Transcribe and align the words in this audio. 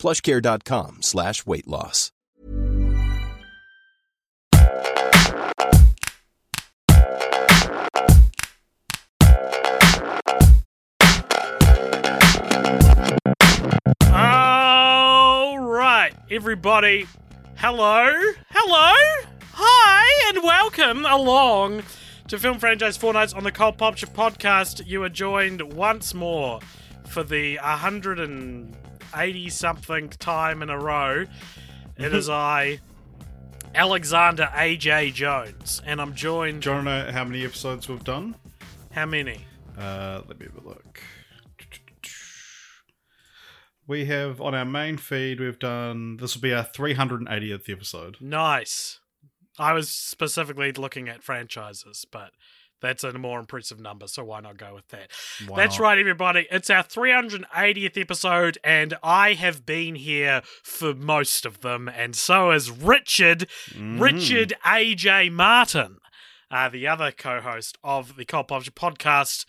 plushcare.com 0.00 1.02
slash 1.02 1.46
weight 1.46 1.68
loss. 1.68 2.10
All 14.12 15.58
right, 15.58 16.12
everybody. 16.30 17.06
Hello, 17.56 18.06
hello, 18.50 18.94
hi, 19.52 20.30
and 20.30 20.42
welcome 20.42 21.04
along 21.06 21.82
to 22.28 22.38
Film 22.38 22.58
Franchise 22.58 22.96
Fortnights 22.98 23.34
on 23.36 23.44
the 23.44 23.52
Cult 23.52 23.78
Popture 23.78 24.06
podcast. 24.06 24.86
You 24.86 25.02
are 25.02 25.08
joined 25.08 25.74
once 25.74 26.14
more 26.14 26.60
for 27.06 27.22
the 27.22 27.58
180 29.12 29.50
something 29.50 30.08
time 30.08 30.62
in 30.62 30.70
a 30.70 30.78
row. 30.78 31.26
It 31.96 32.14
is 32.14 32.28
I, 32.28 32.78
Alexander 33.74 34.48
AJ 34.52 35.14
Jones, 35.14 35.82
and 35.84 36.00
I'm 36.00 36.14
joined. 36.14 36.62
Do 36.62 36.70
you 36.70 36.76
want 36.76 36.86
to 36.86 37.06
know 37.06 37.12
how 37.12 37.24
many 37.24 37.44
episodes 37.44 37.88
we've 37.88 38.04
done? 38.04 38.36
How 38.92 39.06
many? 39.06 39.46
Uh, 39.76 40.22
let 40.28 40.38
me 40.38 40.46
have 40.46 40.64
a 40.64 40.68
look. 40.68 41.02
We 43.88 44.04
have 44.04 44.40
on 44.40 44.54
our 44.54 44.64
main 44.64 44.96
feed, 44.96 45.40
we've 45.40 45.58
done 45.58 46.18
this 46.18 46.36
will 46.36 46.42
be 46.42 46.54
our 46.54 46.64
380th 46.64 47.68
episode. 47.68 48.16
Nice. 48.20 49.00
I 49.58 49.72
was 49.72 49.88
specifically 49.88 50.70
looking 50.70 51.08
at 51.08 51.24
franchises, 51.24 52.06
but 52.10 52.30
that's 52.80 53.04
a 53.04 53.12
more 53.12 53.38
impressive 53.38 53.78
number, 53.80 54.06
so 54.06 54.24
why 54.24 54.40
not 54.40 54.56
go 54.56 54.74
with 54.74 54.88
that? 54.88 55.10
Why 55.46 55.56
that's 55.56 55.78
not? 55.78 55.84
right, 55.84 55.98
everybody. 55.98 56.46
It's 56.50 56.70
our 56.70 56.82
380th 56.82 57.98
episode, 58.00 58.58
and 58.64 58.94
I 59.02 59.34
have 59.34 59.66
been 59.66 59.94
here 59.96 60.42
for 60.62 60.94
most 60.94 61.44
of 61.46 61.60
them, 61.60 61.88
and 61.88 62.16
so 62.16 62.50
has 62.50 62.70
Richard, 62.70 63.46
Mm. 63.74 64.00
Richard 64.00 64.54
AJ 64.64 65.30
Martin, 65.32 65.98
uh, 66.50 66.68
the 66.68 66.86
other 66.88 67.12
co 67.12 67.40
host 67.40 67.78
of 67.84 68.16
the 68.16 68.24
Cult 68.24 68.48
Popture 68.48 68.70
podcast, 68.70 69.44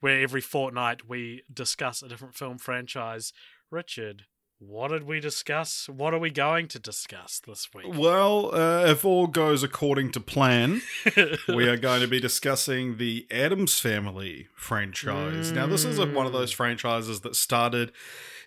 where 0.00 0.20
every 0.20 0.40
fortnight 0.40 1.08
we 1.08 1.42
discuss 1.52 2.02
a 2.02 2.08
different 2.08 2.34
film 2.34 2.58
franchise. 2.58 3.32
Richard, 3.70 4.24
what 4.58 4.88
did 4.88 5.04
we 5.04 5.20
discuss? 5.20 5.88
What 5.88 6.14
are 6.14 6.18
we 6.18 6.30
going 6.30 6.68
to 6.68 6.78
discuss 6.78 7.40
this 7.46 7.68
week? 7.74 7.86
Well, 7.94 8.54
uh, 8.54 8.86
if 8.86 9.04
all 9.04 9.26
goes 9.26 9.62
according 9.62 10.12
to 10.12 10.20
plan, 10.20 10.80
we 11.48 11.68
are 11.68 11.76
going 11.76 12.00
to 12.00 12.08
be 12.08 12.20
discussing 12.20 12.96
the 12.96 13.26
Addams 13.30 13.78
Family 13.78 14.48
franchise. 14.54 15.52
Now, 15.52 15.66
this 15.66 15.84
is 15.84 15.98
a, 15.98 16.06
one 16.06 16.26
of 16.26 16.32
those 16.32 16.52
franchises 16.52 17.20
that 17.20 17.36
started 17.36 17.92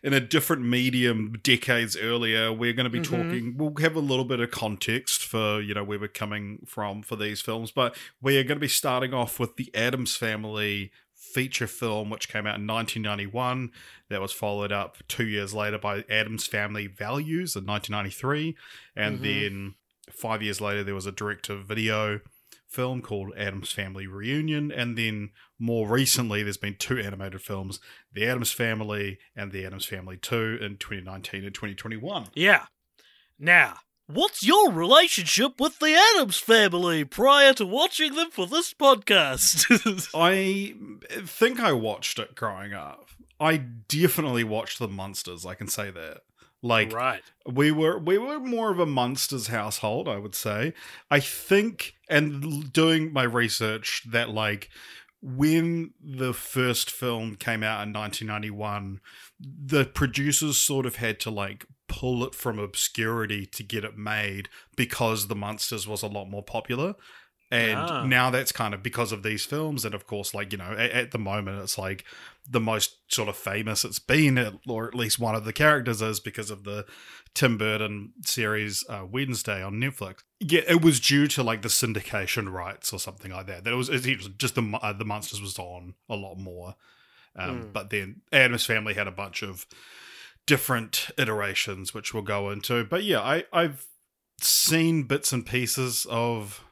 in 0.02 0.14
a 0.14 0.20
different 0.20 0.64
medium 0.64 1.34
decades 1.44 1.96
earlier. 1.98 2.52
We're 2.54 2.74
going 2.74 2.86
to 2.86 2.90
be 2.90 3.02
Mhm. 3.02 3.04
talking, 3.04 3.58
we'll 3.58 3.76
have 3.82 3.96
a 3.96 4.00
little 4.00 4.26
bit 4.26 4.40
of 4.40 4.50
context 4.50 5.24
for, 5.24 5.62
you 5.62 5.74
know, 5.74 5.84
where 5.84 6.00
we're 6.00 6.08
coming 6.08 6.60
from 6.66 7.04
for 7.04 7.18
these 7.18 7.42
films, 7.42 7.70
but 7.72 7.96
we 8.22 8.38
are 8.38 8.44
going 8.44 8.58
to 8.58 8.62
be 8.62 8.68
starting 8.70 9.14
off 9.14 9.40
with 9.40 9.58
the 9.58 9.70
Addams 9.76 10.16
Family 10.16 10.92
feature 11.34 11.68
film, 11.68 12.10
which 12.10 12.30
came 12.30 12.46
out 12.48 12.60
in 12.60 12.68
1991. 12.68 13.72
That 14.10 14.22
was 14.22 14.32
followed 14.32 14.72
up 14.72 14.98
two 15.08 15.28
years 15.28 15.54
later 15.54 15.78
by 15.78 16.04
Addams 16.10 16.48
Family 16.48 16.88
Values 16.88 17.56
in 17.56 17.66
1993. 17.66 18.56
And 18.96 19.20
Mhm. 19.20 19.24
then 19.24 19.76
five 20.12 20.42
years 20.42 20.60
later, 20.60 20.84
there 20.84 20.96
was 20.96 21.06
a 21.06 21.12
direct 21.12 21.46
to 21.46 21.58
video 21.58 22.22
film 22.68 23.02
called 23.02 23.34
Addams 23.36 23.72
Family 23.72 24.06
Reunion. 24.06 24.72
And 24.72 24.98
then 24.98 25.32
more 25.58 25.88
recently, 25.88 26.44
there's 26.44 26.58
been 26.58 26.76
two 26.76 27.00
animated 27.00 27.42
films 27.42 27.80
The 28.14 28.26
Addams 28.28 28.52
Family 28.52 29.18
and 29.36 29.52
The 29.52 29.66
Addams 29.66 29.86
Family 29.86 30.18
2 30.18 30.60
in 30.62 30.78
2019 30.78 31.46
and 31.46 31.54
2021. 31.56 32.28
Yeah. 32.36 32.66
Now, 33.40 33.80
what's 34.10 34.44
your 34.44 34.72
relationship 34.72 35.60
with 35.60 35.80
the 35.80 35.96
Addams 35.96 36.40
family 36.40 37.06
prior 37.06 37.54
to 37.54 37.66
watching 37.66 38.16
them 38.16 38.32
for 38.32 38.48
this 38.48 38.74
podcast? 38.74 40.10
I 40.16 40.74
think 41.26 41.60
I 41.60 41.72
watched 41.74 42.20
it 42.20 42.36
growing 42.36 42.74
up. 42.74 43.10
I 43.40 43.58
definitely 43.58 44.44
watched 44.44 44.80
the 44.80 44.88
Munsters, 44.88 45.46
I 45.46 45.54
can 45.54 45.68
say 45.68 45.92
that. 45.92 46.22
Like 46.62 46.92
right. 46.92 47.22
we 47.46 47.72
were 47.72 47.98
we 47.98 48.18
were 48.18 48.40
more 48.40 48.70
of 48.70 48.80
a 48.80 48.86
monsters 48.86 49.48
household 49.48 50.10
i 50.10 50.18
would 50.18 50.36
say 50.36 50.74
i 51.10 51.22
think 51.22 51.96
and 52.10 52.74
doing 52.74 53.14
my 53.14 53.24
research 53.24 54.04
that 54.10 54.30
like 54.30 54.70
when 55.22 55.94
the 56.04 56.34
first 56.34 56.92
film 56.92 57.38
came 57.38 57.64
out 57.64 57.88
in 57.88 57.94
1991 57.94 59.00
the 59.40 59.86
producers 59.86 60.58
sort 60.58 60.86
of 60.86 60.98
had 60.98 61.18
to 61.22 61.32
like 61.32 61.66
pull 61.90 62.24
it 62.24 62.34
from 62.36 62.58
obscurity 62.60 63.46
to 63.48 63.64
get 63.64 63.84
it 63.84 63.98
made 63.98 64.48
because 64.78 65.28
the 65.28 65.36
Munsters 65.36 65.88
was 65.88 66.02
a 66.04 66.08
lot 66.08 66.30
more 66.30 66.44
popular. 66.44 66.96
And 67.52 67.80
Ah. 67.80 68.06
now 68.06 68.30
that's 68.30 68.52
kind 68.52 68.76
of 68.76 68.84
because 68.84 69.12
of 69.12 69.24
these 69.24 69.44
films. 69.44 69.84
And 69.84 69.96
of 69.96 70.06
course 70.06 70.34
like 70.36 70.52
you 70.52 70.60
know 70.60 70.72
at, 70.78 70.92
at 70.92 71.12
the 71.12 71.18
moment 71.18 71.62
it's 71.64 71.80
like 71.80 72.06
the 72.48 72.60
most 72.60 72.98
sort 73.14 73.28
of 73.28 73.36
famous 73.36 73.84
it's 73.84 73.98
been 74.00 74.60
or 74.68 74.88
at 74.88 74.94
least 74.96 75.18
one 75.20 75.34
of 75.36 75.46
the 75.46 75.54
characters 75.54 76.02
is 76.02 76.20
because 76.20 76.50
of 76.52 76.64
the 76.64 76.84
tim 77.36 77.58
burton 77.60 78.12
series 78.26 78.84
uh, 78.90 79.06
wednesday 79.10 79.62
on 79.64 79.74
netflix. 79.76 80.20
Yeah 80.40 80.62
it 80.68 80.82
was 80.84 81.00
due 81.00 81.28
to 81.28 81.42
like 81.44 81.62
the 81.64 81.70
syndication 81.70 82.52
rights 82.52 82.94
or 82.94 83.00
something 83.00 83.32
like 83.32 83.48
that. 83.48 83.64
That 83.64 83.74
it 83.74 83.76
was, 83.76 83.90
it 83.90 84.06
was 84.18 84.30
just 84.38 84.54
the 84.56 84.80
uh, 84.82 84.94
the 84.94 85.06
Munsters 85.06 85.42
was 85.42 85.58
on 85.58 85.96
a 86.08 86.16
lot 86.16 86.36
more. 86.36 86.76
Um, 87.36 87.62
Mm. 87.64 87.74
but 87.74 87.90
then 87.90 88.22
Addams 88.32 88.66
family 88.66 88.94
had 88.96 89.08
a 89.08 89.12
bunch 89.12 89.44
of 89.44 89.66
different 90.50 91.10
iterations 91.18 91.94
which 91.94 92.14
we'll 92.14 92.24
go 92.24 92.50
into 92.50 92.84
but 92.84 93.04
yeah 93.04 93.22
i 93.22 93.44
i've 93.54 93.86
seen 94.42 95.04
bits 95.04 95.32
and 95.32 95.46
pieces 95.46 96.06
of 96.10 96.64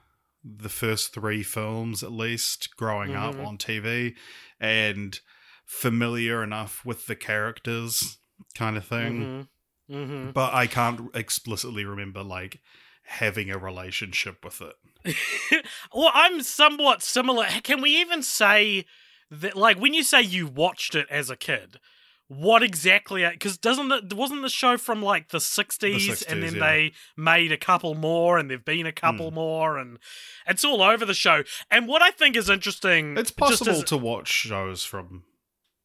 the 0.44 0.70
first 0.70 1.14
three 1.14 1.44
films 1.44 2.02
at 2.04 2.12
least 2.12 2.70
growing 2.78 3.12
Mhm. 3.12 3.22
up 3.22 3.40
on 3.40 3.58
TV 3.58 4.16
and 4.60 5.20
familiar 5.66 6.42
enough 6.44 6.86
with 6.86 7.06
the 7.08 7.16
characters 7.16 8.18
kind 8.56 8.78
of 8.78 8.86
thing 8.86 9.46
hmm 9.90 9.94
hmm 9.94 10.32
but 10.32 10.54
I 10.54 10.68
can't 10.68 11.10
explicitly 11.14 11.84
remember 11.86 12.24
like 12.24 12.62
having 13.04 13.50
a 13.52 13.58
relationship 13.58 14.44
with 14.44 14.62
it. 14.62 15.66
well, 15.94 16.12
I'm 16.14 16.42
somewhat 16.44 17.02
similar. 17.04 17.46
Can 17.64 17.82
we 17.82 17.92
even 18.02 18.22
say 18.22 18.86
that, 19.32 19.56
like, 19.56 19.80
when 19.80 19.94
you 19.94 20.04
say 20.04 20.22
you 20.22 20.46
watched 20.48 20.94
it 20.96 21.08
as 21.10 21.30
a 21.30 21.38
kid, 21.38 21.80
what 22.28 22.62
exactly? 22.64 23.28
Because 23.30 23.58
doesn't 23.58 23.92
it 23.92 24.14
wasn't 24.14 24.42
the 24.42 24.50
show 24.50 24.78
from 24.78 25.02
like 25.02 25.30
the 25.30 25.38
'60s, 25.38 25.94
and 26.30 26.42
60s, 26.42 26.42
then 26.42 26.56
yeah. 26.56 26.60
they 26.60 26.92
made 27.16 27.52
a 27.52 27.58
couple 27.58 27.96
more, 27.96 28.38
and 28.38 28.50
there've 28.50 28.66
been 28.66 28.86
a 28.86 28.92
couple 28.92 29.30
Hmm. 29.30 29.36
more, 29.36 29.78
and 29.78 29.98
it's 30.46 30.64
all 30.66 30.82
over 30.82 31.06
the 31.06 31.14
show. 31.14 31.44
And 31.72 31.88
what 31.88 32.02
I 32.02 32.12
think 32.12 32.36
is 32.36 32.50
interesting, 32.50 33.18
It's 33.18 33.32
possible 33.32 33.72
as- 33.72 33.84
to 33.86 33.98
watch 33.98 34.28
shows 34.30 34.84
from 34.84 35.24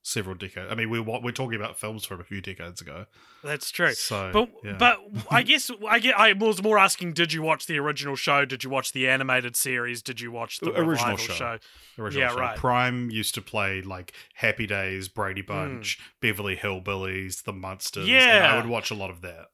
several 0.02 0.34
decades. 0.34 0.68
I 0.70 0.74
mean, 0.74 0.90
we 0.90 0.98
we're 1.00 1.30
talking 1.32 1.54
about 1.60 1.78
films 1.78 2.04
from 2.04 2.20
a 2.20 2.24
few 2.24 2.40
decades 2.40 2.80
ago. 2.80 3.06
That's 3.44 3.70
true. 3.70 3.94
So, 3.94 4.30
But 4.32 4.50
yeah. 4.64 4.76
but 4.78 4.98
I 5.30 5.42
guess 5.42 5.70
I 5.88 5.98
get 6.00 6.18
I 6.18 6.32
was 6.32 6.62
more 6.62 6.78
asking: 6.78 7.12
Did 7.12 7.32
you 7.32 7.42
watch 7.42 7.66
the 7.66 7.78
original 7.78 8.16
show? 8.16 8.44
Did 8.44 8.64
you 8.64 8.70
watch 8.70 8.92
the 8.92 9.08
animated 9.08 9.54
series? 9.56 10.02
Did 10.02 10.20
you 10.20 10.30
watch 10.32 10.58
the 10.60 10.72
Original 10.78 11.16
show. 11.16 11.32
show? 11.32 11.58
original 11.98 12.22
yeah, 12.22 12.30
show. 12.30 12.36
right. 12.40 12.56
Prime 12.58 13.10
used 13.10 13.34
to 13.34 13.42
play 13.42 13.80
like 13.82 14.12
Happy 14.34 14.66
Days, 14.66 15.08
Brady 15.08 15.42
Hmm. 15.42 15.46
Bunch, 15.52 15.98
Beverly 16.20 16.56
Hillbillies, 16.56 17.44
The 17.44 17.52
Munsters. 17.52 18.04
and 18.04 18.08
Yeah. 18.12 18.52
I 18.52 18.56
would 18.56 18.66
watch 18.66 18.90
a 18.90 18.94
lot 18.94 19.10
of 19.10 19.20
that. 19.22 19.46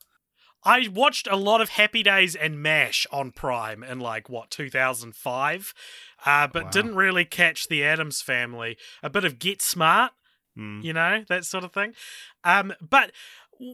I 0.65 0.89
watched 0.89 1.29
a 1.31 1.37
lot 1.37 1.61
of 1.61 1.71
Happy 1.71 2.03
Days 2.03 2.35
and 2.35 2.61
MASH 2.61 3.07
on 3.13 3.31
Prime 3.31 3.83
in 3.85 4.01
like 4.01 4.29
what 4.29 4.51
2005, 4.51 5.73
uh, 6.27 6.47
but 6.49 6.65
Wow. 6.65 6.71
didn't 6.71 6.95
really 6.97 7.25
catch 7.25 7.69
the 7.69 7.85
Addams 7.85 8.23
Family. 8.23 8.77
A 9.03 9.09
bit 9.09 9.25
of 9.25 9.39
Get 9.39 9.63
Smart, 9.63 10.13
Mm. 10.59 10.83
you 10.83 10.93
know 10.93 11.25
that 11.29 11.45
sort 11.45 11.63
of 11.65 11.73
thing. 11.73 11.95
Um, 12.45 12.73
but 12.81 13.13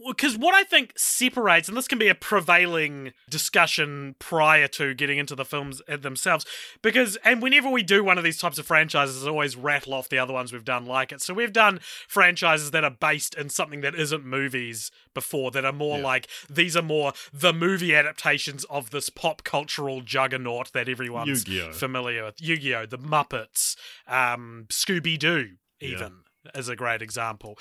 because 0.07 0.35
what 0.35 0.55
I 0.55 0.63
think 0.63 0.93
separates, 0.97 1.67
and 1.67 1.77
this 1.77 1.87
can 1.87 1.99
be 1.99 2.07
a 2.07 2.15
prevailing 2.15 3.13
discussion 3.29 4.15
prior 4.17 4.67
to 4.69 4.95
getting 4.95 5.19
into 5.19 5.35
the 5.35 5.45
films 5.45 5.79
themselves, 5.87 6.43
because, 6.81 7.17
and 7.23 7.39
whenever 7.39 7.69
we 7.69 7.83
do 7.83 8.03
one 8.03 8.17
of 8.17 8.23
these 8.23 8.39
types 8.39 8.57
of 8.57 8.65
franchises, 8.65 9.25
I 9.25 9.29
always 9.29 9.55
rattle 9.55 9.93
off 9.93 10.09
the 10.09 10.17
other 10.17 10.33
ones 10.33 10.51
we've 10.51 10.65
done 10.65 10.87
like 10.87 11.11
it. 11.11 11.21
So 11.21 11.35
we've 11.35 11.53
done 11.53 11.79
franchises 12.07 12.71
that 12.71 12.83
are 12.83 12.89
based 12.89 13.35
in 13.35 13.49
something 13.49 13.81
that 13.81 13.93
isn't 13.93 14.25
movies 14.25 14.89
before, 15.13 15.51
that 15.51 15.65
are 15.65 15.71
more 15.71 15.99
Yeah. 15.99 16.03
like, 16.03 16.27
these 16.49 16.75
are 16.75 16.81
more 16.81 17.13
the 17.31 17.53
movie 17.53 17.93
adaptations 17.95 18.63
of 18.65 18.89
this 18.89 19.09
pop 19.11 19.43
cultural 19.43 20.01
juggernaut 20.01 20.73
that 20.73 20.89
everyone's 20.89 21.47
Yu-Gi-Oh. 21.47 21.73
familiar 21.73 22.25
with. 22.25 22.41
Yu 22.41 22.57
Gi 22.57 22.73
Oh!, 22.73 22.85
The 22.87 22.97
Muppets, 22.97 23.75
um, 24.07 24.65
Scooby 24.69 25.19
Doo, 25.19 25.57
Yeah. 25.79 26.09
Is 26.53 26.69
a 26.69 26.75
great 26.75 27.01
example. 27.01 27.57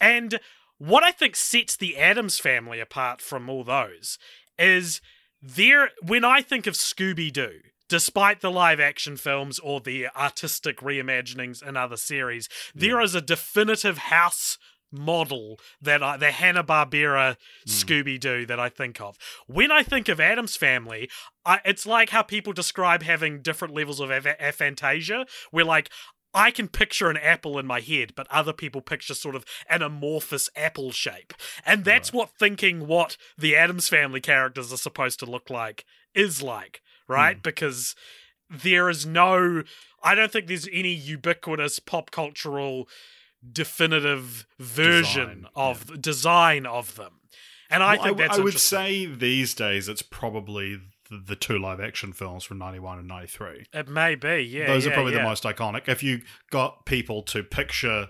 And 0.00 0.40
what 0.78 1.04
I 1.04 1.12
think 1.12 1.36
sets 1.36 1.76
the 1.76 1.96
Addams 1.96 2.38
family 2.38 2.80
apart 2.80 3.20
from 3.20 3.48
all 3.48 3.64
those 3.64 4.18
is 4.58 5.00
there 5.40 5.90
when 6.02 6.24
I 6.24 6.40
think 6.40 6.66
of 6.66 6.74
Scooby 6.74 7.32
Doo, 7.32 7.60
despite 7.88 8.40
the 8.40 8.50
live 8.50 8.80
action 8.80 9.16
films 9.16 9.58
or 9.58 9.80
the 9.80 10.08
artistic 10.16 10.78
reimaginings 10.78 11.66
in 11.66 11.76
other 11.76 11.96
series, 11.96 12.48
there 12.74 13.00
is 13.00 13.14
a 13.14 13.20
definitive 13.20 13.98
house 13.98 14.58
model 14.94 15.58
that 15.82 16.02
I, 16.02 16.16
the 16.16 16.30
Hanna 16.30 16.62
Barbera 16.62 17.36
hmm. 17.64 17.70
Scooby 17.70 18.18
Doo 18.18 18.46
that 18.46 18.60
I 18.60 18.68
think 18.68 19.00
of. 19.00 19.18
When 19.46 19.70
I 19.70 19.82
think 19.82 20.08
of 20.08 20.20
Addams 20.20 20.56
Family, 20.56 21.10
I, 21.44 21.60
it's 21.64 21.84
like 21.84 22.10
how 22.10 22.22
people 22.22 22.52
describe 22.52 23.02
having 23.02 23.42
different 23.42 23.74
levels 23.74 24.00
of 24.00 24.10
aph- 24.10 24.38
aphantasia, 24.38 25.26
where 25.50 25.64
like 25.64 25.90
I 26.34 26.50
can 26.50 26.68
picture 26.68 27.08
an 27.08 27.16
apple 27.16 27.58
in 27.58 27.66
my 27.66 27.80
head, 27.80 28.12
but 28.16 28.26
other 28.28 28.52
people 28.52 28.80
picture 28.80 29.14
sort 29.14 29.36
of 29.36 29.44
an 29.70 29.82
amorphous 29.82 30.50
apple 30.56 30.90
shape. 30.90 31.32
And 31.64 31.84
that's 31.84 32.12
what 32.12 32.30
thinking 32.38 32.86
what 32.86 33.16
the 33.38 33.54
Addams 33.54 33.88
family 33.88 34.20
characters 34.20 34.72
are 34.72 34.78
supposed 34.78 35.20
to 35.20 35.26
look 35.26 35.48
like 35.48 35.84
is 36.14 36.42
like, 36.42 36.82
right? 37.06 37.36
Hmm. 37.36 37.42
Because 37.42 37.94
there 38.50 38.90
is 38.90 39.06
no 39.06 39.62
I 40.02 40.14
don't 40.14 40.30
think 40.30 40.48
there's 40.48 40.68
any 40.70 40.92
ubiquitous 40.92 41.78
pop 41.78 42.10
cultural 42.10 42.88
definitive 43.50 44.46
version 44.58 45.28
Design, 45.28 45.46
of 45.54 46.00
design 46.02 46.66
of 46.66 46.96
them. 46.96 47.20
And 47.70 47.82
I 47.82 47.94
Well, 47.96 48.04
think 48.04 48.18
that's 48.18 48.38
I 48.38 48.42
would 48.42 48.58
say 48.58 49.06
these 49.06 49.54
days 49.54 49.88
it's 49.88 50.02
probably 50.02 50.80
the, 51.10 51.36
two 51.36 51.58
live 51.58 51.80
action 51.80 52.12
films 52.12 52.44
from 52.44 52.58
91 52.58 52.98
and 52.98 53.08
93. 53.08 53.66
it 53.72 53.88
may 53.88 54.14
be, 54.14 54.38
yeah. 54.42 54.66
Those 54.66 54.86
are 54.86 54.90
probably 54.90 55.12
yeah. 55.12 55.18
the 55.18 55.24
most 55.24 55.44
iconic. 55.44 55.88
If 55.88 56.02
you 56.02 56.22
got 56.50 56.86
people 56.86 57.22
to 57.24 57.42
picture 57.42 58.08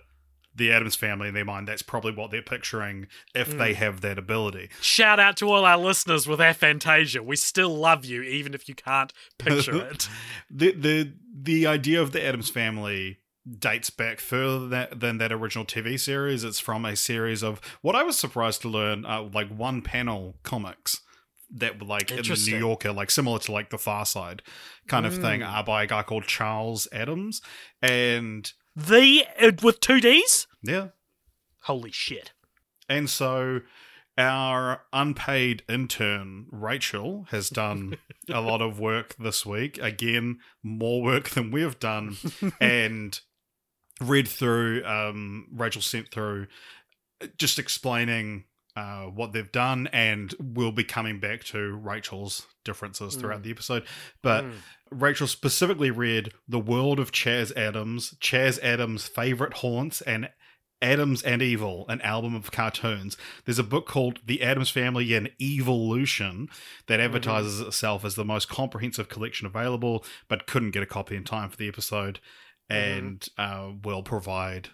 the 0.57 0.71
Addams 0.71 0.95
family 0.95 1.27
in 1.29 1.35
their 1.35 1.45
mind, 1.45 1.67
that's 1.67 1.83
probably 1.83 2.13
what 2.13 2.31
they're 2.31 2.41
picturing 2.43 3.09
if 3.35 3.53
Hmm. 3.53 3.59
they 3.59 3.75
have 3.75 4.03
that 4.03 4.19
ability. 4.19 4.71
Shout 4.81 5.19
out 5.19 5.37
to 5.39 5.51
all 5.51 5.65
our 5.65 5.77
listeners 5.79 6.29
with 6.29 6.39
aphantasia. 6.39 7.21
We 7.25 7.35
still 7.37 7.75
love 7.77 8.05
you, 8.05 8.23
even 8.23 8.55
if 8.55 8.69
you 8.69 8.75
can't 8.77 9.13
picture 9.39 9.85
it. 9.91 10.09
The 10.49 10.73
the 10.73 11.13
the 11.37 11.67
idea 11.67 12.01
of 12.01 12.13
the 12.13 12.25
Addams 12.25 12.51
family 12.51 13.19
dates 13.59 13.91
back 13.91 14.21
further 14.21 14.69
that, 14.69 15.01
than 15.01 15.19
that 15.19 15.33
original 15.33 15.65
TV 15.67 15.99
series. 16.01 16.45
It's 16.45 16.61
from 16.61 16.85
a 16.85 16.97
series 16.97 17.43
of 17.43 17.61
what 17.83 17.95
I 17.97 18.03
was 18.03 18.17
surprised 18.19 18.63
to 18.63 18.69
learn, 18.69 19.05
uh, 19.05 19.23
like 19.23 19.49
one 19.49 19.83
panel 19.83 20.37
comics 20.45 21.01
that 21.55 21.81
were 21.81 21.87
like 21.87 22.11
in 22.11 22.17
the 22.23 22.45
New 22.51 22.59
Yorker, 22.59 22.93
like 22.93 23.11
similar 23.11 23.39
to 23.41 23.53
like 23.53 23.71
the 23.71 23.79
Far 23.79 24.05
Side 24.05 24.43
kind 24.89 25.07
of 25.07 25.15
thing, 25.15 25.41
Mm. 25.41 25.53
uh, 25.59 25.63
by 25.63 25.85
a 25.85 25.87
guy 25.87 26.03
called 26.03 26.25
Charles 26.25 26.87
Addams, 26.93 27.41
and 27.81 28.53
The 28.77 29.25
uh, 29.41 29.53
with 29.63 29.81
two 29.81 30.01
D's. 30.01 30.47
yeah, 30.63 30.89
Holy 31.63 31.91
shit! 31.93 32.33
And 32.89 33.09
so 33.09 33.61
our 34.19 34.83
unpaid 34.93 35.63
intern, 35.69 36.47
Rachel, 36.51 37.27
has 37.31 37.49
done 37.51 37.97
a 38.29 38.41
lot 38.41 38.61
of 38.63 38.79
work 38.79 39.17
this 39.17 39.45
week. 39.47 39.79
Again, 39.79 40.39
more 40.63 41.03
work 41.03 41.31
than 41.31 41.51
we've 41.51 41.79
done. 41.81 42.17
and 42.61 43.19
read 44.01 44.29
through, 44.29 44.85
um, 44.85 45.47
Rachel 45.53 45.83
sent 45.83 46.11
through 46.11 46.47
just 47.39 47.59
explaining 47.59 48.45
uh, 48.77 49.05
what 49.05 49.33
they've 49.33 49.53
done, 49.53 49.89
and 49.93 50.35
we'll 50.41 50.73
be 50.73 50.85
coming 50.85 51.21
back 51.21 51.45
to 51.45 51.73
Rachel's 51.75 52.47
differences 52.65 53.15
throughout 53.15 53.43
the 53.45 53.51
episode. 53.51 53.85
But 54.23 54.45
Mm. 54.45 54.53
Rachel 54.91 55.27
specifically 55.27 55.91
read 55.91 56.33
The 56.49 56.59
World 56.59 56.99
of 57.01 57.13
Chas 57.13 57.53
Addams, 57.53 58.17
Chas 58.21 58.59
Addams' 58.61 59.07
Favorite 59.09 59.55
Haunts, 59.55 60.01
and 60.03 60.31
Addams 60.83 61.23
and 61.23 61.41
Evil, 61.41 61.87
an 61.89 62.01
album 62.03 62.35
of 62.35 62.51
cartoons. 62.51 63.17
There's 63.45 63.59
a 63.59 63.65
book 63.65 63.87
called 63.87 64.21
The 64.27 64.43
Addams 64.43 64.71
Family 64.71 65.15
and 65.15 65.31
Evolution 65.41 66.49
that 66.89 67.01
advertises 67.01 67.61
itself 67.61 68.05
as 68.05 68.17
the 68.17 68.25
most 68.25 68.49
comprehensive 68.49 69.09
collection 69.09 69.47
available, 69.47 70.05
but 70.29 70.47
couldn't 70.47 70.73
get 70.73 70.83
a 70.83 70.87
copy 70.87 71.17
in 71.17 71.25
time 71.25 71.49
for 71.49 71.57
the 71.57 71.69
episode, 71.69 72.21
and 72.69 73.27
uh, 73.39 73.71
will 73.83 74.03
provide 74.03 74.71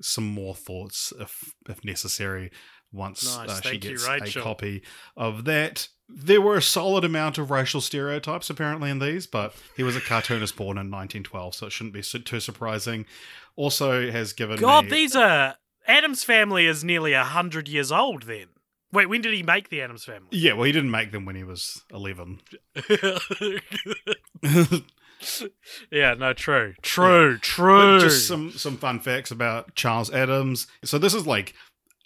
some 0.00 0.24
more 0.26 0.54
thoughts 0.54 1.12
if 1.20 1.52
if 1.68 1.84
necessary 1.84 2.50
once 2.92 3.24
Nice. 3.36 3.48
uh, 3.48 3.60
she 3.62 3.72
you, 3.74 3.78
gets 3.78 4.08
Rachel. 4.08 4.42
a 4.42 4.44
copy 4.44 4.82
of 5.16 5.44
that. 5.44 5.86
There 6.08 6.40
were 6.40 6.56
a 6.56 6.62
solid 6.62 7.04
amount 7.04 7.38
of 7.38 7.52
racial 7.52 7.80
stereotypes 7.80 8.50
apparently 8.50 8.90
in 8.90 8.98
these, 8.98 9.28
but 9.28 9.54
he 9.76 9.84
was 9.84 9.94
a 9.94 10.00
cartoonist 10.00 10.56
born 10.56 10.70
in 10.76 10.90
1912, 10.90 11.54
so 11.54 11.66
it 11.66 11.72
shouldn't 11.72 11.94
be 11.94 12.02
too 12.02 12.40
surprising. 12.40 13.06
Also, 13.54 14.10
has 14.10 14.32
given 14.32 14.58
God, 14.58 14.86
me 14.86 14.90
these 14.90 15.14
are 15.14 15.54
Addams 15.86 16.24
family 16.24 16.66
is 16.66 16.82
nearly 16.82 17.12
a 17.12 17.22
hundred 17.24 17.68
years 17.68 17.92
old. 17.92 18.24
Then, 18.24 18.46
wait, 18.92 19.08
when 19.08 19.20
did 19.20 19.34
he 19.34 19.44
make 19.44 19.68
the 19.68 19.80
Addams 19.82 20.04
family? 20.04 20.26
yeah. 20.32 20.54
Well, 20.54 20.64
he 20.64 20.72
didn't 20.72 20.90
make 20.90 21.12
them 21.12 21.24
when 21.24 21.36
he 21.36 21.44
was 21.44 21.82
11. 21.92 22.40
yeah, 25.90 26.14
no, 26.14 26.32
true, 26.32 26.74
true, 26.82 27.38
true. 27.38 27.98
But 27.98 28.00
just 28.00 28.26
some 28.26 28.52
some 28.52 28.76
fun 28.76 29.00
facts 29.00 29.30
about 29.30 29.74
Charles 29.74 30.10
Addams. 30.10 30.66
So 30.84 30.98
this 30.98 31.14
is 31.14 31.26
like 31.26 31.54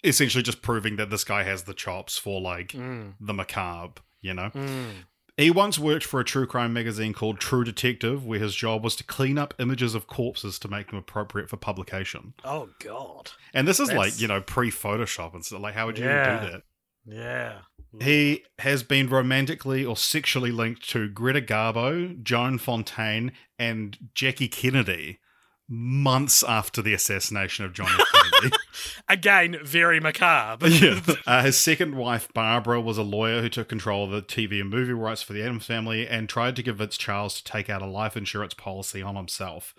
essentially 0.03 0.43
just 0.43 0.61
proving 0.61 0.95
that 0.97 1.09
this 1.09 1.23
guy 1.23 1.43
has 1.43 1.63
the 1.63 1.73
chops 1.73 2.17
for 2.17 2.39
like 2.41 2.69
Mm, 2.69 3.13
the 3.19 3.33
macabre. 3.33 4.01
You 4.21 4.33
know, 4.33 4.49
mm. 4.55 4.91
he 5.37 5.51
once 5.51 5.77
worked 5.77 6.03
for 6.05 6.19
a 6.19 6.23
true 6.25 6.47
crime 6.47 6.73
magazine 6.73 7.13
called 7.13 7.39
True 7.39 7.63
Detective, 7.63 8.25
where 8.25 8.39
his 8.39 8.55
job 8.55 8.83
was 8.83 8.95
to 8.95 9.03
clean 9.03 9.37
up 9.37 9.53
images 9.59 9.93
of 9.93 10.07
corpses 10.07 10.57
to 10.59 10.67
make 10.67 10.89
them 10.89 10.97
appropriate 10.97 11.47
for 11.49 11.57
publication. 11.57 12.33
Oh 12.43 12.69
God. 12.79 13.31
And 13.53 13.67
this 13.67 13.79
is 13.79 13.89
That's- 13.89 14.13
like 14.13 14.19
you 14.21 14.27
know 14.27 14.41
pre 14.41 14.71
Photoshop 14.71 15.33
and 15.35 15.45
stuff. 15.45 15.61
Like, 15.61 15.75
how 15.75 15.85
would 15.85 15.97
you 15.99 16.05
Yeah. 16.05 16.35
even 16.37 16.45
do 16.45 16.51
that? 16.53 16.63
Yeah. 17.07 17.57
He 18.01 18.43
has 18.59 18.81
been 18.83 19.07
romantically 19.07 19.85
or 19.85 19.95
sexually 19.95 20.51
linked 20.51 20.89
to 20.89 21.07
Greta 21.07 21.39
Garbo, 21.39 22.21
Joan 22.23 22.57
Fontaine, 22.57 23.31
and 23.59 23.97
Jackie 24.15 24.47
Kennedy 24.49 25.19
months 25.69 26.43
after 26.43 26.81
the 26.81 26.93
assassination 26.93 27.63
of 27.63 27.73
John 27.73 27.87
F. 27.89 28.07
Again, 29.09 29.57
very 29.63 29.99
macabre. 29.99 30.67
yeah. 30.69 30.99
Uh, 31.25 31.43
his 31.43 31.57
second 31.57 31.95
wife, 31.95 32.31
Barbara, 32.33 32.81
was 32.81 32.97
a 32.97 33.03
lawyer 33.03 33.41
who 33.41 33.49
took 33.49 33.69
control 33.69 34.05
of 34.05 34.11
the 34.11 34.21
TV 34.21 34.61
and 34.61 34.69
movie 34.69 34.93
rights 34.93 35.21
for 35.21 35.33
the 35.33 35.43
Addams 35.43 35.65
family 35.65 36.07
and 36.07 36.27
tried 36.27 36.55
to 36.55 36.63
convince 36.63 36.97
Charles 36.97 37.41
to 37.41 37.43
take 37.43 37.69
out 37.69 37.81
a 37.81 37.87
life 37.87 38.17
insurance 38.17 38.53
policy 38.53 39.01
on 39.01 39.15
himself. 39.15 39.73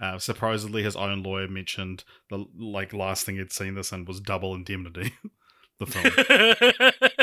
Uh, 0.00 0.18
supposedly, 0.18 0.82
his 0.82 0.96
own 0.96 1.22
lawyer 1.22 1.48
mentioned 1.48 2.04
the 2.30 2.44
like 2.56 2.92
last 2.92 3.26
thing 3.26 3.36
he'd 3.36 3.52
seen 3.52 3.74
this 3.74 3.90
in 3.90 4.04
was 4.04 4.20
Double 4.20 4.54
Indemnity, 4.54 5.12
the 5.78 5.86
film. 5.86 7.22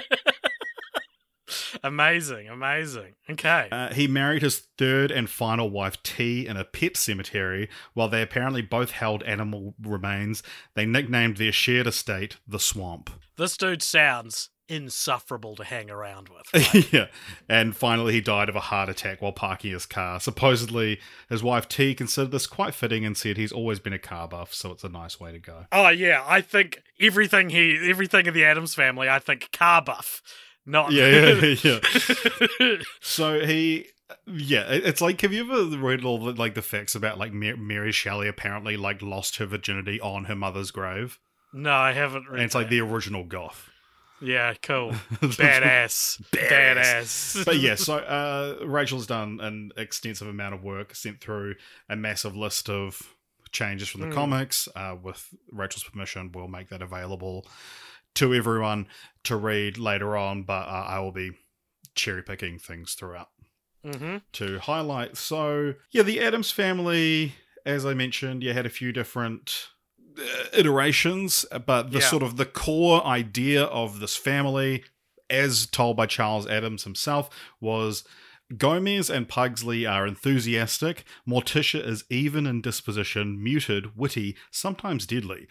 Amazing, 1.83 2.47
amazing. 2.47 3.15
Okay. 3.29 3.67
Uh, 3.71 3.93
he 3.93 4.07
married 4.07 4.41
his 4.41 4.67
third 4.77 5.11
and 5.11 5.29
final 5.29 5.69
wife, 5.69 6.01
T, 6.03 6.47
in 6.47 6.57
a 6.57 6.63
pet 6.63 6.97
cemetery. 6.97 7.69
While 7.93 8.09
they 8.09 8.21
apparently 8.21 8.61
both 8.61 8.91
held 8.91 9.23
animal 9.23 9.75
remains, 9.81 10.43
they 10.75 10.85
nicknamed 10.85 11.37
their 11.37 11.51
shared 11.51 11.87
estate 11.87 12.37
the 12.47 12.59
Swamp. 12.59 13.09
this 13.37 13.57
dude 13.57 13.81
sounds 13.81 14.49
insufferable 14.67 15.55
to 15.55 15.63
hang 15.63 15.89
around 15.91 16.29
with. 16.29 16.73
right? 16.73 16.93
yeah. 16.93 17.05
And 17.47 17.75
finally, 17.75 18.13
he 18.13 18.21
died 18.21 18.49
of 18.49 18.55
a 18.55 18.61
heart 18.61 18.89
attack 18.89 19.21
while 19.21 19.31
parking 19.31 19.71
his 19.71 19.85
car. 19.85 20.19
Supposedly, 20.19 20.99
his 21.29 21.43
wife, 21.43 21.67
T, 21.67 21.93
considered 21.93 22.31
this 22.31 22.47
quite 22.47 22.73
fitting 22.73 23.05
and 23.05 23.15
said 23.15 23.37
he's 23.37 23.51
always 23.51 23.79
been 23.79 23.93
a 23.93 23.99
car 23.99 24.27
buff, 24.27 24.53
so 24.53 24.71
it's 24.71 24.83
a 24.83 24.89
nice 24.89 25.19
way 25.19 25.31
to 25.31 25.39
go. 25.39 25.65
oh 25.71 25.89
yeah, 25.89 26.23
I 26.25 26.41
think 26.41 26.81
everything 26.99 27.49
he, 27.49 27.77
everything 27.89 28.25
in 28.25 28.33
the 28.33 28.43
Addams 28.45 28.73
family, 28.73 29.07
I 29.09 29.19
think 29.19 29.51
car 29.51 29.81
buff, 29.81 30.21
not 30.65 30.91
Yeah, 30.91 31.33
yeah, 31.41 31.55
yeah. 32.59 32.75
So 33.01 33.39
he. 33.45 33.87
Yeah, 34.27 34.65
it's 34.69 35.01
like 35.01 35.19
have 35.21 35.33
you 35.33 35.51
ever 35.51 35.77
read 35.77 36.05
all 36.05 36.19
the, 36.19 36.31
like 36.33 36.53
the 36.53 36.61
facts 36.61 36.93
about 36.93 37.17
like 37.17 37.33
Mar- 37.33 37.57
Mary 37.57 37.91
Shelley 37.91 38.27
apparently 38.27 38.77
like 38.77 39.01
lost 39.01 39.37
her 39.37 39.47
virginity 39.47 39.99
on 39.99 40.25
her 40.25 40.35
mother's 40.35 40.69
grave, 40.69 41.17
no, 41.53 41.71
I 41.71 41.91
haven't 41.93 42.27
read. 42.27 42.35
and 42.35 42.43
it's 42.43 42.53
like 42.53 42.67
that. 42.67 42.69
the 42.69 42.81
original 42.81 43.23
goth. 43.23 43.67
yeah, 44.21 44.53
cool, 44.61 44.91
badass, 45.21 46.21
badass. 46.31 47.45
but 47.45 47.57
yeah, 47.57 47.73
so 47.75 47.95
uh, 47.97 48.63
Rachel's 48.65 49.07
done 49.07 49.39
an 49.41 49.71
extensive 49.75 50.27
amount 50.27 50.53
of 50.53 50.63
work, 50.63 50.93
sent 50.93 51.19
through 51.19 51.55
a 51.89 51.95
massive 51.95 52.35
list 52.35 52.69
of 52.69 53.01
changes 53.51 53.89
from 53.89 54.01
the 54.01 54.07
Mm. 54.07 54.13
comics. 54.13 54.69
Uh, 54.75 54.95
with 55.01 55.29
Rachel's 55.51 55.83
permission, 55.83 56.31
we'll 56.31 56.47
make 56.47 56.69
that 56.69 56.83
available 56.83 57.47
to 58.15 58.33
everyone 58.33 58.87
to 59.23 59.35
read 59.35 59.77
later 59.77 60.15
on, 60.17 60.43
but 60.43 60.67
uh, 60.67 60.85
I 60.87 60.99
will 60.99 61.11
be 61.11 61.31
cherry 61.95 62.21
picking 62.23 62.59
things 62.59 62.93
throughout 62.93 63.29
Mm-hmm. 63.85 64.17
to 64.33 64.57
highlight. 64.59 65.15
So, 65.15 65.75
yeah, 65.91 66.01
the 66.01 66.19
Addams 66.19 66.49
family, 66.49 67.35
as 67.67 67.85
I 67.85 67.93
mentioned, 67.93 68.41
you 68.41 68.51
had 68.51 68.65
a 68.65 68.69
few 68.69 68.91
different 68.91 69.67
uh, 70.17 70.23
iterations, 70.53 71.45
but 71.67 71.91
the 71.91 71.99
Yeah. 71.99 72.09
sort 72.09 72.23
of 72.23 72.37
the 72.37 72.45
core 72.47 73.05
idea 73.05 73.63
of 73.65 73.99
this 73.99 74.15
family, 74.15 74.83
as 75.29 75.67
told 75.67 75.97
by 75.97 76.07
Charles 76.07 76.47
Addams 76.47 76.83
himself, 76.83 77.29
was 77.61 78.03
Gomez 78.57 79.09
and 79.09 79.27
Pugsley 79.27 79.85
are 79.85 80.05
enthusiastic. 80.07 81.03
Morticia 81.27 81.83
is 81.83 82.03
even 82.09 82.45
in 82.47 82.61
disposition, 82.61 83.43
muted, 83.43 83.95
witty, 83.95 84.35
sometimes 84.51 85.05
deadly. 85.05 85.47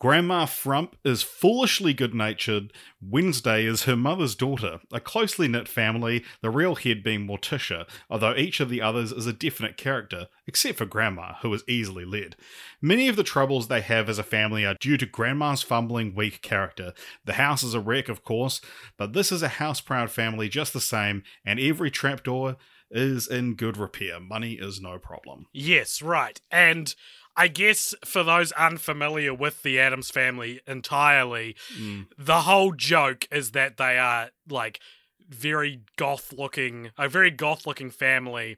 Grandma 0.00 0.46
Frump 0.46 0.94
is 1.04 1.24
foolishly 1.24 1.92
good 1.92 2.14
natured. 2.14 2.72
Wednesday 3.02 3.64
is 3.64 3.82
her 3.82 3.96
mother's 3.96 4.36
daughter. 4.36 4.78
A 4.92 5.00
closely 5.00 5.48
knit 5.48 5.66
family, 5.66 6.24
the 6.40 6.50
real 6.50 6.76
head 6.76 7.02
being 7.02 7.26
Morticia, 7.26 7.84
although 8.08 8.36
each 8.36 8.60
of 8.60 8.68
the 8.68 8.80
others 8.80 9.10
is 9.10 9.26
a 9.26 9.32
definite 9.32 9.76
character, 9.76 10.28
except 10.46 10.78
for 10.78 10.86
Grandma, 10.86 11.34
who 11.42 11.52
is 11.52 11.64
easily 11.66 12.04
led. 12.04 12.36
Many 12.80 13.08
of 13.08 13.16
the 13.16 13.24
troubles 13.24 13.66
they 13.66 13.80
have 13.80 14.08
as 14.08 14.20
a 14.20 14.22
family 14.22 14.64
are 14.64 14.76
due 14.78 14.98
to 14.98 15.06
Grandma's 15.06 15.62
fumbling, 15.62 16.14
weak 16.14 16.42
character. 16.42 16.92
The 17.24 17.32
house 17.32 17.64
is 17.64 17.74
a 17.74 17.80
wreck, 17.80 18.08
of 18.08 18.22
course, 18.22 18.60
but 18.96 19.14
this 19.14 19.32
is 19.32 19.42
a 19.42 19.48
house 19.48 19.80
proud 19.80 20.12
family 20.12 20.48
just 20.48 20.72
the 20.72 20.80
same, 20.80 21.24
and 21.44 21.58
every 21.58 21.90
trapdoor 21.90 22.56
is 22.90 23.26
in 23.26 23.54
good 23.54 23.76
repair. 23.76 24.20
Money 24.20 24.54
is 24.54 24.80
no 24.80 24.98
problem. 24.98 25.46
Yes, 25.52 26.00
right. 26.00 26.40
And 26.50 26.94
I 27.38 27.48
guess 27.48 27.94
for 28.04 28.22
those 28.24 28.50
unfamiliar 28.52 29.32
with 29.32 29.62
the 29.62 29.78
Addams 29.78 30.10
family 30.10 30.60
entirely, 30.66 31.54
Mm. 31.78 32.08
the 32.18 32.42
whole 32.42 32.72
joke 32.72 33.26
is 33.30 33.52
that 33.52 33.76
they 33.76 33.96
are 33.98 34.30
like 34.48 34.80
very 35.28 35.82
goth 35.96 36.32
looking, 36.32 36.90
a 36.98 37.08
very 37.08 37.30
goth 37.30 37.64
looking 37.66 37.90
family 37.90 38.56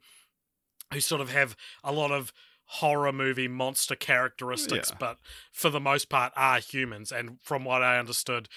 who 0.93 1.01
sort 1.01 1.21
of 1.21 1.31
have 1.31 1.57
a 1.85 1.93
lot 1.93 2.11
of 2.11 2.33
horror 2.65 3.13
movie 3.13 3.49
monster 3.49 3.95
characteristics, 3.97 4.91
Yeah. 4.91 4.97
but 4.99 5.19
for 5.53 5.69
the 5.71 5.81
most 5.81 6.09
part 6.09 6.33
are 6.37 6.61
humans. 6.61 7.13
And 7.13 7.41
from 7.43 7.65
what 7.65 7.83
I 7.83 7.99
understood, 7.99 8.49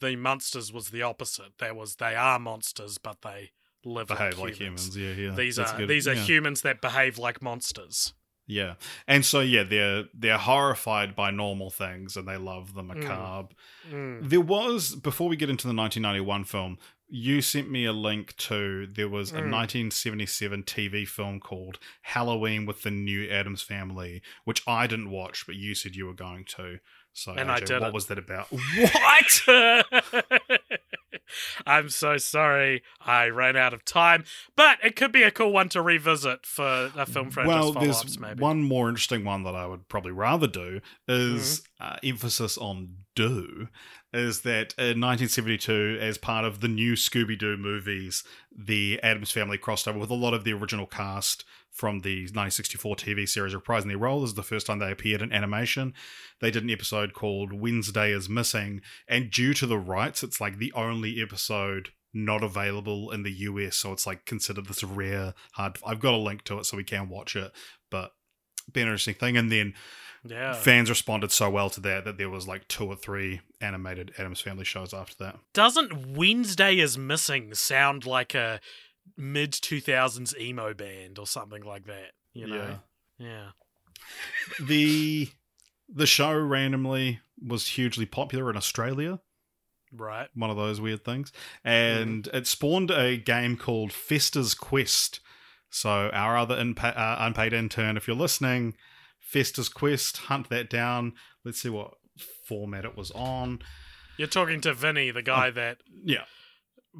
the 0.00 0.16
Munsters 0.16 0.72
was 0.72 0.88
the 0.90 1.02
opposite. 1.02 1.58
There 1.58 1.74
was 1.74 1.96
they 1.96 2.14
are 2.16 2.38
monsters, 2.38 2.98
but 2.98 3.22
they 3.22 3.52
live 3.84 4.08
Behave 4.08 4.38
like 4.38 4.50
like 4.50 4.54
humans. 4.60 4.96
humans. 4.96 5.18
Yeah, 5.18 5.24
yeah. 5.30 5.34
These 5.36 5.56
That's 5.56 5.72
are 5.72 5.76
good. 5.78 5.88
these 5.88 6.08
are 6.08 6.14
Yeah. 6.14 6.24
humans 6.24 6.62
that 6.62 6.80
behave 6.80 7.18
like 7.18 7.40
monsters. 7.42 8.14
Yeah, 8.48 8.74
and 9.06 9.24
so 9.24 9.40
yeah, 9.40 9.62
they're 9.62 10.04
they're 10.14 10.38
horrified 10.38 11.14
by 11.14 11.30
normal 11.30 11.70
things, 11.70 12.16
and 12.16 12.26
they 12.26 12.38
love 12.38 12.72
the 12.74 12.82
macabre. 12.82 13.54
Mm. 13.90 14.28
There 14.28 14.40
was 14.40 14.94
before 14.96 15.28
we 15.28 15.36
get 15.36 15.50
into 15.50 15.68
the 15.68 15.74
1991 15.74 16.44
film, 16.44 16.78
you 17.10 17.42
sent 17.42 17.70
me 17.70 17.84
a 17.84 17.92
link 17.92 18.34
to 18.38 18.86
there 18.86 19.08
was 19.08 19.30
a 19.32 19.34
Mm. 19.34 19.50
1977 19.50 20.62
TV 20.62 21.06
film 21.06 21.40
called 21.40 21.78
Halloween 22.02 22.64
with 22.64 22.82
the 22.82 22.90
New 22.90 23.28
Addams 23.30 23.60
Family, 23.62 24.22
which 24.44 24.62
I 24.66 24.86
didn't 24.86 25.10
watch, 25.10 25.44
but 25.46 25.54
you 25.56 25.74
said 25.74 25.94
you 25.94 26.06
were 26.06 26.14
going 26.14 26.44
to. 26.56 26.78
So 27.12 27.32
And 27.32 27.50
I 27.50 27.58
didn't. 27.60 27.82
What 27.82 27.92
was 27.92 28.06
that 28.06 28.18
about? 28.18 28.48
What? 28.76 29.42
I'm 31.66 31.88
so 31.88 32.16
sorry. 32.16 32.82
I 33.00 33.28
ran 33.28 33.56
out 33.56 33.74
of 33.74 33.84
time, 33.84 34.24
but 34.56 34.78
it 34.84 34.96
could 34.96 35.12
be 35.12 35.22
a 35.22 35.30
cool 35.30 35.52
one 35.52 35.68
to 35.70 35.82
revisit 35.82 36.46
for 36.46 36.90
a 36.96 37.06
film 37.06 37.30
franchise 37.30 37.54
well, 37.54 37.72
there's 37.72 38.18
Maybe. 38.18 38.40
one 38.40 38.62
more 38.62 38.88
interesting 38.88 39.24
one 39.24 39.42
that 39.44 39.54
I 39.54 39.66
would 39.66 39.88
probably 39.88 40.12
rather 40.12 40.46
do 40.46 40.80
is 41.06 41.60
Mm-hmm. 41.80 41.92
uh, 41.94 41.96
emphasis 42.02 42.58
on 42.58 42.90
do. 43.14 43.68
Is 44.12 44.40
that 44.40 44.74
in 44.78 45.00
1972, 45.00 45.98
as 46.00 46.16
part 46.18 46.44
of 46.46 46.60
the 46.60 46.68
new 46.68 46.94
Scooby 46.94 47.38
Doo 47.38 47.56
movies, 47.58 48.24
the 48.56 48.98
Addams 49.02 49.30
family 49.30 49.58
crossed 49.58 49.86
over 49.86 49.98
with 49.98 50.10
a 50.10 50.14
lot 50.14 50.32
of 50.34 50.44
the 50.44 50.52
original 50.54 50.86
cast 50.86 51.44
from 51.78 52.00
the 52.00 52.22
1964 52.22 52.96
TV 52.96 53.28
series 53.28 53.54
reprising 53.54 53.86
their 53.86 53.98
role. 53.98 54.20
This 54.20 54.30
is 54.30 54.34
the 54.34 54.42
first 54.42 54.66
time 54.66 54.80
they 54.80 54.90
appeared 54.90 55.22
in 55.22 55.32
animation. 55.32 55.94
They 56.40 56.50
did 56.50 56.64
an 56.64 56.70
episode 56.70 57.14
called 57.14 57.52
Wednesday 57.52 58.10
is 58.10 58.28
Missing, 58.28 58.80
and 59.06 59.30
due 59.30 59.54
to 59.54 59.64
the 59.64 59.78
rights, 59.78 60.24
it's 60.24 60.40
like 60.40 60.58
the 60.58 60.72
only 60.72 61.22
episode 61.22 61.90
not 62.12 62.42
available 62.42 63.12
in 63.12 63.22
the 63.22 63.30
US, 63.30 63.76
so 63.76 63.92
it's 63.92 64.08
like 64.08 64.24
considered 64.24 64.66
this 64.66 64.82
rare 64.82 65.34
hard. 65.52 65.78
I've 65.86 66.00
got 66.00 66.14
a 66.14 66.16
link 66.16 66.42
to 66.44 66.58
it 66.58 66.66
so 66.66 66.76
we 66.76 66.82
can 66.82 67.08
watch 67.08 67.36
it, 67.36 67.52
but 67.90 68.10
be 68.72 68.80
an 68.80 68.88
interesting 68.88 69.14
thing. 69.14 69.36
And 69.36 69.52
then 69.52 69.74
yeah. 70.24 70.54
fans 70.54 70.88
responded 70.88 71.30
so 71.30 71.48
well 71.48 71.70
to 71.70 71.80
that 71.82 72.04
that 72.04 72.18
there 72.18 72.30
was 72.30 72.48
like 72.48 72.66
two 72.66 72.86
or 72.86 72.96
three 72.96 73.40
animated 73.60 74.12
Addams 74.18 74.40
Family 74.40 74.64
shows 74.64 74.92
after 74.92 75.14
that. 75.24 75.38
Doesn't 75.54 76.16
Wednesday 76.16 76.78
is 76.78 76.98
Missing 76.98 77.54
sound 77.54 78.04
like 78.04 78.34
a 78.34 78.60
mid 79.16 79.52
2000s 79.52 80.38
emo 80.38 80.74
band 80.74 81.18
or 81.18 81.26
something 81.26 81.62
like 81.62 81.86
that? 81.86 82.12
You 82.32 82.46
know? 82.46 82.78
Yeah. 83.18 83.48
the 84.66 85.28
the 85.88 86.06
show 86.06 86.36
randomly 86.38 87.20
was 87.44 87.68
hugely 87.68 88.06
popular 88.06 88.50
in 88.50 88.56
Australia. 88.56 89.20
Right. 89.92 90.28
One 90.34 90.50
of 90.50 90.56
those 90.56 90.80
weird 90.80 91.04
things, 91.04 91.32
and 91.64 92.28
it 92.32 92.46
spawned 92.46 92.90
a 92.90 93.16
game 93.16 93.56
called 93.56 93.92
Fester's 93.92 94.54
Quest. 94.54 95.20
So 95.70 96.10
our 96.12 96.36
other 96.36 96.56
inpa- 96.56 96.96
uh, 96.96 97.16
unpaid 97.20 97.52
intern, 97.52 97.96
if 97.96 98.06
you're 98.06 98.16
listening, 98.16 98.74
Fester's 99.18 99.68
Quest, 99.68 100.18
hunt 100.18 100.50
that 100.50 100.68
down. 100.68 101.14
Let's 101.44 101.62
see 101.62 101.70
what 101.70 101.94
format 102.46 102.84
it 102.84 102.96
was 102.96 103.10
on. 103.12 103.60
You're 104.18 104.28
talking 104.28 104.60
to 104.62 104.74
Vinny, 104.74 105.10
the 105.10 105.22
guy 105.22 105.50
that 105.50 105.78
Yeah, 106.04 106.24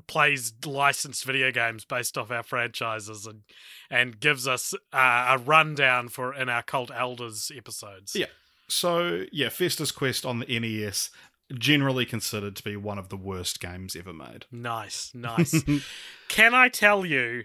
plays 0.07 0.53
licensed 0.65 1.25
video 1.25 1.51
games 1.51 1.85
based 1.85 2.17
off 2.17 2.31
our 2.31 2.43
franchises 2.43 3.27
and 3.27 3.43
and 3.91 4.21
gives 4.21 4.47
us 4.47 4.75
uh, 4.93 5.27
a 5.31 5.39
rundown 5.39 6.09
for 6.09 6.35
in 6.35 6.49
our 6.49 6.63
cult 6.63 6.91
elders 6.95 7.51
episodes. 7.57 8.15
Yeah. 8.15 8.27
So 8.69 9.25
yeah, 9.33 9.49
Fester's 9.49 9.93
Quest 9.93 10.27
on 10.27 10.41
the 10.41 10.59
NES, 10.61 11.11
generally 11.55 12.05
considered 12.05 12.57
to 12.57 12.63
be 12.63 12.77
one 12.77 12.99
of 12.99 13.09
the 13.09 13.17
worst 13.17 13.61
games 13.61 13.97
ever 13.97 14.13
made. 14.13 14.45
Nice, 14.53 15.11
nice. 15.15 15.65
Can 16.29 16.55
I 16.55 16.69
tell 16.69 17.07
you 17.07 17.45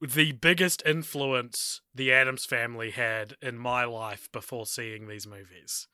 the 0.00 0.32
biggest 0.32 0.82
influence 0.84 1.80
the 1.94 2.12
Addams 2.12 2.44
family 2.44 2.90
had 2.90 3.36
in 3.40 3.56
my 3.56 3.84
life 3.84 4.28
before 4.32 4.66
seeing 4.66 5.06
these 5.06 5.26
movies? 5.26 5.86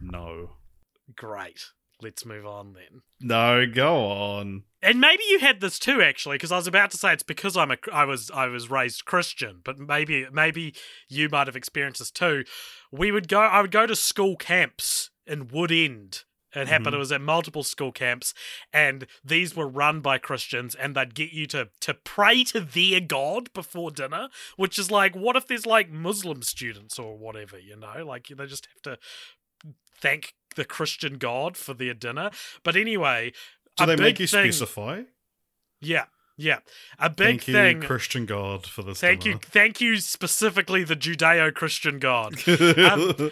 no, 0.00 0.50
Great. 1.14 1.66
Let's 2.04 2.24
move 2.24 2.46
on 2.46 2.74
then. 2.74 3.00
no, 3.20 3.66
go 3.66 4.06
on. 4.06 4.64
And 4.82 5.00
maybe 5.00 5.22
you 5.30 5.38
had 5.38 5.60
this 5.60 5.78
too, 5.78 6.02
actually, 6.02 6.34
because 6.36 6.52
I 6.52 6.56
was 6.56 6.66
about 6.66 6.90
to 6.90 6.98
say 6.98 7.12
it's 7.14 7.22
because 7.22 7.56
I'm 7.56 7.70
a 7.70 7.78
I 7.92 8.04
was 8.04 8.30
I 8.30 8.46
was 8.46 8.70
raised 8.70 9.06
Christian, 9.06 9.62
but 9.64 9.78
maybe 9.78 10.26
maybe 10.30 10.74
you 11.08 11.28
might 11.30 11.46
have 11.46 11.56
experienced 11.56 12.00
this 12.00 12.10
too. 12.10 12.44
We 12.92 13.10
would 13.10 13.26
go 13.28 13.40
I 13.40 13.62
would 13.62 13.70
go 13.70 13.86
to 13.86 13.96
school 13.96 14.36
camps 14.36 15.10
in 15.26 15.48
Wood 15.48 15.72
End. 15.72 16.24
It 16.56 16.68
happened. 16.68 16.92
Mhm. 16.92 16.96
It 16.96 16.98
was 16.98 17.10
at 17.10 17.20
multiple 17.20 17.64
school 17.64 17.90
camps, 17.90 18.32
and 18.72 19.08
these 19.24 19.56
were 19.56 19.66
run 19.66 20.00
by 20.02 20.18
Christians, 20.18 20.76
and 20.76 20.94
they'd 20.94 21.14
get 21.14 21.32
you 21.32 21.46
to 21.48 21.70
to 21.80 21.94
pray 21.94 22.44
to 22.44 22.60
their 22.60 23.00
God 23.00 23.52
before 23.54 23.90
dinner, 23.90 24.28
which 24.56 24.78
is 24.78 24.88
like, 24.90 25.16
what 25.16 25.34
if 25.34 25.46
there's 25.48 25.66
like 25.66 25.90
Muslim 25.90 26.42
students 26.42 26.96
or 26.98 27.16
whatever, 27.18 27.58
you 27.58 27.74
know? 27.76 28.04
Like 28.06 28.26
they 28.28 28.46
just 28.46 28.68
have 28.72 28.82
to 28.82 28.98
thank 29.98 30.34
the 30.56 30.64
Christian 30.64 31.18
God 31.18 31.56
for 31.56 31.74
their 31.74 31.94
dinner. 31.94 32.30
But 32.62 32.76
anyway, 32.76 33.32
Do 33.76 33.84
a 33.84 33.86
they 33.88 33.96
make 33.96 34.20
you 34.20 34.26
thing- 34.26 34.50
specify? 34.52 35.02
yeah, 35.80 36.04
yeah. 36.36 36.58
A 36.98 37.08
big 37.10 37.42
Thank 37.42 37.48
you, 37.48 37.54
thing. 37.54 37.80
Christian 37.82 38.26
God, 38.26 38.66
for 38.66 38.82
this. 38.82 39.00
thank 39.00 39.24
you, 39.24 39.38
thank 39.42 39.80
you 39.80 39.98
specifically 39.98 40.82
the 40.84 40.96
Judeo-Christian 40.96 41.98
God. 41.98 42.34
Um, 42.46 43.30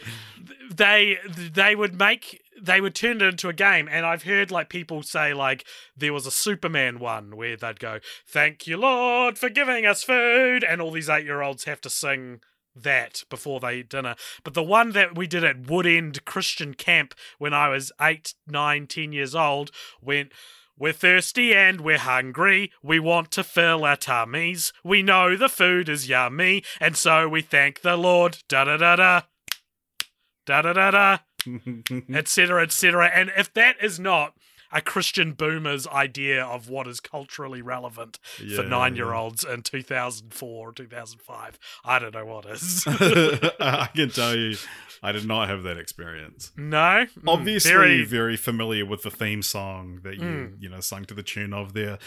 they 0.74 1.18
they 1.26 1.74
would 1.76 1.98
make 1.98 2.40
they 2.60 2.80
would 2.80 2.94
turn 2.94 3.20
it 3.20 3.22
into 3.24 3.48
a 3.48 3.52
game, 3.52 3.88
and 3.90 4.06
I've 4.06 4.22
heard 4.24 4.50
like 4.50 4.68
people 4.70 5.02
say 5.02 5.34
like 5.34 5.64
there 5.96 6.12
was 6.12 6.26
a 6.26 6.30
Superman 6.30 6.98
one 6.98 7.36
where 7.36 7.56
they'd 7.56 7.78
go, 7.78 7.98
"Thank 8.26 8.66
you, 8.66 8.76
Lord, 8.78 9.38
for 9.38 9.48
giving 9.50 9.84
us 9.86 10.02
food," 10.02 10.64
and 10.64 10.80
all 10.80 10.90
these 10.90 11.08
eight-year-olds 11.10 11.64
have 11.64 11.80
to 11.82 11.90
sing 11.90 12.40
that 12.74 13.24
before 13.28 13.60
they 13.60 13.78
eat 13.78 13.88
dinner. 13.88 14.14
But 14.44 14.54
the 14.54 14.62
one 14.62 14.92
that 14.92 15.16
we 15.16 15.26
did 15.26 15.44
at 15.44 15.68
Wood 15.68 15.86
End 15.86 16.24
Christian 16.24 16.74
Camp 16.74 17.14
when 17.38 17.52
I 17.54 17.68
was 17.68 17.92
eight, 18.00 18.34
nine, 18.46 18.86
ten 18.86 19.12
years 19.12 19.34
old 19.34 19.70
went. 20.00 20.32
We're 20.78 20.94
thirsty 20.94 21.54
and 21.54 21.82
we're 21.82 21.98
hungry. 21.98 22.72
We 22.82 22.98
want 22.98 23.30
to 23.32 23.44
fill 23.44 23.84
our 23.84 23.94
tummies. 23.94 24.72
We 24.82 25.02
know 25.02 25.36
the 25.36 25.50
food 25.50 25.88
is 25.88 26.08
yummy, 26.08 26.64
and 26.80 26.96
so 26.96 27.28
we 27.28 27.42
thank 27.42 27.82
the 27.82 27.96
Lord. 27.96 28.38
Da 28.48 28.64
da 28.64 28.78
da 28.78 28.96
da. 28.96 29.20
Da 30.46 30.62
da 30.62 30.72
da 30.72 30.90
da. 30.90 31.18
Etc. 32.14 32.62
Etc. 32.62 33.06
And 33.06 33.30
if 33.36 33.52
that 33.54 33.76
is 33.80 34.00
not 34.00 34.34
a 34.72 34.80
Christian 34.80 35.32
boomer's 35.32 35.86
idea 35.86 36.42
of 36.44 36.68
what 36.68 36.86
is 36.88 36.98
culturally 37.00 37.60
relevant 37.62 38.18
for 38.56 38.62
nine 38.62 38.96
year 38.96 39.12
olds 39.12 39.44
in 39.44 39.62
2004 39.62 40.68
or 40.68 40.72
2005. 40.72 41.58
I 41.84 41.98
don't 41.98 42.14
know 42.14 42.24
what 42.24 42.46
is. 42.46 42.84
I 42.88 43.88
can 43.94 44.10
tell 44.10 44.34
you, 44.36 44.56
I 45.02 45.12
did 45.12 45.26
not 45.26 45.48
have 45.48 45.62
that 45.64 45.76
experience. 45.78 46.52
no? 46.56 46.76
Mm, 47.06 47.08
Obviously, 47.26 47.70
very- 47.70 48.04
very, 48.04 48.36
familiar 48.36 48.86
with 48.86 49.02
the 49.02 49.10
theme 49.10 49.42
song 49.42 50.00
that 50.04 50.14
you 50.16 50.22
Mm. 50.22 50.62
you 50.62 50.68
know 50.68 50.80
sung 50.80 51.04
to 51.06 51.14
the 51.14 51.22
tune 51.22 51.52
of 51.52 51.72
there, 51.74 51.98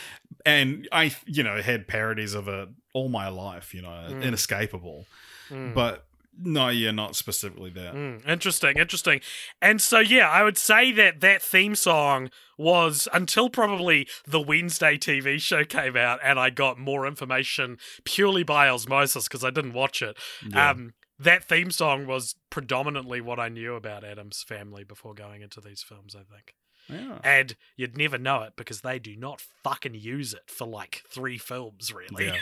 and 0.45 0.87
I 0.91 1.13
you 1.25 1.43
know 1.43 1.61
had 1.61 1.87
parodies 1.87 2.33
of 2.33 2.47
it 2.47 2.69
all 2.93 3.09
my 3.09 3.27
life. 3.29 3.73
You 3.73 3.81
know, 3.83 4.07
Mm. 4.09 4.23
inescapable. 4.23 5.05
Mm. 5.49 5.73
But 5.75 6.04
no, 6.37 6.69
yeah, 6.69 6.91
not 6.91 7.15
specifically 7.15 7.69
that. 7.71 7.93
Mm, 7.93 8.27
interesting, 8.27 8.77
interesting. 8.77 9.21
And 9.61 9.81
so, 9.81 9.99
yeah, 9.99 10.29
I 10.29 10.43
would 10.43 10.57
say 10.57 10.91
that 10.93 11.21
that 11.21 11.41
theme 11.41 11.75
song 11.75 12.29
was 12.57 13.07
until 13.13 13.49
probably 13.49 14.07
the 14.27 14.41
Wednesday 14.41 14.97
TV 14.97 15.39
show 15.39 15.63
came 15.63 15.95
out, 15.95 16.19
and 16.23 16.39
I 16.39 16.49
got 16.49 16.79
more 16.79 17.05
information 17.05 17.77
purely 18.03 18.43
by 18.43 18.67
osmosis 18.69 19.27
because 19.27 19.43
I 19.43 19.49
didn't 19.49 19.73
watch 19.73 20.01
it. 20.01 20.17
Yeah. 20.49 20.71
Um, 20.71 20.93
that 21.17 21.45
theme 21.45 21.71
song 21.71 22.07
was 22.07 22.35
predominantly 22.49 23.21
what 23.21 23.39
I 23.39 23.49
knew 23.49 23.75
about 23.75 24.03
Addams 24.03 24.43
family 24.43 24.83
before 24.83 25.13
going 25.13 25.41
into 25.41 25.61
these 25.61 25.81
films, 25.81 26.15
I 26.15 26.23
think. 26.23 26.55
yeah. 26.89 27.19
And 27.23 27.55
you'd 27.77 27.97
never 27.97 28.17
know 28.17 28.41
it 28.43 28.53
because 28.57 28.81
they 28.81 28.99
do 28.99 29.15
not 29.15 29.41
fucking 29.63 29.95
use 29.95 30.33
it 30.33 30.43
for 30.47 30.67
like 30.67 31.03
three 31.09 31.37
films, 31.37 31.93
really. 31.93 32.25
Yeah. 32.25 32.37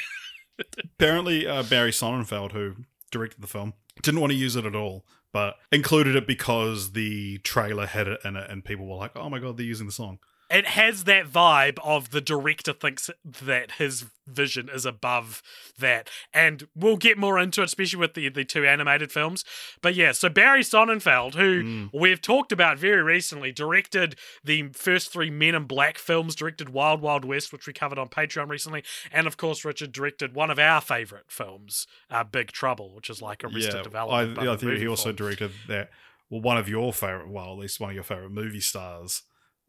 Apparently, 0.98 1.48
uh, 1.48 1.64
Barry 1.64 1.92
Sonnenfeld, 1.92 2.52
who 2.52 2.76
directed 3.12 3.42
the 3.42 3.48
film, 3.48 3.74
didn't 4.02 4.20
want 4.22 4.32
to 4.32 4.38
use 4.38 4.56
it 4.56 4.66
at 4.66 4.76
all, 4.76 5.06
but 5.32 5.56
included 5.72 6.16
it 6.16 6.28
because 6.28 6.94
the 6.94 7.38
trailer 7.40 7.86
had 7.86 8.08
it 8.08 8.20
in 8.26 8.36
it, 8.36 8.50
and 8.50 8.66
people 8.66 8.86
were 8.88 8.96
like, 8.96 9.12
"Oh 9.16 9.30
my 9.30 9.40
god, 9.40 9.58
they're 9.58 9.66
using 9.66 9.86
the 9.88 9.94
song." 9.94 10.20
It 10.54 10.68
has 10.68 11.04
that 11.06 11.28
vibe 11.28 11.78
of 11.84 12.12
the 12.12 12.22
director 12.22 12.72
thinks 12.74 13.10
that 13.26 13.72
his 13.74 14.06
vision 14.26 14.70
is 14.74 14.86
above 14.86 15.42
that 15.78 16.10
and 16.34 16.68
we'll 16.74 16.96
get 16.96 17.18
more 17.18 17.38
into 17.38 17.60
it 17.62 17.66
especially 17.66 18.00
with 18.00 18.14
the, 18.14 18.30
the 18.30 18.46
two 18.46 18.66
animated 18.66 19.12
films 19.12 19.44
but 19.82 19.96
yeah 19.96 20.14
so 20.14 20.30
barry 20.30 20.62
sonnenfeld 20.62 21.34
who 21.36 21.64
Mm. 21.64 21.90
we've 21.94 22.22
talked 22.22 22.52
about 22.54 22.78
very 22.78 23.02
recently 23.04 23.52
directed 23.52 24.16
the 24.44 24.70
first 24.74 25.12
three 25.12 25.30
men 25.30 25.56
in 25.56 25.66
black 25.66 25.98
films 25.98 26.36
directed 26.36 26.70
wild 26.70 27.02
wild 27.02 27.26
west 27.26 27.52
which 27.52 27.68
we 27.68 27.74
covered 27.74 27.98
on 28.00 28.08
patreon 28.08 28.50
recently 28.50 28.82
and 29.12 29.28
of 29.28 29.36
course 29.36 29.66
richard 29.66 29.92
directed 29.92 30.34
one 30.34 30.50
of 30.50 30.58
our 30.58 30.80
favorite 30.80 31.26
films 31.28 31.86
uh, 32.10 32.24
big 32.24 32.52
trouble 32.54 32.94
which 32.96 33.10
is 33.10 33.22
like 33.22 33.44
arrested 33.44 33.74
yeah, 33.76 33.82
development 33.82 34.40
I, 34.40 34.54
I 34.54 34.56
think 34.56 34.78
he 34.78 34.88
also 34.88 35.12
directed 35.12 35.52
that. 35.68 35.90
Well, 36.30 36.42
one 36.42 36.58
of 36.58 36.68
your 36.68 36.92
favorite, 36.94 37.30
well, 37.30 37.52
at 37.52 37.60
least 37.60 37.80
one 37.80 37.90
of 37.92 37.96
your 37.96 38.04
favorite 38.04 38.32
movie 38.32 38.60
stars, 38.62 39.22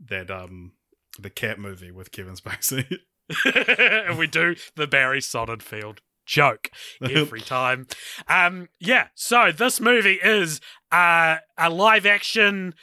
that 0.06 0.30
um, 0.30 0.72
the 1.18 1.30
Cat 1.30 1.58
movie 1.58 1.90
with 1.90 2.12
Kevin 2.12 2.34
Spacey. 2.36 2.98
and 4.08 4.18
we 4.18 4.26
do 4.26 4.56
the 4.76 4.86
Barry 4.86 5.20
Sonnenfeld 5.20 5.98
joke 6.26 6.70
every 7.02 7.40
time. 7.42 7.86
Um, 8.28 8.68
yeah, 8.80 9.08
so 9.14 9.52
this 9.52 9.80
movie 9.80 10.18
is 10.22 10.60
uh, 10.92 11.36
a 11.58 11.70
live 11.70 12.06
action 12.06 12.74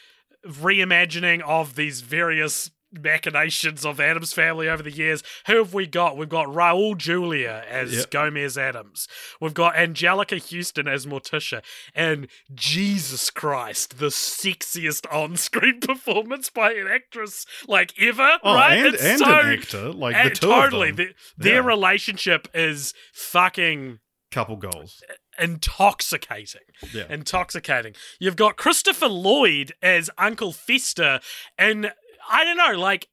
reimagining 0.45 1.41
of 1.41 1.75
these 1.75 2.01
various 2.01 2.71
machinations 2.91 3.85
of 3.85 3.99
Addams 3.99 4.33
family 4.33 4.67
over 4.69 4.83
the 4.83 4.91
years. 4.91 5.23
Who 5.47 5.57
have 5.57 5.73
we 5.73 5.87
got? 5.87 6.17
We've 6.17 6.27
got 6.29 6.47
Raul 6.47 6.97
Julia 6.97 7.63
as 7.69 7.93
Yep. 7.93 8.11
Gomez 8.11 8.57
Adams. 8.57 9.07
We've 9.39 9.53
got 9.53 9.75
Anjelica 9.75 10.39
Huston 10.39 10.87
as 10.87 11.05
Morticia. 11.05 11.61
And 11.95 12.27
Jesus 12.53 13.29
Christ, 13.29 13.99
the 13.99 14.07
sexiest 14.07 15.05
on 15.13 15.37
screen 15.37 15.79
performance 15.81 16.49
by 16.49 16.73
an 16.73 16.87
actress 16.87 17.45
like 17.67 17.93
ever, 17.99 18.39
Oh, 18.43 18.55
right? 18.55 18.77
and, 18.77 18.93
It's 18.95 19.03
and 19.03 19.19
so- 19.19 19.39
an 19.39 19.45
actor, 19.59 19.91
like 19.93 20.15
the 20.23 20.35
two 20.35 20.47
totally, 20.47 20.89
of 20.89 20.97
them. 20.97 21.13
the- 21.37 21.43
their 21.43 21.61
Yeah. 21.61 21.67
relationship 21.67 22.47
is 22.53 22.93
fucking 23.13 23.99
couple 24.31 24.55
goals. 24.57 25.01
intoxicating. 25.39 26.61
Yeah. 26.93 27.05
Intoxicating. 27.09 27.95
You've 28.19 28.35
got 28.35 28.57
Christopher 28.57 29.07
Lloyd 29.07 29.73
as 29.81 30.09
Uncle 30.17 30.51
Fester, 30.51 31.19
and 31.57 31.93
I 32.31 32.43
don't 32.43 32.57
know, 32.57 32.79
like. 32.79 33.07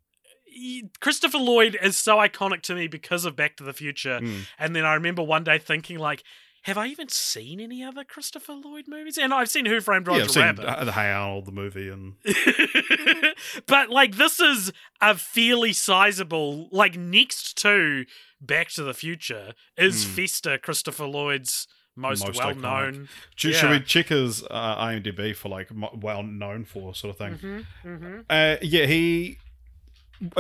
Christopher 0.99 1.39
Lloyd 1.39 1.79
is 1.81 1.97
so 1.97 2.17
iconic 2.17 2.63
to 2.63 2.75
me 2.75 2.89
because 2.89 3.25
of 3.25 3.37
Back 3.37 3.57
to 3.59 3.65
the 3.65 3.73
Future. 3.73 4.19
Mm. 4.19 4.47
And 4.59 4.75
then 4.75 4.85
I 4.85 4.95
remember 4.95 5.23
one 5.23 5.45
day 5.45 5.59
thinking, 5.59 5.99
like, 5.99 6.25
have 6.63 6.77
I 6.77 6.89
even 6.89 7.09
seen 7.09 7.61
any 7.61 7.85
other 7.85 8.03
Christopher 8.03 8.55
Lloyd 8.55 8.87
movies? 8.89 9.19
And 9.19 9.33
I've 9.33 9.49
seen 9.49 9.67
Who 9.67 9.81
Framed 9.81 10.07
Yeah, 10.09 10.13
Roger 10.15 10.25
I've 10.25 10.31
seen 10.33 10.43
Rabbit. 10.43 10.65
uh, 10.65 10.85
the 10.85 10.93
Hey 10.93 11.13
Arnold, 11.13 11.47
the 11.47 11.53
movie, 11.53 11.89
and 11.89 12.15
but 13.67 13.91
like 13.91 14.17
this 14.17 14.41
is 14.41 14.73
a 15.01 15.15
fairly 15.15 15.73
sizable 15.73 16.69
like 16.73 16.97
next 16.97 17.57
to 17.59 18.05
Back 18.41 18.71
to 18.71 18.83
the 18.83 18.95
Future 18.95 19.53
is. 19.77 20.05
Fester 20.05 20.59
Christopher 20.59 21.07
Lloyd's 21.07 21.69
most, 21.99 22.25
Most 22.27 22.39
well 22.39 22.55
known. 22.55 23.09
Should, 23.37 23.53
Yeah. 23.53 23.59
should 23.59 23.71
we 23.71 23.81
check 23.81 24.07
his 24.09 24.43
uh, 24.45 24.77
IMDb 24.85 25.35
for 25.35 25.49
like 25.49 25.69
well 25.95 26.23
known 26.23 26.65
for 26.65 26.95
sort 26.95 27.11
of 27.11 27.19
thing? 27.19 27.35
Mm-hmm, 27.35 27.89
mm-hmm. 27.89 28.21
Uh, 28.31 28.57
yeah, 28.63 28.87
he 28.87 29.39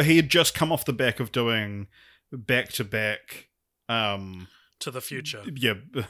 he 0.03 0.17
had 0.17 0.29
just 0.29 0.55
come 0.55 0.71
off 0.73 0.85
the 0.85 0.93
back 0.93 1.21
of 1.21 1.33
doing 1.33 1.89
back 2.33 2.69
to 2.73 2.85
back. 2.85 3.49
Um, 3.89 4.49
To 4.81 4.91
the 4.91 5.01
future. 5.01 5.43
yeah, 5.55 5.75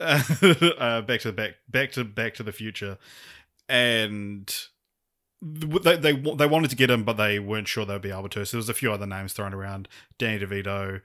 uh, 0.00 1.02
back 1.02 1.20
to 1.20 1.28
the 1.28 1.32
back, 1.34 1.54
back 1.68 1.92
to 1.92 2.04
Back 2.04 2.34
to 2.34 2.42
the 2.42 2.52
Future, 2.52 2.98
and 3.68 4.52
they 5.42 5.96
they 5.96 6.12
they 6.12 6.46
wanted 6.46 6.70
to 6.70 6.76
get 6.76 6.90
him, 6.90 7.04
but 7.04 7.14
they 7.14 7.38
weren't 7.38 7.68
sure 7.68 7.84
they'd 7.84 8.00
be 8.02 8.10
able 8.10 8.28
to. 8.30 8.44
So 8.46 8.56
there 8.56 8.58
was 8.58 8.68
a 8.68 8.74
few 8.74 8.92
other 8.92 9.06
names 9.06 9.32
thrown 9.32 9.54
around: 9.54 9.88
Danny 10.18 10.44
DeVito, 10.44 11.00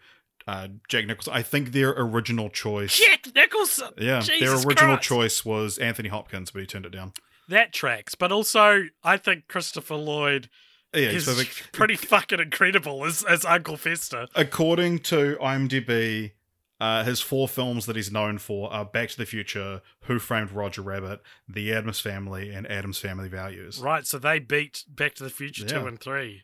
uh, 0.47 0.67
Jack 0.87 1.05
Nicholson. 1.07 1.33
I 1.33 1.41
think 1.41 1.71
their 1.71 1.89
original 1.91 2.49
choice. 2.49 2.97
Jack 2.97 3.27
Nicholson. 3.35 3.89
Yeah, 3.97 4.21
their 4.39 4.53
original 4.55 4.95
Christ. 4.95 5.03
choice 5.03 5.45
was 5.45 5.77
Anthony 5.77 6.09
Hopkins, 6.09 6.51
but 6.51 6.59
he 6.61 6.65
turned 6.67 6.85
it 6.85 6.91
down. 6.91 7.13
That 7.47 7.73
tracks. 7.73 8.15
But 8.15 8.31
also, 8.31 8.85
I 9.03 9.17
think 9.17 9.47
Christopher 9.47 9.95
Lloyd 9.95 10.49
Yeah, 10.93 11.09
is 11.09 11.25
so 11.25 11.33
the- 11.33 11.47
pretty 11.71 11.95
fucking 11.95 12.39
incredible 12.39 13.05
as, 13.05 13.23
as 13.23 13.45
Uncle 13.45 13.77
Fester. 13.77 14.27
according 14.35 14.99
to 14.99 15.37
IMDb, 15.41 16.31
uh, 16.79 17.03
his 17.03 17.21
four 17.21 17.47
films 17.47 17.85
that 17.85 17.95
he's 17.95 18.11
known 18.11 18.37
for 18.37 18.71
are 18.73 18.83
Back 18.83 19.09
to 19.09 19.17
the 19.17 19.25
Future, 19.25 19.81
Who 20.01 20.19
Framed 20.19 20.51
Roger 20.51 20.81
Rabbit, 20.81 21.21
The 21.47 21.71
Addams 21.71 21.99
Family, 21.99 22.51
and 22.51 22.69
Addams 22.69 22.97
Family 22.97 23.29
Values. 23.29 23.79
Right, 23.79 24.05
so 24.05 24.17
they 24.19 24.39
beat 24.39 24.83
Back 24.89 25.13
to 25.15 25.23
the 25.23 25.29
Future 25.29 25.65
2 25.65 25.85
and 25.87 25.99
3. 25.99 26.43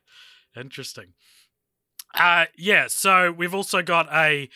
Interesting. 0.56 1.14
Uh 2.14 2.46
yeah, 2.58 2.88
so 2.88 3.32
we've 3.32 3.54
also 3.56 3.82
got 3.82 4.08
a 4.14 4.50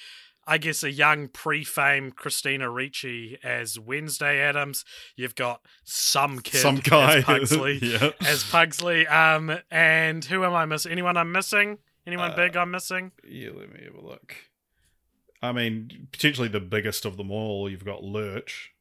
I 0.47 0.57
guess 0.59 0.83
a 0.83 0.91
young 0.91 1.27
pre-fame 1.27 2.11
Christina 2.11 2.69
Ricci 2.69 3.37
as 3.43 3.79
Wednesday 3.79 4.39
Addams. 4.39 4.85
You've 5.15 5.33
got 5.35 5.61
some 5.83 6.39
kid 6.39 6.59
Some 6.59 6.75
guy. 6.77 7.17
as 7.17 7.23
Pugsley 7.25 7.79
yeah. 7.81 8.11
as 8.21 8.43
Pugsley. 8.43 9.07
Um 9.07 9.57
and 9.71 10.23
who 10.25 10.43
am 10.43 10.53
I 10.53 10.65
missing? 10.65 10.91
Anyone 10.91 11.17
I'm 11.17 11.31
missing? 11.31 11.79
Anyone 12.05 12.31
Uh, 12.31 12.35
big 12.35 12.55
I'm 12.55 12.69
missing? 12.71 13.11
yeah, 13.27 13.49
let 13.55 13.73
me 13.73 13.83
have 13.85 13.95
a 13.95 14.05
look. 14.05 14.35
I 15.41 15.51
mean, 15.51 16.07
potentially 16.11 16.47
the 16.47 16.59
biggest 16.59 17.05
of 17.05 17.17
them 17.17 17.29
all, 17.31 17.69
you've 17.69 17.85
got 17.85 18.03
Lurch, 18.03 18.71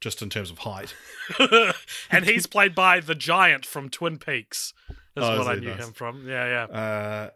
just 0.00 0.20
in 0.22 0.28
terms 0.30 0.50
of 0.50 0.58
height. 0.58 0.94
and 2.10 2.24
he's 2.24 2.46
played 2.46 2.74
by 2.74 3.00
the 3.00 3.14
giant 3.14 3.64
from 3.66 3.88
Twin 3.88 4.18
Peaks. 4.18 4.72
Is 4.88 4.96
Oh, 5.24 5.32
is 5.34 5.38
what 5.38 5.56
I 5.56 5.60
knew 5.60 5.68
Nice. 5.70 5.86
him 5.86 5.92
from. 5.92 6.26
Yeah, 6.28 6.66
yeah. 6.70 6.74
Uh, 6.76 7.30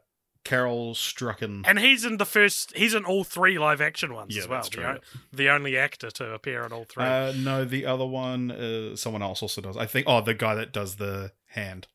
Carel 0.44 0.94
Struycken. 0.94 1.62
And 1.66 1.78
he's 1.78 2.04
in 2.04 2.18
the 2.18 2.26
first. 2.26 2.76
He's 2.76 2.94
in 2.94 3.04
all 3.04 3.24
three 3.24 3.58
live 3.58 3.80
action 3.80 4.14
ones 4.14 4.36
Yeah, 4.36 4.42
as 4.42 4.48
well. 4.48 4.58
that's 4.58 4.68
the 4.68 4.76
true. 4.76 4.84
o- 4.86 4.98
The, 5.32 5.48
only 5.48 5.76
actor 5.76 6.10
to 6.12 6.32
appear 6.32 6.64
in 6.64 6.72
all 6.72 6.84
three. 6.84 7.04
Uh, 7.04 7.32
no, 7.36 7.64
the 7.64 7.86
other 7.86 8.06
one, 8.06 8.50
uh, 8.50 8.96
someone 8.96 9.22
else 9.22 9.42
also 9.42 9.60
does. 9.60 9.76
I 9.76 9.86
think. 9.86 10.06
Oh, 10.08 10.20
the 10.20 10.34
guy 10.34 10.54
that 10.54 10.72
does 10.72 10.96
the 10.96 11.32
hand 11.48 11.88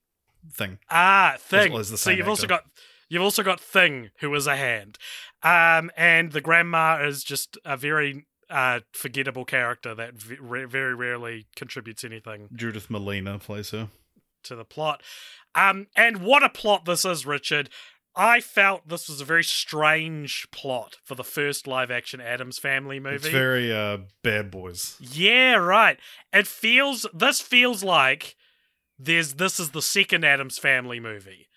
thing. 0.51 0.79
ah, 0.89 1.35
Thing. 1.39 1.73
as 1.75 1.89
the 1.91 1.97
so 1.97 2.09
you've 2.11 2.27
also 2.29 2.47
got 2.47 2.63
you've 3.09 3.21
also 3.21 3.43
got 3.43 3.59
Thing, 3.59 4.09
who 4.19 4.33
is 4.35 4.47
a 4.47 4.55
hand, 4.55 4.97
um, 5.43 5.91
and 5.97 6.31
the 6.31 6.41
grandma 6.41 7.03
is 7.05 7.23
just 7.23 7.57
a 7.65 7.75
very 7.77 8.25
uh, 8.49 8.79
forgettable 8.93 9.45
character 9.45 9.93
that 9.93 10.15
v- 10.15 10.37
very 10.65 10.95
rarely 10.95 11.45
contributes 11.55 12.03
anything 12.03 12.49
Judith 12.55 12.87
Malina 12.89 13.39
plays 13.39 13.69
her. 13.71 13.89
to 14.43 14.55
the 14.55 14.65
plot. 14.65 15.03
Um, 15.55 15.87
and 15.95 16.21
what 16.23 16.41
a 16.43 16.49
plot 16.49 16.85
this 16.85 17.03
is, 17.05 17.25
Richard. 17.25 17.69
I 18.15 18.41
felt 18.41 18.87
this 18.87 19.07
was 19.07 19.21
a 19.21 19.25
very 19.25 19.43
strange 19.43 20.47
plot 20.51 20.97
for 21.03 21.15
the 21.15 21.23
first 21.23 21.67
live 21.67 21.89
action 21.91 22.19
Addams 22.19 22.57
Family 22.57 22.99
movie. 22.99 23.15
It's 23.15 23.27
very 23.27 23.73
uh, 23.73 23.99
Bad 24.23 24.51
Boys. 24.51 24.97
Yeah, 24.99 25.55
right. 25.55 25.97
It 26.33 26.47
feels 26.47 27.05
this 27.13 27.39
feels 27.39 27.83
like 27.83 28.35
there's 28.97 29.35
this 29.35 29.59
is 29.59 29.69
the 29.71 29.81
second 29.81 30.25
Addams 30.25 30.57
Family 30.57 30.99
movie, 30.99 31.47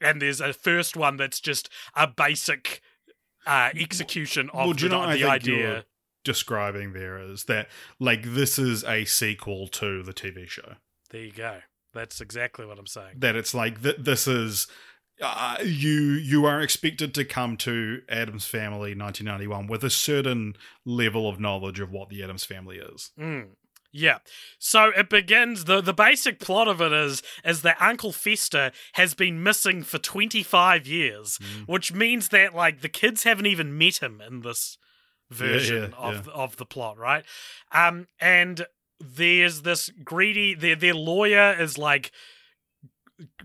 and 0.00 0.20
there's 0.20 0.40
a 0.40 0.52
first 0.52 0.96
one 0.96 1.16
that's 1.16 1.40
just 1.40 1.68
a 1.94 2.06
basic 2.08 2.80
uh, 3.46 3.70
execution 3.78 4.48
of 4.50 4.54
Well, 4.56 4.72
do 4.72 4.84
you 4.84 4.88
the, 4.90 5.06
know 5.06 5.12
the 5.12 5.24
idea. 5.24 5.56
you're 5.72 5.82
describing 6.24 6.92
there 6.94 7.18
is 7.18 7.44
that 7.44 7.68
like 8.00 8.22
this 8.24 8.58
is 8.58 8.82
a 8.84 9.04
sequel 9.04 9.68
to 9.68 10.02
the 10.02 10.12
TV 10.12 10.48
show. 10.48 10.74
There 11.10 11.22
you 11.22 11.32
go. 11.32 11.58
That's 11.94 12.20
exactly 12.20 12.66
what 12.66 12.78
I'm 12.78 12.86
saying. 12.86 13.14
that 13.18 13.34
it's 13.36 13.54
like 13.54 13.82
th- 13.82 13.96
this 13.98 14.26
is 14.26 14.66
uh, 15.20 15.56
you 15.62 16.12
you 16.12 16.44
are 16.44 16.60
expected 16.60 17.14
to 17.14 17.24
come 17.24 17.56
to 17.58 18.02
Addams 18.08 18.46
Family 18.46 18.94
1991 18.94 19.66
with 19.66 19.84
a 19.84 19.90
certain 19.90 20.54
level 20.84 21.28
of 21.28 21.40
knowledge 21.40 21.80
of 21.80 21.90
what 21.90 22.08
the 22.08 22.22
Addams 22.22 22.44
Family 22.44 22.78
is. 22.78 23.10
Mm. 23.18 23.48
Yeah. 23.92 24.18
So 24.58 24.90
it 24.96 25.08
begins 25.08 25.64
the 25.64 25.80
the 25.80 25.94
basic 25.94 26.40
plot 26.40 26.68
of 26.68 26.80
it 26.80 26.92
is 26.92 27.22
is 27.44 27.62
that 27.62 27.80
Uncle 27.80 28.12
Fester 28.12 28.70
has 28.94 29.14
been 29.14 29.42
missing 29.42 29.82
for 29.82 29.98
25 29.98 30.86
years, 30.86 31.38
which 31.66 31.92
means 31.92 32.28
that 32.28 32.54
like 32.54 32.82
the 32.82 32.88
kids 32.88 33.24
haven't 33.24 33.46
even 33.46 33.76
met 33.76 34.02
him 34.02 34.20
in 34.20 34.42
this 34.42 34.76
version 35.30 35.92
yeah, 35.92 35.98
of 35.98 36.26
yeah. 36.26 36.32
Of 36.32 36.56
the 36.56 36.66
plot, 36.66 36.98
right? 36.98 37.24
Um 37.72 38.08
and 38.20 38.66
there's 39.00 39.62
this 39.62 39.90
greedy 40.04 40.54
their 40.54 40.76
their 40.76 40.94
lawyer 40.94 41.56
is 41.58 41.78
like 41.78 42.12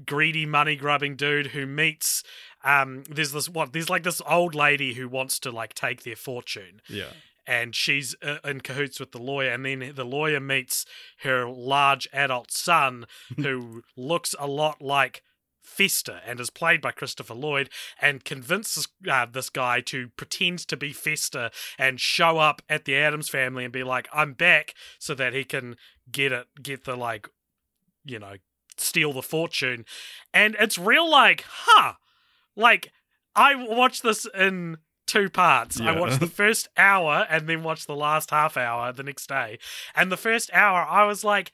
greedy 0.05 0.45
money 0.45 0.75
grubbing 0.75 1.15
dude 1.15 1.47
who 1.47 1.65
meets 1.65 2.23
um 2.63 3.03
there's 3.09 3.31
this 3.31 3.49
what 3.49 3.73
there's 3.73 3.89
like 3.89 4.03
this 4.03 4.21
old 4.29 4.53
lady 4.55 4.93
who 4.93 5.07
wants 5.09 5.39
to 5.39 5.51
like 5.51 5.73
take 5.73 6.03
their 6.03 6.15
fortune 6.15 6.81
Yeah. 6.87 7.13
and 7.47 7.73
she's 7.75 8.15
uh, 8.21 8.37
in 8.45 8.61
cahoots 8.61 8.99
with 8.99 9.11
the 9.11 9.21
lawyer 9.21 9.49
and 9.51 9.65
then 9.65 9.93
the 9.95 10.05
lawyer 10.05 10.39
meets 10.39 10.85
her 11.23 11.47
large 11.47 12.07
adult 12.13 12.51
son 12.51 13.05
who 13.37 13.83
looks 13.97 14.35
a 14.39 14.47
lot 14.47 14.81
like 14.81 15.23
Fester 15.65 16.19
and 16.27 16.39
is 16.41 16.49
played 16.49 16.81
by 16.81 16.91
Christopher 16.91 17.33
Lloyd 17.33 17.69
and 18.01 18.25
convinces 18.25 18.87
uh, 19.09 19.25
this 19.25 19.49
guy 19.49 19.79
to 19.81 20.09
pretend 20.17 20.59
to 20.67 20.75
be 20.75 20.91
Fester 20.91 21.49
and 21.79 22.01
show 22.01 22.37
up 22.37 22.61
at 22.67 22.83
the 22.83 22.95
Addams 22.97 23.29
family 23.29 23.63
and 23.63 23.71
be 23.71 23.81
like 23.83 24.07
I'm 24.13 24.33
back 24.33 24.73
so 24.99 25.15
that 25.15 25.33
he 25.33 25.45
can 25.45 25.77
get 26.11 26.31
it 26.33 26.47
get 26.61 26.83
the 26.83 26.97
like 26.97 27.29
you 28.03 28.19
know 28.19 28.35
steal 28.77 29.13
the 29.13 29.21
fortune 29.21 29.85
and 30.33 30.55
it's 30.59 30.77
real 30.77 31.09
like 31.09 31.43
huh 31.47 31.93
like 32.55 32.91
I 33.35 33.55
watched 33.55 34.03
this 34.03 34.27
in 34.37 34.77
two 35.05 35.29
parts. 35.29 35.79
I 35.79 35.97
watched 35.97 36.19
the 36.19 36.27
first 36.41 36.67
hour 36.77 37.25
and 37.29 37.47
then 37.47 37.63
watched 37.63 37.87
the 37.87 37.95
last 37.95 38.31
half 38.31 38.57
hour 38.57 38.91
the 38.91 39.03
next 39.03 39.27
day. 39.27 39.59
And 39.95 40.11
the 40.11 40.17
first 40.17 40.49
hour, 40.53 40.85
I 40.87 41.05
was 41.05 41.23
like, 41.23 41.51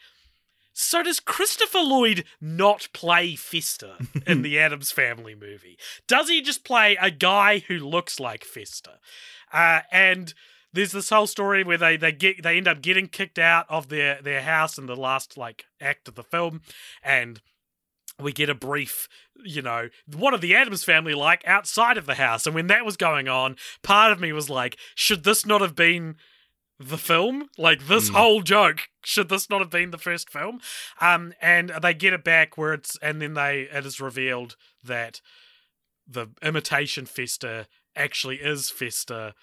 so 0.73 1.03
does 1.03 1.19
Christopher 1.19 1.79
Lloyd 1.79 2.23
not 2.39 2.87
play 2.93 3.35
Fester 3.35 3.95
in 4.25 4.41
the 4.43 4.57
Addams 4.59 4.91
Family 4.91 5.35
movie? 5.35 5.77
Does 6.07 6.29
he 6.29 6.41
just 6.41 6.63
play 6.63 6.97
a 7.01 7.11
guy 7.11 7.59
who 7.59 7.79
looks 7.79 8.19
like 8.19 8.45
Fester? 8.45 8.99
Uh, 9.51 9.81
and 9.91 10.33
there's 10.73 10.91
this 10.91 11.09
whole 11.09 11.27
story 11.27 11.63
where 11.63 11.77
they, 11.77 11.97
they 11.97 12.11
get 12.11 12.43
they 12.43 12.57
end 12.57 12.67
up 12.67 12.81
getting 12.81 13.07
kicked 13.07 13.39
out 13.39 13.65
of 13.69 13.89
their, 13.89 14.21
their 14.21 14.41
house 14.41 14.77
in 14.77 14.85
the 14.85 14.95
last 14.95 15.37
like 15.37 15.65
act 15.81 16.07
of 16.07 16.15
the 16.15 16.23
film, 16.23 16.61
and 17.03 17.41
we 18.21 18.33
get 18.33 18.49
a 18.49 18.55
brief, 18.55 19.07
you 19.45 19.61
know, 19.61 19.89
what 20.13 20.33
are 20.33 20.39
the 20.39 20.53
Addams 20.55 20.83
family 20.83 21.13
like 21.13 21.41
outside 21.47 21.97
of 21.97 22.05
the 22.05 22.15
house? 22.15 22.45
And 22.45 22.53
when 22.53 22.67
that 22.67 22.85
was 22.85 22.97
going 22.97 23.27
on, 23.27 23.55
part 23.81 24.11
of 24.11 24.19
me 24.19 24.33
was 24.33 24.49
like, 24.49 24.77
should 24.93 25.23
this 25.23 25.45
not 25.45 25.61
have 25.61 25.75
been 25.75 26.17
the 26.77 26.97
film? 26.97 27.49
Like 27.57 27.87
this 27.87 28.09
Hmm. 28.09 28.15
whole 28.15 28.41
joke, 28.41 28.89
should 29.05 29.29
this 29.29 29.49
not 29.49 29.61
have 29.61 29.69
been 29.69 29.91
the 29.91 29.97
first 29.97 30.29
film? 30.29 30.59
Um, 30.99 31.33
and 31.41 31.71
they 31.81 31.93
get 31.93 32.13
it 32.13 32.23
back 32.23 32.57
where 32.57 32.73
it's, 32.73 32.97
and 33.01 33.21
then 33.21 33.35
they 33.35 33.69
it 33.71 33.85
is 33.85 34.01
revealed 34.01 34.55
that 34.83 35.21
the 36.05 36.27
imitation 36.41 37.05
Fester 37.05 37.67
actually 37.95 38.37
is 38.37 38.69
Fester, 38.69 39.33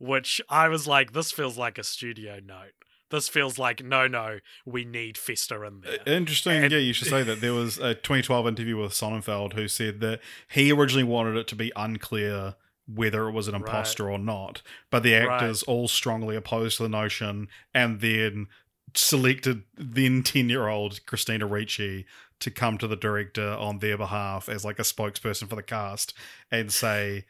which 0.00 0.40
I 0.48 0.68
was 0.68 0.88
like, 0.88 1.12
this 1.12 1.30
feels 1.30 1.56
like 1.56 1.78
a 1.78 1.84
studio 1.84 2.40
note. 2.44 2.72
This 3.10 3.28
feels 3.28 3.58
like 3.58 3.84
no, 3.84 4.06
no, 4.06 4.38
we 4.64 4.84
need 4.84 5.18
Fester 5.18 5.64
in 5.64 5.82
uh, 5.86 5.96
there. 6.04 6.16
Interesting. 6.16 6.62
And- 6.64 6.72
yeah, 6.72 6.78
you 6.78 6.92
should 6.92 7.08
say 7.08 7.22
that 7.22 7.40
there 7.40 7.52
was 7.54 7.78
a 7.78 7.94
2012 7.94 8.46
interview 8.48 8.76
with 8.76 8.92
Sonnenfeld 8.92 9.52
who 9.52 9.68
said 9.68 10.00
that 10.00 10.20
he 10.48 10.72
originally 10.72 11.04
wanted 11.04 11.36
it 11.36 11.46
to 11.48 11.56
be 11.56 11.70
unclear 11.76 12.54
whether 12.92 13.28
it 13.28 13.32
was 13.32 13.46
an 13.46 13.54
Right. 13.54 13.60
imposter 13.62 14.10
or 14.10 14.18
not, 14.18 14.62
but 14.90 15.02
the 15.04 15.14
actors 15.14 15.62
all 15.64 15.86
strongly 15.86 16.34
opposed 16.34 16.78
to 16.78 16.82
the 16.84 16.88
notion 16.88 17.46
and 17.74 18.00
then 18.00 18.48
selected 18.94 19.62
then 19.76 20.22
10 20.22 20.48
year 20.48 20.66
old 20.68 21.04
Christina 21.06 21.46
Ricci 21.46 22.06
to 22.40 22.50
come 22.50 22.78
to 22.78 22.88
the 22.88 22.96
director 22.96 23.50
on 23.52 23.78
their 23.78 23.96
behalf 23.98 24.48
as 24.48 24.64
like 24.64 24.78
a 24.78 24.82
spokesperson 24.82 25.48
for 25.48 25.56
the 25.56 25.62
cast 25.62 26.14
and 26.50 26.72
say, 26.72 27.26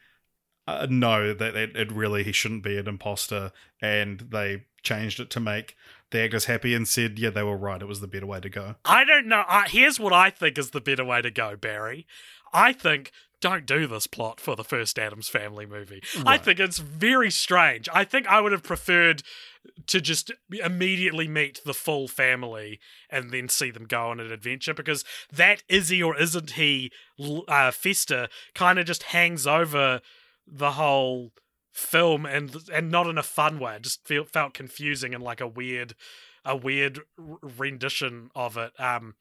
uh, 0.67 0.87
no, 0.89 1.33
that 1.33 1.55
it, 1.55 1.75
it 1.75 1.91
really 1.91 2.23
he 2.23 2.31
shouldn't 2.31 2.63
be 2.63 2.77
an 2.77 2.87
imposter, 2.87 3.51
and 3.81 4.27
they 4.31 4.65
changed 4.83 5.19
it 5.19 5.29
to 5.31 5.39
make 5.39 5.75
the 6.11 6.21
actors 6.21 6.45
happy 6.45 6.75
and 6.75 6.87
said, 6.87 7.17
yeah, 7.17 7.29
they 7.29 7.43
were 7.43 7.57
right. 7.57 7.81
It 7.81 7.87
was 7.87 8.01
the 8.01 8.07
better 8.07 8.25
way 8.25 8.39
to 8.39 8.49
go. 8.49 8.75
I 8.85 9.03
don't 9.03 9.27
know. 9.27 9.43
Uh, 9.47 9.63
here's 9.67 9.99
what 9.99 10.13
I 10.13 10.29
think 10.29 10.57
is 10.57 10.71
the 10.71 10.81
better 10.81 11.05
way 11.05 11.21
to 11.21 11.31
go, 11.31 11.55
Barry. 11.55 12.05
I 12.53 12.73
think 12.73 13.11
don't 13.39 13.65
do 13.65 13.87
this 13.87 14.07
plot 14.07 14.39
for 14.39 14.55
the 14.55 14.63
first 14.63 14.99
Addams 14.99 15.27
Family 15.27 15.65
movie. 15.65 16.03
I 16.25 16.37
think 16.37 16.59
it's 16.59 16.77
very 16.77 17.31
strange. 17.31 17.89
I 17.91 18.03
think 18.03 18.27
I 18.27 18.39
would 18.39 18.51
have 18.51 18.61
preferred 18.61 19.23
to 19.87 19.99
just 20.01 20.31
immediately 20.63 21.27
meet 21.27 21.61
the 21.65 21.73
full 21.73 22.07
family 22.07 22.79
and 23.09 23.31
then 23.31 23.49
see 23.49 23.71
them 23.71 23.85
go 23.85 24.09
on 24.09 24.19
an 24.19 24.31
adventure 24.31 24.73
because 24.73 25.03
that 25.31 25.63
is 25.69 25.89
he 25.89 26.01
or 26.03 26.17
isn't 26.17 26.51
he 26.51 26.91
uh, 27.47 27.71
Fester 27.71 28.27
kind 28.53 28.79
of 28.79 28.85
just 28.85 29.03
hangs 29.03 29.47
over 29.47 30.01
the 30.51 30.71
whole 30.71 31.31
film 31.73 32.25
and 32.25 32.55
and 32.71 32.91
not 32.91 33.07
in 33.07 33.17
a 33.17 33.23
fun 33.23 33.59
way. 33.59 33.75
It 33.75 33.83
just 33.83 34.05
feel, 34.05 34.25
felt 34.25 34.53
confusing 34.53 35.15
and 35.15 35.23
like 35.23 35.41
a 35.41 35.47
weird 35.47 35.95
a 36.43 36.55
weird 36.55 36.99
rendition 37.17 38.29
of 38.35 38.57
it. 38.57 38.73
Um, 38.79 39.15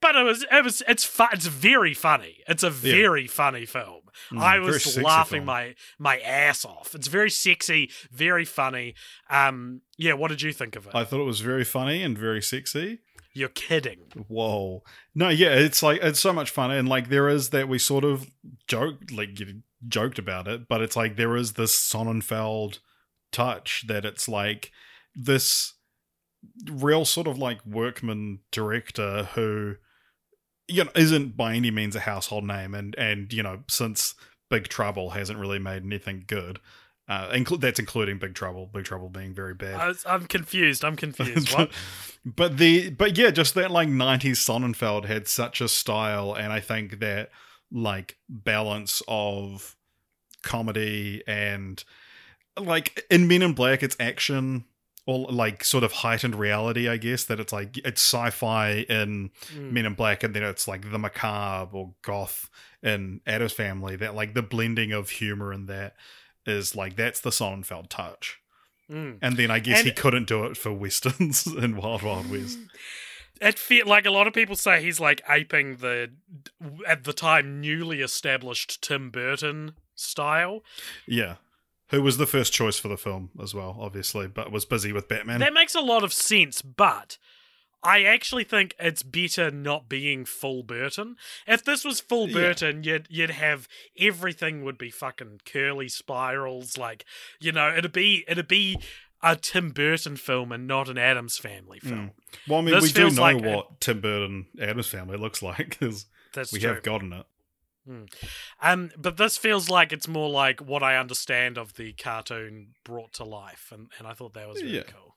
but 0.00 0.16
it 0.16 0.22
was 0.22 0.44
it 0.50 0.64
was 0.64 0.82
it's 0.86 1.04
fu- 1.04 1.24
it's 1.32 1.46
very 1.46 1.94
funny. 1.94 2.38
It's 2.48 2.62
a 2.62 2.70
very 2.70 3.26
funny 3.26 3.64
film. 3.64 4.02
Mm, 4.30 4.40
I 4.40 4.58
was 4.58 4.98
laughing 4.98 5.38
film. 5.40 5.46
my 5.46 5.74
my 5.98 6.18
ass 6.18 6.64
off. 6.64 6.94
It's 6.94 7.08
very 7.08 7.30
sexy, 7.30 7.90
very 8.10 8.44
funny. 8.44 8.94
Um, 9.30 9.82
yeah. 9.96 10.14
What 10.14 10.28
did 10.28 10.42
you 10.42 10.52
think 10.52 10.76
of 10.76 10.86
it? 10.86 10.94
I 10.94 11.04
thought 11.04 11.20
it 11.20 11.26
was 11.26 11.40
very 11.40 11.64
funny 11.64 12.02
and 12.02 12.18
very 12.18 12.42
sexy. 12.42 13.00
You're 13.32 13.48
kidding. 13.48 14.12
Whoa. 14.28 14.84
No, 15.14 15.28
yeah, 15.28 15.54
it's 15.54 15.82
like 15.82 16.00
it's 16.02 16.20
so 16.20 16.32
much 16.32 16.50
fun 16.50 16.70
and 16.70 16.88
like 16.88 17.08
there 17.08 17.28
is 17.28 17.50
that 17.50 17.68
we 17.68 17.78
sort 17.78 18.04
of 18.04 18.26
joke 18.68 19.10
like 19.10 19.34
joked 19.88 20.18
about 20.18 20.48
it, 20.48 20.68
but 20.68 20.80
it's 20.80 20.96
like 20.96 21.16
there 21.16 21.36
is 21.36 21.52
this 21.52 21.74
Sonnenfeld 21.74 22.78
touch 23.32 23.84
that 23.88 24.04
it's 24.04 24.28
like 24.28 24.70
this 25.14 25.74
real 26.70 27.04
sort 27.04 27.26
of 27.26 27.38
like 27.38 27.64
workman 27.64 28.40
director 28.52 29.28
who 29.34 29.76
you 30.68 30.84
know 30.84 30.90
isn't 30.94 31.36
by 31.36 31.54
any 31.54 31.70
means 31.70 31.96
a 31.96 32.00
household 32.00 32.44
name 32.44 32.74
and 32.74 32.94
and 32.96 33.32
you 33.32 33.42
know 33.42 33.60
since 33.68 34.14
Big 34.50 34.68
Trouble 34.68 35.10
hasn't 35.10 35.38
really 35.38 35.58
made 35.58 35.84
anything 35.84 36.24
good. 36.26 36.60
Uh, 37.06 37.28
inclu- 37.32 37.60
that's 37.60 37.78
including 37.78 38.18
Big 38.18 38.34
Trouble. 38.34 38.70
Big 38.72 38.84
Trouble 38.84 39.10
being 39.10 39.34
very 39.34 39.54
bad. 39.54 39.74
I 39.74 40.14
I'm 40.14 40.26
confused. 40.26 40.84
I'm 40.84 40.96
confused. 40.96 41.52
What? 41.52 41.70
but 42.24 42.56
the 42.56 42.90
but 42.90 43.18
yeah, 43.18 43.30
just 43.30 43.54
that 43.56 43.70
like 43.70 43.88
'90s 43.88 44.36
Sonnenfeld 44.36 45.04
had 45.04 45.28
such 45.28 45.60
a 45.60 45.68
style, 45.68 46.34
and 46.34 46.52
I 46.52 46.60
think 46.60 47.00
that 47.00 47.30
like 47.74 48.16
balance 48.28 49.02
of 49.08 49.76
comedy 50.42 51.22
and 51.26 51.82
like 52.58 53.04
in 53.10 53.26
Men 53.28 53.42
in 53.42 53.52
Black, 53.52 53.82
it's 53.82 53.96
action 53.98 54.64
or 55.06 55.26
like 55.30 55.64
sort 55.64 55.82
of 55.84 55.92
heightened 55.92 56.36
reality. 56.36 56.88
I 56.88 56.96
guess 56.96 57.24
that 57.24 57.40
it's 57.40 57.52
like 57.52 57.76
it's 57.78 58.00
sci-fi 58.00 58.86
in 58.88 59.30
Mm. 59.54 59.72
Men 59.72 59.86
in 59.86 59.94
Black, 59.94 60.22
and 60.22 60.34
then 60.34 60.44
it's 60.44 60.66
like 60.68 60.90
the 60.90 60.98
macabre 60.98 61.76
or 61.76 61.94
goth 62.02 62.48
in 62.82 63.20
Addams 63.26 63.52
Family. 63.52 63.96
That 63.96 64.14
like 64.14 64.34
the 64.34 64.42
blending 64.42 64.92
of 64.92 65.10
humor 65.10 65.52
in 65.52 65.66
that 65.66 65.94
is 66.46 66.76
like 66.76 66.94
that's 66.96 67.20
the 67.20 67.30
Sonnenfeld 67.30 67.88
touch. 67.90 68.38
Mm. 68.90 69.18
And 69.20 69.36
then 69.36 69.50
I 69.50 69.58
guess 69.58 69.78
And- 69.78 69.88
he 69.88 69.92
couldn't 69.92 70.28
do 70.28 70.44
it 70.44 70.56
for 70.56 70.72
westerns 70.72 71.46
in 71.64 71.76
Wild 71.76 72.02
Wild 72.02 72.30
West. 72.30 72.58
It 73.40 73.58
feel 73.58 73.86
like 73.86 74.06
a 74.06 74.10
lot 74.10 74.26
of 74.26 74.32
people 74.32 74.56
say 74.56 74.82
he's 74.82 75.00
like 75.00 75.22
aping 75.28 75.76
the 75.76 76.12
at 76.86 77.04
the 77.04 77.12
time 77.12 77.60
newly 77.60 78.00
established 78.00 78.80
Tim 78.82 79.10
Burton 79.10 79.74
style. 79.94 80.62
Yeah. 81.06 81.36
Who 81.88 82.02
was 82.02 82.16
the 82.16 82.26
first 82.26 82.52
choice 82.52 82.78
for 82.78 82.88
the 82.88 82.96
film 82.96 83.30
as 83.40 83.54
well, 83.54 83.76
obviously, 83.78 84.26
but 84.26 84.50
was 84.50 84.64
busy 84.64 84.92
with 84.92 85.08
Batman. 85.08 85.40
That 85.40 85.52
makes 85.52 85.74
a 85.74 85.80
lot 85.80 86.02
of 86.02 86.12
sense, 86.12 86.62
but 86.62 87.18
I 87.84 88.04
actually 88.04 88.44
think 88.44 88.74
it's 88.78 89.02
better 89.02 89.50
not 89.50 89.88
being 89.88 90.24
full 90.24 90.62
Burton. 90.62 91.16
If 91.46 91.62
this 91.62 91.84
was 91.84 92.00
full 92.00 92.28
Yeah. 92.28 92.34
Burton, 92.34 92.82
you'd 92.82 93.06
you'd 93.10 93.30
have 93.30 93.68
everything 93.98 94.64
would 94.64 94.78
be 94.78 94.90
fucking 94.90 95.42
curly 95.44 95.88
spirals, 95.88 96.78
like 96.78 97.04
you 97.38 97.52
know, 97.52 97.74
it'd 97.76 97.92
be 97.92 98.24
it'd 98.26 98.48
be 98.48 98.78
a 99.24 99.34
Tim 99.36 99.70
Burton 99.70 100.16
film 100.16 100.52
and 100.52 100.66
not 100.68 100.88
an 100.88 100.98
Addams 100.98 101.38
Family 101.38 101.80
film. 101.80 102.12
well, 102.46 102.58
I 102.60 102.62
mean, 102.62 102.74
this 102.74 102.82
we 102.84 102.92
do 102.92 103.10
know 103.10 103.22
like 103.22 103.42
a- 103.44 103.48
what 103.56 103.80
Tim 103.80 104.00
Burton 104.00 104.46
Addams 104.60 104.86
Family 104.86 105.16
looks 105.16 105.42
like 105.42 105.70
because 105.70 106.06
we 106.52 106.58
true. 106.60 106.68
have 106.74 106.82
gotten 106.82 107.12
it. 107.12 107.26
Um, 108.62 108.90
but 108.96 109.16
this 109.16 109.36
feels 109.36 109.68
like 109.68 109.92
it's 109.92 110.08
more 110.08 110.30
like 110.30 110.60
what 110.60 110.82
I 110.82 110.96
understand 110.96 111.58
of 111.58 111.74
the 111.74 111.92
cartoon 111.92 112.68
brought 112.84 113.12
to 113.14 113.24
life, 113.24 113.70
and, 113.72 113.88
and 113.98 114.06
I 114.08 114.12
thought 114.14 114.32
that 114.34 114.48
was 114.48 114.62
really 114.62 114.76
Yeah. 114.76 114.82
cool. 114.84 115.16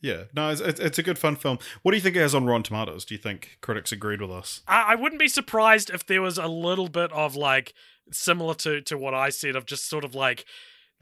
Yeah, 0.00 0.24
no, 0.34 0.50
it's, 0.50 0.60
it's 0.60 0.80
it's 0.80 0.98
a 0.98 1.02
good 1.02 1.16
fun 1.18 1.36
film. 1.36 1.58
What 1.82 1.92
do 1.92 1.96
you 1.96 2.02
think 2.02 2.16
it 2.16 2.20
has 2.20 2.34
on 2.34 2.44
Rotten 2.44 2.64
Tomatoes? 2.64 3.04
Do 3.04 3.14
you 3.14 3.20
think 3.20 3.58
critics 3.60 3.92
agreed 3.92 4.20
with 4.20 4.32
us? 4.32 4.62
I, 4.66 4.82
I 4.88 4.94
wouldn't 4.96 5.20
be 5.20 5.28
surprised 5.28 5.90
if 5.90 6.04
there 6.04 6.20
was 6.20 6.38
a 6.38 6.48
little 6.48 6.88
bit 6.88 7.12
of 7.12 7.36
like 7.36 7.72
similar 8.10 8.54
to 8.56 8.80
to 8.80 8.98
what 8.98 9.14
I 9.14 9.28
said 9.30 9.54
of 9.54 9.64
just 9.64 9.88
sort 9.88 10.04
of 10.04 10.12
like 10.14 10.44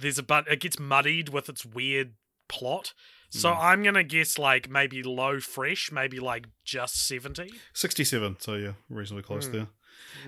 there's 0.01 0.19
a 0.19 0.23
but 0.23 0.47
it 0.49 0.61
gets 0.61 0.79
muddied 0.79 1.29
with 1.29 1.49
its 1.49 1.65
weird 1.65 2.15
plot. 2.49 2.93
So 3.31 3.53
Hmm. 3.53 3.61
I'm 3.61 3.83
gonna 3.85 4.03
guess 4.03 4.39
like 4.39 4.69
maybe 4.69 5.03
low 5.03 5.39
fresh, 5.41 5.93
maybe 5.93 6.19
like 6.19 6.47
just 6.65 7.07
seventy. 7.07 7.51
Sixty-seven. 7.75 8.37
So 8.41 8.55
yeah, 8.55 8.73
reasonably 8.89 9.23
close 9.23 9.47
Hmm. 9.47 9.53
there. 9.53 9.67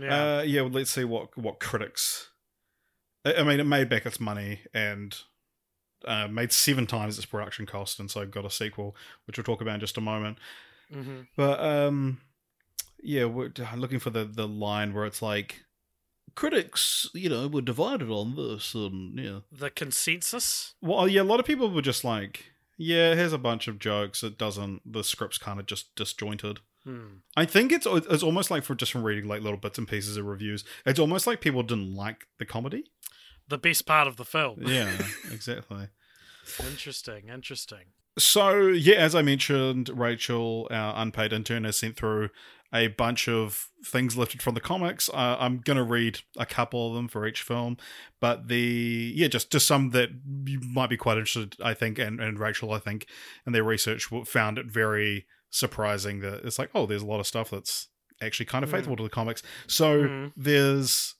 Yeah. 0.00 0.38
Uh, 0.38 0.42
yeah, 0.42 0.60
well, 0.62 0.70
let's 0.70 0.90
see 0.90 1.04
what 1.04 1.36
what 1.36 1.58
critics. 1.58 2.30
I 3.24 3.42
mean, 3.42 3.60
it 3.60 3.66
made 3.66 3.88
back 3.88 4.04
its 4.06 4.18
money 4.20 4.60
and 4.74 5.16
uh, 6.04 6.26
made 6.28 6.52
seven 6.52 6.86
times 6.86 7.16
its 7.18 7.26
production 7.26 7.66
cost, 7.66 8.00
and 8.00 8.10
so 8.10 8.26
got 8.26 8.44
a 8.44 8.50
sequel, 8.50 8.96
which 9.26 9.36
we'll 9.38 9.44
talk 9.44 9.60
about 9.60 9.74
in 9.74 9.80
just 9.80 9.96
a 9.98 10.00
moment. 10.00 10.38
hmm 10.92 11.22
But 11.36 11.60
um, 11.60 12.20
yeah, 13.02 13.24
we're 13.24 13.52
looking 13.76 13.98
for 14.00 14.10
the 14.10 14.24
the 14.24 14.46
line 14.48 14.92
where 14.94 15.06
it's 15.06 15.22
like 15.22 15.64
critics, 16.34 17.08
you 17.14 17.28
know, 17.28 17.48
were 17.48 17.60
divided 17.60 18.10
on 18.10 18.36
this, 18.36 18.74
and 18.74 19.18
yeah. 19.18 19.38
The 19.50 19.70
consensus. 19.70 20.74
Well, 20.80 21.08
yeah, 21.08 21.22
a 21.22 21.24
lot 21.24 21.40
of 21.40 21.46
people 21.46 21.70
were 21.70 21.82
just 21.82 22.04
like, 22.04 22.52
yeah, 22.76 23.14
here's 23.14 23.32
a 23.32 23.38
bunch 23.38 23.68
of 23.68 23.78
jokes. 23.78 24.22
It 24.22 24.38
doesn't. 24.38 24.80
The 24.90 25.04
script's 25.04 25.38
kind 25.38 25.60
of 25.60 25.66
just 25.66 25.94
disjointed. 25.94 26.60
Hmm. 26.84 27.18
I 27.36 27.44
think 27.44 27.70
it's 27.70 27.86
it's 27.86 28.22
almost 28.24 28.50
like 28.50 28.64
for 28.64 28.74
just 28.74 28.90
from 28.90 29.04
reading 29.04 29.28
like 29.28 29.42
little 29.42 29.58
bits 29.58 29.78
and 29.78 29.86
pieces 29.86 30.16
of 30.16 30.26
reviews, 30.26 30.64
it's 30.84 30.98
almost 30.98 31.26
like 31.26 31.40
people 31.40 31.62
didn't 31.62 31.94
like 31.94 32.26
the 32.38 32.44
comedy. 32.44 32.84
The 33.48 33.58
best 33.58 33.86
part 33.86 34.08
of 34.08 34.16
the 34.16 34.24
film. 34.24 34.62
Yeah, 34.66 34.90
exactly. 35.32 35.88
Interesting. 36.58 37.28
Interesting. 37.28 37.84
So 38.18 38.58
yeah, 38.66 38.96
as 38.96 39.14
I 39.14 39.22
mentioned, 39.22 39.90
Rachel, 39.90 40.66
our 40.70 40.94
unpaid 40.96 41.32
intern, 41.32 41.64
has 41.64 41.78
sent 41.78 41.96
through 41.96 42.30
a 42.74 42.88
bunch 42.88 43.28
of 43.28 43.68
things 43.84 44.16
lifted 44.16 44.40
from 44.42 44.54
the 44.54 44.60
comics. 44.60 45.08
Uh, 45.10 45.36
I'm 45.38 45.58
gonna 45.58 45.84
read 45.84 46.20
a 46.36 46.46
couple 46.46 46.88
of 46.88 46.94
them 46.94 47.08
for 47.08 47.26
each 47.26 47.42
film, 47.42 47.76
but 48.20 48.48
the 48.48 49.12
yeah, 49.14 49.28
just 49.28 49.50
just 49.52 49.66
some 49.66 49.90
that 49.90 50.10
you 50.46 50.60
might 50.60 50.88
be 50.90 50.96
quite 50.96 51.18
interested. 51.18 51.56
I 51.62 51.74
think, 51.74 51.98
and 51.98 52.20
and 52.20 52.38
Rachel, 52.38 52.72
I 52.72 52.78
think, 52.78 53.06
in 53.46 53.52
their 53.52 53.64
research 53.64 54.08
found 54.26 54.58
it 54.58 54.66
very 54.66 55.26
surprising 55.50 56.20
that 56.20 56.44
it's 56.44 56.58
like, 56.58 56.70
oh, 56.74 56.86
there's 56.86 57.02
a 57.02 57.06
lot 57.06 57.20
of 57.20 57.26
stuff 57.26 57.50
that's 57.50 57.88
actually 58.22 58.46
kind 58.46 58.64
of 58.64 58.70
Mm. 58.70 58.74
faithful 58.74 58.96
to 58.96 59.02
the 59.02 59.10
comics. 59.10 59.42
So 59.66 60.04
Mm. 60.04 60.32
there's 60.36 61.14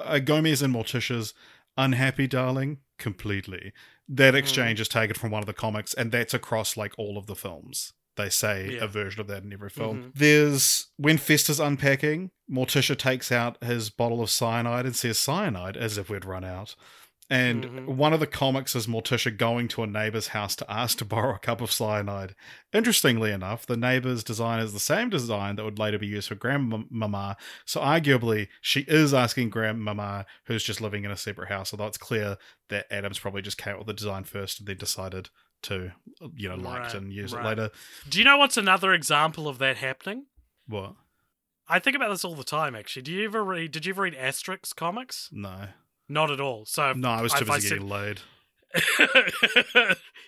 uh, 0.00 0.20
Gomez 0.20 0.62
and 0.62 0.72
Morticia's 0.74 1.34
"Unhappy 1.76 2.26
Darling" 2.26 2.78
completely. 2.98 3.72
That 4.08 4.34
exchange 4.34 4.80
is 4.80 4.88
taken 4.88 5.14
from 5.16 5.30
one 5.32 5.42
of 5.42 5.46
the 5.46 5.52
comics, 5.52 5.92
and 5.94 6.12
that's 6.12 6.32
across 6.34 6.76
like 6.76 6.92
all 6.96 7.18
of 7.18 7.26
the 7.26 7.34
films. 7.34 7.92
They 8.16 8.30
say 8.30 8.74
Yeah. 8.74 8.84
a 8.84 8.86
version 8.86 9.20
of 9.20 9.26
that 9.28 9.42
in 9.42 9.52
every 9.52 9.70
film. 9.70 10.04
Mhm. 10.04 10.12
There's 10.14 10.86
when 10.96 11.18
Fester's 11.18 11.60
unpacking, 11.60 12.30
Morticia 12.50 12.96
takes 12.96 13.32
out 13.32 13.62
his 13.62 13.90
bottle 13.90 14.22
of 14.22 14.30
cyanide 14.30 14.86
and 14.86 14.94
says 14.94 15.18
cyanide 15.18 15.76
as 15.76 15.98
if 15.98 16.08
we'd 16.08 16.24
run 16.24 16.44
out. 16.44 16.74
And 17.30 17.64
Mhm. 17.64 17.86
one 17.86 18.12
of 18.12 18.20
the 18.20 18.26
comics 18.26 18.76
is 18.76 18.86
Morticia 18.86 19.34
going 19.34 19.66
to 19.68 19.82
a 19.82 19.86
neighbor's 19.86 20.28
house 20.28 20.54
to 20.56 20.70
ask 20.70 20.98
to 20.98 21.04
borrow 21.06 21.34
a 21.34 21.38
cup 21.38 21.62
of 21.62 21.72
cyanide. 21.72 22.34
Interestingly 22.72 23.32
enough, 23.32 23.64
the 23.64 23.78
neighbor's 23.78 24.22
design 24.22 24.60
is 24.60 24.74
the 24.74 24.78
same 24.78 25.08
design 25.08 25.56
that 25.56 25.64
would 25.64 25.78
later 25.78 25.98
be 25.98 26.06
used 26.06 26.28
for 26.28 26.34
Grandmama, 26.34 27.38
so 27.64 27.80
arguably 27.80 28.48
she 28.60 28.80
is 28.82 29.14
asking 29.14 29.48
Grandmama, 29.50 30.26
who's 30.44 30.64
just 30.64 30.82
living 30.82 31.04
in 31.04 31.10
a 31.10 31.16
separate 31.16 31.48
house, 31.48 31.72
although 31.72 31.86
it's 31.86 31.96
clear 31.98 32.36
that 32.68 32.86
Addams 32.92 33.18
probably 33.18 33.40
just 33.42 33.56
came 33.58 33.72
up 33.72 33.78
with 33.80 33.86
the 33.86 33.94
design 33.94 34.24
first 34.24 34.58
and 34.58 34.68
then 34.68 34.76
decided 34.76 35.30
to, 35.64 35.92
you 36.34 36.48
know, 36.48 36.54
like 36.56 36.80
it 36.80 36.84
Right, 36.84 36.94
and 36.94 37.12
use 37.12 37.32
right. 37.32 37.44
it 37.44 37.48
later. 37.48 37.70
Do 38.08 38.18
you 38.18 38.24
know 38.24 38.36
what's 38.36 38.56
another 38.56 38.92
example 38.92 39.48
of 39.48 39.58
that 39.58 39.76
happening? 39.78 40.26
What? 40.66 40.94
I 41.68 41.78
think 41.78 41.96
about 41.96 42.10
this 42.10 42.24
all 42.24 42.34
the 42.34 42.44
time. 42.44 42.74
Actually, 42.74 43.02
do 43.02 43.12
you 43.12 43.24
ever 43.24 43.42
read? 43.42 43.72
Did 43.72 43.86
you 43.86 43.92
ever 43.92 44.02
read 44.02 44.14
Asterix 44.14 44.74
comics? 44.74 45.28
No. 45.32 45.68
Not 46.08 46.30
at 46.30 46.40
all. 46.40 46.66
So 46.66 46.92
No, 46.92 47.08
I 47.10 47.22
was 47.22 47.32
too 47.32 47.44
busy 47.46 47.70
getting 47.70 47.88
laid. 47.88 48.20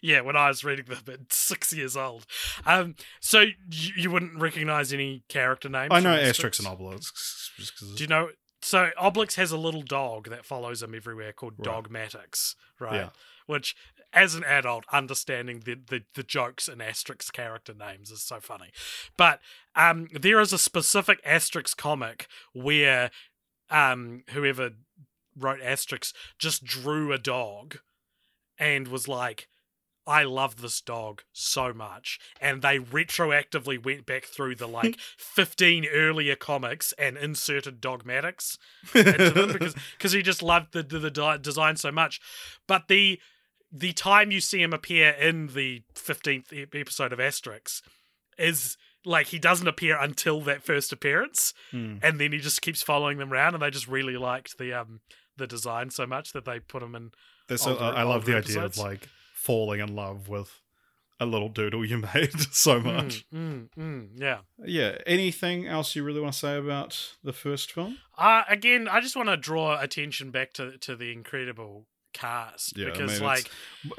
yeah, 0.02 0.20
when 0.20 0.36
I 0.36 0.48
was 0.48 0.64
reading 0.64 0.86
them 0.86 0.98
at 1.12 1.32
six 1.32 1.72
years 1.72 1.96
old. 1.96 2.26
Um, 2.64 2.94
so 3.20 3.40
you, 3.40 3.54
you 3.96 4.10
wouldn't 4.10 4.40
recognize 4.40 4.92
any 4.92 5.24
character 5.28 5.68
names? 5.68 5.88
I 5.90 6.00
know 6.00 6.16
from 6.16 6.24
Asterix 6.26 6.58
and 6.58 6.68
Obelix. 6.68 7.96
Do 7.96 8.02
you 8.02 8.08
know? 8.08 8.30
So 8.62 8.90
Obelix 9.00 9.34
has 9.34 9.52
a 9.52 9.58
little 9.58 9.82
dog 9.82 10.30
that 10.30 10.44
follows 10.44 10.82
him 10.82 10.94
everywhere 10.94 11.32
called 11.32 11.54
Right. 11.58 11.84
Dogmatix, 11.84 12.54
right? 12.80 12.94
Yeah. 12.94 13.08
Which, 13.46 13.76
as 14.16 14.34
an 14.34 14.44
adult, 14.44 14.84
understanding 14.90 15.60
the, 15.64 15.74
the, 15.74 16.02
the 16.14 16.22
jokes 16.22 16.68
in 16.68 16.78
Asterix 16.78 17.30
character 17.30 17.74
names 17.74 18.10
is 18.10 18.22
so 18.22 18.40
funny. 18.40 18.70
But 19.18 19.40
um, 19.76 20.08
there 20.12 20.40
is 20.40 20.54
a 20.54 20.58
specific 20.58 21.22
Asterix 21.22 21.76
comic 21.76 22.26
where 22.54 23.10
um, 23.70 24.24
whoever 24.30 24.70
wrote 25.38 25.60
Asterix 25.60 26.14
just 26.38 26.64
drew 26.64 27.12
a 27.12 27.18
dog 27.18 27.78
and 28.58 28.88
was 28.88 29.06
like, 29.06 29.48
I 30.06 30.22
love 30.22 30.62
this 30.62 30.80
dog 30.80 31.22
so 31.32 31.74
much. 31.74 32.18
And 32.40 32.62
they 32.62 32.78
retroactively 32.78 33.84
went 33.84 34.06
back 34.06 34.24
through 34.24 34.54
the 34.54 34.68
like 34.68 34.98
15 35.18 35.86
earlier 35.92 36.36
comics 36.36 36.94
and 36.96 37.18
inserted 37.18 37.82
Dogmatix 37.82 38.56
into 38.94 39.30
them 39.30 39.52
because 39.52 39.74
cause 39.98 40.12
he 40.12 40.22
just 40.22 40.42
loved 40.42 40.72
the, 40.72 40.82
the, 40.82 40.98
the 41.00 41.38
design 41.42 41.76
so 41.76 41.92
much. 41.92 42.18
But 42.66 42.88
the 42.88 43.20
the 43.78 43.92
time 43.92 44.30
you 44.30 44.40
see 44.40 44.62
him 44.62 44.72
appear 44.72 45.10
in 45.10 45.48
the 45.48 45.82
15th 45.94 46.52
e- 46.52 46.66
episode 46.74 47.12
of 47.12 47.18
Asterix 47.18 47.82
is 48.38 48.76
like 49.04 49.28
he 49.28 49.38
doesn't 49.38 49.68
appear 49.68 49.96
until 50.00 50.40
that 50.42 50.62
first 50.62 50.92
appearance 50.92 51.54
Hmm. 51.70 51.96
and 52.02 52.18
then 52.20 52.32
he 52.32 52.38
just 52.38 52.62
keeps 52.62 52.82
following 52.82 53.18
them 53.18 53.32
around 53.32 53.54
and 53.54 53.62
they 53.62 53.70
just 53.70 53.88
really 53.88 54.16
liked 54.16 54.58
the 54.58 54.72
um 54.72 55.00
the 55.36 55.46
design 55.46 55.90
so 55.90 56.06
much 56.06 56.32
that 56.32 56.44
they 56.44 56.58
put 56.60 56.82
him 56.82 56.94
in 56.94 57.10
That's 57.48 57.66
older- 57.66 57.82
I 57.82 58.02
love 58.02 58.24
the 58.24 58.34
older 58.36 58.48
idea 58.48 58.64
of 58.64 58.76
like 58.78 59.08
falling 59.34 59.80
in 59.80 59.94
love 59.94 60.28
with 60.28 60.60
a 61.20 61.24
little 61.26 61.48
doodle 61.48 61.84
you 61.84 61.98
made 62.14 62.38
so 62.52 62.78
much. 62.80 63.24
Mm, 63.32 63.68
mm, 63.78 63.78
mm, 63.78 64.08
yeah. 64.16 64.38
Yeah. 64.58 64.98
Anything 65.06 65.66
else 65.66 65.96
you 65.96 66.04
really 66.04 66.20
want 66.20 66.34
to 66.34 66.38
say 66.38 66.58
about 66.58 67.14
the 67.24 67.32
first 67.32 67.72
film? 67.72 67.98
Uh 68.18 68.42
again, 68.48 68.86
I 68.88 69.00
just 69.00 69.16
want 69.16 69.28
to 69.30 69.36
draw 69.36 69.80
attention 69.80 70.30
back 70.30 70.52
to 70.54 70.76
to 70.78 70.94
the 70.96 71.10
incredible 71.12 71.86
cast 72.16 72.76
Yeah, 72.76 72.88
I 72.88 72.90
because 72.90 73.20
mean, 73.20 73.22
like 73.22 73.50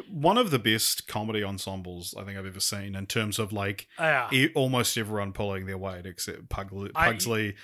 one 0.09 0.37
of 0.37 0.51
the 0.51 0.59
best 0.59 1.07
comedy 1.07 1.43
ensembles 1.43 2.15
I 2.17 2.23
think 2.23 2.37
I've 2.37 2.45
ever 2.45 2.59
seen 2.59 2.95
in 2.95 3.05
terms 3.05 3.39
of 3.39 3.53
like 3.53 3.87
yeah. 3.99 4.29
e- 4.31 4.49
almost 4.55 4.97
everyone 4.97 5.33
pulling 5.33 5.65
their 5.65 5.77
weight 5.77 6.05
except 6.05 6.49
Pugsley, 6.49 6.89
Pugsley 6.89 7.55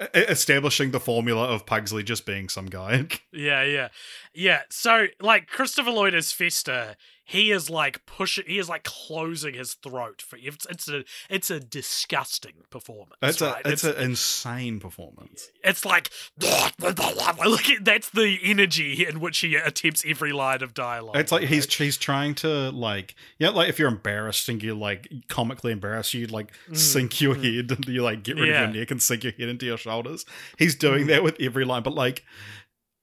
e- 0.00 0.06
establishing 0.14 0.90
the 0.92 1.00
formula 1.00 1.44
of 1.44 1.66
Pugsley 1.66 2.02
just 2.02 2.24
being 2.26 2.48
some 2.48 2.66
guy. 2.66 3.06
Yeah, 3.32 3.64
yeah, 3.64 3.88
yeah. 4.34 4.62
So, 4.70 5.08
like 5.20 5.46
Christopher 5.48 5.90
Lloyd 5.90 6.14
as 6.14 6.32
Fester, 6.32 6.96
he 7.28 7.50
is 7.50 7.68
like 7.68 8.06
pushing, 8.06 8.44
he 8.46 8.58
is 8.58 8.68
like 8.68 8.84
closing 8.84 9.54
his 9.54 9.74
throat 9.74 10.22
for 10.22 10.38
it's 10.40 10.64
it's 10.70 10.88
a 10.88 11.04
it's 11.28 11.50
a 11.50 11.58
disgusting 11.58 12.54
performance. 12.70 13.16
It's 13.20 13.40
right? 13.40 13.66
a 13.66 13.70
it's 13.72 13.84
an 13.84 13.96
insane 13.96 14.78
performance. 14.80 15.50
it's 15.64 15.84
like 15.84 16.10
look 16.40 17.62
that's 17.82 18.10
the 18.10 18.38
energy 18.42 19.06
in 19.06 19.20
which 19.20 19.38
he 19.38 19.56
attempts 19.56 20.04
every 20.06 20.32
line 20.32 20.62
of 20.62 20.74
dialogue. 20.74 21.16
It's 21.16 21.32
like 21.32 21.42
he's 21.48 21.66
right? 21.66 21.72
he's 21.74 21.96
trying 21.96 22.34
to 22.36 22.70
like 22.70 23.14
yeah, 23.38 23.50
like 23.50 23.68
if 23.68 23.78
you're 23.78 23.88
embarrassed 23.88 24.48
and 24.48 24.62
you're 24.62 24.74
like 24.74 25.12
comically 25.28 25.72
embarrassed, 25.72 26.14
you 26.14 26.26
like 26.28 26.52
sink 26.72 27.20
your 27.20 27.34
head 27.34 27.70
and 27.70 27.84
you 27.86 28.02
like 28.02 28.22
get 28.22 28.36
rid 28.36 28.46
Mm. 28.46 28.52
Yeah. 28.52 28.60
Mm. 28.66 28.68
of 28.68 28.74
your 28.74 28.80
neck 28.82 28.90
and 28.92 29.02
sink 29.02 29.24
your 29.24 29.32
head 29.32 29.48
into 29.48 29.66
your 29.66 29.76
shoulders. 29.78 30.24
He's 30.58 30.76
doing 30.76 31.08
that 31.08 31.22
with 31.24 31.36
every 31.40 31.64
line, 31.64 31.82
but 31.82 31.94
like 31.94 32.24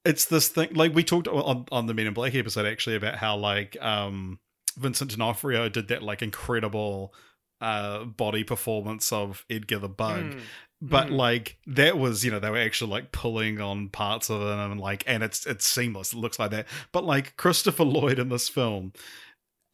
it's 0.04 0.26
this 0.26 0.48
thing 0.48 0.74
like 0.74 0.94
we 0.94 1.02
talked 1.04 1.28
on 1.28 1.66
on 1.72 1.86
the 1.86 1.94
Men 1.94 2.06
in 2.06 2.14
Black 2.14 2.34
episode 2.34 2.66
actually 2.66 2.96
about 2.96 3.16
how 3.16 3.36
like 3.36 3.76
um 3.80 4.38
Vincent 4.76 5.10
D'Onofrio 5.12 5.68
did 5.68 5.88
that 5.88 6.02
like 6.02 6.22
incredible 6.22 7.14
uh 7.60 8.04
body 8.04 8.44
performance 8.44 9.12
of 9.12 9.44
Edgar 9.48 9.78
the 9.78 9.88
Bug. 9.88 10.24
Mm. 10.24 10.40
But 10.82 11.06
Mm. 11.08 11.16
like 11.16 11.56
that 11.66 11.96
was, 11.96 12.24
you 12.24 12.30
know, 12.30 12.38
they 12.40 12.50
were 12.50 12.58
actually 12.58 12.90
like 12.90 13.10
pulling 13.12 13.60
on 13.60 13.88
parts 13.88 14.28
of 14.28 14.42
it 14.42 14.46
and 14.58 14.78
like 14.80 15.02
and 15.06 15.22
it's 15.22 15.46
it's 15.46 15.66
seamless. 15.66 16.12
It 16.12 16.18
looks 16.18 16.38
like 16.38 16.50
that. 16.50 16.66
But 16.92 17.04
like 17.04 17.36
Christopher 17.36 17.84
Lloyd 17.84 18.18
in 18.18 18.28
this 18.28 18.48
film, 18.50 18.92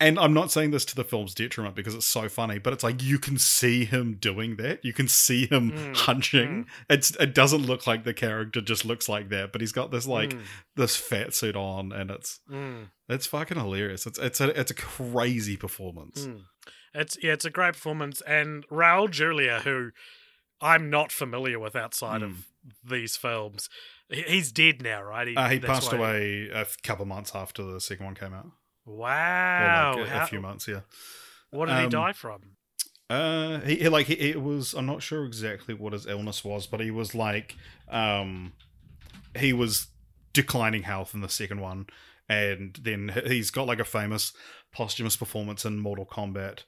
and 0.01 0.19
I'm 0.19 0.33
not 0.33 0.51
saying 0.51 0.71
this 0.73 0.85
to 0.87 0.97
the 0.97 1.05
film's 1.05 1.35
detriment 1.35 1.77
because 1.77 1.95
it's 1.95 2.07
so 2.07 2.29
funny, 2.29 2.59
but 2.59 2.73
it's 2.73 2.83
like 2.83 3.03
you 3.03 3.19
can 3.19 3.39
see 3.39 3.85
him 3.85 4.15
doing 4.15 4.57
that. 4.57 4.85
You 4.85 4.93
can 4.93 5.07
see 5.07 5.47
him 5.47 5.71
Mm, 5.71 5.97
hunching. 5.97 6.67
It's 6.89 7.11
it 7.17 7.35
doesn't 7.35 7.67
look 7.67 7.87
like 7.87 8.05
the 8.05 8.15
character 8.15 8.61
just 8.61 8.85
looks 8.85 9.09
like 9.09 9.29
that, 9.29 9.53
but 9.53 9.61
he's 9.61 9.73
got 9.73 9.91
this 9.91 10.07
like 10.07 10.31
Mm. 10.31 10.43
this 10.77 10.97
fat 10.97 11.35
suit 11.35 11.55
on 11.57 11.93
and 11.93 12.11
it's 12.11 12.41
Mm. 12.51 12.89
it's 13.09 13.27
fucking 13.27 13.59
hilarious. 13.59 14.07
It's 14.07 14.19
it's 14.19 14.41
a 14.41 14.59
it's 14.59 14.71
a 14.71 14.75
crazy 14.75 15.57
performance. 15.57 16.27
Mm. 16.27 16.45
It's 16.95 17.17
yeah, 17.23 17.35
it's 17.35 17.45
a 17.45 17.51
great 17.51 17.75
performance, 17.75 18.21
and 18.23 18.67
Raul 18.69 19.09
Julia, 19.11 19.61
who 19.61 19.91
I'm 20.61 20.91
not 20.91 21.13
familiar 21.13 21.59
with 21.59 21.77
outside 21.77 22.23
of 22.23 22.47
these 22.85 23.17
films, 23.17 23.71
he's 24.11 24.51
dead 24.53 24.83
now, 24.83 25.01
right? 25.03 25.29
He, 25.29 25.37
Uh, 25.37 25.49
he 25.49 25.59
passed 25.61 25.93
away 25.93 26.51
a 26.53 26.67
couple 26.83 27.07
months 27.07 27.33
after 27.35 27.63
the 27.63 27.81
second 27.81 28.05
one 28.07 28.15
came 28.15 28.35
out. 28.35 28.51
Wow, 28.97 29.97
like 30.01 30.15
a, 30.15 30.17
a 30.19 30.21
few 30.21 30.41
months, 30.41 30.69
yeah. 30.69 30.81
What 31.51 31.67
did 31.67 31.79
he 31.79 31.87
Um, 31.87 31.91
die 31.91 32.13
from? 32.13 32.57
Uh, 33.09 33.61
he, 33.61 33.77
he 33.77 33.89
like 33.89 34.07
he, 34.07 34.15
it 34.15 34.41
was. 34.43 34.75
I'm 34.75 34.87
not 34.87 35.03
sure 35.03 35.25
exactly 35.25 35.75
what 35.75 35.93
his 35.93 36.07
illness 36.07 36.45
was, 36.45 36.67
but 36.67 36.81
he 36.81 36.91
was 36.91 37.15
like, 37.15 37.57
um, 37.89 38.53
he 39.37 39.53
was 39.53 39.89
declining 40.33 40.85
health 40.85 41.15
in 41.15 41.21
the 41.21 41.29
second 41.29 41.61
one, 41.61 41.87
and 42.29 42.79
then 42.83 43.13
he's 43.27 43.51
got 43.51 43.67
like 43.67 43.81
a 43.81 43.85
famous 43.85 44.33
posthumous 44.73 45.17
performance 45.17 45.65
in 45.65 45.81
Mortal 45.81 46.07
Kombat, 46.07 46.61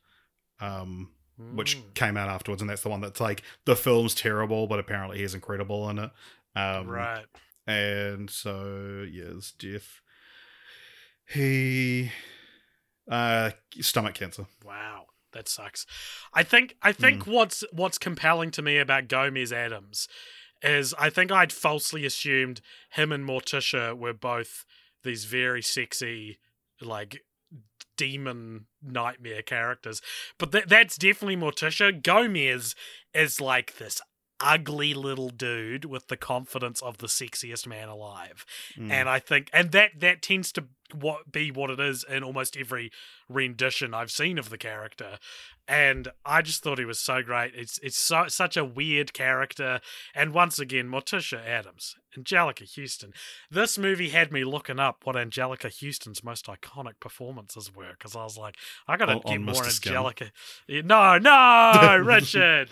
um, 0.61 1.11
which 1.51 1.79
Mm, 1.79 1.95
came 1.95 2.17
out 2.17 2.29
afterwards, 2.29 2.61
and 2.63 2.71
that's 2.71 2.83
the 2.83 2.89
one 2.89 3.01
that's 3.01 3.21
like 3.21 3.43
the 3.65 3.77
film's 3.77 4.15
terrible, 4.15 4.67
but 4.67 4.81
apparently 4.81 5.19
he's 5.19 5.35
incredible 5.35 5.89
in 5.91 5.99
it. 6.01 6.11
Um, 6.57 6.89
right. 6.89 7.27
and 7.67 8.29
so 8.31 9.07
yeah, 9.11 9.35
his 9.35 9.53
death. 9.53 10.01
He, 11.29 12.11
uh, 13.11 13.51
stomach 13.81 14.15
cancer. 14.15 14.47
Wow, 14.65 15.07
that 15.33 15.49
sucks. 15.49 15.87
I 16.35 16.43
think 16.43 16.77
I 16.83 16.93
think 16.93 17.25
Hmm. 17.25 17.33
what's 17.33 17.65
what's 17.73 17.99
compelling 17.99 18.51
to 18.53 18.63
me 18.63 18.79
about 18.79 19.09
Gomez 19.09 19.53
Addams 19.53 20.09
is 20.63 20.95
I 20.99 21.11
think 21.11 21.33
I'd 21.33 21.53
falsely 21.53 22.05
assumed 22.05 22.61
him 22.91 23.13
and 23.13 23.25
Morticia 23.25 23.97
were 23.97 24.13
both 24.13 24.65
these 25.03 25.25
very 25.25 25.63
sexy 25.63 26.39
like 26.81 27.25
demon 27.97 28.67
nightmare 28.83 29.43
characters. 29.43 30.01
But 30.39 30.53
that 30.53 30.69
that's 30.69 30.97
definitely 30.97 31.37
Morticia. 31.37 32.03
Gomez 32.03 32.75
is 33.15 33.41
like 33.41 33.77
this 33.79 34.01
ugly 34.43 34.93
little 34.93 35.31
dude 35.31 35.85
with 35.85 36.09
the 36.09 36.17
confidence 36.17 36.83
of 36.83 36.99
the 36.99 37.07
sexiest 37.07 37.67
man 37.67 37.89
alive. 37.89 38.45
Mm. 38.77 38.91
and 38.91 39.09
I 39.09 39.19
think 39.19 39.49
and 39.53 39.73
that 39.73 40.01
that 40.01 40.23
tends 40.23 40.53
to 40.53 40.65
what 40.93 41.31
be 41.33 41.51
what 41.51 41.71
it 41.71 41.81
is 41.81 42.05
in 42.05 42.23
almost 42.23 42.57
every 42.57 42.91
rendition 43.29 43.95
I've 43.95 44.11
seen 44.11 44.39
of 44.39 44.51
the 44.51 44.59
character. 44.59 45.19
And 45.69 46.09
I 46.25 46.43
just 46.43 46.63
thought 46.63 46.79
he 46.79 46.85
was 46.85 46.99
so 46.99 47.23
great. 47.23 47.53
It's 47.55 47.79
it's 47.83 47.97
so 47.97 48.27
such 48.29 48.57
a 48.57 48.65
weird 48.65 49.13
character. 49.13 49.81
And 50.15 50.35
once 50.35 50.59
again, 50.59 50.89
Morticia 50.89 51.39
Addams, 51.47 51.95
Anjelica 52.19 52.69
Huston. 52.77 53.13
This 53.49 53.79
movie 53.79 54.09
had 54.09 54.33
me 54.33 54.43
looking 54.45 54.81
up 54.81 55.03
what 55.05 55.15
Anjelica 55.15 55.73
Huston's 55.73 56.25
most 56.25 56.47
iconic 56.47 56.95
performances 57.01 57.73
were 57.75 57.93
because 57.97 58.17
I 58.17 58.25
was 58.25 58.37
like, 58.37 58.57
I 58.89 58.97
gotta 58.97 59.21
get 59.25 59.41
more 59.41 59.55
Mr. 59.55 59.93
Anjelica. 59.93 60.31
Yeah, 60.67 60.83
No, 60.85 61.17
no, 61.19 61.97
Richard. 62.05 62.69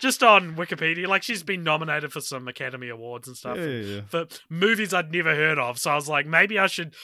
Just 0.00 0.22
on 0.24 0.56
Wikipedia, 0.56 1.06
like 1.06 1.22
she's 1.22 1.44
been 1.44 1.62
nominated 1.62 2.12
for 2.12 2.20
some 2.20 2.48
Academy 2.48 2.88
Awards 2.88 3.28
and 3.28 3.36
stuff 3.36 3.56
Yeah, 3.56 3.64
yeah, 3.66 3.94
yeah. 3.94 4.00
for 4.08 4.26
movies 4.50 4.92
I'd 4.92 5.12
never 5.12 5.34
heard 5.34 5.58
of. 5.60 5.78
So 5.78 5.92
I 5.92 5.94
was 5.94 6.08
like, 6.08 6.26
maybe 6.26 6.58
I 6.58 6.66
should 6.66 6.94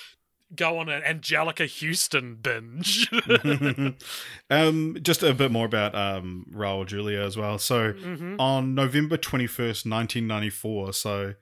go 0.55 0.79
on 0.79 0.89
an 0.89 1.03
Anjelica 1.03 1.69
Huston 1.69 2.37
binge. 2.37 3.09
um, 4.51 4.97
just 5.03 5.23
a 5.23 5.35
bit 5.35 5.51
more 5.51 5.67
about 5.67 5.95
um, 5.95 6.47
Raul 6.53 6.87
Julia 6.87 7.21
as 7.21 7.37
well. 7.37 7.59
So 7.59 7.93
Mhm. 7.93 8.37
on 8.39 8.75
November 8.75 9.17
21st, 9.17 9.85
1994, 9.87 10.93
so, 10.95 11.35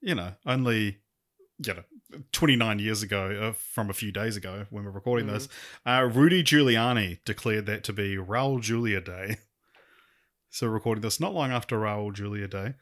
you 0.00 0.14
know, 0.14 0.34
only, 0.46 0.98
you 1.64 1.74
know, 1.74 1.84
29 2.32 2.78
years 2.78 3.02
ago 3.02 3.50
uh, 3.50 3.52
from 3.52 3.90
a 3.90 3.92
few 3.92 4.10
days 4.10 4.36
ago 4.36 4.66
when 4.70 4.84
we're 4.84 4.90
recording 4.90 5.26
Mhm. 5.28 5.32
this, 5.34 5.48
uh, 5.86 6.08
Rudy 6.12 6.42
Giuliani 6.42 7.18
declared 7.24 7.66
that 7.66 7.84
to 7.84 7.92
be 7.92 8.16
Raul 8.16 8.60
Julia 8.60 9.00
Day. 9.00 9.36
So 10.50 10.66
recording 10.66 11.02
this 11.02 11.20
not 11.20 11.34
long 11.34 11.52
after 11.52 11.76
Raul 11.78 12.12
Julia 12.14 12.48
Day. 12.48 12.74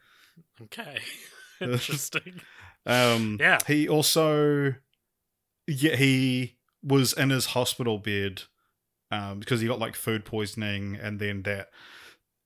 Okay. 0.61 0.99
Interesting. 1.61 2.39
Um, 2.85 3.37
Yeah. 3.39 3.57
He 3.67 3.89
also, 3.89 4.75
yeah, 5.67 5.95
he 5.95 6.57
was 6.83 7.13
in 7.13 7.29
his 7.29 7.47
hospital 7.47 7.97
bed 7.97 8.43
um, 9.11 9.39
because 9.39 9.61
he 9.61 9.67
got 9.67 9.79
like 9.79 9.95
food 9.95 10.25
poisoning, 10.25 10.97
and 11.01 11.19
then 11.19 11.43
that 11.43 11.69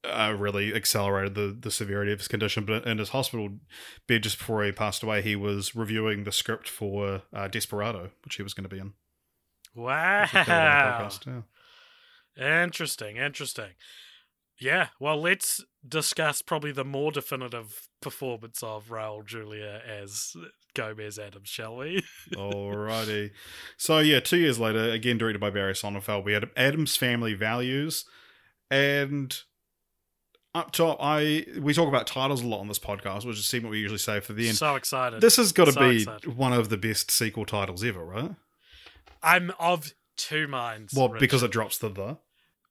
uh, 0.03 0.35
really 0.37 0.73
accelerated 0.73 1.35
the 1.35 1.55
the 1.59 1.71
severity 1.71 2.11
of 2.11 2.19
his 2.19 2.27
condition. 2.27 2.65
But 2.65 2.85
in 2.85 2.97
his 2.97 3.09
hospital 3.09 3.49
bed 4.07 4.23
just 4.23 4.37
before 4.37 4.63
he 4.63 4.71
passed 4.71 5.03
away, 5.03 5.21
he 5.21 5.35
was 5.35 5.75
reviewing 5.75 6.23
the 6.23 6.31
script 6.31 6.67
for 6.67 7.23
uh, 7.33 7.47
Desperado, 7.47 8.11
which 8.23 8.35
he 8.35 8.43
was 8.43 8.53
going 8.53 8.67
to 8.67 8.75
be 8.75 8.79
in. 8.79 8.93
Wow. 9.75 10.23
Which 10.23 10.33
we've 10.33 10.45
covered 10.45 10.61
on 10.61 11.01
the 11.01 11.05
podcast, 11.05 11.25
yeah. 12.37 12.63
Interesting. 12.63 13.17
Interesting. 13.17 13.71
Yeah. 14.61 14.87
Well, 14.99 15.19
let's 15.19 15.65
discuss 15.85 16.41
probably 16.41 16.71
the 16.71 16.85
more 16.85 17.11
definitive 17.11 17.87
performance 17.99 18.61
of 18.61 18.89
Raul 18.89 19.25
Julia 19.25 19.81
as 19.85 20.35
Gomez 20.75 21.17
Addams, 21.17 21.49
shall 21.49 21.77
we? 21.77 22.03
Alrighty. 22.35 23.31
So 23.77 23.99
yeah, 23.99 24.19
two 24.19 24.37
years 24.37 24.59
later, 24.59 24.91
again 24.91 25.17
directed 25.17 25.39
by 25.39 25.49
Barry 25.49 25.73
Sonnenfeld, 25.73 26.23
we 26.23 26.33
had 26.33 26.49
Addams 26.55 26.95
Family 26.95 27.33
Values, 27.33 28.05
and 28.69 29.35
up 30.53 30.71
top, 30.71 30.97
I 31.01 31.45
we 31.59 31.73
talk 31.73 31.87
about 31.87 32.05
titles 32.05 32.43
a 32.43 32.47
lot 32.47 32.59
on 32.59 32.67
this 32.67 32.79
podcast, 32.79 33.25
which 33.25 33.37
is 33.37 33.43
a 33.43 33.47
segment 33.47 33.71
we 33.71 33.79
usually 33.79 33.97
say 33.97 34.19
for 34.19 34.33
the 34.33 34.47
end. 34.47 34.57
so 34.57 34.75
excited. 34.75 35.21
this 35.21 35.37
has 35.37 35.51
got 35.51 35.65
to 35.65 35.71
so 35.71 35.89
be 35.89 35.97
excited. 35.97 36.37
one 36.37 36.53
of 36.53 36.69
the 36.69 36.77
best 36.77 37.09
sequel 37.09 37.45
titles 37.45 37.83
ever, 37.83 38.05
right? 38.05 38.35
I'm 39.23 39.51
of 39.59 39.93
two 40.17 40.47
minds. 40.47 40.93
Well, 40.93 41.09
because 41.19 41.41
it 41.41 41.51
drops 41.51 41.79
the 41.79 41.89
the. 41.89 42.17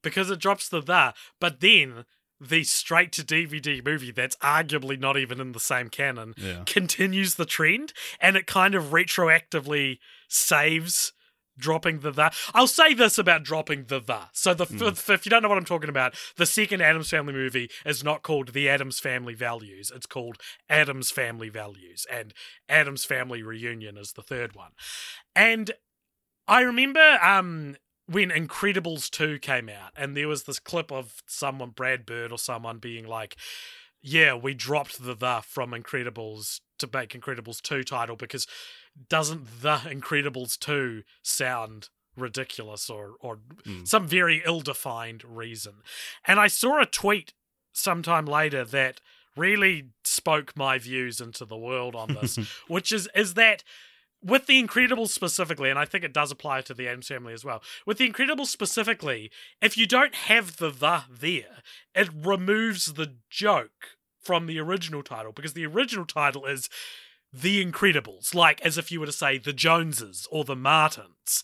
Because 0.03 0.31
it 0.31 0.39
drops 0.41 0.69
the 0.69 0.81
the, 0.81 1.15
but 1.41 1.61
then 1.61 2.05
the 2.41 2.65
straight 2.65 3.13
to 3.13 3.23
DVD 3.23 3.85
movie 3.85 4.11
that's 4.11 4.37
arguably 4.37 4.99
not 4.99 5.19
even 5.19 5.41
in 5.41 5.53
the 5.53 5.61
same 5.61 5.91
canon 5.91 6.35
Yeah. 6.39 6.63
continues 6.65 7.35
the 7.35 7.45
trend 7.45 7.93
and 8.19 8.35
it 8.35 8.47
kind 8.47 8.75
of 8.75 8.85
retroactively 8.85 9.99
saves 10.29 11.13
dropping 11.59 11.99
the 12.01 12.11
the. 12.11 12.33
I'll 12.55 12.67
say 12.67 12.95
this 12.95 13.19
about 13.19 13.43
dropping 13.43 13.85
the 13.85 14.01
the. 14.01 14.29
So 14.33 14.55
the 14.55 14.65
Mm. 14.65 15.11
if 15.11 15.27
you 15.27 15.31
don't 15.31 15.43
know 15.43 15.51
what 15.51 15.59
I'm 15.59 15.67
talking 15.67 15.91
about, 15.91 16.15
the 16.37 16.47
second 16.47 16.81
Addams 16.81 17.11
Family 17.11 17.35
movie 17.35 17.69
is 17.85 18.03
not 18.03 18.23
called 18.23 18.55
The 18.55 18.71
Addams 18.71 18.99
Family 19.01 19.35
Values. 19.35 19.93
It's 19.95 20.07
called 20.07 20.39
Addams 20.71 21.11
Family 21.11 21.51
Values 21.51 22.07
and 22.11 22.33
Addams 22.71 23.05
Family 23.05 23.43
Reunion 23.43 23.99
is 23.99 24.13
the 24.13 24.23
third 24.23 24.55
one. 24.55 24.71
And 25.37 25.73
I 26.49 26.63
remember 26.63 27.19
um 27.23 27.77
when 28.11 28.31
Incredibles 28.31 29.09
2 29.11 29.39
came 29.39 29.69
out 29.69 29.93
and 29.97 30.17
there 30.17 30.29
was 30.29 30.43
this 30.45 30.59
clip 30.59 30.91
of 30.91 31.23
someone 31.27 31.71
Brad 31.71 32.05
Bird 32.05 32.33
or 32.33 32.39
someone 32.39 32.79
being 32.79 33.07
like 33.07 33.37
yeah, 34.03 34.33
we 34.35 34.55
dropped 34.55 35.05
the 35.05 35.15
the 35.15 35.43
from 35.45 35.73
Incredibles 35.73 36.61
to 36.79 36.89
make 36.93 37.11
Incredibles 37.11 37.61
2 37.61 37.85
title 37.85 38.17
because 38.17 38.47
doesn't 39.09 39.61
the 39.61 39.77
Incredibles 39.77 40.59
2 40.59 41.03
sound 41.23 41.89
ridiculous 42.17 42.89
or 42.91 43.15
or 43.21 43.39
Mm. 43.67 43.87
some 43.87 44.07
very 44.09 44.43
ill-defined 44.45 45.23
reason. 45.25 45.83
And 46.27 46.41
I 46.41 46.49
saw 46.49 46.81
a 46.81 46.87
tweet 46.87 47.35
sometime 47.73 48.25
later 48.25 48.65
that 48.65 49.01
really 49.37 49.91
spoke 50.03 50.57
my 50.57 50.79
views 50.79 51.21
into 51.21 51.45
the 51.45 51.57
world 51.57 51.95
on 51.95 52.15
this, 52.15 52.37
which 52.69 52.91
is 52.93 53.09
is 53.15 53.35
that 53.35 53.63
with 54.23 54.47
the 54.47 54.63
Incredibles 54.63 55.09
specifically, 55.09 55.71
and 55.71 55.79
I 55.79 55.85
think 55.85 56.05
it 56.05 56.13
does 56.13 56.31
apply 56.31 56.63
to 56.63 56.75
the 56.75 56.89
Addams 56.89 57.09
family 57.09 57.33
as 57.33 57.45
well. 57.45 57.63
With 57.87 57.99
the 57.99 58.11
Incredibles 58.11 58.47
specifically, 58.47 59.31
if 59.63 59.77
you 59.77 59.87
don't 59.87 60.15
have 60.15 60.57
the 60.57 60.71
the 60.71 61.05
there, 61.11 61.63
it 61.95 62.11
removes 62.15 62.95
the 62.95 63.15
joke 63.29 63.97
from 64.23 64.47
the 64.47 64.59
original 64.59 65.03
title 65.03 65.33
because 65.33 65.55
the 65.55 65.67
original 65.67 66.05
title 66.05 66.45
is 66.45 66.69
The 67.33 67.65
Incredibles, 67.65 68.35
like 68.35 68.61
as 68.61 68.77
if 68.77 68.93
you 68.93 69.01
were 69.01 69.07
to 69.07 69.13
say 69.13 69.39
the 69.39 69.53
Joneses 69.53 70.29
or 70.31 70.45
the 70.45 70.57
Martins. 70.57 71.43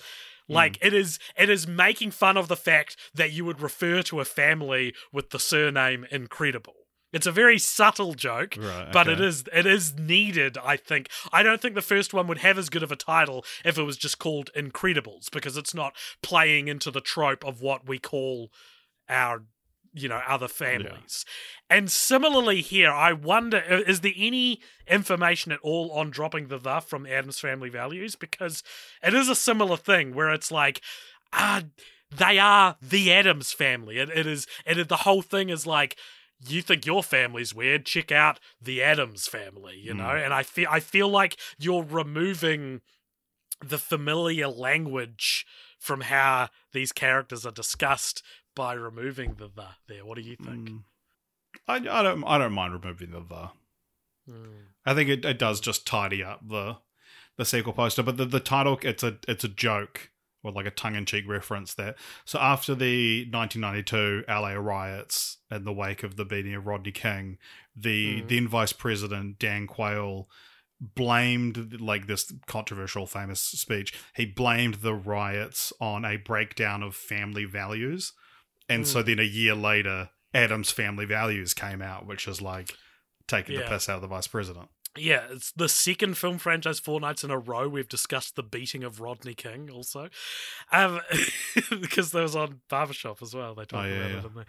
Like 0.48 0.78
hmm. 0.78 0.86
it 0.86 0.94
is 0.94 1.18
it 1.36 1.50
is 1.50 1.66
making 1.66 2.12
fun 2.12 2.36
of 2.36 2.48
the 2.48 2.56
fact 2.56 2.96
that 3.14 3.32
you 3.32 3.44
would 3.44 3.60
refer 3.60 4.02
to 4.02 4.20
a 4.20 4.24
family 4.24 4.94
with 5.12 5.30
the 5.30 5.40
surname 5.40 6.06
Incredible. 6.10 6.85
It's 7.16 7.26
a 7.26 7.32
very 7.32 7.58
subtle 7.58 8.14
joke, 8.14 8.56
Right. 8.58 8.92
but 8.92 9.08
it 9.08 9.20
is 9.20 9.44
it 9.52 9.66
is 9.66 9.84
needed 9.98 10.58
i 10.72 10.76
think. 10.76 11.08
I 11.32 11.42
don't 11.42 11.60
think 11.62 11.74
the 11.74 11.82
first 11.94 12.12
one 12.14 12.26
would 12.28 12.38
have 12.46 12.58
as 12.58 12.68
good 12.68 12.82
of 12.82 12.92
a 12.92 12.96
title 12.96 13.44
if 13.64 13.78
it 13.78 13.82
was 13.82 13.96
just 13.96 14.18
called 14.18 14.50
incredibles 14.54 15.30
because 15.30 15.56
it's 15.56 15.74
not 15.74 15.92
playing 16.22 16.68
into 16.68 16.90
the 16.90 17.00
trope 17.00 17.44
of 17.44 17.60
what 17.60 17.88
we 17.88 17.98
call 17.98 18.50
our 19.08 19.44
you 20.02 20.08
know 20.08 20.20
other 20.28 20.48
families. 20.48 21.24
And 21.70 21.90
similarly 21.90 22.60
here 22.60 22.90
i 23.08 23.12
wonder 23.12 23.58
is 23.92 24.00
there 24.02 24.12
any 24.30 24.60
information 24.86 25.52
at 25.52 25.60
all 25.62 25.90
on 25.92 26.10
dropping 26.10 26.48
the 26.48 26.58
the 26.58 26.80
from 26.80 27.06
addams 27.06 27.38
family 27.38 27.70
values? 27.70 28.14
Because 28.16 28.62
it 29.02 29.14
is 29.14 29.28
a 29.28 29.34
similar 29.34 29.78
thing 29.78 30.14
where 30.14 30.30
it's 30.36 30.52
like 30.52 30.80
ah 31.32 31.62
they 32.14 32.38
are 32.38 32.76
the 32.80 33.12
addams 33.12 33.52
family. 33.52 33.98
It, 33.98 34.10
it 34.10 34.26
is 34.26 34.46
it 34.64 34.88
the 34.88 34.98
whole 35.06 35.22
thing 35.22 35.48
is 35.50 35.66
like 35.66 35.96
you 36.48 36.62
think 36.62 36.84
your 36.84 37.02
family's 37.02 37.54
weird 37.54 37.86
check 37.86 38.12
out 38.12 38.38
the 38.60 38.82
addams 38.82 39.26
family 39.26 39.76
you 39.76 39.94
know 39.94 40.10
and 40.10 40.34
i 40.34 40.42
feel 40.42 40.68
i 40.70 40.80
feel 40.80 41.08
like 41.08 41.36
you're 41.58 41.82
removing 41.82 42.80
the 43.64 43.78
familiar 43.78 44.48
language 44.48 45.46
from 45.78 46.02
how 46.02 46.48
these 46.72 46.92
characters 46.92 47.46
are 47.46 47.52
discussed 47.52 48.22
by 48.54 48.74
removing 48.74 49.34
the 49.38 49.48
the 49.48 49.68
there 49.88 50.04
what 50.04 50.16
do 50.16 50.22
you 50.22 50.36
think 50.36 50.68
Mm. 50.68 50.82
I, 51.68 51.76
I 51.76 52.02
don't 52.02 52.24
I 52.24 52.38
don't 52.38 52.52
mind 52.52 52.72
removing 52.72 53.10
the 53.10 53.20
the. 53.20 53.50
Mm. 54.30 54.66
I 54.84 54.94
think 54.94 55.08
it, 55.08 55.24
it 55.24 55.38
does 55.38 55.60
just 55.60 55.86
tidy 55.86 56.22
up 56.22 56.46
the 56.46 56.76
the 57.36 57.44
sequel 57.44 57.72
poster, 57.72 58.02
but 58.02 58.16
the, 58.16 58.24
the 58.24 58.40
title 58.40 58.78
it's 58.82 59.02
a 59.02 59.16
it's 59.28 59.44
a 59.44 59.48
joke 59.48 60.10
or 60.46 60.52
like 60.52 60.66
a 60.66 60.70
tongue-in-cheek 60.70 61.24
reference 61.28 61.74
that. 61.74 61.96
So 62.24 62.38
after 62.38 62.74
the 62.74 63.26
1992 63.30 64.24
LA 64.28 64.52
riots 64.54 65.38
in 65.50 65.64
the 65.64 65.72
wake 65.72 66.02
of 66.02 66.16
the 66.16 66.24
beating 66.24 66.54
of 66.54 66.66
Rodney 66.66 66.92
King, 66.92 67.38
the 67.74 68.22
Mhm. 68.22 68.28
then 68.28 68.48
Vice 68.48 68.72
President 68.72 69.38
Dan 69.38 69.66
Quayle 69.66 70.28
blamed 70.80 71.80
like 71.80 72.06
this 72.06 72.32
controversial 72.46 73.06
famous 73.06 73.40
speech. 73.40 73.92
He 74.14 74.26
blamed 74.26 74.76
the 74.76 74.94
riots 74.94 75.72
on 75.80 76.04
a 76.04 76.16
breakdown 76.16 76.82
of 76.82 76.94
family 76.94 77.44
values. 77.44 78.12
And 78.68 78.86
so 78.86 79.02
then 79.02 79.18
a 79.18 79.22
year 79.22 79.54
later 79.54 80.10
addams 80.34 80.70
family 80.70 81.06
values 81.06 81.54
came 81.54 81.80
out 81.80 82.04
which 82.06 82.28
is 82.28 82.42
like 82.42 82.76
taking 83.26 83.54
Yeah. 83.54 83.62
the 83.62 83.68
piss 83.68 83.88
out 83.88 83.96
of 83.96 84.02
the 84.02 84.08
vice 84.08 84.26
president 84.26 84.68
Yeah, 84.96 85.26
it's 85.30 85.52
the 85.52 85.68
second 85.68 86.16
film 86.16 86.38
franchise 86.38 86.80
Fortnights 86.80 87.22
in 87.24 87.30
a 87.30 87.38
row 87.38 87.68
we've 87.68 87.88
discussed 87.88 88.36
the 88.36 88.42
beating 88.42 88.82
of 88.84 89.00
Rodney 89.00 89.34
King 89.34 89.70
also. 89.70 90.08
Um 90.72 91.00
because 91.80 92.12
there 92.12 92.22
was 92.22 92.36
on 92.36 92.60
Barbershop 92.68 93.22
as 93.22 93.34
well. 93.34 93.54
They 93.54 93.64
talked 93.64 93.84
Oh, 93.84 93.88
yeah, 93.88 93.94
about 93.96 94.10
yeah. 94.10 94.16
it, 94.18 94.22
didn't 94.22 94.34
they? 94.36 94.44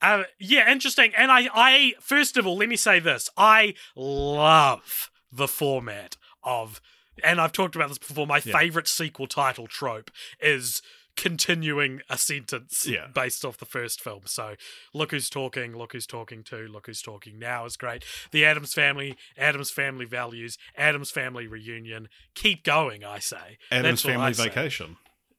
Um, 0.00 0.24
yeah, 0.38 0.70
interesting. 0.70 1.12
And 1.16 1.32
I, 1.32 1.48
I 1.52 1.94
first 2.00 2.36
of 2.36 2.46
all, 2.46 2.56
let 2.56 2.68
me 2.68 2.76
say 2.76 2.98
this. 3.00 3.28
I 3.36 3.74
love 3.96 5.10
the 5.32 5.48
format 5.48 6.16
of 6.42 6.80
and 7.24 7.40
I've 7.40 7.50
talked 7.52 7.74
about 7.74 7.88
this 7.88 7.98
before, 7.98 8.26
my 8.26 8.40
Yeah. 8.44 8.56
favorite 8.58 8.86
sequel 8.86 9.26
title 9.26 9.66
trope 9.66 10.10
is 10.40 10.82
continuing 11.18 12.00
a 12.08 12.16
sentence 12.16 12.86
Yeah. 12.86 13.08
based 13.12 13.44
off 13.44 13.58
the 13.58 13.66
first 13.66 14.00
film. 14.00 14.22
So 14.24 14.54
look 14.94 15.10
who's 15.10 15.28
talking, 15.28 15.76
look 15.76 15.92
who's 15.92 16.06
talking 16.06 16.42
to, 16.44 16.66
look 16.68 16.86
who's 16.86 17.02
talking 17.02 17.38
now 17.38 17.66
is 17.66 17.76
great. 17.76 18.04
The 18.30 18.44
Addams 18.46 18.72
family, 18.72 19.16
Addams 19.36 19.70
family 19.70 20.06
values, 20.06 20.56
Addams 20.76 21.10
family 21.10 21.46
reunion. 21.46 22.08
Keep 22.34 22.64
going, 22.64 23.04
I 23.04 23.18
say. 23.18 23.58
addams 23.70 24.02
That's 24.02 24.14
family 24.14 24.32
say. 24.32 24.44
vacation 24.44 24.96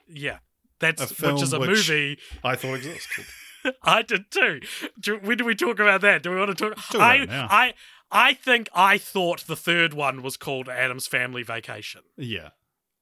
Yeah. 0.07 0.39
That's 0.80 1.01
A 1.11 1.32
which 1.34 1.41
is 1.41 1.53
a 1.53 1.59
which- 1.59 1.69
movie 1.69 2.19
i 2.43 2.55
thought 2.55 2.75
existed 2.75 3.25
I 3.84 4.01
did 4.03 4.32
too. 4.32 4.61
Do, 4.99 5.17
when 5.17 5.38
do 5.38 5.43
we 5.43 5.53
talk 5.55 5.80
about 5.80 5.99
that? 6.01 6.23
Do 6.23 6.32
we 6.32 6.38
want 6.38 6.57
to 6.57 6.69
talk? 6.69 6.77
talk 6.91 7.01
I. 7.01 7.25
I, 7.30 7.73
I 8.09 8.34
think 8.34 8.69
I 8.73 8.97
thought 8.97 9.47
the 9.47 9.55
third 9.57 9.93
one 9.93 10.21
was 10.21 10.38
called 10.38 10.69
Addams 10.69 11.07
Family 11.07 11.43
Vacation. 11.43 12.01
Yeah. 12.15 12.51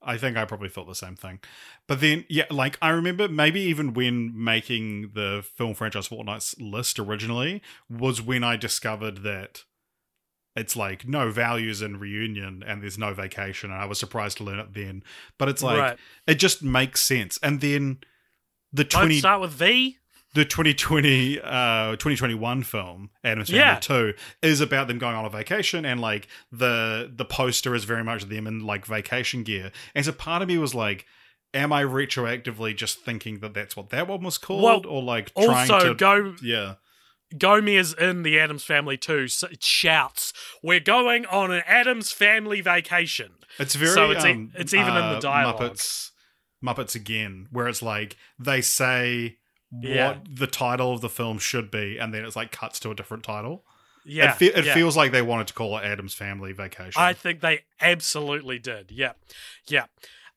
I 0.07 0.17
think 0.17 0.37
I 0.37 0.45
probably 0.45 0.69
thought 0.69 0.87
the 0.87 0.95
same 0.95 1.15
thing. 1.15 1.39
But 1.85 1.99
then, 1.99 2.25
yeah, 2.29 2.45
like 2.49 2.77
I 2.81 2.89
remember 2.89 3.27
maybe 3.27 3.59
even 3.59 3.93
when 3.93 4.31
making 4.41 5.11
the 5.13 5.45
film 5.55 5.73
franchise 5.75 6.07
Fortnights 6.07 6.55
list 6.59 6.97
originally 6.97 7.61
was 7.89 8.21
when 8.21 8.43
I 8.43 8.55
discovered 8.55 9.23
that 9.23 9.65
it's 10.55 10.75
like 10.75 11.07
no 11.07 11.29
values 11.29 11.81
in 11.81 11.99
reunion 11.99 12.63
and 12.65 12.81
there's 12.81 12.97
no 12.97 13.13
vacation. 13.13 13.69
And 13.69 13.79
I 13.79 13.85
was 13.85 13.99
surprised 13.99 14.37
to 14.37 14.43
learn 14.45 14.59
it 14.59 14.73
then. 14.73 15.03
But 15.37 15.49
it's 15.49 15.61
like, 15.61 15.79
right. 15.79 15.99
it 16.25 16.35
just 16.35 16.63
makes 16.63 17.01
sense. 17.01 17.37
And 17.43 17.61
then 17.61 17.99
the 18.73 18.85
Don't 18.85 19.01
20, 19.01 19.19
start 19.19 19.41
with 19.41 19.51
V. 19.51 19.97
the 20.33 20.45
2020 20.45 21.39
uh 21.41 21.91
2021 21.91 22.63
film 22.63 23.09
Addams 23.23 23.49
Family 23.49 23.59
Yeah. 23.63 23.79
2 23.79 24.13
is 24.43 24.61
about 24.61 24.87
them 24.87 24.97
going 24.99 25.15
on 25.15 25.25
a 25.25 25.29
vacation 25.29 25.85
and 25.85 25.99
like 26.01 26.27
the 26.51 27.11
the 27.15 27.25
poster 27.25 27.73
is 27.73 27.85
very 27.85 28.03
much 28.03 28.25
them 28.25 28.45
in 28.47 28.59
like 28.65 28.85
vacation 28.85 29.43
gear 29.43 29.71
and 29.95 30.05
so 30.05 30.11
part 30.11 30.41
of 30.41 30.47
me 30.47 30.57
was 30.57 30.75
like 30.75 31.05
am 31.53 31.71
I 31.71 31.83
retroactively 31.83 32.75
just 32.75 32.99
thinking 32.99 33.39
that 33.39 33.53
that's 33.53 33.75
what 33.75 33.89
that 33.89 34.07
one 34.07 34.21
was 34.21 34.37
called 34.37 34.63
Well, 34.63 34.81
or 34.87 35.01
like 35.01 35.33
trying 35.33 35.71
Also, 35.71 35.89
to 35.89 35.95
Go 35.95 36.35
yeah 36.41 36.75
Gomez 37.37 37.93
in 37.93 38.23
the 38.23 38.39
Addams 38.39 38.63
Family 38.63 38.95
too 38.95 39.27
shouts, 39.59 40.31
"We're 40.63 40.79
going 40.79 41.25
on 41.25 41.51
an 41.51 41.61
Addams 41.65 42.11
Family 42.11 42.61
vacation." 42.61 43.33
it's 43.59 43.75
very 43.75 43.91
So 43.91 44.11
it's 44.11 44.23
e- 44.23 44.31
um, 44.31 44.51
it's 44.55 44.73
even 44.73 44.89
in 44.89 44.93
the 44.95 45.17
uh, 45.17 45.19
dialogue. 45.19 45.59
Muppets 45.59 46.11
Muppets 46.63 46.95
again 46.95 47.47
where 47.51 47.67
it's 47.67 47.81
like 47.81 48.15
they 48.39 48.61
say 48.61 49.37
Yeah. 49.71 50.07
what 50.09 50.23
the 50.29 50.47
title 50.47 50.93
of 50.93 51.01
the 51.01 51.09
film 51.09 51.39
should 51.39 51.69
be 51.71 51.97
and 51.97 52.13
then 52.13 52.23
it's 52.25 52.35
like 52.35 52.51
cuts 52.51 52.79
to 52.81 52.91
a 52.91 52.95
different 52.95 53.23
title 53.23 53.63
Yeah, 54.05 54.31
it, 54.31 54.35
fe- 54.37 54.45
it 54.59 54.65
yeah. 54.65 54.73
feels 54.73 54.95
like 54.95 55.11
they 55.11 55.21
wanted 55.21 55.47
to 55.47 55.53
call 55.53 55.77
it 55.77 55.83
Addams 55.83 56.13
Family 56.13 56.53
Vacation 56.53 57.01
I 57.01 57.13
think 57.13 57.41
they 57.41 57.61
absolutely 57.81 58.59
did. 58.59 58.91
Yeah. 58.91 59.13
Yeah. 59.67 59.85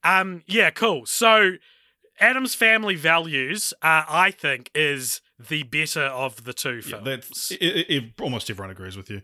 Um 0.03 0.43
yeah, 0.47 0.71
cool. 0.71 1.07
So 1.07 1.53
Addams 2.19 2.55
family 2.55 2.97
values 2.97 3.73
uh, 3.83 4.05
I 4.09 4.31
think 4.31 4.71
is 4.75 5.21
the 5.39 5.63
better 5.63 6.03
of 6.05 6.45
the 6.45 6.53
two 6.53 6.77
Yeah, 6.77 6.81
films. 6.83 7.05
that's 7.05 7.51
it, 7.53 7.57
it, 7.89 8.05
almost 8.21 8.51
everyone 8.51 8.71
agrees 8.71 8.97
with 8.97 9.09
you. 9.09 9.23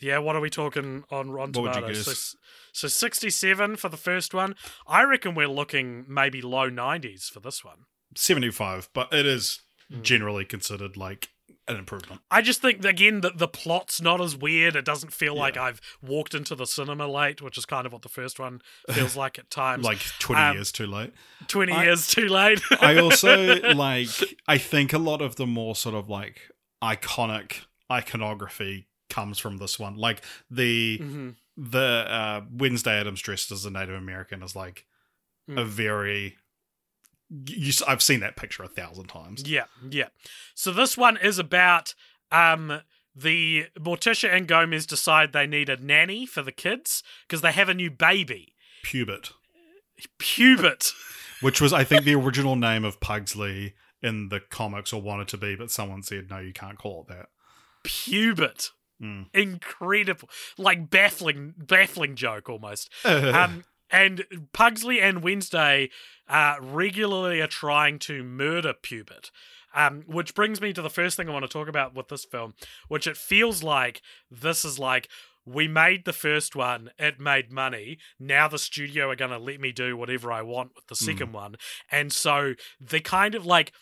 yeah, 0.00 0.18
what 0.18 0.36
are 0.36 0.40
we 0.40 0.50
talking 0.50 1.02
on 1.10 1.30
Rotten 1.30 1.52
What 1.54 1.62
would 1.62 1.74
you 1.74 1.80
Tomatoes? 1.94 2.36
So, 2.72 2.86
so 2.86 2.88
67 2.88 3.76
for 3.76 3.88
the 3.88 3.96
first 3.96 4.34
one. 4.34 4.54
I 4.86 5.02
reckon 5.02 5.34
we're 5.34 5.48
looking 5.48 6.04
maybe 6.08 6.40
low 6.42 6.70
90s 6.70 7.28
for 7.28 7.40
this 7.40 7.64
one. 7.64 7.78
Seventy-five, 8.14 8.88
but 8.92 9.12
it 9.12 9.26
is 9.26 9.60
Mm. 9.92 10.02
generally 10.02 10.44
considered 10.44 10.98
like 10.98 11.30
an 11.66 11.76
improvement. 11.76 12.20
I 12.30 12.42
just 12.42 12.60
think 12.60 12.84
again 12.84 13.22
that 13.22 13.38
the 13.38 13.48
plot's 13.48 14.02
not 14.02 14.20
as 14.20 14.36
weird. 14.36 14.76
It 14.76 14.84
doesn't 14.84 15.14
feel 15.14 15.34
like 15.34 15.56
I've 15.56 15.80
walked 16.02 16.34
into 16.34 16.54
the 16.54 16.66
cinema 16.66 17.06
late, 17.08 17.40
which 17.40 17.56
is 17.56 17.64
kind 17.64 17.86
of 17.86 17.92
what 17.94 18.02
the 18.02 18.08
first 18.10 18.38
one 18.38 18.60
feels 18.90 19.16
like 19.16 19.38
at 19.38 19.50
times. 19.50 19.84
Like 19.86 19.98
twenty 20.18 20.42
Um, 20.42 20.56
years 20.56 20.72
too 20.72 20.86
late. 20.86 21.14
twenty 21.46 21.72
I- 21.72 21.84
years 21.84 22.06
too 22.06 22.28
late. 22.28 22.60
I 22.82 22.98
also 22.98 23.54
like. 23.74 24.08
I 24.46 24.58
think 24.58 24.92
a 24.92 24.98
lot 24.98 25.22
of 25.22 25.36
the 25.36 25.46
more 25.46 25.74
sort 25.74 25.94
of 25.94 26.08
like 26.10 26.50
iconic 26.82 27.62
iconography 27.90 28.88
comes 29.08 29.38
from 29.38 29.56
this 29.58 29.78
one. 29.78 29.96
Like 29.96 30.22
the 30.50 30.98
Mhm. 30.98 31.36
the 31.56 32.04
uh, 32.08 32.40
Wednesday 32.50 33.00
Addams 33.00 33.20
dressed 33.22 33.50
as 33.52 33.64
a 33.64 33.70
Native 33.70 33.94
American 33.96 34.42
is 34.42 34.54
like 34.54 34.86
a 35.48 35.52
Mm. 35.52 35.66
very. 35.66 36.36
You, 37.30 37.72
I've 37.86 38.02
seen 38.02 38.20
that 38.20 38.36
picture 38.36 38.62
a 38.62 38.68
thousand 38.68 39.08
times. 39.08 39.48
Yeah, 39.48 39.64
yeah. 39.88 40.08
So 40.54 40.72
this 40.72 40.96
one 40.96 41.16
is 41.16 41.38
about 41.38 41.94
um 42.32 42.80
the 43.14 43.66
Morticia 43.78 44.32
and 44.32 44.46
Gomez 44.46 44.86
decide 44.86 45.32
they 45.32 45.46
need 45.46 45.68
a 45.68 45.76
nanny 45.76 46.24
for 46.24 46.42
the 46.42 46.52
kids 46.52 47.02
because 47.26 47.42
they 47.42 47.52
have 47.52 47.68
a 47.68 47.74
new 47.74 47.90
baby, 47.90 48.54
Pubert. 48.84 49.32
Pubert. 50.18 50.92
which 51.40 51.60
was 51.60 51.72
I 51.72 51.84
think 51.84 52.04
the 52.04 52.14
original 52.14 52.56
name 52.56 52.84
of 52.84 53.00
Pugsley 53.00 53.74
in 54.02 54.28
the 54.28 54.40
comics 54.40 54.92
or 54.92 55.02
wanted 55.02 55.28
to 55.28 55.36
be, 55.36 55.56
but 55.56 55.70
someone 55.70 56.02
said 56.02 56.30
no, 56.30 56.38
you 56.38 56.52
can't 56.52 56.78
call 56.78 57.02
it 57.02 57.14
that. 57.14 57.26
Pubert. 57.84 58.70
Mm. 59.02 59.26
Incredible, 59.32 60.28
like 60.56 60.90
baffling, 60.90 61.54
baffling 61.56 62.16
joke 62.16 62.48
almost. 62.48 62.90
um, 63.04 63.64
and 63.90 64.24
Pugsley 64.52 65.00
and 65.00 65.22
Wednesday 65.22 65.90
uh, 66.28 66.56
regularly 66.60 67.40
are 67.40 67.46
trying 67.46 67.98
to 68.00 68.22
murder 68.22 68.74
Pubert. 68.74 69.30
Um, 69.74 70.02
which 70.06 70.34
brings 70.34 70.62
me 70.62 70.72
to 70.72 70.80
the 70.80 70.88
first 70.88 71.16
thing 71.16 71.28
I 71.28 71.32
want 71.32 71.44
to 71.44 71.48
talk 71.48 71.68
about 71.68 71.94
with 71.94 72.08
this 72.08 72.24
film, 72.24 72.54
which 72.88 73.06
it 73.06 73.18
feels 73.18 73.62
like 73.62 74.00
this 74.30 74.64
is 74.64 74.78
like 74.78 75.08
we 75.44 75.68
made 75.68 76.04
the 76.04 76.12
first 76.12 76.56
one, 76.56 76.90
it 76.98 77.20
made 77.20 77.52
money. 77.52 77.98
Now 78.18 78.48
the 78.48 78.58
studio 78.58 79.10
are 79.10 79.16
going 79.16 79.30
to 79.30 79.38
let 79.38 79.60
me 79.60 79.70
do 79.70 79.96
whatever 79.96 80.32
I 80.32 80.42
want 80.42 80.74
with 80.74 80.86
the 80.86 80.96
second 80.96 81.32
one, 81.32 81.56
and 81.92 82.12
so 82.12 82.54
they 82.80 83.00
kind 83.00 83.34
of 83.34 83.44
like 83.44 83.72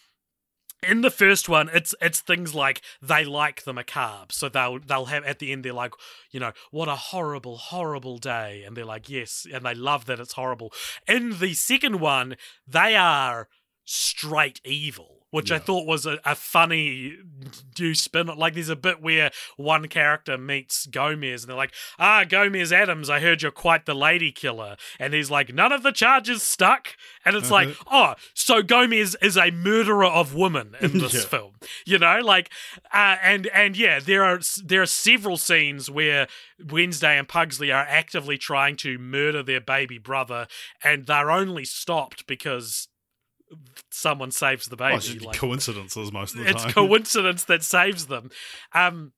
in 0.82 1.00
the 1.00 1.10
first 1.10 1.48
one, 1.48 1.68
it's 1.72 1.94
it's 2.00 2.20
things 2.20 2.54
like 2.54 2.82
they 3.02 3.24
like 3.24 3.64
the 3.64 3.72
macabre, 3.72 4.32
so 4.32 4.48
they'll 4.48 4.78
they'll 4.78 5.06
have 5.06 5.24
at 5.24 5.38
the 5.38 5.52
end 5.52 5.64
they're 5.64 5.72
like, 5.72 5.92
you 6.30 6.40
know, 6.40 6.52
what 6.70 6.88
a 6.88 6.96
horrible, 6.96 7.56
horrible 7.56 8.18
day, 8.18 8.62
and 8.64 8.76
they're 8.76 8.84
like, 8.84 9.08
yes, 9.08 9.46
and 9.52 9.64
they 9.64 9.74
love 9.74 10.06
that 10.06 10.20
it's 10.20 10.34
horrible. 10.34 10.72
In 11.08 11.38
the 11.38 11.54
second 11.54 12.00
one, 12.00 12.36
they 12.66 12.94
are 12.94 13.48
straight 13.84 14.60
evil, 14.64 15.15
which 15.36 15.52
I 15.52 15.58
thought 15.58 15.86
was 15.86 16.06
a, 16.06 16.18
a 16.24 16.34
funny 16.34 17.18
new 17.78 17.94
spin. 17.94 18.26
Like, 18.26 18.54
there's 18.54 18.70
a 18.70 18.74
bit 18.76 19.02
where 19.02 19.30
one 19.56 19.86
character 19.88 20.38
meets 20.38 20.86
Gomez, 20.86 21.42
and 21.42 21.50
they're 21.50 21.56
like, 21.56 21.72
"Ah, 21.98 22.24
Gomez 22.24 22.72
Addams, 22.72 23.10
I 23.10 23.20
heard 23.20 23.42
you're 23.42 23.50
quite 23.52 23.84
the 23.86 23.94
lady 23.94 24.32
killer," 24.32 24.76
and 24.98 25.12
he's 25.12 25.30
like, 25.30 25.52
"None 25.52 25.72
of 25.72 25.82
the 25.82 25.92
charges 25.92 26.42
stuck," 26.42 26.96
and 27.24 27.36
it's 27.36 27.50
like, 27.50 27.68
"Oh, 27.90 28.14
so 28.32 28.62
Gomez 28.62 29.14
is 29.20 29.36
a 29.36 29.50
murderer 29.50 30.06
of 30.06 30.34
women 30.34 30.74
in 30.80 30.98
this 30.98 31.14
Yeah. 31.14 31.20
film." 31.20 31.52
You 31.84 31.98
know, 31.98 32.20
like, 32.20 32.50
uh, 32.92 33.16
and 33.22 33.46
and 33.48 33.76
yeah, 33.76 34.00
there 34.00 34.24
are 34.24 34.40
there 34.64 34.80
are 34.82 34.86
several 34.86 35.36
scenes 35.36 35.90
where 35.90 36.26
Wednesday 36.58 37.18
and 37.18 37.28
Pugsley 37.28 37.70
are 37.70 37.84
actively 37.86 38.38
trying 38.38 38.76
to 38.76 38.98
murder 38.98 39.42
their 39.42 39.60
baby 39.60 39.98
brother, 39.98 40.46
and 40.82 41.04
they're 41.06 41.30
only 41.30 41.66
stopped 41.66 42.26
because 42.26 42.88
someone 43.90 44.30
saves 44.30 44.66
the 44.66 44.76
baby. 44.76 44.96
It's 44.96 45.08
just 45.08 45.24
like- 45.24 45.36
coincidences 45.38 46.12
most 46.12 46.34
of 46.34 46.40
the 46.44 46.50
it's 46.50 46.60
time. 46.62 46.66
It's 46.68 46.74
coincidence 46.74 47.44
that 47.44 47.62
saves 47.62 48.06
them. 48.06 48.30
Um, 48.72 49.12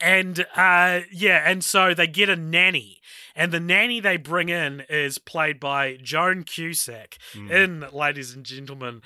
and 0.00 0.40
uh, 0.54 1.00
yeah, 1.10 1.42
and 1.50 1.64
so 1.64 1.94
they 1.94 2.06
get 2.06 2.28
a 2.28 2.36
nanny, 2.36 3.00
and 3.34 3.50
the 3.50 3.60
nanny 3.60 3.98
they 3.98 4.18
bring 4.18 4.50
in 4.50 4.82
is 4.90 5.16
played 5.18 5.58
by 5.58 5.96
Joan 6.02 6.42
Cusack 6.44 7.16
Mm. 7.34 7.50
in 7.50 7.86
Ladies 7.92 8.34
and 8.34 8.44
Gentlemen. 8.44 9.00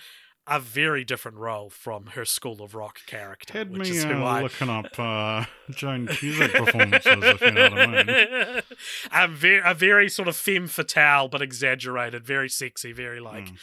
a 0.48 0.58
very 0.58 1.04
different 1.04 1.36
role 1.36 1.70
from 1.70 2.06
her 2.14 2.24
School 2.24 2.60
of 2.60 2.74
Rock 2.74 2.98
character, 3.06 3.56
Had 3.58 3.70
which 3.70 3.88
me 3.88 3.96
is 3.98 4.02
who 4.02 4.14
uh, 4.14 4.24
I 4.24 4.42
looking 4.42 4.68
up 4.68 4.98
uh, 4.98 5.44
Joan 5.70 6.08
Cusack 6.08 6.52
performances, 6.52 7.04
if 7.22 7.40
you 7.40 7.50
know 7.52 7.70
what 7.70 7.78
I 7.78 8.02
mean. 8.02 8.62
a, 9.12 9.28
very, 9.28 9.62
a 9.64 9.74
very 9.74 10.08
sort 10.08 10.26
of 10.26 10.34
femme 10.34 10.66
fatale, 10.66 11.28
but 11.28 11.40
exaggerated, 11.40 12.24
very 12.26 12.48
sexy, 12.48 12.90
very 12.90 13.20
like, 13.20 13.44
Mm. 13.44 13.58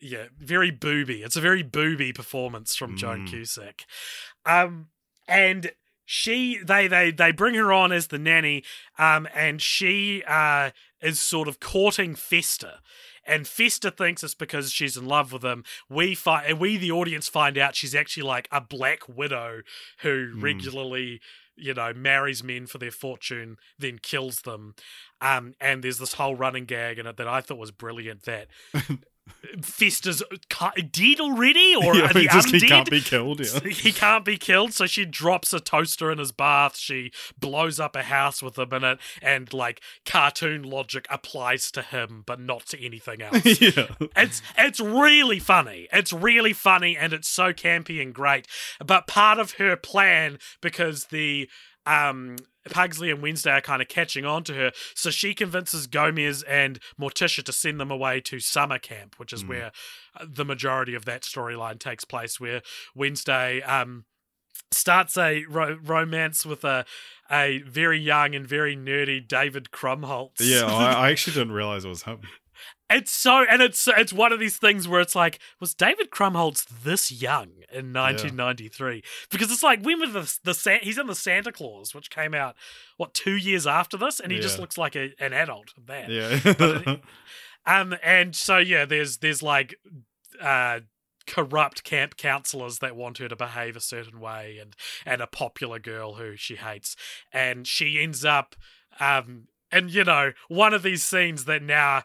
Yeah, 0.00 0.24
very 0.38 0.70
booby. 0.70 1.22
It's 1.22 1.36
a 1.36 1.40
very 1.40 1.62
booby 1.62 2.12
performance 2.12 2.76
from 2.76 2.96
Joan 2.96 3.26
Mm. 3.26 3.30
Cusack. 3.30 3.84
Um, 4.46 4.88
and 5.28 5.72
she, 6.04 6.58
they, 6.64 6.88
they, 6.88 7.10
they 7.10 7.32
bring 7.32 7.54
her 7.54 7.72
on 7.72 7.92
as 7.92 8.08
the 8.08 8.18
nanny, 8.18 8.64
um, 8.98 9.28
and 9.34 9.62
she 9.62 10.22
uh, 10.26 10.70
is 11.00 11.20
sort 11.20 11.48
of 11.48 11.60
courting 11.60 12.14
Fester. 12.14 12.74
And 13.24 13.46
Fester 13.46 13.90
thinks 13.90 14.24
it's 14.24 14.34
because 14.34 14.72
she's 14.72 14.96
in 14.96 15.06
love 15.06 15.32
with 15.32 15.44
him. 15.44 15.62
We 15.88 16.14
find, 16.14 16.58
we 16.58 16.76
the 16.78 16.90
audience 16.90 17.28
find 17.28 17.56
out 17.58 17.76
she's 17.76 17.94
actually 17.94 18.24
like 18.24 18.48
a 18.50 18.60
black 18.60 19.08
widow 19.08 19.60
who 20.00 20.32
Mm. 20.34 20.42
regularly, 20.42 21.20
you 21.54 21.74
know, 21.74 21.92
marries 21.92 22.42
men 22.42 22.66
for 22.66 22.78
their 22.78 22.90
fortune, 22.90 23.56
then 23.78 23.98
kills 24.02 24.40
them. 24.40 24.74
Um, 25.20 25.52
and 25.60 25.84
there's 25.84 25.98
this 25.98 26.14
whole 26.14 26.34
running 26.34 26.64
gag 26.64 26.98
in 26.98 27.06
it 27.06 27.18
that 27.18 27.28
I 27.28 27.40
thought 27.42 27.58
was 27.58 27.70
brilliant. 27.70 28.22
That 28.22 28.48
Ca- 30.48 30.72
dead 30.90 31.20
already, 31.20 31.74
or 31.74 31.94
yeah, 31.94 32.12
they 32.12 32.22
he 32.22 32.28
just 32.28 32.50
he 32.50 32.60
can't 32.60 32.90
be 32.90 33.00
killed. 33.00 33.40
Yeah. 33.40 33.60
he 33.70 33.92
can't 33.92 34.24
be 34.24 34.36
killed, 34.36 34.72
so 34.72 34.86
she 34.86 35.04
drops 35.04 35.52
a 35.52 35.60
toaster 35.60 36.10
in 36.10 36.18
his 36.18 36.32
bath. 36.32 36.76
She 36.76 37.12
blows 37.38 37.80
up 37.80 37.96
a 37.96 38.02
house 38.02 38.42
with 38.42 38.58
him 38.58 38.72
in 38.72 38.84
it, 38.84 38.98
and 39.22 39.52
like 39.52 39.80
cartoon 40.04 40.62
logic 40.62 41.06
applies 41.10 41.70
to 41.72 41.82
him, 41.82 42.22
but 42.26 42.40
not 42.40 42.66
to 42.66 42.84
anything 42.84 43.22
else. 43.22 43.60
yeah. 43.60 43.86
It's 44.16 44.42
it's 44.56 44.80
really 44.80 45.38
funny. 45.38 45.88
It's 45.92 46.12
really 46.12 46.52
funny 46.52 46.96
and 46.96 47.12
it's 47.12 47.28
so 47.28 47.52
campy 47.52 48.00
and 48.02 48.14
great. 48.14 48.46
But 48.84 49.06
part 49.06 49.38
of 49.38 49.52
her 49.52 49.76
plan, 49.76 50.38
because 50.60 51.06
the 51.06 51.48
um 51.86 52.36
Pugsley 52.70 53.10
and 53.10 53.22
Wednesday 53.22 53.52
are 53.52 53.60
kind 53.62 53.80
of 53.80 53.88
catching 53.88 54.26
on 54.26 54.44
to 54.44 54.54
her, 54.54 54.70
so 54.94 55.10
she 55.10 55.32
convinces 55.34 55.86
Gomez 55.86 56.42
and 56.42 56.78
Morticia 57.00 57.42
to 57.44 57.52
send 57.52 57.80
them 57.80 57.90
away 57.90 58.20
to 58.20 58.38
summer 58.38 58.78
camp, 58.78 59.14
which 59.18 59.32
is 59.32 59.42
Mm. 59.44 59.48
where 59.48 59.72
uh, 60.14 60.26
the 60.28 60.44
majority 60.44 60.94
of 60.94 61.06
that 61.06 61.22
storyline 61.22 61.78
takes 61.80 62.04
place. 62.04 62.38
Where 62.38 62.60
Wednesday 62.94 63.62
um 63.62 64.04
starts 64.72 65.16
a 65.16 65.44
ro- 65.46 65.78
romance 65.82 66.44
with 66.46 66.62
a 66.64 66.84
a 67.30 67.62
very 67.62 67.98
young 67.98 68.34
and 68.34 68.46
very 68.46 68.76
nerdy 68.76 69.26
David 69.26 69.70
Krumholtz. 69.72 70.40
Yeah, 70.40 70.66
I, 70.66 70.92
I 71.06 71.10
actually 71.12 71.34
didn't 71.34 71.52
realize 71.52 71.84
it 71.84 71.88
was 71.88 72.02
him. 72.02 72.20
It's 72.90 73.12
so, 73.12 73.44
and 73.48 73.62
it's 73.62 73.86
it's 73.86 74.12
one 74.12 74.32
of 74.32 74.40
these 74.40 74.56
things 74.56 74.88
where 74.88 75.00
it's 75.00 75.14
like, 75.14 75.38
was 75.60 75.74
David 75.74 76.10
Krumholtz 76.10 76.66
this 76.82 77.12
young 77.12 77.50
in 77.72 77.92
1993? 77.92 79.02
Because 79.30 79.52
it's 79.52 79.62
like, 79.62 79.84
when 79.84 80.00
was 80.00 80.40
the 80.42 80.52
the 80.52 80.78
he's 80.82 80.98
in 80.98 81.06
the 81.06 81.14
Santa 81.14 81.52
Claus, 81.52 81.94
which 81.94 82.10
came 82.10 82.34
out 82.34 82.56
what 82.96 83.14
two 83.14 83.36
years 83.36 83.66
after 83.66 83.96
this, 83.96 84.18
and 84.18 84.32
he 84.32 84.40
just 84.40 84.58
looks 84.58 84.76
like 84.76 84.96
a, 84.96 85.14
an 85.20 85.32
adult. 85.32 85.72
of 85.78 85.86
That, 85.86 86.10
Yeah. 86.10 86.96
um, 87.66 87.94
and 88.02 88.34
so 88.34 88.58
yeah, 88.58 88.84
there's 88.84 89.18
there's 89.18 89.42
like, 89.42 89.76
uh, 90.42 90.80
corrupt 91.28 91.84
camp 91.84 92.16
counselors 92.16 92.80
that 92.80 92.96
want 92.96 93.18
her 93.18 93.28
to 93.28 93.36
behave 93.36 93.76
a 93.76 93.80
certain 93.80 94.18
way, 94.18 94.58
and 94.60 94.74
and 95.06 95.22
a 95.22 95.28
popular 95.28 95.78
girl 95.78 96.14
who 96.14 96.34
she 96.34 96.56
hates, 96.56 96.96
and 97.32 97.68
she 97.68 98.02
ends 98.02 98.24
up, 98.24 98.56
um, 98.98 99.46
and 99.70 99.92
you 99.92 100.02
know, 100.02 100.32
one 100.48 100.74
of 100.74 100.82
these 100.82 101.04
scenes 101.04 101.44
that 101.44 101.62
now 101.62 102.02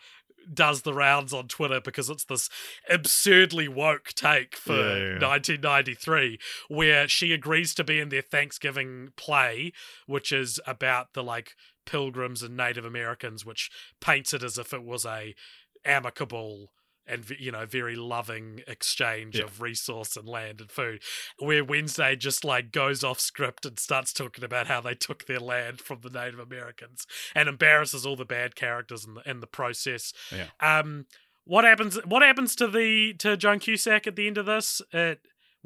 does 0.54 0.82
the 0.82 0.94
rounds 0.94 1.34
on 1.34 1.48
Twitter 1.48 1.82
because 1.82 2.10
it's 2.10 2.26
this 2.26 2.50
absurdly 2.90 3.68
woke 3.68 4.10
take 4.16 4.56
for 4.56 4.76
Yeah, 4.76 4.80
yeah, 4.80 5.20
yeah. 5.20 5.28
1993 5.28 6.40
where 6.68 7.08
she 7.08 7.34
agrees 7.34 7.74
to 7.76 7.84
be 7.84 8.00
in 8.00 8.10
their 8.10 8.22
Thanksgiving 8.22 9.10
play 9.16 9.72
which 10.06 10.32
is 10.32 10.60
about 10.66 11.14
the 11.14 11.24
like 11.24 11.56
pilgrims 11.86 12.42
and 12.44 12.58
Native 12.58 12.86
Americans 12.86 13.46
which 13.46 13.70
paints 14.02 14.34
it 14.34 14.44
as 14.44 14.58
if 14.58 14.74
it 14.74 14.84
was 14.84 15.06
a 15.06 15.36
amicable 15.84 16.72
and 17.08 17.30
you 17.40 17.52
know 17.52 17.66
very 17.66 17.96
loving 17.96 18.62
exchange 18.68 19.38
Yeah. 19.38 19.44
of 19.46 19.62
resource 19.62 20.16
and 20.18 20.28
land 20.28 20.62
and 20.62 20.72
food 20.72 21.02
where 21.40 21.64
wednesday 21.64 22.16
just 22.16 22.44
like 22.44 22.72
goes 22.72 23.04
off 23.04 23.20
script 23.20 23.66
and 23.66 23.80
starts 23.80 24.12
talking 24.14 24.44
about 24.44 24.68
how 24.68 24.82
they 24.82 24.96
took 24.96 25.26
their 25.26 25.40
land 25.40 25.80
from 25.82 26.00
the 26.02 26.10
native 26.10 26.40
americans 26.40 27.06
and 27.34 27.48
embarrasses 27.50 28.06
all 28.06 28.16
the 28.16 28.26
bad 28.26 28.56
characters 28.56 29.06
in 29.06 29.14
the, 29.16 29.30
in 29.30 29.40
the 29.40 29.48
process 29.48 30.14
Yeah. 30.32 30.48
um 30.60 31.06
what 31.44 31.64
happens 31.64 31.96
what 32.06 32.22
happens 32.24 32.56
to 32.58 32.68
the 32.68 33.14
to 33.20 33.38
joan 33.38 33.60
cusack 33.60 34.08
at 34.08 34.16
the 34.16 34.28
end 34.28 34.38
of 34.38 34.46
this 34.46 34.82
it, 34.92 35.20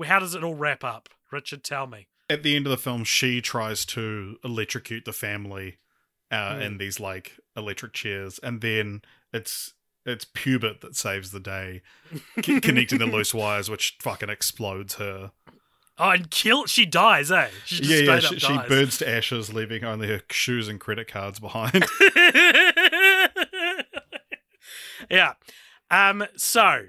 how 0.04 0.20
does 0.20 0.36
it 0.36 0.44
all 0.44 0.56
wrap 0.56 0.84
up 0.84 1.10
richard 1.32 1.64
tell 1.64 1.88
me 1.88 2.08
At 2.30 2.44
the 2.44 2.56
end 2.56 2.68
of 2.68 2.72
the 2.72 2.78
film, 2.78 3.04
she 3.06 3.42
tries 3.42 3.86
to 3.88 4.38
electrocute 4.44 5.06
the 5.06 5.14
family 5.14 5.78
uh, 6.32 6.56
Hmm. 6.56 6.62
in 6.62 6.78
these 6.78 7.00
like 7.00 7.38
electric 7.58 7.94
chairs, 7.94 8.40
and 8.44 8.62
then 8.62 9.02
it's 9.34 9.74
it's 10.10 10.26
Pubert 10.26 10.82
that 10.82 10.95
saves 10.95 11.32
the 11.32 11.39
day, 11.39 11.82
c- 12.43 12.62
connecting 12.62 12.99
the 12.99 13.05
loose 13.05 13.34
wires, 13.34 13.70
which 13.70 13.97
fucking 14.01 14.30
explodes 14.30 14.95
her. 14.95 15.32
oh 15.97 16.10
and 16.12 16.32
kill 16.32 16.66
she 16.66 16.86
dies 16.86 17.30
eh 17.32 17.49
she 17.66 17.78
just 17.84 17.89
yeah, 17.89 18.14
yeah. 18.14 18.20
She, 18.20 18.39
she 18.39 18.57
burns 18.70 18.97
to 18.99 19.10
ashes, 19.10 19.53
leaving 19.53 19.84
only 19.84 20.07
her 20.07 20.22
shoes 20.32 20.68
and 20.68 20.80
credit 20.80 21.07
cards 21.07 21.39
behind. 21.39 21.86
yeah. 25.10 25.34
Um. 25.91 26.26
So, 26.36 26.86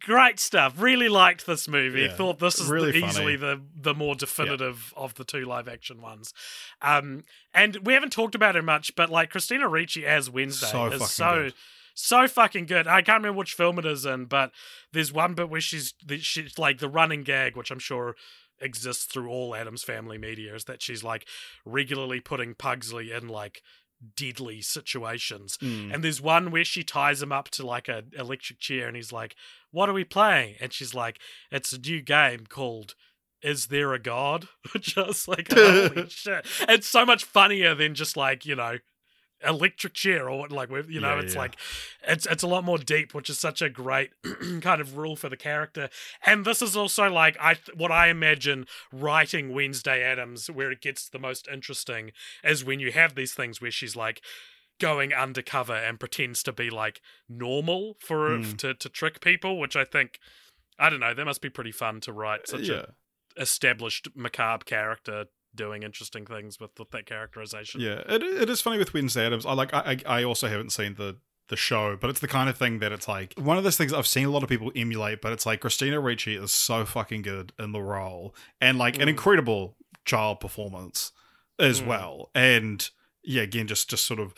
great 0.00 0.40
stuff. 0.40 0.74
Really 0.78 1.08
liked 1.08 1.46
this 1.46 1.68
movie. 1.68 2.02
Yeah, 2.02 2.14
Thought 2.14 2.38
this 2.38 2.58
is 2.58 2.68
really 2.68 2.92
the, 2.92 3.06
easily 3.06 3.36
the 3.36 3.60
the 3.74 3.94
more 3.94 4.14
definitive 4.14 4.92
of 4.96 5.14
the 5.14 5.24
two 5.24 5.44
live 5.44 5.68
action 5.68 6.00
ones. 6.00 6.32
Um. 6.82 7.24
And 7.54 7.76
we 7.84 7.94
haven't 7.94 8.12
talked 8.12 8.34
about 8.34 8.54
her 8.54 8.62
much, 8.62 8.94
but 8.96 9.10
like 9.10 9.30
Christina 9.30 9.68
Ricci 9.68 10.06
as 10.06 10.30
Wednesday 10.30 10.66
So 10.66 10.86
is 10.86 11.10
so. 11.10 11.34
good. 11.44 11.54
So 11.98 12.28
fucking 12.28 12.66
good. 12.66 12.86
I 12.86 13.00
can't 13.00 13.22
remember 13.22 13.38
which 13.38 13.54
film 13.54 13.78
it 13.78 13.86
is 13.86 14.04
in, 14.04 14.26
but 14.26 14.52
there's 14.92 15.14
one 15.14 15.32
bit 15.32 15.48
where 15.48 15.62
she's 15.62 15.94
she's 16.20 16.58
like 16.58 16.78
the 16.78 16.90
running 16.90 17.22
gag, 17.22 17.56
which 17.56 17.70
I'm 17.70 17.78
sure 17.78 18.16
exists 18.60 19.06
through 19.06 19.30
all 19.30 19.54
Addams 19.54 19.82
family 19.82 20.18
media, 20.18 20.54
is 20.54 20.64
that 20.64 20.82
she's 20.82 21.02
like 21.02 21.26
regularly 21.64 22.20
putting 22.20 22.54
Pugsley 22.54 23.12
in 23.12 23.28
like 23.28 23.62
deadly 24.14 24.60
situations. 24.60 25.56
Mm. 25.62 25.94
And 25.94 26.04
there's 26.04 26.20
one 26.20 26.50
where 26.50 26.66
she 26.66 26.84
ties 26.84 27.22
him 27.22 27.32
up 27.32 27.48
to 27.52 27.66
like 27.66 27.88
a 27.88 28.04
electric 28.12 28.60
chair, 28.60 28.88
and 28.88 28.96
he's 28.96 29.10
like, 29.10 29.34
"What 29.70 29.88
are 29.88 29.94
we 29.94 30.04
playing?" 30.04 30.56
And 30.60 30.74
she's 30.74 30.92
like, 30.92 31.18
"It's 31.50 31.72
a 31.72 31.80
new 31.80 32.02
game 32.02 32.44
called." 32.46 32.94
Is 33.42 33.66
there 33.66 33.94
a 33.94 33.98
god? 33.98 34.48
just 34.80 35.28
like 35.28 35.48
holy 35.52 36.10
shit! 36.10 36.46
It's 36.68 36.86
so 36.88 37.06
much 37.06 37.24
funnier 37.24 37.74
than 37.74 37.94
just 37.94 38.18
like 38.18 38.44
you 38.44 38.54
know, 38.54 38.78
electric 39.44 39.94
chair 39.94 40.28
or 40.28 40.38
what 40.38 40.52
like 40.52 40.70
we- 40.70 40.84
you 40.88 41.00
know. 41.00 41.16
Yeah, 41.16 41.22
it's 41.22 41.34
yeah. 41.34 41.40
like 41.40 41.56
it's 42.06 42.26
it's 42.26 42.42
a 42.42 42.46
lot 42.46 42.64
more 42.64 42.78
deep, 42.78 43.14
which 43.14 43.28
is 43.30 43.38
such 43.38 43.60
a 43.62 43.68
great 43.68 44.10
kind 44.62 44.80
of 44.80 44.96
rule 44.96 45.16
for 45.16 45.28
the 45.28 45.36
character. 45.36 45.88
And 46.24 46.44
this 46.44 46.62
is 46.62 46.76
also 46.76 47.10
like 47.10 47.36
I 47.40 47.56
what 47.74 47.92
I 47.92 48.08
imagine 48.08 48.66
writing 48.92 49.52
Wednesday 49.52 50.02
Addams, 50.02 50.48
where 50.50 50.70
it 50.72 50.80
gets 50.80 51.08
the 51.08 51.18
most 51.18 51.48
interesting, 51.52 52.12
is 52.42 52.64
when 52.64 52.80
you 52.80 52.92
have 52.92 53.14
these 53.14 53.34
things 53.34 53.60
where 53.60 53.70
she's 53.70 53.96
like 53.96 54.22
going 54.78 55.12
undercover 55.14 55.74
and 55.74 55.98
pretends 55.98 56.42
to 56.42 56.52
be 56.52 56.68
like 56.70 57.00
normal 57.28 57.96
for 58.00 58.30
Mm. 58.38 58.56
to 58.58 58.74
to 58.74 58.88
trick 58.88 59.20
people, 59.20 59.58
which 59.58 59.76
I 59.76 59.84
think 59.84 60.18
I 60.78 60.90
don't 60.90 61.00
know. 61.00 61.14
That 61.14 61.24
must 61.24 61.40
be 61.42 61.50
pretty 61.50 61.72
fun 61.72 62.00
to 62.02 62.12
write 62.12 62.48
such 62.48 62.68
yeah. 62.68 62.84
a 63.38 63.40
established 63.42 64.08
macabre 64.14 64.64
character 64.64 65.26
doing 65.56 65.82
interesting 65.82 66.26
things 66.26 66.60
with, 66.60 66.70
with 66.78 66.90
that 66.90 67.06
characterization. 67.06 67.80
Yeah, 67.80 68.02
it, 68.08 68.22
it 68.22 68.48
is 68.50 68.60
funny 68.60 68.78
with 68.78 68.94
Wednesday 68.94 69.26
Addams. 69.26 69.44
I 69.46 69.52
like. 69.54 69.72
I 69.74 69.98
I 70.06 70.22
also 70.24 70.48
haven't 70.48 70.70
seen 70.70 70.94
the 70.94 71.16
the 71.48 71.56
show, 71.56 71.96
but 72.00 72.10
it's 72.10 72.18
the 72.20 72.28
kind 72.28 72.48
of 72.50 72.56
thing 72.58 72.80
that 72.80 72.90
it's 72.92 73.06
like 73.08 73.32
one 73.38 73.56
of 73.56 73.64
those 73.64 73.76
things 73.76 73.92
I've 73.92 74.06
seen 74.06 74.26
a 74.26 74.30
lot 74.30 74.42
of 74.42 74.48
people 74.48 74.70
emulate. 74.76 75.20
But 75.22 75.32
it's 75.32 75.46
like 75.46 75.60
Christina 75.60 76.00
Ricci 76.00 76.34
is 76.36 76.52
so 76.52 76.84
fucking 76.84 77.22
good 77.22 77.52
in 77.58 77.72
the 77.72 77.80
role, 77.82 78.34
and 78.60 78.78
like 78.78 78.96
an 78.96 79.02
Mm. 79.06 79.10
incredible 79.10 79.76
child 80.04 80.40
performance 80.40 81.12
as 81.58 81.80
Mm. 81.80 81.86
well. 81.86 82.30
And 82.34 82.88
yeah, 83.22 83.42
again, 83.42 83.66
just 83.66 83.88
just 83.90 84.04
sort 84.06 84.20
of 84.20 84.34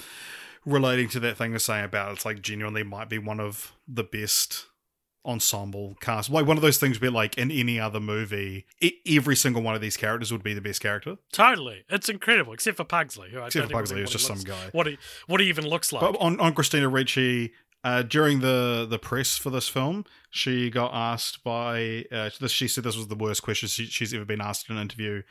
relating 0.65 1.09
to 1.09 1.21
that 1.21 1.37
thing 1.37 1.53
we're 1.53 1.59
saying 1.59 1.85
about 1.85 2.13
it's 2.13 2.25
like 2.25 2.43
genuinely 2.43 2.83
might 2.83 3.09
be 3.09 3.19
one 3.19 3.41
of 3.41 3.73
the 3.87 4.05
best 4.05 4.67
ensemble 5.27 5.97
cast 6.01 6.31
like 6.31 6.47
one 6.47 6.57
of 6.57 6.63
those 6.63 6.79
things 6.79 7.01
where 7.01 7.11
like 7.11 7.37
in 7.37 7.51
any 7.51 7.79
other 7.79 8.01
movie 8.01 8.65
every 9.07 9.37
single 9.37 9.61
one 9.61 9.75
of 9.75 9.81
these 9.81 9.97
characters 9.97 10.33
would 10.33 10.43
be 10.43 10.55
the 10.55 10.61
best 10.61 10.81
character 10.81 11.19
Totally, 11.33 11.85
it's 11.89 12.09
incredible. 12.09 12.53
Except 12.53 12.77
for 12.77 12.85
Pugsley, 12.85 13.31
who 13.31 13.41
I 13.41 13.47
Except 13.47 13.65
don't 13.65 13.71
for 13.71 13.79
Pugsley, 13.79 13.97
think 13.97 14.09
who's 14.09 14.27
what 14.27 14.35
he 14.35 14.37
just 14.37 14.45
some 14.45 14.57
guy. 14.57 14.71
What 14.73 14.87
he 14.87 14.99
what 15.27 15.41
he 15.41 15.49
even 15.49 15.67
looks 15.67 15.93
like. 15.93 16.01
But 16.01 16.17
on, 16.21 16.41
on 16.41 16.55
Christina 16.55 16.89
Ricci, 16.89 17.53
uh, 17.85 18.03
during 18.03 18.41
the, 18.41 18.87
the 18.89 18.99
press 18.99 19.37
for 19.37 19.51
this 19.51 19.69
film, 19.69 20.05
she 20.31 20.71
got 20.71 20.91
asked 20.93 21.45
by 21.45 22.05
uh, 22.11 22.31
this. 22.41 22.53
She 22.53 22.69
said 22.69 22.85
this 22.85 22.97
was 22.97 23.09
the 23.09 23.15
worst 23.15 23.43
question 23.43 23.69
she, 23.69 23.87
she's 23.87 24.13
ever 24.13 24.25
been 24.25 24.41
asked 24.41 24.69
in 24.69 24.77
an 24.77 24.83
interview. 24.83 25.23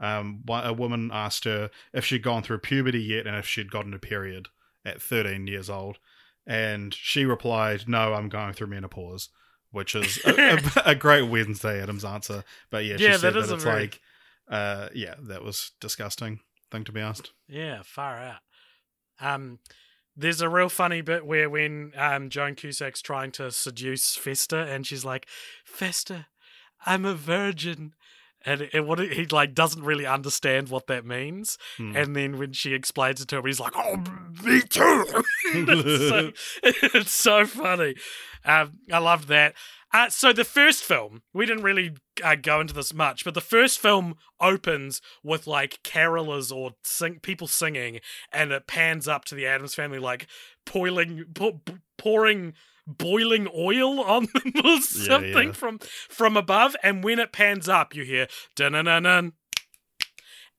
Um, 0.00 0.42
a 0.48 0.72
woman 0.72 1.10
asked 1.12 1.44
her 1.44 1.70
if 1.92 2.04
she'd 2.04 2.22
gone 2.22 2.42
through 2.42 2.58
puberty 2.58 3.00
yet 3.02 3.26
and 3.26 3.36
if 3.36 3.46
she'd 3.46 3.70
gotten 3.70 3.94
a 3.94 3.98
period 3.98 4.48
at 4.84 5.00
13 5.00 5.46
years 5.46 5.70
old, 5.70 5.98
and 6.46 6.92
she 6.94 7.24
replied, 7.24 7.88
"No, 7.88 8.14
I'm 8.14 8.28
going 8.28 8.52
through 8.54 8.68
menopause." 8.68 9.28
which 9.70 9.96
is 9.96 10.20
a, 10.24 10.30
a, 10.54 10.60
a 10.90 10.94
great 10.94 11.22
Wednesday 11.22 11.82
Addams 11.82 12.04
answer. 12.04 12.44
But 12.70 12.84
yeah, 12.84 12.96
she 12.96 13.06
Yeah, 13.06 13.16
said 13.16 13.34
that 13.34 13.46
that, 13.48 13.54
it's 13.54 13.64
very- 13.64 13.80
like, 13.80 14.00
uh, 14.48 14.88
yeah, 14.94 15.16
that 15.24 15.42
was 15.42 15.72
disgusting 15.80 16.38
thing 16.70 16.84
to 16.84 16.92
be 16.92 17.00
asked. 17.00 17.32
Yeah, 17.48 17.82
far 17.84 18.16
out. 18.18 18.38
Um, 19.20 19.58
there's 20.16 20.40
a 20.40 20.48
real 20.48 20.68
funny 20.68 21.00
bit 21.00 21.26
where 21.26 21.50
when 21.50 21.92
um 21.96 22.30
Joan 22.30 22.54
Cusack's 22.54 23.02
trying 23.02 23.32
to 23.32 23.50
seduce 23.50 24.14
Fester, 24.14 24.60
and 24.60 24.86
she's 24.86 25.04
like, 25.04 25.26
"Fester, 25.64 26.26
I'm 26.86 27.04
a 27.04 27.14
virgin." 27.14 27.94
And 28.46 28.60
it, 28.62 28.70
it- 28.74 28.86
what 28.86 29.00
it- 29.00 29.12
he 29.14 29.24
like 29.26 29.54
doesn't 29.54 29.82
really 29.82 30.06
understand 30.06 30.68
what 30.68 30.86
that 30.88 31.04
means, 31.06 31.56
Hmm. 31.76 31.96
and 31.96 32.14
then 32.14 32.38
when 32.38 32.52
she 32.52 32.74
explains 32.74 33.20
it 33.20 33.28
to 33.28 33.38
him, 33.38 33.46
he's 33.46 33.60
like, 33.60 33.72
"Oh, 33.76 33.96
me 34.42 34.60
too." 34.62 35.04
it's, 35.54 36.08
so, 36.08 36.32
it's 36.98 37.10
so 37.12 37.46
funny. 37.46 37.94
Um, 38.44 38.72
I 38.92 38.98
loved 38.98 39.28
that. 39.28 39.54
Uh, 39.92 40.08
so 40.10 40.32
the 40.32 40.44
first 40.44 40.82
film, 40.82 41.22
we 41.32 41.46
didn't 41.46 41.62
really 41.62 41.92
uh, 42.22 42.34
go 42.34 42.60
into 42.60 42.74
this 42.74 42.92
much, 42.92 43.24
but 43.24 43.32
the 43.34 43.40
first 43.40 43.78
film 43.78 44.16
opens 44.40 45.00
with 45.22 45.46
like 45.46 45.78
carolers 45.84 46.54
or 46.54 46.72
sing- 46.82 47.20
people 47.20 47.46
singing, 47.46 48.00
and 48.32 48.50
it 48.50 48.66
pans 48.66 49.06
up 49.06 49.24
to 49.26 49.34
the 49.36 49.46
Addams 49.46 49.74
family 49.74 50.00
like 50.00 50.26
pouring, 50.66 51.24
pou- 51.34 51.60
pouring 51.96 52.54
boiling 52.86 53.48
oil 53.56 54.00
on 54.00 54.26
them 54.34 54.52
or 54.64 54.80
something 54.80 55.48
yeah. 55.48 55.52
from 55.52 55.78
from 56.08 56.36
above. 56.36 56.76
And 56.82 57.02
when 57.02 57.18
it 57.18 57.32
pans 57.32 57.68
up, 57.68 57.94
you 57.94 58.04
hear 58.04 58.28
dun 58.56 58.72
dun 58.72 58.84
dun 58.86 59.02
dun. 59.04 59.32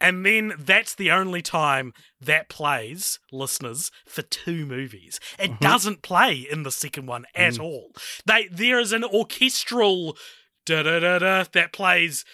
And 0.01 0.25
then 0.25 0.53
that's 0.59 0.93
the 0.93 1.09
only 1.09 1.41
time 1.41 1.93
that 2.19 2.49
plays, 2.49 3.19
listeners, 3.31 3.91
for 4.05 4.23
two 4.23 4.65
movies. 4.65 5.19
It 5.39 5.51
mm-hmm. 5.51 5.63
doesn't 5.63 6.01
play 6.01 6.35
in 6.35 6.63
the 6.63 6.71
second 6.71 7.05
one 7.05 7.25
at 7.33 7.53
mm. 7.53 7.63
all. 7.63 7.91
They 8.25 8.47
there 8.51 8.79
is 8.79 8.91
an 8.91 9.03
orchestral 9.03 10.17
da 10.65 10.83
da 10.83 10.99
da 10.99 11.19
da 11.19 11.45
that 11.53 11.71
plays 11.71 12.25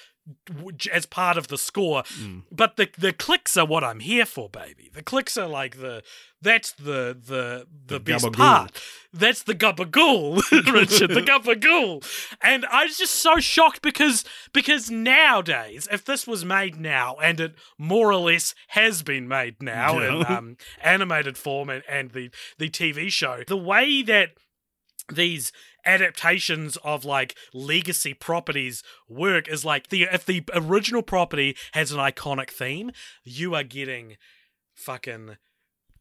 as 0.92 1.06
part 1.06 1.38
of 1.38 1.48
the 1.48 1.58
score, 1.58 2.04
Mm. 2.04 2.44
but 2.52 2.76
the 2.78 2.90
the 2.98 3.12
clicks 3.14 3.58
are 3.58 3.66
what 3.66 3.84
I'm 3.84 4.00
here 4.02 4.26
for, 4.26 4.50
baby. 4.50 4.90
The 4.94 5.02
clicks 5.04 5.38
are 5.38 5.48
like 5.48 5.78
the 5.80 6.04
that's 6.42 6.72
the 6.74 7.18
the 7.20 7.68
the, 7.86 7.96
The 7.96 8.00
best 8.00 8.26
gabagool. 8.26 8.36
part. 8.36 8.82
That's 9.14 9.44
the 9.44 9.56
gabagool, 9.56 10.42
Richard, 10.74 11.10
the 11.12 11.22
gabagool. 11.22 12.06
And 12.42 12.66
I 12.68 12.86
was 12.86 12.98
just 12.98 13.16
so 13.16 13.38
shocked 13.40 13.82
because 13.82 14.24
because 14.54 14.90
nowadays, 14.92 15.88
if 15.92 16.06
this 16.06 16.26
was 16.28 16.46
made 16.46 16.80
now, 16.80 17.16
and 17.22 17.40
it 17.40 17.56
more 17.78 18.12
or 18.12 18.18
less 18.18 18.54
has 18.70 19.04
been 19.04 19.28
made 19.28 19.62
now 19.62 20.00
in 20.00 20.26
um, 20.28 20.58
animated 20.82 21.38
form 21.38 21.70
and, 21.70 21.84
and 21.90 22.12
the 22.12 22.30
the 22.58 22.70
TV 22.70 23.12
show, 23.12 23.44
the 23.48 23.58
way 23.58 24.02
that 24.04 24.30
these 25.14 25.52
adaptations 25.86 26.78
of 26.84 27.06
like 27.06 27.36
legacy 27.54 28.14
properties 28.14 28.84
work 29.10 29.48
is 29.48 29.66
like 29.66 29.90
the 29.90 30.04
if 30.04 30.26
the 30.26 30.44
original 30.54 31.02
property 31.02 31.56
has 31.74 31.92
an 31.92 32.00
iconic 32.00 32.50
theme, 32.50 32.92
you 33.24 33.56
are 33.56 33.64
getting 33.64 34.18
fucking 34.76 35.38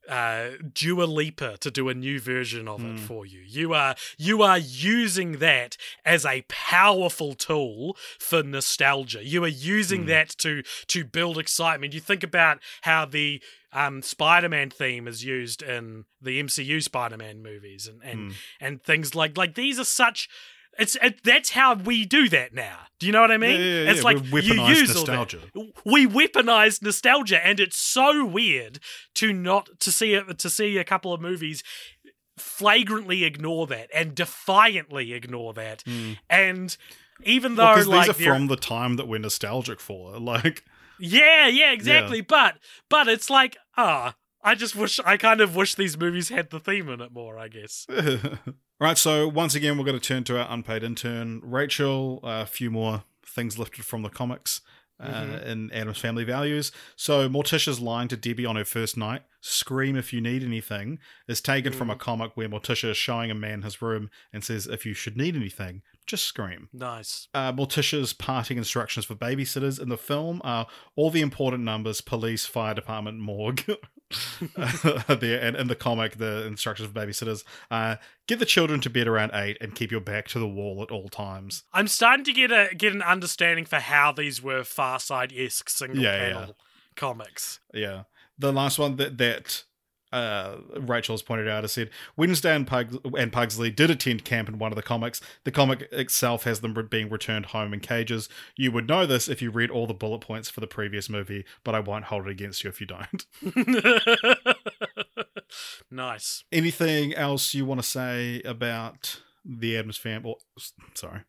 uh 0.08 0.50
Dua 0.72 1.04
Lipa 1.04 1.56
to 1.58 1.70
do 1.70 1.88
a 1.88 1.94
new 1.94 2.18
version 2.20 2.66
of 2.68 2.80
it 2.84 2.98
Hmm. 2.98 3.06
for 3.06 3.26
you. 3.26 3.40
You 3.40 3.74
are 3.74 3.94
you 4.18 4.42
are 4.42 4.58
using 4.58 5.38
that 5.38 5.76
as 6.04 6.24
a 6.24 6.42
powerful 6.48 7.34
tool 7.34 7.96
for 8.18 8.42
nostalgia. 8.42 9.24
You 9.24 9.44
are 9.44 9.48
using 9.48 10.02
Hmm. 10.02 10.08
that 10.08 10.28
to 10.38 10.62
to 10.88 11.04
build 11.04 11.38
excitement. 11.38 11.92
You 11.94 12.00
think 12.00 12.22
about 12.22 12.60
how 12.82 13.04
the 13.04 13.42
um 13.72 14.02
Spider-Man 14.02 14.70
theme 14.70 15.06
is 15.06 15.24
used 15.24 15.62
in 15.62 16.06
the 16.20 16.40
MCU 16.42 16.80
Spider-Man 16.80 17.42
movies 17.42 17.86
and 17.86 18.02
and, 18.02 18.18
Hmm. 18.32 18.36
and 18.60 18.82
things 18.82 19.14
like 19.14 19.36
like 19.36 19.54
these 19.54 19.78
are 19.78 19.84
such 19.84 20.28
it's 20.80 20.96
it, 21.02 21.22
that's 21.22 21.50
how 21.50 21.74
we 21.74 22.04
do 22.04 22.28
that 22.30 22.54
now. 22.54 22.78
Do 22.98 23.06
you 23.06 23.12
know 23.12 23.20
what 23.20 23.30
I 23.30 23.36
mean? 23.38 23.52
Yeah, 23.60 23.66
yeah, 23.66 23.82
yeah. 23.84 23.90
It's 23.92 24.02
like 24.04 24.18
We've 24.32 24.44
you 24.44 24.54
weaponized 24.54 24.76
use 24.76 24.96
all 24.96 25.04
that 25.04 25.12
nostalgia. 25.32 25.72
we 25.84 26.06
weaponize 26.06 26.82
nostalgia 26.82 27.44
and 27.46 27.60
it's 27.60 27.76
so 27.76 28.24
weird 28.26 28.78
to 29.14 29.32
not 29.32 29.68
to 29.80 29.92
see 29.92 30.14
it 30.14 30.38
to 30.38 30.50
see 30.50 30.76
a 30.78 30.84
couple 30.84 31.12
of 31.12 31.20
movies 31.20 31.62
flagrantly 32.36 33.24
ignore 33.24 33.66
that 33.66 33.88
and 33.94 34.14
defiantly 34.14 35.12
ignore 35.12 35.52
that 35.52 35.84
and 36.28 36.76
even 37.22 37.56
though 37.56 37.74
Because 37.74 37.86
like 37.86 38.16
these 38.16 38.26
are 38.26 38.34
from 38.34 38.46
the 38.46 38.56
time 38.56 38.96
that 38.96 39.06
we're 39.06 39.18
nostalgic 39.18 39.78
for. 39.80 40.18
Like, 40.18 40.64
yeah 40.98 41.46
yeah 41.48 41.72
exactly 41.72 42.20
but 42.20 42.56
but 42.88 43.08
it's 43.08 43.30
like 43.30 43.56
ah 43.76 44.14
i 44.42 44.54
just 44.54 44.76
wish 44.76 45.00
i 45.06 45.16
kind 45.16 45.40
of 45.40 45.56
wish 45.56 45.74
these 45.74 45.98
movies 45.98 46.28
had 46.28 46.50
the 46.50 46.60
theme 46.60 46.88
in 46.90 47.00
it 47.00 47.10
more 47.12 47.38
i 47.38 47.48
guess 47.48 47.86
right. 48.80 48.98
So 48.98 49.28
once 49.28 49.54
again, 49.54 49.78
we're 49.78 49.84
going 49.84 49.98
to 49.98 50.04
turn 50.06 50.24
to 50.24 50.38
our 50.40 50.46
unpaid 50.52 50.82
intern, 50.82 51.40
Rachel. 51.44 52.20
A 52.22 52.46
few 52.46 52.70
more 52.70 53.04
things 53.24 53.58
lifted 53.58 53.84
from 53.84 54.02
the 54.02 54.08
comics. 54.10 54.60
Uh, 55.02 55.06
Mm-hmm. 55.24 55.48
in 55.50 55.72
Addams 55.72 55.96
Family 55.96 56.24
Values. 56.24 56.72
So 56.94 57.26
Morticia's 57.26 57.80
line 57.80 58.08
to 58.08 58.18
Debbie 58.18 58.44
on 58.44 58.56
her 58.56 58.66
first 58.66 58.98
night, 58.98 59.22
"Scream 59.40 59.96
if 59.96 60.12
you 60.12 60.20
need 60.20 60.42
anything," 60.42 60.98
is 61.26 61.40
taken 61.40 61.72
from 61.72 61.88
a 61.88 61.94
Mm. 61.96 62.00
comic 62.00 62.36
where 62.36 62.50
Morticia 62.50 62.90
is 62.90 62.98
showing 62.98 63.30
a 63.30 63.34
man 63.34 63.62
his 63.62 63.80
room 63.80 64.10
and 64.30 64.44
says, 64.44 64.66
"If 64.66 64.84
you 64.84 64.92
should 64.92 65.16
need 65.16 65.36
anything, 65.36 65.80
just 66.10 66.24
scream." 66.24 66.68
nice 66.72 67.28
uh, 67.34 67.52
Morticia's 67.52 68.12
parting 68.12 68.58
instructions 68.58 69.04
for 69.06 69.14
babysitters 69.14 69.80
in 69.80 69.88
the 69.88 69.96
film 69.96 70.40
are 70.44 70.66
all 70.96 71.10
the 71.10 71.20
important 71.20 71.64
numbers 71.64 72.00
police, 72.00 72.46
fire 72.46 72.74
department, 72.74 73.18
morgue. 73.18 73.64
there 75.08 75.40
and 75.40 75.56
in 75.56 75.68
the 75.68 75.76
comic, 75.76 76.16
the 76.18 76.44
instructions 76.46 76.88
for 76.90 76.94
babysitters 76.94 77.44
uh, 77.70 77.96
get 78.26 78.38
the 78.40 78.44
children 78.44 78.80
to 78.80 78.90
bed 78.90 79.06
around 79.06 79.30
eight 79.34 79.56
and 79.60 79.74
keep 79.74 79.90
your 79.92 80.00
back 80.00 80.26
to 80.28 80.38
the 80.38 80.48
wall 80.48 80.82
at 80.82 80.90
all 80.90 81.08
times. 81.08 81.62
i'm 81.72 81.86
starting 81.86 82.24
to 82.24 82.32
get 82.32 82.50
a 82.50 82.74
get 82.76 82.92
an 82.92 83.02
understanding 83.02 83.64
for 83.64 83.78
how 83.78 84.10
these 84.12 84.42
were 84.42 84.64
far 84.64 84.98
side-esque 84.98 85.68
single 85.70 86.02
Yeah, 86.02 86.16
yeah. 86.28 86.32
panel 86.34 86.56
comics 86.96 87.60
Yeah. 87.72 88.02
The 88.38 88.52
last 88.52 88.78
one 88.78 88.96
that 88.96 89.18
that 89.18 89.64
uh, 90.12 90.56
Rachel's 90.76 91.22
pointed 91.22 91.48
out 91.48 91.64
has 91.64 91.72
said 91.72 91.90
Wednesday 92.16 92.54
and, 92.54 92.66
Pug- 92.66 93.00
and 93.16 93.32
Pugsley 93.32 93.70
did 93.70 93.90
attend 93.90 94.24
camp 94.24 94.48
in 94.48 94.58
one 94.58 94.72
of 94.72 94.76
the 94.76 94.82
comics. 94.82 95.20
The 95.44 95.52
comic 95.52 95.88
itself 95.92 96.44
has 96.44 96.60
them 96.60 96.74
being 96.90 97.08
returned 97.08 97.46
home 97.46 97.72
in 97.72 97.80
cages. 97.80 98.28
You 98.56 98.72
would 98.72 98.88
know 98.88 99.06
this 99.06 99.28
if 99.28 99.40
you 99.40 99.50
read 99.50 99.70
all 99.70 99.86
the 99.86 99.94
bullet 99.94 100.20
points 100.20 100.50
for 100.50 100.60
the 100.60 100.66
previous 100.66 101.08
movie, 101.08 101.44
but 101.64 101.74
I 101.74 101.80
won't 101.80 102.06
hold 102.06 102.26
it 102.26 102.30
against 102.30 102.64
you 102.64 102.70
if 102.70 102.80
you 102.80 102.86
don't. 102.86 103.26
nice 105.90 106.44
Anything 106.52 107.14
else 107.14 107.54
you 107.54 107.64
want 107.64 107.80
to 107.80 107.86
say 107.86 108.40
about 108.42 109.20
the 109.44 109.76
Addams 109.76 109.96
family? 109.96 110.34
Sorry, 110.94 111.20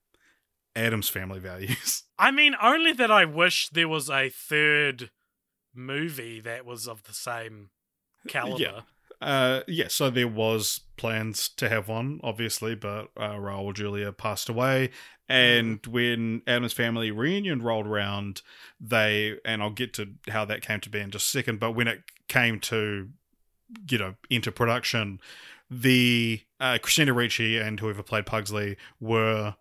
Addams 0.75 1.09
family 1.09 1.39
values. 1.39 2.03
I 2.19 2.31
mean, 2.31 2.55
only 2.61 2.93
that 2.93 3.11
I 3.11 3.25
wish 3.25 3.69
there 3.69 3.87
was 3.87 4.09
a 4.09 4.29
third 4.29 5.11
movie 5.73 6.39
that 6.41 6.65
was 6.65 6.87
of 6.87 7.03
the 7.03 7.13
same 7.13 7.69
caliber. 8.27 8.61
Yeah. 8.61 8.81
Uh, 9.21 9.61
yeah, 9.67 9.87
so 9.87 10.09
there 10.09 10.27
was 10.27 10.81
plans 10.97 11.49
to 11.49 11.69
have 11.69 11.87
one, 11.87 12.19
obviously, 12.23 12.73
but 12.73 13.09
uh, 13.15 13.35
Raul 13.35 13.71
Julia 13.71 14.11
passed 14.11 14.49
away, 14.49 14.89
and 15.29 15.79
when 15.85 16.41
Addams 16.47 16.73
family 16.73 17.11
reunion 17.11 17.61
rolled 17.61 17.85
around, 17.85 18.41
they 18.79 19.37
and 19.45 19.61
I'll 19.61 19.69
get 19.69 19.93
to 19.93 20.09
how 20.27 20.43
that 20.45 20.63
came 20.63 20.79
to 20.81 20.89
be 20.89 20.99
in 20.99 21.11
just 21.11 21.27
a 21.27 21.29
second. 21.29 21.59
But 21.59 21.73
when 21.73 21.87
it 21.87 22.01
came 22.27 22.59
to, 22.61 23.09
you 23.89 23.97
know, 23.97 24.15
into 24.29 24.51
production, 24.51 25.19
the 25.69 26.41
uh, 26.59 26.79
Christina 26.81 27.13
Ricci 27.13 27.57
and 27.57 27.79
whoever 27.79 28.03
played 28.03 28.25
Pugsley 28.25 28.75
were 28.99 29.55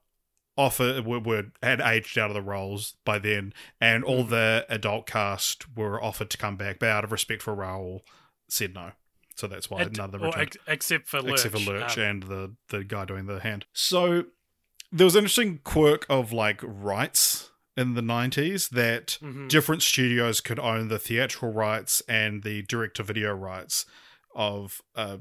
offer 0.57 1.03
were, 1.03 1.21
were 1.21 1.45
had 1.63 1.81
aged 1.81 2.19
out 2.19 2.31
of 2.31 2.35
the 2.35 2.43
roles 2.43 2.95
by 3.05 3.19
then, 3.19 3.53
and 3.81 4.05
all 4.05 4.25
the 4.25 4.67
adult 4.69 5.07
cast 5.07 5.77
were 5.77 6.03
offered 6.03 6.31
to 6.31 6.39
come 6.39 6.57
back, 6.57 6.79
but 6.79 6.89
out 6.89 7.05
of 7.05 7.13
respect 7.13 7.43
for 7.43 7.55
Raul, 7.55 8.01
said 8.53 8.75
no. 8.75 8.93
So 9.37 9.47
that's 9.47 9.71
why 9.71 9.83
It- 9.83 9.97
none 9.97 10.07
of 10.07 10.13
them 10.13 10.23
returned 10.23 10.43
ex- 10.43 10.57
except 10.67 11.09
for 11.09 11.23
Lurch. 11.23 11.45
except 11.45 11.55
for 11.65 11.73
Lurch 11.73 11.97
Um, 11.97 12.05
and 12.05 12.23
the 12.25 12.57
the 12.69 12.85
guy 12.85 13.05
doing 13.05 13.27
the 13.27 13.41
hand. 13.41 13.67
So 13.73 14.25
there 14.93 15.05
was 15.07 15.15
an 15.15 15.21
interesting 15.21 15.59
quirk 15.65 16.05
of 16.11 16.33
like 16.33 16.61
rights 16.63 17.51
in 17.77 17.95
the 17.95 18.03
90s 18.03 18.69
that 18.71 19.17
Mhm. 19.23 19.49
different 19.49 19.83
studios 19.83 20.41
could 20.41 20.59
own 20.59 20.89
the 20.89 20.99
theatrical 20.99 21.53
rights 21.53 22.03
and 22.09 22.43
the 22.43 22.63
direct 22.63 22.97
to 22.97 23.03
video 23.03 23.33
rights 23.33 23.87
of 24.35 24.83
uh, 24.95 25.19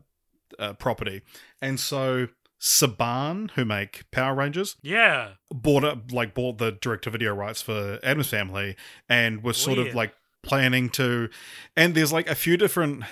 uh, 0.58 0.74
property. 0.74 1.22
And 1.62 1.80
so 1.80 2.28
Saban, 2.60 3.52
who 3.52 3.64
make 3.64 4.10
Power 4.12 4.36
Rangers, 4.36 4.76
yeah. 4.82 5.34
bought 5.50 5.84
up 5.86 6.12
like 6.12 6.34
bought 6.34 6.58
the 6.58 6.72
direct 6.72 7.06
to 7.06 7.10
video 7.10 7.34
rights 7.34 7.62
for 7.62 8.00
Addams 8.04 8.30
Family 8.30 8.76
and 9.08 9.44
was 9.44 9.56
sort 9.58 9.78
Weird. 9.78 9.90
of 9.90 9.96
like 9.96 10.14
planning 10.42 10.90
to 10.90 11.30
and 11.76 11.96
there's 11.96 12.14
like 12.14 12.30
a 12.30 12.36
few 12.36 12.58
different 12.58 13.04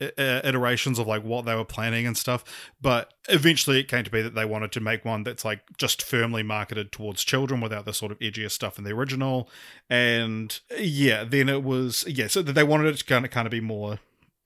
iterations 0.00 0.96
of 1.00 1.08
like 1.08 1.24
what 1.24 1.44
they 1.44 1.54
were 1.56 1.64
planning 1.64 2.06
and 2.06 2.16
stuff 2.16 2.44
but 2.80 3.14
eventually 3.28 3.80
it 3.80 3.88
came 3.88 4.04
to 4.04 4.10
be 4.10 4.22
that 4.22 4.34
they 4.34 4.44
wanted 4.44 4.70
to 4.70 4.78
make 4.78 5.04
one 5.04 5.24
that's 5.24 5.44
like 5.44 5.60
just 5.76 6.02
firmly 6.02 6.42
marketed 6.42 6.92
towards 6.92 7.24
children 7.24 7.60
without 7.60 7.84
the 7.84 7.92
sort 7.92 8.12
of 8.12 8.18
edgier 8.20 8.48
stuff 8.48 8.78
in 8.78 8.84
the 8.84 8.92
original 8.92 9.50
and 9.90 10.60
yeah 10.78 11.24
then 11.24 11.48
it 11.48 11.64
was 11.64 12.04
yeah 12.06 12.28
so 12.28 12.42
they 12.42 12.62
wanted 12.62 12.86
it 12.86 12.98
to 12.98 13.04
kind 13.04 13.24
of 13.24 13.32
kind 13.32 13.46
of 13.46 13.50
be 13.50 13.60
more 13.60 13.98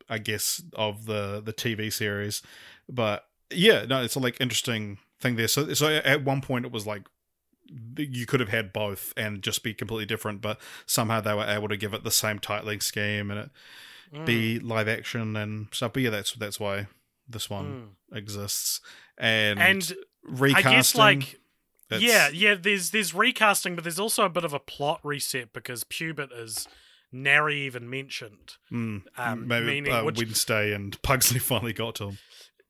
i 0.09 0.17
guess 0.17 0.63
of 0.73 1.05
the 1.05 1.43
the 1.45 1.53
tv 1.53 1.93
series 1.93 2.41
but 2.89 3.27
yeah 3.51 3.85
no 3.85 4.03
it's 4.03 4.15
a 4.15 4.21
like 4.21 4.41
interesting 4.41 4.97
thing 5.23 5.37
there. 5.37 5.49
So 5.49 5.73
so 5.73 5.89
at 5.89 6.25
one 6.25 6.43
point 6.43 6.67
it 6.67 6.73
was 6.73 6.87
like 6.87 7.03
you 7.97 8.27
could 8.27 8.41
have 8.41 8.49
had 8.51 8.73
both 8.73 9.13
and 9.17 9.43
just 9.43 9.63
be 9.63 9.73
completely 9.75 10.07
different, 10.07 10.41
but 10.41 10.59
somehow 10.87 11.21
they 11.21 11.35
were 11.35 11.45
able 11.47 11.69
to 11.69 11.77
give 11.77 11.95
it 11.95 12.05
the 12.05 12.11
same 12.11 12.39
titling 12.39 12.83
scheme 12.83 13.31
and 13.31 13.41
it 13.41 13.51
Mm. 14.15 14.27
be 14.27 14.59
live 14.59 14.89
action 14.89 15.37
and 15.37 15.69
stuff. 15.73 15.95
But 15.95 16.03
yeah, 16.03 16.11
that's 16.11 16.35
that's 16.35 16.61
why 16.61 16.87
this 17.27 17.49
one 17.49 17.93
exists. 18.13 18.83
And, 19.17 19.59
and 19.59 19.93
recasting. 20.23 20.67
I 20.69 20.75
guess 20.77 20.95
like 20.95 21.41
yeah, 21.91 22.29
yeah. 22.31 22.55
There's 22.61 22.91
there's 22.91 23.15
recasting, 23.15 23.75
but 23.75 23.85
there's 23.85 23.99
also 23.99 24.25
a 24.25 24.29
bit 24.29 24.45
of 24.45 24.53
a 24.53 24.59
plot 24.59 25.01
reset 25.03 25.55
because 25.55 25.85
Pubert 25.85 26.29
is 26.39 26.69
nary 27.11 27.61
even 27.63 27.89
mentioned. 27.89 28.55
mm, 28.71 29.03
um, 29.17 29.47
maybe 29.49 29.67
meaning 29.67 29.93
uh, 29.93 30.05
which- 30.05 30.19
Wednesday 30.19 30.75
and 30.75 31.01
Pugsley 31.03 31.39
finally 31.51 31.73
got 31.73 31.95
to 31.97 32.09
him. 32.11 32.19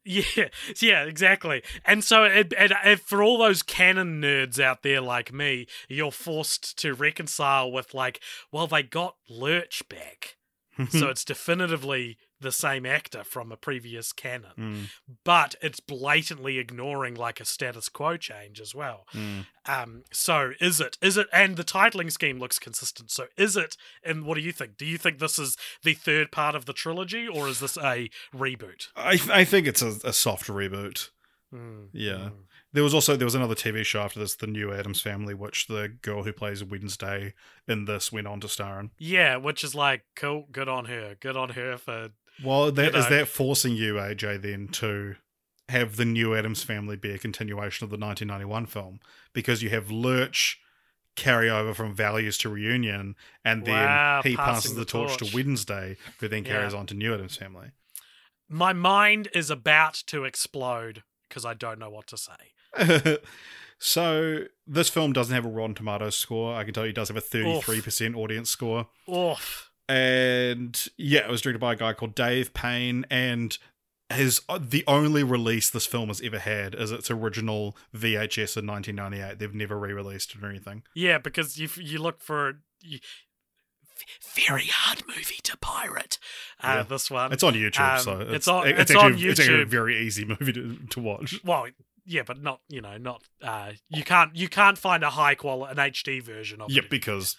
Yeah, 0.04 0.48
yeah, 0.80 1.04
exactly. 1.04 1.62
And 1.84 2.02
so, 2.02 2.24
it, 2.24 2.52
it, 2.58 2.72
it, 2.84 3.00
for 3.00 3.22
all 3.22 3.38
those 3.38 3.62
canon 3.62 4.20
nerds 4.20 4.58
out 4.58 4.82
there 4.82 5.00
like 5.00 5.32
me, 5.32 5.66
you're 5.88 6.12
forced 6.12 6.78
to 6.78 6.94
reconcile 6.94 7.70
with 7.70 7.94
like, 7.94 8.20
well, 8.50 8.66
they 8.66 8.82
got 8.82 9.16
Lurch 9.28 9.82
back, 9.88 10.36
so 10.90 11.08
it's 11.10 11.24
definitively 11.24 12.18
the 12.42 12.52
same 12.52 12.84
actor 12.84 13.24
from 13.24 13.50
a 13.50 13.56
previous 13.56 14.12
canon, 14.12 14.52
Mm, 14.58 14.84
but 15.24 15.54
it's 15.62 15.80
blatantly 15.80 16.58
ignoring 16.58 17.14
like 17.14 17.40
a 17.40 17.44
status 17.44 17.88
quo 17.88 18.16
change 18.16 18.60
as 18.60 18.74
well. 18.74 19.06
mm. 19.14 19.46
Um, 19.64 20.02
so 20.12 20.52
is 20.60 20.80
it? 20.80 20.98
Is 21.00 21.16
it? 21.16 21.28
And 21.32 21.56
the 21.56 21.64
titling 21.64 22.10
scheme 22.12 22.38
looks 22.38 22.58
consistent. 22.58 23.10
So 23.10 23.26
is 23.36 23.56
it? 23.56 23.76
And 24.04 24.24
what 24.24 24.34
do 24.34 24.40
you 24.42 24.52
think? 24.52 24.76
Do 24.76 24.84
you 24.84 24.98
think 24.98 25.18
this 25.18 25.38
is 25.38 25.56
the 25.82 25.94
third 25.94 26.30
part 26.32 26.54
of 26.54 26.66
the 26.66 26.72
trilogy, 26.72 27.26
or 27.28 27.48
is 27.48 27.60
this 27.60 27.76
a 27.78 28.10
reboot? 28.34 28.88
I 28.96 29.18
I 29.32 29.44
think 29.44 29.66
it's 29.66 29.82
a, 29.82 29.98
a 30.04 30.12
soft 30.12 30.48
reboot. 30.48 31.10
Mm, 31.54 31.88
Yeah. 31.92 32.12
mm. 32.30 32.32
There 32.74 32.82
was 32.82 32.94
also 32.94 33.16
there 33.16 33.26
was 33.26 33.34
another 33.34 33.54
TV 33.54 33.84
show 33.84 34.00
after 34.00 34.18
this, 34.18 34.34
The 34.34 34.46
New 34.46 34.72
Addams 34.72 35.02
Family, 35.02 35.34
which 35.34 35.66
the 35.66 35.88
girl 36.00 36.22
who 36.24 36.32
plays 36.32 36.64
Wednesday 36.64 37.34
in 37.68 37.84
this 37.84 38.10
went 38.10 38.26
on 38.26 38.40
to 38.40 38.48
star 38.48 38.80
in. 38.80 38.90
Yeah, 38.98 39.36
which 39.36 39.62
is 39.62 39.74
like 39.74 40.04
cool. 40.16 40.48
Good 40.50 40.68
on 40.70 40.86
her. 40.86 41.14
Good 41.20 41.36
on 41.36 41.50
her 41.50 41.76
for. 41.76 42.08
Well, 42.44 42.72
that 42.72 42.92
You 42.92 42.98
is 42.98 43.04
know. 43.10 43.16
that 43.18 43.28
forcing 43.28 43.74
you, 43.74 43.94
AJ, 43.94 44.42
then 44.42 44.68
to 44.68 45.16
have 45.68 45.96
the 45.96 46.04
New 46.04 46.34
Addams 46.34 46.62
Family 46.62 46.96
be 46.96 47.10
a 47.12 47.18
continuation 47.18 47.84
of 47.84 47.90
the 47.90 47.96
1991 47.96 48.66
film 48.66 49.00
because 49.32 49.62
you 49.62 49.70
have 49.70 49.90
Lurch 49.90 50.58
carry 51.14 51.48
over 51.50 51.74
from 51.74 51.94
Values 51.94 52.38
to 52.38 52.48
Reunion, 52.48 53.14
and 53.44 53.64
then 53.66 53.74
Wow, 53.86 54.22
he 54.24 54.34
passes 54.36 54.74
the, 54.74 54.84
torch, 54.84 55.16
torch. 55.18 55.30
to 55.30 55.36
Wednesday, 55.36 55.96
who 56.20 56.28
then 56.28 56.42
carries 56.42 56.72
Yeah. 56.72 56.78
on 56.80 56.86
to 56.86 56.94
New 56.94 57.12
Addams 57.14 57.36
Family. 57.36 57.70
My 58.48 58.72
mind 58.72 59.28
is 59.34 59.50
about 59.50 59.94
to 60.06 60.24
explode 60.24 61.02
because 61.28 61.44
I 61.44 61.54
don't 61.54 61.78
know 61.78 61.90
what 61.90 62.06
to 62.08 62.16
say. 62.18 63.18
so 63.78 64.44
this 64.66 64.88
film 64.88 65.12
doesn't 65.12 65.34
have 65.34 65.44
a 65.44 65.48
Rotten 65.48 65.74
Tomatoes 65.74 66.16
score. 66.16 66.54
I 66.54 66.64
can 66.64 66.72
tell 66.74 66.84
you 66.84 66.90
it 66.90 66.94
does 66.96 67.08
have 67.08 67.16
a 67.16 67.20
33% 67.20 68.14
audience 68.16 68.50
score. 68.50 68.88
Oof. 69.08 69.70
And 69.92 70.88
yeah, 70.96 71.20
it 71.20 71.28
was 71.30 71.40
directed 71.42 71.60
by 71.60 71.72
a 71.74 71.76
guy 71.76 71.92
called 71.92 72.14
Dave 72.14 72.52
Payne, 72.54 73.04
and 73.10 73.56
his 74.12 74.40
the 74.60 74.84
only 74.86 75.22
release 75.22 75.70
this 75.70 75.86
film 75.86 76.08
has 76.08 76.20
ever 76.22 76.38
had 76.38 76.74
is 76.74 76.90
its 76.92 77.10
original 77.10 77.76
VHS 77.94 78.56
in 78.56 78.66
1998. 78.66 79.38
They've 79.38 79.54
never 79.54 79.78
re-released 79.78 80.34
it 80.34 80.42
or 80.42 80.48
anything. 80.48 80.82
Yeah, 80.94 81.18
because 81.18 81.58
you 81.58 81.68
you 81.76 81.98
look 81.98 82.20
for. 82.20 82.60
You, 82.80 82.98
very 84.34 84.66
hard 84.66 85.02
movie 85.06 85.38
to 85.44 85.56
pirate. 85.58 86.18
Uh, 86.60 86.78
Yeah. 86.78 86.82
This 86.82 87.10
one. 87.10 87.32
It's 87.32 87.42
on 87.44 87.54
YouTube, 87.54 87.98
Um, 87.98 88.00
so 88.00 88.20
it's 88.20 88.32
it's, 88.32 88.48
on- 88.48 88.66
it's, 88.66 88.80
it's 88.80 88.90
actually, 88.90 89.04
on 89.24 89.30
It's 89.30 89.40
actually 89.40 89.62
a 89.62 89.66
very 89.66 89.98
easy 90.04 90.24
movie 90.40 90.52
to, 90.52 90.76
to 90.90 91.00
watch. 91.00 91.38
well, 91.44 91.66
yeah, 92.04 92.22
but 92.26 92.42
not 92.42 92.60
you 92.68 92.80
know 92.80 92.96
not 92.98 93.22
uh 93.42 93.72
you 93.88 94.02
can't 94.02 94.34
you 94.34 94.48
can't 94.48 94.76
find 94.76 95.04
a 95.04 95.10
high 95.10 95.36
quality 95.36 95.70
an 95.80 95.92
HD 95.92 96.20
version 96.20 96.60
of 96.60 96.70
Yep, 96.72 96.84
it. 96.84 96.90
because 96.90 97.36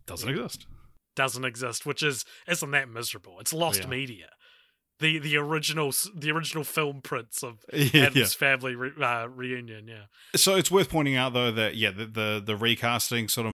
it 0.00 0.06
doesn't 0.06 0.28
exist. 0.28 0.66
Doesn't 1.14 1.44
exist, 1.44 1.84
which 1.86 2.02
is 2.02 2.24
isn't 2.48 2.70
that 2.70 2.88
miserable? 2.88 3.38
It's 3.40 3.52
lost 3.52 3.82
Yeah. 3.82 3.88
media. 3.88 4.28
The 4.98 5.18
the 5.18 5.36
original 5.36 5.92
the 6.14 6.30
original 6.30 6.64
film 6.64 7.00
prints 7.02 7.42
of 7.42 7.58
Yeah, 7.72 8.06
Addams 8.06 8.34
family 8.34 8.74
re- 8.74 8.92
uh, 9.02 9.26
reunion. 9.28 9.88
Yeah. 9.88 10.04
So 10.36 10.54
it's 10.56 10.70
worth 10.70 10.88
pointing 10.90 11.16
out 11.16 11.32
though 11.32 11.50
that 11.50 11.76
yeah, 11.76 11.90
the 11.90 12.06
the, 12.06 12.42
the 12.44 12.56
recasting 12.56 13.28
sort 13.28 13.46
of 13.48 13.52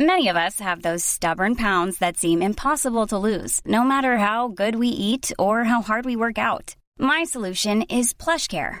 Many 0.00 0.28
of 0.28 0.36
us 0.36 0.58
have 0.58 0.82
those 0.82 1.04
stubborn 1.04 1.54
pounds 1.54 1.98
that 1.98 2.16
seem 2.16 2.42
impossible 2.42 3.06
to 3.08 3.18
lose, 3.18 3.60
no 3.64 3.84
matter 3.84 4.16
how 4.18 4.48
good 4.48 4.74
we 4.76 4.88
eat 4.88 5.30
or 5.38 5.64
how 5.64 5.80
hard 5.82 6.04
we 6.04 6.16
work 6.16 6.38
out. 6.38 6.74
My 6.98 7.22
solution 7.24 7.82
is 7.82 8.12
PlushCare. 8.14 8.80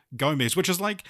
Gomez, 0.15 0.55
which 0.55 0.69
is 0.69 0.81
like 0.81 1.03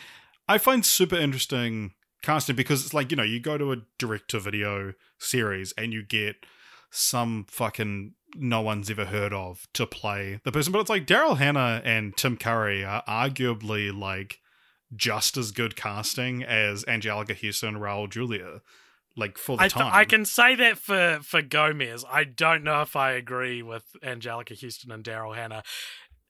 I 0.47 0.57
find 0.57 0.85
super 0.85 1.15
interesting 1.15 1.93
casting 2.21 2.55
because 2.55 2.83
it's 2.83 2.93
like 2.93 3.11
you 3.11 3.17
know 3.17 3.23
you 3.23 3.39
go 3.39 3.57
to 3.57 3.71
a 3.71 3.77
direct 3.97 4.29
to 4.31 4.39
video 4.39 4.93
series 5.17 5.73
and 5.77 5.93
you 5.93 6.03
get 6.03 6.35
some 6.91 7.45
fucking 7.49 8.13
no 8.35 8.61
one's 8.61 8.89
ever 8.89 9.05
heard 9.05 9.33
of 9.33 9.67
to 9.73 9.85
play 9.85 10.39
the 10.43 10.51
person, 10.51 10.71
but 10.71 10.79
it's 10.79 10.89
like 10.89 11.05
Daryl 11.05 11.37
Hannah 11.37 11.81
and 11.83 12.15
Tim 12.15 12.37
Curry 12.37 12.83
are 12.83 13.03
arguably 13.07 13.97
like 13.97 14.39
just 14.95 15.37
as 15.37 15.51
good 15.51 15.75
casting 15.75 16.43
as 16.43 16.83
Anjelica 16.85 17.39
Huston 17.39 17.69
and 17.69 17.77
Raul 17.77 18.09
Julia. 18.09 18.61
Like 19.17 19.37
for 19.37 19.57
the 19.57 19.63
I, 19.63 19.67
th- 19.67 19.73
time, 19.73 19.91
I 19.93 20.05
can 20.05 20.23
say 20.23 20.55
that 20.55 20.77
for, 20.77 21.19
for 21.21 21.41
Gomez. 21.41 22.05
I 22.09 22.23
don't 22.23 22.63
know 22.63 22.81
if 22.81 22.95
I 22.95 23.11
agree 23.11 23.61
with 23.61 23.83
Anjelica 24.01 24.59
Huston 24.59 24.91
and 24.91 25.03
Daryl 25.03 25.35
Hannah. 25.35 25.63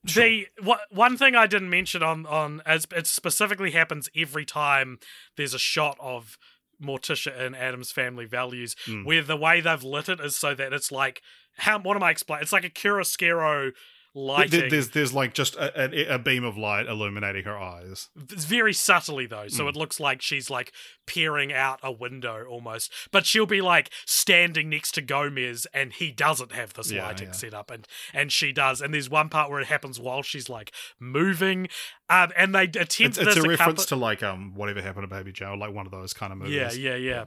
The 0.03 0.47
wha- 0.63 0.79
one 0.89 1.15
thing 1.17 1.35
I 1.35 1.45
didn't 1.47 1.69
mention 1.69 2.01
on 2.01 2.25
on 2.25 2.61
as 2.65 2.87
it 2.95 3.07
specifically 3.07 3.71
happens 3.71 4.09
every 4.15 4.45
time 4.45 4.99
there's 5.37 5.53
a 5.53 5.59
shot 5.59 5.97
of 5.99 6.37
Morticia 6.81 7.39
and 7.39 7.55
Addams 7.55 7.91
family 7.91 8.25
values, 8.25 8.75
Mm. 8.87 9.05
where 9.05 9.21
the 9.21 9.37
way 9.37 9.61
they've 9.61 9.83
lit 9.83 10.09
it 10.09 10.19
is 10.19 10.35
so 10.35 10.55
that 10.55 10.73
it's 10.73 10.91
like 10.91 11.21
how 11.57 11.77
what 11.79 11.95
am 11.95 12.03
I 12.03 12.09
explaining? 12.11 12.41
It's 12.43 12.53
like 12.53 12.63
a 12.65 12.69
chiaroscuro 12.69 13.73
lighting. 14.13 14.59
th- 14.61 14.71
There's 14.71 14.89
there's 14.89 15.13
like 15.13 15.33
just 15.33 15.55
a, 15.55 16.09
a, 16.11 16.15
a 16.15 16.19
beam 16.19 16.43
of 16.43 16.57
light 16.57 16.85
illuminating 16.87 17.43
her 17.45 17.57
eyes. 17.57 18.09
It's 18.31 18.45
very 18.45 18.73
subtly 18.73 19.25
though, 19.25 19.47
so 19.47 19.65
Mm. 19.65 19.69
it 19.69 19.75
looks 19.75 19.99
like 19.99 20.21
she's 20.21 20.49
like 20.49 20.71
peering 21.07 21.51
out 21.53 21.79
a 21.83 21.91
window 21.91 22.45
almost. 22.45 22.91
But 23.11 23.25
she'll 23.25 23.45
be 23.45 23.61
like 23.61 23.89
standing 24.05 24.69
next 24.69 24.91
to 24.93 25.01
Gomez, 25.01 25.67
and 25.73 25.93
he 25.93 26.11
doesn't 26.11 26.51
have 26.51 26.73
this 26.73 26.91
Yeah, 26.91 27.05
lighting 27.05 27.27
yeah. 27.27 27.33
set 27.33 27.53
up, 27.53 27.71
and 27.71 27.87
and 28.13 28.31
she 28.31 28.51
does. 28.51 28.81
And 28.81 28.93
there's 28.93 29.09
one 29.09 29.29
part 29.29 29.49
where 29.49 29.59
it 29.61 29.67
happens 29.67 29.99
while 29.99 30.21
she's 30.23 30.49
like 30.49 30.71
moving, 30.99 31.67
um, 32.09 32.31
and 32.35 32.53
they 32.53 32.63
attempt 32.63 32.99
It's, 32.99 33.17
this 33.17 33.27
it's 33.27 33.37
a 33.37 33.41
a 33.41 33.49
reference 33.49 33.85
couple- 33.85 33.85
to 33.85 33.95
like 33.95 34.23
um 34.23 34.53
whatever 34.55 34.81
happened 34.81 35.09
to 35.09 35.15
Baby 35.15 35.31
Jane, 35.31 35.59
like 35.59 35.73
one 35.73 35.85
of 35.85 35.91
those 35.91 36.13
kind 36.13 36.31
of 36.33 36.39
movies. 36.39 36.53
yeah, 36.55 36.71
yeah, 36.73 36.95
yeah. 36.95 37.23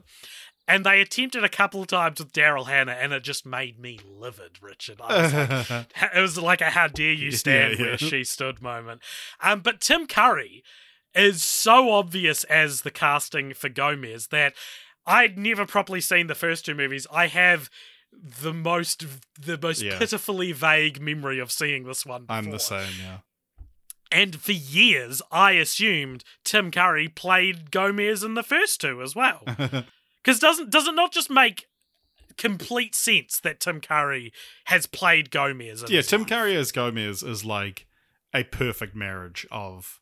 And 0.67 0.83
they 0.83 0.99
attempted 0.99 1.43
a 1.43 1.49
couple 1.49 1.81
of 1.81 1.87
times 1.87 2.19
with 2.19 2.31
Daryl 2.33 2.67
Hannah, 2.67 2.93
and 2.93 3.13
it 3.13 3.23
just 3.23 3.45
made 3.45 3.79
me 3.79 3.99
livid, 4.03 4.57
Richard. 4.61 4.99
Was 4.99 5.31
like, 5.33 5.87
it 6.15 6.19
was 6.19 6.37
like 6.39 6.61
a 6.61 6.71
"How 6.71 6.87
dare 6.87 7.13
you 7.13 7.31
stand 7.31 7.77
yeah. 7.77 7.85
where 7.85 7.97
she 7.99 8.23
stood" 8.23 8.61
moment. 8.63 9.01
Um, 9.41 9.59
but 9.59 9.79
Tim 9.79 10.07
Curry 10.07 10.63
is 11.13 11.43
so 11.43 11.91
obvious 11.91 12.43
as 12.45 12.81
the 12.81 12.91
casting 12.91 13.53
for 13.53 13.69
Gomez 13.69 14.27
that 14.27 14.53
I'd 15.05 15.37
never 15.37 15.65
properly 15.65 16.01
seen 16.01 16.27
the 16.27 16.35
first 16.35 16.65
two 16.65 16.73
movies. 16.75 17.05
I 17.11 17.27
have 17.27 17.69
the 18.11 18.53
most 18.53 19.05
the 19.39 19.59
most 19.61 19.81
Yeah. 19.81 19.99
pitifully 19.99 20.51
vague 20.51 20.99
memory 21.01 21.39
of 21.39 21.51
seeing 21.51 21.83
this 21.83 22.05
one. 22.05 22.25
I'm 22.27 22.49
the 22.49 22.59
same. 22.59 22.93
Yeah. 22.99 23.17
And 24.11 24.39
for 24.39 24.51
years, 24.53 25.21
I 25.31 25.53
assumed 25.53 26.23
Tim 26.43 26.71
Curry 26.71 27.09
played 27.09 27.71
Gomez 27.71 28.23
in 28.23 28.33
the 28.35 28.43
first 28.43 28.79
two 28.81 29.01
as 29.01 29.15
well. 29.15 29.43
Because 30.25 30.39
doesn't 30.39 30.71
does 30.71 30.87
it 30.87 30.95
not 30.95 31.13
just 31.13 31.29
make 31.29 31.67
complete 32.37 32.95
sense 32.95 33.39
that 33.39 33.59
Tim 33.59 33.79
Curry 33.79 34.33
has 34.65 34.87
played 34.87 35.29
Gomez? 35.31 35.85
Yeah, 35.87 36.01
Tim 36.01 36.21
one? 36.21 36.29
Curry 36.29 36.55
as 36.57 36.71
Gomez 36.71 37.21
is 37.23 37.45
like 37.45 37.85
a 38.33 38.43
perfect 38.43 38.95
marriage 38.95 39.45
of 39.51 40.01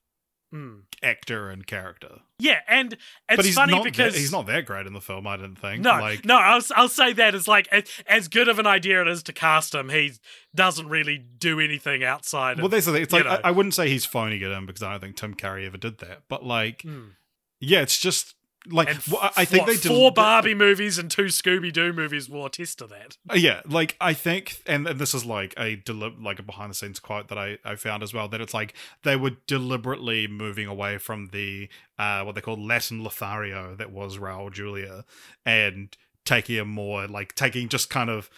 Mm. 0.53 0.83
actor 1.01 1.49
and 1.49 1.65
character. 1.65 2.19
Yeah, 2.37 2.59
and 2.67 2.93
it's 2.93 3.01
but 3.37 3.43
he's 3.43 3.55
funny 3.55 3.73
not 3.73 3.83
because 3.83 4.13
that, 4.13 4.19
he's 4.19 4.31
not 4.31 4.45
that 4.45 4.67
great 4.67 4.85
in 4.85 4.93
the 4.93 5.01
film. 5.01 5.25
I 5.25 5.35
didn't 5.35 5.55
think. 5.55 5.81
No, 5.81 5.99
like, 5.99 6.25
no, 6.25 6.37
I'll, 6.37 6.61
I'll 6.75 6.89
say 6.89 7.11
that 7.13 7.33
as 7.33 7.47
like 7.47 7.67
as, 7.71 7.85
as 8.05 8.27
good 8.27 8.47
of 8.47 8.59
an 8.59 8.67
idea 8.67 9.01
it 9.01 9.07
is 9.07 9.23
to 9.23 9.33
cast 9.33 9.73
him. 9.73 9.89
He 9.89 10.11
doesn't 10.53 10.87
really 10.89 11.17
do 11.17 11.59
anything 11.59 12.03
outside. 12.03 12.57
Well, 12.57 12.67
of, 12.67 12.71
that's 12.71 12.85
the 12.85 12.91
thing. 12.91 13.01
It's 13.01 13.11
like. 13.13 13.25
I, 13.25 13.39
I 13.45 13.49
wouldn't 13.49 13.73
say 13.73 13.89
he's 13.89 14.05
phoning 14.05 14.41
it 14.41 14.51
in 14.51 14.67
because 14.67 14.83
I 14.83 14.91
don't 14.91 14.99
think 15.01 15.15
Tim 15.17 15.33
Curry 15.33 15.65
ever 15.65 15.77
did 15.77 15.97
that. 15.99 16.21
But 16.29 16.43
like, 16.45 16.83
Mm. 16.83 17.13
yeah, 17.59 17.81
it's 17.81 17.97
just 17.97 18.35
like 18.69 18.87
well, 19.11 19.31
I 19.35 19.45
think 19.45 19.67
what, 19.67 19.81
they 19.81 19.89
four 19.89 20.11
Barbie 20.11 20.53
movies 20.53 20.97
and 20.97 21.09
two 21.09 21.25
Scooby 21.25 21.71
Doo 21.71 21.93
movies 21.93 22.29
will 22.29 22.45
attest 22.45 22.79
to 22.79 22.87
that. 22.87 23.17
Uh, 23.29 23.35
Yeah, 23.35 23.61
like 23.65 23.95
I 23.99 24.13
think, 24.13 24.61
and, 24.65 24.87
and 24.87 24.99
this 24.99 25.13
is 25.13 25.25
like 25.25 25.53
a 25.57 25.75
deli- 25.75 26.15
like 26.21 26.39
a 26.39 26.43
behind 26.43 26.71
the 26.71 26.75
scenes 26.75 26.99
quote 26.99 27.27
that 27.27 27.37
I, 27.37 27.57
I 27.65 27.75
found 27.75 28.03
as 28.03 28.13
well. 28.13 28.27
That 28.27 28.41
it's 28.41 28.53
like 28.53 28.73
they 29.03 29.15
were 29.15 29.31
deliberately 29.47 30.27
moving 30.27 30.67
away 30.67 30.97
from 30.97 31.27
the 31.27 31.69
uh 31.99 32.23
what 32.23 32.35
they 32.35 32.41
call 32.41 32.63
Latin 32.63 33.03
Lothario 33.03 33.75
that 33.75 33.91
was 33.91 34.17
Raul 34.17 34.51
Julia, 34.51 35.05
and 35.45 35.95
taking 36.25 36.59
a 36.59 36.65
more 36.65 37.07
like 37.07 37.35
taking 37.35 37.69
just 37.69 37.89
kind 37.89 38.09
of 38.09 38.29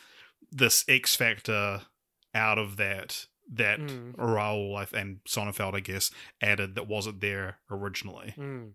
this 0.51 0.85
X 0.87 1.15
factor 1.15 1.81
out 2.33 2.57
of 2.57 2.77
that 2.77 3.27
that 3.53 3.79
Mm. 3.79 4.15
Raul 4.15 4.75
I 4.75 4.85
th- 4.85 4.99
and 5.01 5.19
Sonnenfeld 5.27 5.75
I 5.75 5.79
guess 5.79 6.09
added 6.41 6.75
that 6.75 6.87
wasn't 6.87 7.21
there 7.21 7.59
originally. 7.69 8.33
Mm. 8.37 8.71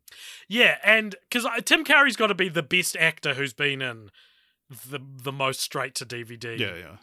Yeah, 0.49 0.79
and 0.85 1.17
because 1.29 1.47
Tim 1.65 1.85
Curry's 1.85 2.17
got 2.17 2.29
to 2.29 2.35
be 2.35 2.49
the 2.49 2.63
best 2.63 2.97
actor 2.97 3.35
who's 3.35 3.53
been 3.53 3.83
in 3.83 4.11
the 4.89 5.01
the 5.25 5.33
most 5.33 5.61
straight 5.61 5.95
to 5.97 6.07
DVD 6.07 6.57
Yeah, 6.59 6.77
yeah. 6.77 6.97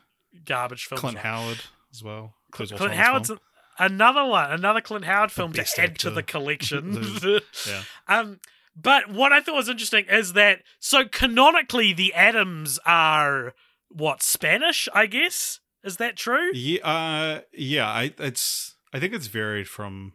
garbage 0.45 0.85
films. 0.85 1.01
Clint 1.01 1.17
Howard 1.19 1.59
as 1.93 2.01
well. 2.03 2.35
also 2.57 2.77
Clint 2.77 2.93
Howard's 2.93 3.31
another 3.79 4.23
one, 4.25 4.49
another 4.51 4.81
Clint 4.81 5.05
Howard 5.05 5.31
film 5.31 5.53
to 5.53 5.65
add 5.77 5.99
to 5.99 6.09
the 6.09 6.23
collection. 6.23 6.93
yeah. 7.67 7.81
um, 8.07 8.39
but 8.75 9.09
what 9.11 9.33
I 9.33 9.41
thought 9.41 9.55
was 9.55 9.69
interesting 9.69 10.05
is 10.09 10.33
that 10.33 10.59
so 10.79 11.05
canonically 11.05 11.93
the 11.93 12.13
Addams 12.13 12.79
are 12.85 13.53
what 13.89 14.23
Spanish, 14.23 14.87
I 14.93 15.05
guess. 15.07 15.59
Is 15.87 15.97
that 15.97 16.15
true? 16.17 16.51
Yeah, 16.53 16.81
uh, 16.85 17.41
yeah. 17.53 17.87
I 17.87 18.13
it's 18.19 18.75
I 18.93 18.99
think 18.99 19.13
it's 19.13 19.27
varied 19.27 19.67
from 19.67 20.13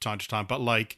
time 0.00 0.18
to 0.18 0.28
time, 0.28 0.46
but 0.46 0.60
like 0.60 0.96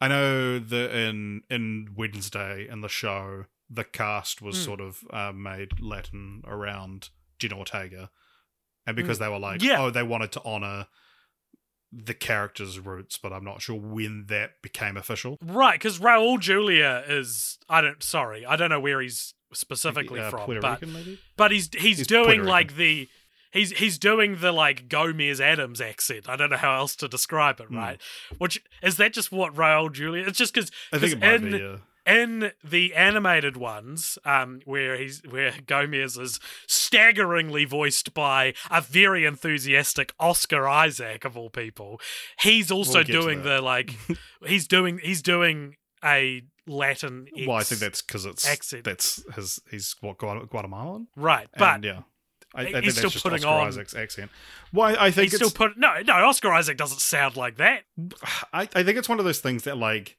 I 0.00 0.08
know 0.08 0.58
that 0.58 0.96
in 0.96 1.42
in 1.50 1.90
Wednesday 1.96 2.66
in 2.68 2.80
the 2.80 2.88
show, 2.88 3.44
the 3.70 3.84
cast 3.84 4.42
was 4.42 4.56
Hmm. 4.56 4.62
sort 4.64 4.80
of 4.80 5.04
uh, 5.10 5.32
made 5.32 5.80
Latin 5.80 6.42
around 6.46 7.10
Jenna 7.38 7.58
Ortega, 7.58 8.10
and 8.86 8.96
because 8.96 9.18
they 9.18 9.28
were 9.28 9.38
like. 9.38 9.62
Yeah. 9.62 9.82
oh, 9.82 9.90
they 9.90 10.02
wanted 10.02 10.32
to 10.32 10.42
honor 10.44 10.86
the 11.92 12.14
character's 12.14 12.80
roots, 12.80 13.18
but 13.18 13.32
I'm 13.32 13.44
not 13.44 13.62
sure 13.62 13.78
when 13.78 14.24
that 14.26 14.60
became 14.62 14.96
official. 14.96 15.38
Right, 15.40 15.78
because 15.78 16.00
Raul 16.00 16.40
Julia 16.40 17.04
is 17.06 17.58
I 17.68 17.80
don't 17.82 18.02
sorry, 18.02 18.44
I 18.44 18.56
don't 18.56 18.70
know 18.70 18.80
where 18.80 19.00
he's 19.00 19.34
specifically 19.52 20.18
Uh, 20.18 20.30
from, 20.30 20.40
Puerto 20.46 20.60
but 20.60 20.80
Rican, 20.80 20.92
maybe. 20.92 21.20
but 21.36 21.52
he's 21.52 21.68
he's, 21.72 21.98
He's 21.98 22.06
doing 22.08 22.42
like 22.44 22.74
the 22.74 23.08
he's 23.54 23.70
he's 23.78 23.98
doing 23.98 24.36
the 24.40 24.52
like 24.52 24.88
Gomez 24.90 25.40
Addams 25.40 25.80
accent. 25.80 26.28
I 26.28 26.36
don't 26.36 26.50
know 26.50 26.58
how 26.58 26.76
else 26.76 26.94
to 26.96 27.08
describe 27.08 27.58
it, 27.60 27.68
Hmm. 27.68 27.76
right? 27.78 28.00
Which 28.36 28.62
is 28.82 28.98
that 28.98 29.14
just 29.14 29.32
what 29.32 29.54
Raul 29.54 29.90
Julia? 29.90 30.24
It's 30.26 30.36
just 30.38 30.52
because 30.52 30.70
I 30.92 30.98
think 30.98 31.22
in 31.22 31.50
be. 31.52 31.58
Yeah. 31.58 31.76
in 32.06 32.52
the 32.62 32.92
animated 32.94 33.56
ones, 33.56 34.18
um, 34.26 34.60
where 34.66 34.98
he's 34.98 35.22
where 35.26 35.54
Gomez 35.66 36.18
is 36.18 36.38
staggeringly 36.66 37.64
voiced 37.64 38.12
by 38.12 38.52
a 38.70 38.80
very 38.82 39.24
enthusiastic 39.24 40.12
Oscar 40.20 40.68
Isaac 40.68 41.24
of 41.24 41.36
all 41.36 41.48
people, 41.50 42.00
he's 42.40 42.70
also 42.70 42.98
We'll 42.98 43.20
doing 43.22 43.42
the 43.42 43.60
like 43.62 43.94
he's 44.46 44.66
doing 44.68 44.98
he's 45.02 45.22
doing 45.22 45.76
a 46.04 46.42
Latin. 46.66 47.26
Well, 47.46 47.56
I 47.56 47.62
think 47.62 47.80
that's 47.80 48.02
because 48.02 48.26
it's 48.26 48.46
accent. 48.46 48.84
that's 48.84 49.22
his. 49.34 49.60
He's 49.70 49.96
what 50.00 50.18
Guatemalan. 50.18 51.08
right, 51.16 51.48
but 51.58 51.82
yeah, 51.84 52.02
I, 52.54 52.60
I 52.60 52.64
he's 52.64 52.72
think 52.72 52.84
that's 52.84 52.96
still 52.98 53.10
just 53.10 53.22
putting 53.24 53.44
Oscar 53.44 53.48
on- 53.60 53.68
Isaac's 53.68 53.94
accent. 53.94 54.30
Well, 54.72 54.96
I, 54.96 55.06
I 55.06 55.10
think 55.10 55.24
he's 55.32 55.34
it's, 55.40 55.50
still 55.50 55.68
put 55.68 55.76
no 55.78 56.00
no 56.02 56.12
Oscar 56.14 56.52
Isaac 56.52 56.76
doesn't 56.76 57.00
sound 57.00 57.36
like 57.36 57.56
that. 57.56 57.82
I, 58.52 58.68
I 58.74 58.82
think 58.82 58.96
it's 58.98 59.08
one 59.08 59.18
of 59.18 59.24
those 59.24 59.40
things 59.40 59.64
that 59.64 59.76
like 59.76 60.16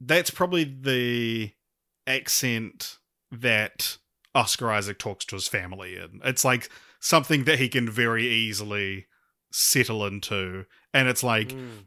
that's 0.00 0.30
probably 0.30 0.64
the 0.64 1.52
accent 2.06 2.98
that 3.30 3.96
Oscar 4.34 4.70
Isaac 4.70 4.98
talks 4.98 5.24
to 5.26 5.36
his 5.36 5.48
family 5.48 5.96
in. 5.96 6.20
It's 6.24 6.44
like 6.44 6.68
something 7.00 7.44
that 7.44 7.58
he 7.58 7.68
can 7.68 7.88
very 7.88 8.26
easily 8.26 9.06
settle 9.52 10.06
into, 10.06 10.64
and 10.94 11.08
it's 11.08 11.22
like 11.22 11.48
Mm. 11.48 11.86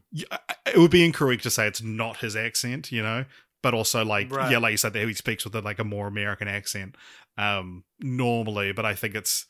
it 0.66 0.76
would 0.76 0.90
be 0.90 1.04
incorrect 1.04 1.42
to 1.44 1.50
say 1.50 1.66
it's 1.66 1.82
not 1.82 2.18
his 2.18 2.36
accent, 2.36 2.92
you 2.92 3.02
know. 3.02 3.24
But 3.62 3.74
also, 3.74 4.04
like, 4.04 4.30
Right. 4.30 4.52
yeah, 4.52 4.58
like 4.58 4.70
you 4.72 4.76
said, 4.76 4.92
that 4.92 5.06
he 5.08 5.12
speaks 5.14 5.42
with 5.44 5.54
a, 5.56 5.60
like 5.60 5.80
a 5.80 5.84
more 5.84 6.06
American 6.06 6.46
accent 6.46 6.94
um, 7.36 7.82
normally. 7.98 8.70
But 8.72 8.84
I 8.86 8.94
think 8.94 9.16
it's, 9.16 9.46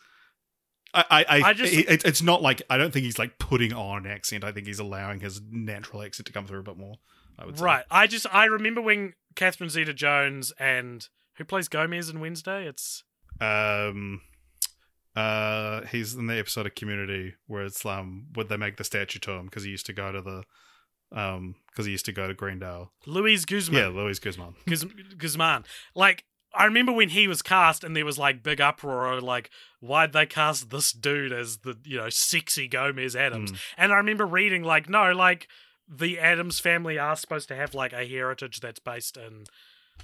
I, 0.95 1.25
I, 1.29 1.43
I, 1.51 1.53
just- 1.53 1.73
it, 1.73 2.05
it's 2.05 2.23
not 2.23 2.41
like 2.43 2.63
I 2.71 2.77
don't 2.79 2.93
think 2.93 3.05
he's 3.05 3.19
like 3.19 3.39
putting 3.39 3.73
on 3.73 4.07
an 4.07 4.11
accent. 4.13 4.45
I 4.45 4.53
think 4.53 4.67
he's 4.67 4.79
allowing 4.79 5.21
his 5.21 5.41
natural 5.51 6.03
accent 6.03 6.27
to 6.27 6.33
come 6.33 6.47
through 6.47 6.61
a 6.61 6.63
bit 6.63 6.77
more. 6.79 6.95
I 7.39 7.45
would 7.45 7.59
say. 7.59 7.65
Right. 7.65 7.85
I 7.91 8.07
just 8.07 8.27
I 8.33 8.47
remember 8.47 8.81
when 8.81 9.13
Catherine 9.35 9.69
Zeta 9.69 9.93
Jones 9.93 10.53
and 10.59 11.07
who 11.37 11.45
plays 11.45 11.69
Gomez 11.69 12.09
in 12.09 12.19
Wednesday? 12.21 12.67
It's 12.67 13.05
Um, 13.43 14.23
uh, 15.15 15.83
he's 15.93 16.15
in 16.15 16.27
the 16.27 16.39
episode 16.39 16.67
of 16.67 16.75
Community 16.75 17.35
where 17.47 17.65
it's 17.65 17.85
um, 17.85 18.27
would 18.35 18.49
they 18.49 18.57
make 18.57 18.77
the 18.77 18.85
statue 18.85 19.19
to 19.21 19.33
him 19.33 19.47
because 19.47 19.65
he 19.65 19.71
used 19.71 19.87
to 19.87 19.93
go 19.93 20.13
to 20.13 20.23
the, 20.23 21.19
um, 21.19 21.55
because 21.71 21.87
he 21.87 21.93
used 21.93 22.05
to 22.07 22.13
go 22.13 22.27
to 22.29 22.35
Greendale. 22.35 22.93
Luis 23.07 23.45
Guzman. 23.45 23.79
Yeah, 23.81 23.89
Luis 23.89 24.19
Guzman. 24.19 24.55
Guz- 24.67 24.85
Guzman. 25.17 25.65
Like, 25.95 26.25
I 26.55 26.65
remember 26.65 26.93
when 26.93 27.11
he 27.11 27.29
was 27.29 27.43
cast 27.43 27.85
and 27.85 27.95
there 27.95 28.05
was 28.05 28.19
like 28.19 28.43
big 28.43 28.61
uproar, 28.61 29.21
like, 29.21 29.51
why'd 29.81 30.13
they 30.13 30.27
cast 30.27 30.71
this 30.71 30.91
dude 30.93 31.33
as 31.33 31.59
the, 31.59 31.77
you 31.85 31.99
know, 31.99 32.09
sexy 32.09 32.67
Gomez 32.69 33.15
Addams? 33.15 33.53
Mm. 33.53 33.59
And 33.77 33.93
I 33.93 33.97
remember 33.97 34.25
reading, 34.27 34.63
like, 34.63 34.89
no, 34.89 35.13
like, 35.13 35.49
the 35.89 36.19
Adams 36.19 36.59
family 36.59 36.99
are 36.99 37.15
supposed 37.15 37.47
to 37.49 37.55
have 37.55 37.73
like 37.73 37.93
a 37.93 38.05
heritage 38.05 38.59
that's 38.59 38.81
based 38.81 39.17
in 39.17 39.45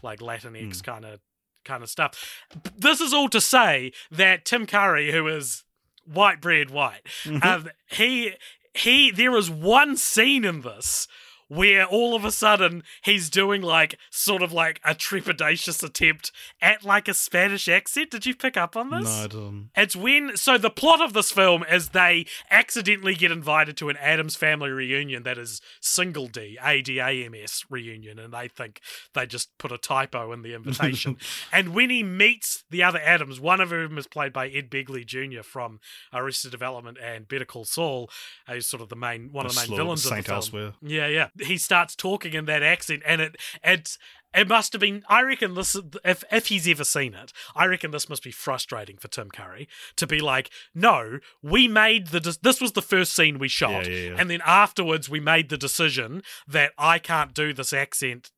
like 0.00 0.20
Latinx 0.20 0.76
Mm. 0.76 0.82
kind 0.84 1.04
of 1.04 1.20
kind 1.64 1.82
of 1.82 1.90
stuff. 1.90 2.44
This 2.76 3.00
is 3.00 3.12
all 3.12 3.28
to 3.30 3.40
say 3.40 3.92
that 4.10 4.44
Tim 4.44 4.66
Curry, 4.66 5.10
who 5.10 5.26
is 5.26 5.64
white 6.04 6.40
bread 6.40 6.70
white, 6.70 7.02
Mm-hmm. 7.24 7.46
um, 7.46 7.70
he 7.90 8.34
he 8.74 9.10
there 9.10 9.34
is 9.36 9.50
one 9.50 9.96
scene 9.96 10.44
in 10.44 10.60
this 10.60 11.08
where 11.52 11.84
all 11.84 12.14
of 12.14 12.24
a 12.24 12.32
sudden 12.32 12.82
he's 13.02 13.28
doing 13.28 13.60
like 13.60 13.98
sort 14.10 14.42
of 14.42 14.54
like 14.54 14.80
a 14.84 14.94
trepidatious 14.94 15.82
attempt 15.82 16.32
at 16.62 16.82
like 16.82 17.08
a 17.08 17.14
Spanish 17.14 17.68
accent. 17.68 18.10
Did 18.10 18.24
you 18.24 18.34
pick 18.34 18.56
up 18.56 18.74
on 18.74 18.88
this? 18.88 19.04
No, 19.04 19.10
I 19.10 19.26
didn't. 19.26 19.70
It's 19.76 19.94
when 19.94 20.34
so 20.38 20.56
the 20.56 20.70
plot 20.70 21.02
of 21.02 21.12
this 21.12 21.30
film 21.30 21.62
is 21.70 21.90
they 21.90 22.24
accidentally 22.50 23.14
get 23.14 23.30
invited 23.30 23.76
to 23.78 23.90
an 23.90 23.98
Adams 23.98 24.34
family 24.34 24.70
reunion 24.70 25.24
that 25.24 25.36
is 25.36 25.60
single 25.78 26.26
D 26.26 26.58
A 26.64 26.80
D 26.80 26.98
A 27.00 27.10
M 27.26 27.34
S 27.34 27.66
reunion, 27.68 28.18
and 28.18 28.32
they 28.32 28.48
think 28.48 28.80
they 29.12 29.26
just 29.26 29.56
put 29.58 29.72
a 29.72 29.78
typo 29.78 30.32
in 30.32 30.40
the 30.40 30.54
invitation. 30.54 31.18
and 31.52 31.74
when 31.74 31.90
he 31.90 32.02
meets 32.02 32.64
the 32.70 32.82
other 32.82 33.00
Adams, 33.00 33.40
one 33.40 33.60
of 33.60 33.68
whom 33.68 33.98
is 33.98 34.06
played 34.06 34.32
by 34.32 34.48
Ed 34.48 34.70
Begley 34.70 35.04
Jr. 35.04 35.42
from 35.42 35.80
Arrested 36.14 36.50
Development 36.50 36.96
and 37.02 37.28
Better 37.28 37.44
Call 37.44 37.66
Saul, 37.66 38.08
uh, 38.48 38.54
who's 38.54 38.66
sort 38.66 38.82
of 38.82 38.88
the 38.88 38.96
main 38.96 39.28
one 39.32 39.44
of 39.44 39.54
the 39.54 39.66
main 39.68 39.76
villains 39.76 40.06
of 40.06 40.10
the 40.10 40.16
Saint 40.16 40.26
film. 40.26 40.36
Elsewhere. 40.36 40.72
Yeah, 40.80 41.08
yeah. 41.08 41.28
He 41.44 41.58
starts 41.58 41.94
talking 41.96 42.32
in 42.34 42.44
that 42.46 42.62
accent, 42.62 43.02
and 43.06 43.20
it 43.20 43.36
it's 43.62 43.98
it 44.34 44.48
must 44.48 44.72
have 44.72 44.80
been. 44.80 45.02
I 45.08 45.22
reckon 45.22 45.54
this 45.54 45.76
if 46.04 46.24
if 46.32 46.46
he's 46.48 46.66
ever 46.68 46.84
seen 46.84 47.14
it, 47.14 47.32
I 47.54 47.66
reckon 47.66 47.90
this 47.90 48.08
must 48.08 48.22
be 48.22 48.30
frustrating 48.30 48.96
for 48.96 49.08
Tim 49.08 49.30
Curry 49.30 49.68
to 49.96 50.06
be 50.06 50.20
like, 50.20 50.50
no, 50.74 51.18
we 51.42 51.68
made 51.68 52.08
the 52.08 52.20
this 52.42 52.60
was 52.60 52.72
the 52.72 52.82
first 52.82 53.14
scene 53.14 53.38
we 53.38 53.48
shot, 53.48 53.86
Yeah, 53.86 53.92
yeah, 53.94 54.08
yeah. 54.10 54.16
and 54.18 54.30
then 54.30 54.40
afterwards 54.46 55.08
we 55.10 55.20
made 55.20 55.48
the 55.50 55.58
decision 55.58 56.22
that 56.48 56.72
I 56.78 56.98
can't 56.98 57.34
do 57.34 57.52
this 57.52 57.72
accent 57.72 58.30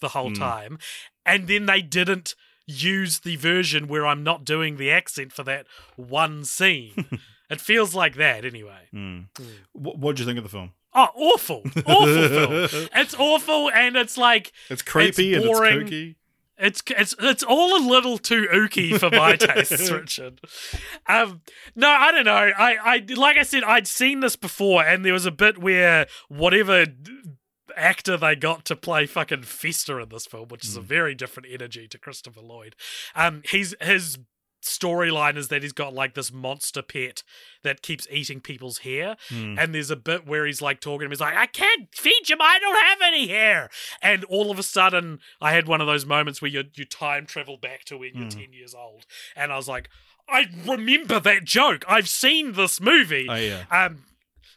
the 0.00 0.08
whole 0.08 0.30
Mm. 0.30 0.38
time, 0.38 0.78
and 1.24 1.48
then 1.48 1.64
they 1.66 1.80
didn't 1.80 2.34
use 2.66 3.20
the 3.20 3.36
version 3.36 3.88
where 3.88 4.06
I'm 4.06 4.22
not 4.22 4.44
doing 4.44 4.76
the 4.76 4.90
accent 4.90 5.32
for 5.32 5.42
that 5.44 5.66
one 5.96 6.44
scene. 6.44 7.06
it 7.50 7.62
feels 7.62 7.94
like 7.94 8.16
that 8.16 8.44
anyway. 8.44 8.88
Mm. 8.94 9.28
What 9.72 9.98
What 9.98 10.16
do 10.16 10.22
you 10.22 10.26
think 10.26 10.36
of 10.36 10.44
the 10.44 10.50
film? 10.50 10.72
Oh, 10.94 11.08
awful. 11.14 11.62
Awful 11.86 12.06
film. 12.68 12.88
It's 12.94 13.14
awful 13.18 13.70
and 13.70 13.96
it's 13.96 14.16
like 14.16 14.52
It's 14.70 14.82
creepy 14.82 15.34
It's 15.34 15.36
and 15.36 15.44
it's 15.50 15.58
boring. 15.58 15.80
kooky. 15.86 16.14
it's 16.58 16.82
it's 16.88 17.14
it's 17.20 17.42
all 17.42 17.76
a 17.76 17.82
little 17.86 18.18
too 18.18 18.48
ooky 18.52 18.98
for 18.98 19.10
my 19.10 19.36
tastes, 19.36 19.90
Richard. 19.90 20.40
Um 21.06 21.42
no, 21.76 21.88
I 21.88 22.10
don't 22.10 22.24
know. 22.24 22.32
I 22.32 22.76
I 22.82 23.04
like 23.14 23.36
I 23.36 23.42
said 23.42 23.64
I'd 23.64 23.86
seen 23.86 24.20
this 24.20 24.34
before 24.36 24.82
and 24.84 25.04
there 25.04 25.12
was 25.12 25.26
a 25.26 25.30
bit 25.30 25.58
where 25.58 26.06
whatever 26.28 26.86
actor 27.76 28.16
they 28.16 28.34
got 28.34 28.64
to 28.64 28.74
play 28.74 29.06
fucking 29.06 29.42
Fester 29.42 30.00
in 30.00 30.08
this 30.08 30.26
film, 30.26 30.48
which 30.48 30.64
is 30.64 30.76
a 30.76 30.80
very 30.80 31.14
different 31.14 31.48
energy 31.52 31.86
to 31.88 31.98
Christopher 31.98 32.40
Lloyd. 32.40 32.74
Um 33.14 33.42
he's 33.44 33.74
his 33.80 34.18
storyline 34.68 35.36
is 35.36 35.48
that 35.48 35.62
he's 35.62 35.72
got 35.72 35.94
like 35.94 36.14
this 36.14 36.32
monster 36.32 36.82
pet 36.82 37.22
that 37.62 37.82
keeps 37.82 38.06
eating 38.10 38.40
people's 38.40 38.78
hair. 38.78 39.16
Hmm. 39.28 39.58
And 39.58 39.74
there's 39.74 39.90
a 39.90 39.96
bit 39.96 40.26
where 40.26 40.46
he's 40.46 40.62
like 40.62 40.80
talking 40.80 41.00
to 41.00 41.04
him. 41.06 41.10
He's 41.10 41.20
like, 41.20 41.36
I 41.36 41.46
can't 41.46 41.88
feed 41.94 42.28
him. 42.28 42.38
I 42.40 42.58
don't 42.58 42.84
have 42.86 42.98
any 43.02 43.28
hair. 43.28 43.68
And 44.02 44.24
all 44.24 44.50
of 44.50 44.58
a 44.58 44.62
sudden, 44.62 45.20
I 45.40 45.52
had 45.52 45.66
one 45.66 45.80
of 45.80 45.86
those 45.86 46.06
moments 46.06 46.40
where 46.40 46.50
you, 46.50 46.64
you 46.74 46.84
time 46.84 47.26
travel 47.26 47.56
back 47.56 47.84
to 47.86 47.98
when 47.98 48.14
you're 48.14 48.24
Hmm. 48.24 48.40
10 48.40 48.52
years 48.52 48.74
old. 48.74 49.06
And 49.34 49.52
I 49.52 49.56
was 49.56 49.68
like, 49.68 49.88
I 50.28 50.46
remember 50.66 51.18
that 51.20 51.44
joke. 51.44 51.84
I've 51.88 52.08
seen 52.08 52.52
this 52.52 52.80
movie. 52.80 53.26
Oh 53.30 53.34
yeah. 53.34 53.64
Um, 53.70 54.04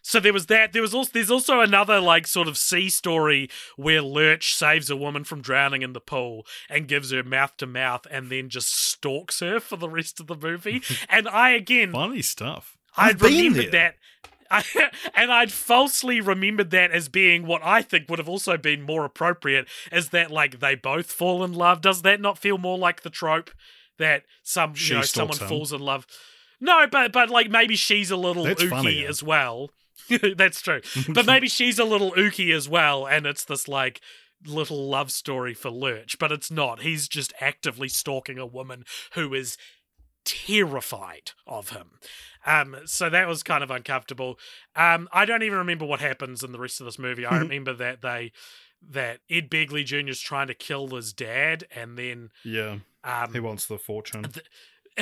so 0.01 0.19
there 0.19 0.33
was 0.33 0.47
that. 0.47 0.73
There 0.73 0.81
was 0.81 0.93
also 0.93 1.11
there's 1.13 1.31
also 1.31 1.59
another 1.59 1.99
like 1.99 2.27
sort 2.27 2.47
of 2.47 2.57
sea 2.57 2.89
story 2.89 3.49
where 3.75 4.01
Lurch 4.01 4.55
saves 4.55 4.89
a 4.89 4.95
woman 4.95 5.23
from 5.23 5.41
drowning 5.41 5.81
in 5.81 5.93
the 5.93 5.99
pool 6.01 6.45
and 6.69 6.87
gives 6.87 7.11
her 7.11 7.23
mouth 7.23 7.55
to 7.57 7.67
mouth, 7.67 8.07
and 8.09 8.29
then 8.29 8.49
just 8.49 8.73
stalks 8.73 9.39
her 9.39 9.59
for 9.59 9.77
the 9.77 9.89
rest 9.89 10.19
of 10.19 10.27
the 10.27 10.35
movie. 10.35 10.81
and 11.09 11.27
I 11.27 11.51
again, 11.51 11.91
Funny 11.91 12.21
stuff. 12.21 12.77
I'd 12.97 13.21
remembered 13.21 13.71
that. 13.71 13.95
I, 14.49 14.63
and 15.15 15.31
I'd 15.31 15.51
falsely 15.51 16.19
remembered 16.19 16.71
that 16.71 16.91
as 16.91 17.07
being 17.07 17.45
what 17.47 17.61
I 17.63 17.81
think 17.81 18.09
would 18.09 18.19
have 18.19 18.27
also 18.29 18.57
been 18.57 18.81
more 18.81 19.05
appropriate, 19.05 19.67
is 19.91 20.09
that 20.09 20.29
like 20.31 20.59
they 20.59 20.75
both 20.75 21.11
fall 21.11 21.43
in 21.43 21.53
love. 21.53 21.81
Does 21.81 22.01
that 22.01 22.19
not 22.19 22.37
feel 22.37 22.57
more 22.57 22.77
like 22.77 23.01
the 23.03 23.09
trope 23.09 23.51
that 23.97 24.23
some 24.43 24.73
She 24.73 24.93
you 24.93 24.99
know 24.99 25.05
someone 25.05 25.37
him. 25.37 25.47
falls 25.47 25.71
in 25.71 25.79
love? 25.79 26.05
No, 26.59 26.85
but 26.91 27.11
but 27.13 27.29
like 27.29 27.49
maybe 27.49 27.75
she's 27.75 28.11
a 28.11 28.17
little 28.17 28.43
That's 28.43 28.63
ooky 28.63 28.69
funnier. 28.69 29.07
as 29.09 29.23
well. 29.23 29.69
That's 30.35 30.61
true. 30.61 30.81
But 31.13 31.25
maybe 31.25 31.47
she's 31.47 31.79
a 31.79 31.85
little 31.85 32.11
ooky 32.13 32.53
as 32.53 32.67
well, 32.69 33.05
and 33.07 33.25
it's 33.25 33.43
this 33.45 33.67
like 33.67 34.01
little 34.45 34.89
love 34.89 35.11
story 35.11 35.53
for 35.53 35.69
Lurch, 35.69 36.17
but 36.19 36.31
it's 36.31 36.49
not. 36.51 36.81
He's 36.81 37.07
just 37.07 37.31
actively 37.39 37.87
stalking 37.87 38.37
a 38.39 38.45
woman 38.45 38.85
who 39.13 39.33
is 39.33 39.57
terrified 40.25 41.31
of 41.47 41.69
him. 41.69 41.91
Um, 42.45 42.75
so 42.85 43.09
that 43.09 43.27
was 43.27 43.43
kind 43.43 43.63
of 43.63 43.71
uncomfortable. 43.71 44.39
Um, 44.75 45.07
I 45.11 45.25
don't 45.25 45.43
even 45.43 45.57
remember 45.59 45.85
what 45.85 45.99
happens 45.99 46.43
in 46.43 46.51
the 46.51 46.59
rest 46.59 46.79
of 46.79 46.85
this 46.85 46.97
movie. 46.99 47.25
I 47.25 47.37
remember 47.39 47.73
that 47.73 48.01
they 48.01 48.31
that 48.89 49.19
Ed 49.29 49.47
Begley 49.49 49.85
Jr. 49.85 50.09
is 50.09 50.19
trying 50.19 50.47
to 50.47 50.55
kill 50.55 50.87
his 50.87 51.13
dad, 51.13 51.65
and 51.75 51.97
then 51.99 52.31
Yeah. 52.43 52.79
um, 53.03 53.31
He 53.31 53.39
wants 53.39 53.67
the 53.67 53.77
fortune. 53.77 54.25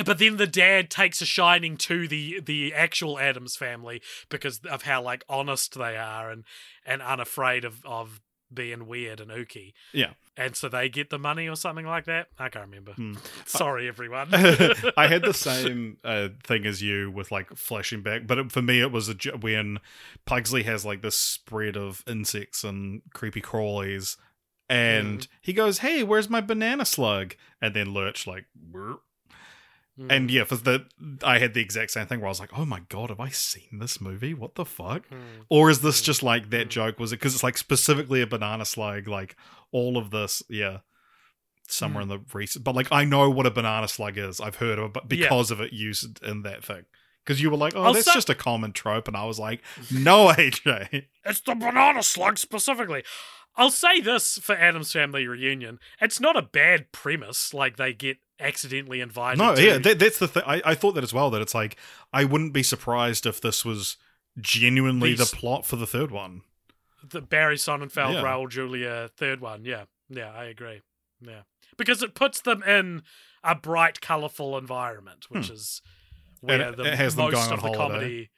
But 0.04 0.18
then 0.18 0.36
the 0.36 0.46
dad 0.46 0.90
takes 0.90 1.20
a 1.20 1.26
shining 1.26 1.76
to 1.78 2.06
the 2.06 2.40
the 2.40 2.72
actual 2.74 3.18
Addams 3.18 3.56
family 3.56 4.00
because 4.28 4.60
of 4.70 4.82
how 4.82 5.02
like 5.02 5.24
honest 5.28 5.76
they 5.76 5.96
are 5.96 6.30
and 6.30 6.44
and 6.86 7.02
unafraid 7.02 7.64
of 7.64 7.84
of 7.84 8.20
being 8.52 8.86
weird 8.86 9.20
and 9.20 9.30
ooky. 9.30 9.72
Yeah. 9.92 10.12
And 10.36 10.56
so 10.56 10.68
they 10.68 10.88
get 10.88 11.10
the 11.10 11.18
money 11.18 11.48
or 11.48 11.56
something 11.56 11.86
like 11.86 12.06
that. 12.06 12.28
I 12.38 12.48
can't 12.48 12.66
remember. 12.66 12.92
Hmm. 12.92 13.14
Sorry, 13.44 13.88
everyone. 13.88 14.28
I 14.32 15.06
had 15.06 15.22
the 15.22 15.34
same 15.34 15.98
uh, 16.02 16.28
thing 16.42 16.66
as 16.66 16.82
you 16.82 17.10
with 17.10 17.30
like 17.30 17.54
flashing 17.56 18.02
back, 18.02 18.26
but 18.26 18.38
it, 18.38 18.52
for 18.52 18.62
me 18.62 18.80
it 18.80 18.90
was 18.90 19.08
a, 19.08 19.14
when 19.40 19.78
Pugsley 20.24 20.62
has 20.64 20.84
like 20.84 21.02
this 21.02 21.16
spread 21.16 21.76
of 21.76 22.02
insects 22.06 22.64
and 22.64 23.02
creepy 23.12 23.42
crawlies, 23.42 24.16
and 24.68 25.26
he 25.40 25.52
goes, 25.52 25.78
"Hey, 25.78 26.04
where's 26.04 26.30
my 26.30 26.40
banana 26.40 26.84
slug?" 26.84 27.34
And 27.60 27.74
then 27.74 27.92
Lurch 27.92 28.26
like, 28.26 28.46
"Burp." 28.54 29.02
Mm. 29.98 30.06
and 30.10 30.30
yeah, 30.30 30.44
for 30.44 30.56
the 30.56 30.86
I 31.22 31.38
had 31.38 31.52
the 31.52 31.60
exact 31.60 31.90
same 31.90 32.06
thing 32.06 32.20
where 32.20 32.28
I 32.28 32.30
was 32.30 32.40
like, 32.40 32.56
"Oh 32.56 32.64
my 32.64 32.80
god, 32.88 33.10
have 33.10 33.20
I 33.20 33.28
seen 33.30 33.78
this 33.80 34.00
movie? 34.00 34.32
What 34.34 34.54
the 34.54 34.64
fuck?" 34.64 35.06
Hmm. 35.08 35.16
Or 35.48 35.68
is 35.68 35.80
this 35.80 36.00
just 36.00 36.22
like 36.22 36.50
that 36.50 36.68
joke? 36.70 36.98
Was 37.00 37.12
it 37.12 37.16
because 37.16 37.34
it's 37.34 37.42
like 37.42 37.58
specifically 37.58 38.22
a 38.22 38.26
banana 38.26 38.64
slug? 38.64 39.08
Like 39.08 39.36
all 39.72 39.98
of 39.98 40.10
this, 40.10 40.42
yeah, 40.48 40.78
somewhere 41.68 42.02
in 42.02 42.08
the 42.08 42.20
recent. 42.32 42.64
But 42.64 42.74
like 42.76 42.88
I 42.92 43.04
know 43.04 43.28
what 43.30 43.46
a 43.46 43.50
banana 43.50 43.88
slug 43.88 44.16
is. 44.16 44.40
I've 44.40 44.56
heard 44.56 44.78
of 44.78 44.84
it, 44.86 44.92
but 44.92 45.02
Yeah. 45.10 45.24
because 45.26 45.50
of 45.50 45.60
it 45.60 45.72
used 45.72 46.22
in 46.22 46.42
that 46.42 46.64
thing. 46.64 46.84
Because 47.24 47.42
you 47.42 47.50
were 47.50 47.56
like, 47.56 47.74
"Oh, 47.76 47.82
Also- 47.82 47.98
that's 48.00 48.14
just 48.14 48.30
a 48.30 48.34
common 48.34 48.72
trope," 48.72 49.06
and 49.06 49.16
I 49.16 49.24
was 49.24 49.38
like, 49.38 49.60
"No, 49.90 50.28
AJ." 50.32 51.06
It's 51.24 51.40
the 51.40 51.54
banana 51.54 52.02
slug 52.02 52.38
specifically. 52.38 53.04
I'll 53.56 53.70
say 53.70 54.00
this 54.00 54.38
for 54.38 54.54
Addams 54.54 54.92
Family 54.92 55.26
Reunion. 55.26 55.78
It's 56.00 56.20
not 56.20 56.36
a 56.36 56.42
bad 56.42 56.92
premise, 56.92 57.52
like 57.52 57.76
they 57.76 57.92
get 57.92 58.18
accidentally 58.38 59.00
invited 59.00 59.38
No, 59.38 59.54
to 59.54 59.62
yeah, 59.62 59.78
that, 59.78 59.98
that's 59.98 60.18
the 60.18 60.28
thing. 60.28 60.42
I, 60.46 60.62
I 60.64 60.74
thought 60.74 60.92
that 60.94 61.04
as 61.04 61.12
well. 61.12 61.30
That 61.30 61.42
it's 61.42 61.54
like 61.54 61.76
I 62.12 62.24
wouldn't 62.24 62.52
be 62.54 62.62
surprised 62.62 63.26
if 63.26 63.40
this 63.40 63.64
was 63.64 63.96
genuinely 64.40 65.10
These- 65.14 65.30
the 65.30 65.36
plot 65.36 65.66
for 65.66 65.76
the 65.76 65.86
third 65.86 66.10
one. 66.10 66.42
the 67.08 67.20
Barry 67.20 67.56
Sonnenfeld, 67.56 68.14
Yeah. 68.14 68.22
Raul 68.22 68.48
Julia 68.48 69.10
third 69.16 69.40
one. 69.40 69.64
Yeah, 69.64 69.84
yeah, 70.08 70.30
I 70.32 70.44
agree. 70.44 70.80
Yeah, 71.20 71.42
because 71.76 72.02
it 72.02 72.14
puts 72.14 72.40
them 72.40 72.62
in 72.62 73.02
a 73.44 73.54
bright, 73.54 74.00
colourful 74.00 74.56
environment, 74.56 75.26
which 75.28 75.50
is 75.50 75.82
where 76.40 76.58
Hmm. 76.58 76.70
It- 76.72 76.76
the 76.76 76.92
it 76.92 77.16
most 77.16 77.16
going 77.16 77.34
of 77.34 77.38
on 77.64 77.72
the 77.72 77.78
holiday. 77.78 77.94
comedy. 77.98 78.30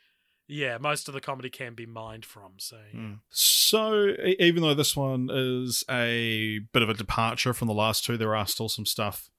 Yeah, 0.49 0.77
most 0.79 1.09
of 1.09 1.15
the 1.15 1.21
comedy 1.21 1.49
can 1.51 1.75
be 1.75 1.87
mined 1.87 2.25
from. 2.25 2.53
So 2.59 2.77
yeah. 2.93 3.01
Mm. 3.01 3.19
So, 3.31 4.15
even 4.39 4.63
though 4.63 4.75
this 4.75 4.95
one 4.97 5.29
is 5.33 5.83
a 5.91 6.61
bit 6.73 6.83
of 6.83 6.89
a 6.91 6.95
departure 6.95 7.55
from 7.55 7.69
the 7.69 7.75
last 7.75 8.05
two, 8.05 8.17
there 8.17 8.37
are 8.37 8.47
still 8.47 8.69
some 8.69 8.85
stuff 8.85 9.31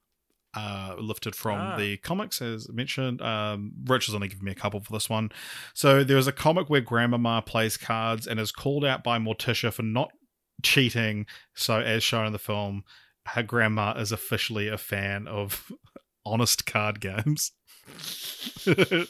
uh, 0.54 0.94
lifted 0.98 1.34
from 1.36 1.58
Ah. 1.58 1.76
the 1.76 1.96
comics, 1.98 2.40
as 2.42 2.68
mentioned. 2.72 3.20
Um, 3.22 3.72
Rich 3.84 4.06
has 4.06 4.14
only 4.14 4.28
given 4.28 4.44
me 4.44 4.52
a 4.52 4.56
couple 4.56 4.80
for 4.80 4.92
this 4.92 5.08
one. 5.10 5.30
So, 5.74 6.02
there's 6.04 6.26
a 6.26 6.32
comic 6.32 6.68
where 6.70 6.80
Grandmama 6.80 7.42
plays 7.46 7.76
cards 7.76 8.26
and 8.26 8.40
is 8.40 8.50
called 8.50 8.84
out 8.84 9.04
by 9.04 9.18
Morticia 9.18 9.72
for 9.72 9.82
not 9.82 10.10
cheating. 10.62 11.26
So, 11.54 11.80
as 11.80 12.02
shown 12.02 12.26
in 12.26 12.32
the 12.32 12.38
film, 12.38 12.82
her 13.26 13.42
grandma 13.42 13.92
is 13.98 14.10
officially 14.12 14.68
a 14.68 14.78
fan 14.78 15.26
of 15.28 15.70
honest 16.26 16.66
card 16.66 17.00
games. 17.00 17.52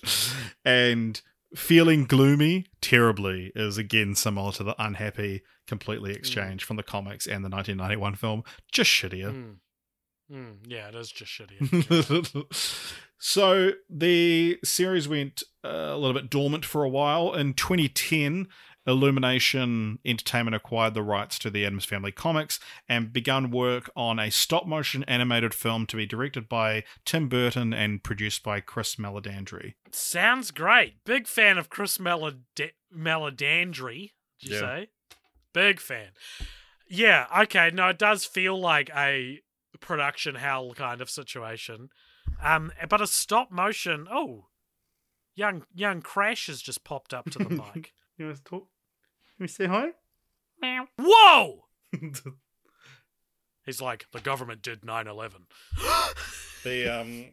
and 0.64 1.20
feeling 1.54 2.04
gloomy 2.04 2.66
terribly 2.80 3.52
is 3.54 3.78
again 3.78 4.14
similar 4.14 4.52
to 4.52 4.64
the 4.64 4.74
unhappy 4.82 5.42
completely 5.66 6.12
exchange 6.12 6.64
from 6.64 6.76
the 6.76 6.82
comics 6.82 7.26
and 7.26 7.44
the 7.44 7.48
1991 7.48 8.14
film. 8.16 8.42
Just 8.70 8.90
shittier. 8.90 9.32
Mm. 9.32 9.56
Mm, 10.32 10.56
yeah, 10.66 10.88
it 10.88 10.94
is 10.94 11.10
just 11.10 11.30
shitty. 11.30 12.46
so 13.18 13.72
the 13.90 14.58
series 14.64 15.06
went 15.06 15.42
uh, 15.64 15.68
a 15.68 15.96
little 15.96 16.14
bit 16.14 16.30
dormant 16.30 16.64
for 16.64 16.82
a 16.82 16.88
while. 16.88 17.34
In 17.34 17.52
2010 17.54 18.48
Illumination 18.86 19.98
Entertainment 20.04 20.54
acquired 20.54 20.94
the 20.94 21.02
rights 21.02 21.38
to 21.40 21.50
the 21.50 21.64
Addams 21.64 21.84
Family 21.84 22.12
comics 22.12 22.60
and 22.88 23.12
begun 23.12 23.50
work 23.50 23.90
on 23.96 24.18
a 24.18 24.30
stop 24.30 24.66
motion 24.66 25.04
animated 25.04 25.54
film 25.54 25.86
to 25.86 25.96
be 25.96 26.06
directed 26.06 26.48
by 26.48 26.84
Tim 27.04 27.28
Burton 27.28 27.72
and 27.72 28.02
produced 28.02 28.42
by 28.42 28.60
Chris 28.60 28.96
Meledandri. 28.96 29.74
Sounds 29.90 30.50
great. 30.50 31.02
Big 31.04 31.26
fan 31.26 31.56
of 31.58 31.70
Chris 31.70 31.98
Melod- 31.98 32.42
Meledandri. 32.94 34.12
Did 34.40 34.50
you 34.50 34.54
Yeah. 34.56 34.60
say? 34.60 34.88
Big 35.52 35.80
fan. 35.80 36.10
Yeah. 36.88 37.26
Okay. 37.42 37.70
No, 37.72 37.88
it 37.88 37.98
does 37.98 38.24
feel 38.24 38.58
like 38.60 38.90
a 38.94 39.40
production 39.80 40.34
hell 40.34 40.74
kind 40.74 41.00
of 41.00 41.08
situation. 41.10 41.88
Um, 42.42 42.72
but 42.88 43.00
a 43.00 43.06
stop 43.06 43.50
motion. 43.50 44.06
Oh, 44.10 44.48
young 45.34 45.64
young 45.74 46.02
Crash 46.02 46.46
has 46.48 46.60
just 46.60 46.84
popped 46.84 47.14
up 47.14 47.30
to 47.30 47.38
the 47.38 47.48
mic. 47.74 47.92
You 48.18 48.26
want 48.26 48.38
to 48.38 48.44
talk? 48.44 48.68
Can 49.44 49.48
we 49.48 49.66
say 49.66 49.66
hi? 49.66 49.88
Meow. 50.62 50.86
Whoa! 50.98 51.64
He's 53.66 53.82
like, 53.82 54.06
the 54.10 54.20
government 54.20 54.62
did 54.62 54.80
9-11. 54.80 55.32
the 56.64 56.88
um, 56.88 57.26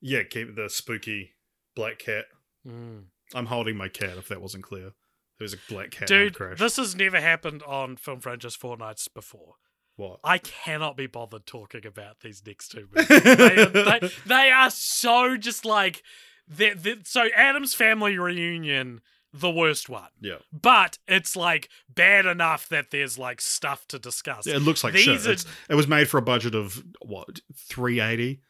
yeah, 0.00 0.24
keep 0.24 0.56
the 0.56 0.68
spooky 0.68 1.34
black 1.76 2.00
cat. 2.00 2.24
Mm. 2.66 3.04
I'm 3.36 3.46
holding 3.46 3.76
my 3.76 3.86
cat. 3.86 4.16
If 4.18 4.26
that 4.28 4.42
wasn't 4.42 4.64
clear, 4.64 4.90
there's 5.38 5.54
a 5.54 5.58
black 5.68 5.92
cat. 5.92 6.08
Dude, 6.08 6.34
Crash. 6.34 6.58
this 6.58 6.76
has 6.76 6.96
never 6.96 7.20
happened 7.20 7.62
on 7.64 7.96
Film 7.96 8.18
Franchise 8.18 8.56
Fortnights 8.56 9.06
before. 9.14 9.54
what? 9.94 10.18
I 10.24 10.38
cannot 10.38 10.96
be 10.96 11.06
bothered 11.06 11.46
talking 11.46 11.86
about 11.86 12.18
these 12.20 12.42
next 12.44 12.70
two 12.72 12.88
movies. 12.92 13.06
they, 13.22 13.62
are, 13.62 13.66
they, 14.00 14.10
they 14.26 14.50
are 14.50 14.70
so 14.70 15.36
just 15.36 15.64
like 15.64 16.02
they 16.48 16.70
they- 16.72 17.02
so 17.04 17.28
Addams 17.36 17.74
Family 17.74 18.18
Reunion, 18.18 19.02
the 19.40 19.50
worst 19.50 19.88
one, 19.88 20.08
yeah, 20.20 20.36
but 20.52 20.98
it's 21.06 21.34
like 21.36 21.68
bad 21.88 22.26
enough 22.26 22.68
that 22.68 22.90
there's 22.90 23.18
like 23.18 23.40
stuff 23.40 23.86
to 23.88 23.98
discuss. 23.98 24.46
yeah, 24.46 24.56
it 24.56 24.62
looks 24.62 24.82
like 24.84 24.94
These 24.94 25.24
shit. 25.24 25.44
are- 25.46 25.48
it 25.70 25.74
was 25.74 25.86
made 25.88 26.08
for 26.08 26.18
a 26.18 26.22
budget 26.22 26.54
of 26.54 26.82
what 27.02 27.40
three 27.56 28.00
eighty, 28.00 28.40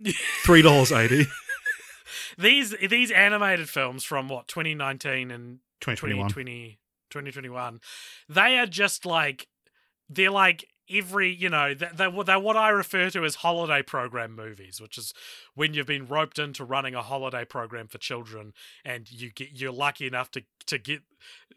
three 0.42 0.62
dollars 0.62 0.92
eighty. 0.92 1.26
these 2.38 2.74
these 2.88 3.10
animated 3.10 3.68
films 3.68 4.04
from 4.04 4.28
what 4.28 4.48
2019 4.48 5.30
and 5.30 5.58
2021. 5.80 6.28
2020 6.28 6.78
2021 7.10 7.80
they 8.28 8.58
are 8.58 8.66
just 8.66 9.04
like 9.06 9.46
they're 10.08 10.30
like 10.30 10.64
every 10.90 11.32
you 11.32 11.48
know 11.48 11.74
they're, 11.74 12.10
they're, 12.24 12.40
what 12.40 12.56
i 12.56 12.68
refer 12.68 13.10
to 13.10 13.24
as 13.24 13.36
holiday 13.36 13.82
program 13.82 14.34
movies 14.34 14.80
which 14.80 14.98
is 14.98 15.14
when 15.54 15.74
you've 15.74 15.86
been 15.86 16.06
roped 16.06 16.38
into 16.38 16.64
running 16.64 16.94
a 16.94 17.02
holiday 17.02 17.44
program 17.44 17.86
for 17.86 17.98
children 17.98 18.52
and 18.84 19.10
you 19.10 19.30
get 19.30 19.48
you're 19.52 19.72
lucky 19.72 20.06
enough 20.06 20.30
to 20.30 20.42
to 20.66 20.78
get 20.78 21.02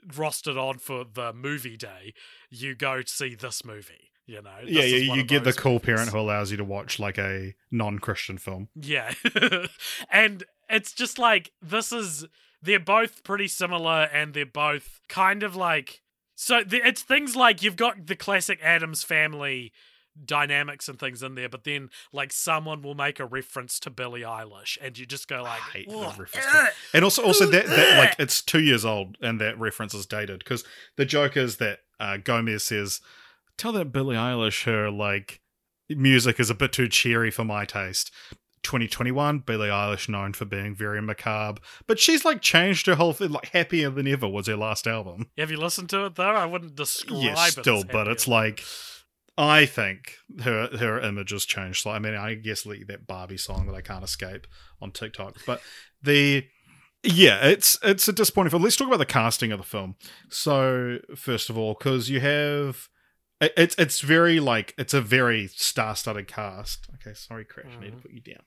rostered 0.07 0.57
on 0.57 0.77
for 0.77 1.05
the 1.11 1.33
movie 1.33 1.77
day 1.77 2.13
you 2.49 2.75
go 2.75 3.01
see 3.05 3.35
this 3.35 3.63
movie 3.65 4.11
You 4.25 4.41
know, 4.41 4.59
yeah, 4.65 4.83
yeah, 4.83 5.15
you 5.15 5.23
get 5.23 5.43
the 5.43 5.51
cool 5.53 5.73
movies. 5.73 5.85
parent 5.85 6.09
who 6.11 6.19
allows 6.19 6.49
you 6.51 6.57
to 6.57 6.63
watch 6.63 6.97
like 6.97 7.17
a 7.17 7.55
non-Christian 7.71 8.37
film. 8.37 8.69
Yeah. 8.73 9.11
and 10.09 10.45
it's 10.69 10.93
just 10.93 11.19
like 11.19 11.51
this 11.61 11.91
is 11.91 12.25
they're 12.61 12.79
both 12.79 13.23
pretty 13.25 13.49
similar 13.49 14.03
and 14.13 14.33
they're 14.33 14.45
both 14.45 15.01
kind 15.09 15.43
of 15.43 15.55
like 15.57 16.02
so 16.35 16.63
the, 16.63 16.85
it's 16.85 17.01
things 17.01 17.35
like 17.35 17.61
you've 17.61 17.75
got 17.75 18.07
the 18.07 18.15
classic 18.15 18.59
Addams 18.61 19.03
family 19.03 19.71
dynamics 20.25 20.87
and 20.87 20.99
things 20.99 21.23
in 21.23 21.33
there 21.33 21.49
but 21.49 21.63
then 21.63 21.89
like 22.11 22.31
someone 22.31 22.83
will 22.83 22.93
make 22.93 23.19
a 23.19 23.25
reference 23.25 23.79
to 23.79 23.89
Billie 23.89 24.21
Eilish 24.21 24.77
and 24.79 24.95
you 24.95 25.07
just 25.07 25.27
go 25.27 25.41
like 25.41 25.59
I 25.61 25.71
hate 25.71 25.89
the 25.89 25.97
reference 25.97 26.45
ugh." 26.53 26.69
And 26.93 27.03
also, 27.03 27.23
also 27.23 27.47
that, 27.47 27.65
that 27.65 27.97
like 27.97 28.15
it's 28.19 28.41
two 28.41 28.61
years 28.61 28.85
old, 28.85 29.17
and 29.21 29.41
that 29.41 29.59
reference 29.59 29.93
is 29.93 30.05
dated 30.05 30.39
because 30.39 30.63
the 30.95 31.05
joke 31.05 31.35
is 31.35 31.57
that 31.57 31.79
uh, 31.99 32.17
Gomez 32.17 32.63
says, 32.63 33.01
"Tell 33.57 33.71
that 33.73 33.91
Billie 33.91 34.15
Eilish 34.15 34.65
her 34.65 34.91
like 34.91 35.41
music 35.89 36.39
is 36.39 36.49
a 36.49 36.55
bit 36.55 36.71
too 36.71 36.87
cheery 36.87 37.31
for 37.31 37.43
my 37.43 37.65
taste." 37.65 38.11
2021, 38.63 39.39
Billie 39.39 39.67
Eilish 39.69 40.09
known 40.09 40.33
for 40.33 40.45
being 40.45 40.73
very 40.73 41.01
macabre, 41.01 41.61
but 41.87 41.99
she's 41.99 42.25
like 42.25 42.41
changed 42.41 42.87
her 42.87 42.95
whole 42.95 43.13
thing. 43.13 43.29
Like 43.31 43.49
"Happier 43.49 43.89
Than 43.89 44.07
Ever" 44.07 44.27
was 44.27 44.47
her 44.47 44.55
last 44.55 44.87
album. 44.87 45.27
Have 45.37 45.51
you 45.51 45.57
listened 45.57 45.89
to 45.91 46.05
it 46.05 46.15
though? 46.15 46.23
I 46.23 46.45
wouldn't 46.45 46.75
describe 46.75 47.21
Yeah, 47.21 47.45
it. 47.45 47.51
still, 47.51 47.77
as 47.77 47.83
but 47.85 48.07
it's 48.07 48.27
like 48.27 48.63
I 49.37 49.65
think 49.65 50.15
her 50.43 50.67
her 50.77 50.99
image 50.99 51.31
has 51.31 51.45
changed. 51.45 51.83
So 51.83 51.91
I 51.91 51.99
mean, 51.99 52.15
I 52.15 52.35
guess 52.35 52.65
like 52.65 52.87
that 52.87 53.05
Barbie 53.07 53.37
song 53.37 53.67
that 53.67 53.75
I 53.75 53.81
can't 53.81 54.03
escape 54.03 54.47
on 54.81 54.91
TikTok, 54.91 55.37
but 55.45 55.61
the 56.01 56.45
yeah, 57.03 57.45
it's 57.47 57.77
it's 57.83 58.07
a 58.07 58.13
disappointing 58.13 58.51
film. 58.51 58.63
Let's 58.63 58.75
talk 58.77 58.87
about 58.87 58.97
the 58.99 59.05
casting 59.05 59.51
of 59.51 59.59
the 59.59 59.65
film. 59.65 59.95
So 60.29 60.99
first 61.15 61.49
of 61.49 61.57
all, 61.57 61.73
because 61.77 62.09
you 62.09 62.19
have 62.21 62.75
it- 62.75 62.89
it's 63.57 63.75
it's 63.77 63.99
very 64.01 64.39
like 64.39 64.73
it's 64.77 64.93
a 64.93 65.01
very 65.01 65.47
star-studded 65.47 66.27
cast. 66.27 66.87
Okay, 66.95 67.13
sorry, 67.13 67.45
Crash, 67.45 67.71
I 67.77 67.79
need 67.81 67.91
to 67.91 67.97
Mhm. 67.97 68.01
put 68.01 68.11
you 68.11 68.21
down. 68.21 68.43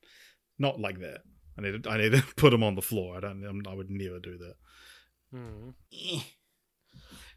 Not 0.58 0.80
like 0.80 1.00
that. 1.00 1.20
I 1.58 1.62
need 1.62 1.82
to, 1.82 1.90
I 1.90 1.96
need 1.98 2.12
to 2.12 2.22
put 2.36 2.52
him 2.52 2.62
on 2.62 2.74
the 2.74 2.82
floor. 2.82 3.16
I 3.16 3.20
don't. 3.20 3.66
I 3.66 3.74
would 3.74 3.90
never 3.90 4.18
do 4.20 4.38
that. 4.38 4.54
Hmm. 5.32 5.70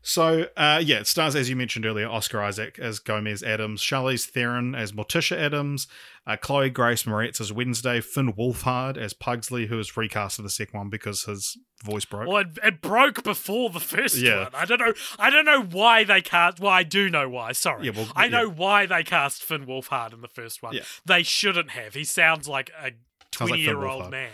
So, 0.02 0.48
uh, 0.56 0.82
yeah, 0.84 1.00
it 1.00 1.08
stars, 1.08 1.36
as 1.36 1.50
you 1.50 1.56
mentioned 1.58 1.86
earlier, 1.86 2.08
Oscar 2.08 2.42
Isaac 2.42 2.80
as 2.80 3.00
Gomez 3.00 3.44
Addams, 3.44 3.82
Charlize 3.84 4.26
Theron 4.26 4.74
as 4.74 4.94
Morticia 4.94 5.38
Addams, 5.38 5.88
uh, 6.26 6.38
Chloe 6.38 6.70
Grace 6.70 7.04
Moretz 7.04 7.42
as 7.42 7.52
Wednesday, 7.52 8.00
Finn 8.00 8.32
Wolfhard 8.34 8.96
as 8.98 9.14
Pugsley, 9.14 9.66
who 9.68 9.76
was 9.76 9.98
recast 9.98 10.40
in 10.40 10.46
the 10.46 10.50
second 10.50 10.78
one 10.78 10.90
because 10.90 11.24
his 11.24 11.58
voice 11.84 12.06
broke. 12.06 12.30
Well, 12.30 12.38
it, 12.44 12.58
it 12.64 12.82
broke 12.82 13.24
before 13.24 13.70
the 13.70 13.82
first 13.82 14.16
Yeah. 14.18 14.44
one. 14.46 14.52
I 14.54 14.64
don't 14.66 14.80
know. 14.80 14.94
I 15.20 15.30
don't 15.30 15.46
know 15.46 15.64
why 15.64 16.06
they 16.06 16.22
cast. 16.22 16.62
Well, 16.62 16.72
I 16.72 16.84
do 16.84 17.10
know 17.10 17.28
why. 17.28 17.52
Sorry, 17.52 17.86
Yeah, 17.88 17.92
well, 17.96 18.08
I 18.16 18.30
know 18.30 18.44
yeah. 18.48 18.54
why 18.54 18.86
they 18.86 19.04
cast 19.04 19.44
Finn 19.44 19.66
Wolfhard 19.66 20.14
in 20.14 20.22
the 20.22 20.28
first 20.30 20.64
one. 20.64 20.76
Yeah. 20.76 20.82
They 21.06 21.24
shouldn't 21.24 21.72
have. 21.72 21.94
He 21.94 22.06
sounds 22.06 22.48
like 22.48 22.72
a 22.80 22.84
like 22.86 22.96
twenty-year-old 23.32 24.04
Wolfhard. 24.06 24.12
man. 24.12 24.32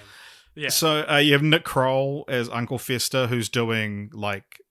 Yeah. 0.54 0.70
So 0.70 1.06
uh, 1.10 1.18
you 1.18 1.34
have 1.34 1.44
Nick 1.44 1.64
Kroll 1.64 2.24
as 2.28 2.50
Uncle 2.50 2.78
Fester, 2.78 3.28
who's 3.28 3.50
doing 3.50 4.10
like, 4.14 4.62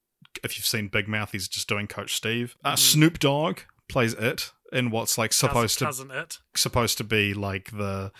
if 0.44 0.56
you've 0.56 0.66
seen 0.66 0.88
Big 0.88 1.08
Mouth, 1.08 1.32
he's 1.32 1.48
just 1.48 1.68
doing 1.68 1.86
Coach 1.86 2.14
Steve. 2.14 2.56
Uh, 2.64 2.74
Mhm. 2.74 2.78
Snoop 2.78 3.18
Dogg 3.18 3.60
plays 3.88 4.12
it 4.14 4.52
in 4.72 4.90
what's 4.90 5.16
like 5.18 5.32
supposed 5.32 5.78
to 5.78 5.84
cousin 5.86 6.10
it. 6.10 6.38
supposed 6.56 6.98
to 6.98 7.04
be 7.04 7.32
like 7.34 7.70
the 7.70 8.12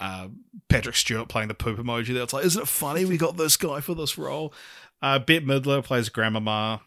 uh, 0.00 0.28
Patrick 0.68 0.94
Stewart 0.96 1.28
playing 1.28 1.48
the 1.48 1.54
poop 1.54 1.76
emoji. 1.78 2.14
That's 2.14 2.32
like, 2.32 2.44
isn't 2.44 2.62
it 2.62 2.68
funny 2.68 3.04
we 3.04 3.16
got 3.18 3.36
this 3.36 3.56
guy 3.56 3.80
for 3.80 3.94
this 3.94 4.16
role? 4.16 4.54
Uh, 5.02 5.18
Bette 5.18 5.44
Midler 5.44 5.82
plays 5.82 6.08
Grandmama. 6.08 6.82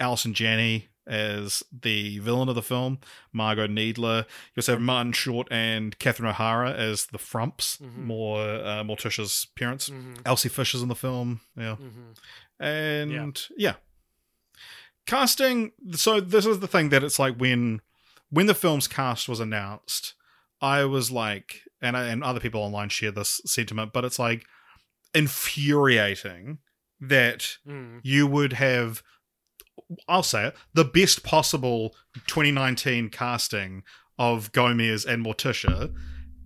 Alison 0.00 0.32
Janney 0.32 0.88
as 1.06 1.62
the 1.72 2.18
villain 2.20 2.48
of 2.48 2.54
the 2.54 2.62
film. 2.62 2.98
Margot 3.32 3.66
Needler. 3.66 4.24
You 4.54 4.60
also 4.60 4.72
have 4.72 4.80
Martin 4.80 5.12
Short 5.12 5.48
and 5.50 5.98
Catherine 5.98 6.28
O'Hara 6.30 6.70
as 6.72 7.06
the 7.06 7.18
Frumps, 7.18 7.78
Mhm. 7.82 8.04
more 8.04 8.40
uh, 8.42 8.82
Morticia's 8.84 9.46
parents. 9.56 9.88
hmm 9.88 10.14
Elsie 10.24 10.48
Fisher's 10.48 10.80
in 10.82 10.88
the 10.88 10.94
film. 10.94 11.40
Yeah. 11.56 11.76
hmm 11.76 12.12
And 12.60 13.46
yeah. 13.56 13.74
Casting 15.08 15.72
so 15.92 16.20
this 16.20 16.44
is 16.46 16.60
the 16.60 16.68
thing 16.68 16.90
that 16.90 17.02
it's 17.02 17.18
like 17.18 17.36
when 17.36 17.80
when 18.30 18.46
the 18.46 18.54
film's 18.54 18.86
cast 18.86 19.28
was 19.28 19.40
announced, 19.40 20.14
I 20.60 20.84
was 20.84 21.10
like 21.10 21.62
and 21.82 21.96
I, 21.96 22.04
and 22.08 22.22
other 22.22 22.40
people 22.40 22.60
online 22.60 22.90
share 22.90 23.10
this 23.10 23.40
sentiment, 23.46 23.92
but 23.94 24.04
it's 24.04 24.18
like 24.18 24.44
infuriating 25.14 26.58
that 27.00 27.56
Mm. 27.66 28.00
you 28.02 28.26
would 28.26 28.52
have 28.54 29.02
I'll 30.08 30.22
say 30.24 30.48
it, 30.48 30.56
the 30.74 30.84
best 30.84 31.22
possible 31.22 31.94
2019 32.26 33.08
casting 33.10 33.84
of 34.18 34.52
Gomez 34.52 35.04
and 35.06 35.24
Morticia 35.24 35.94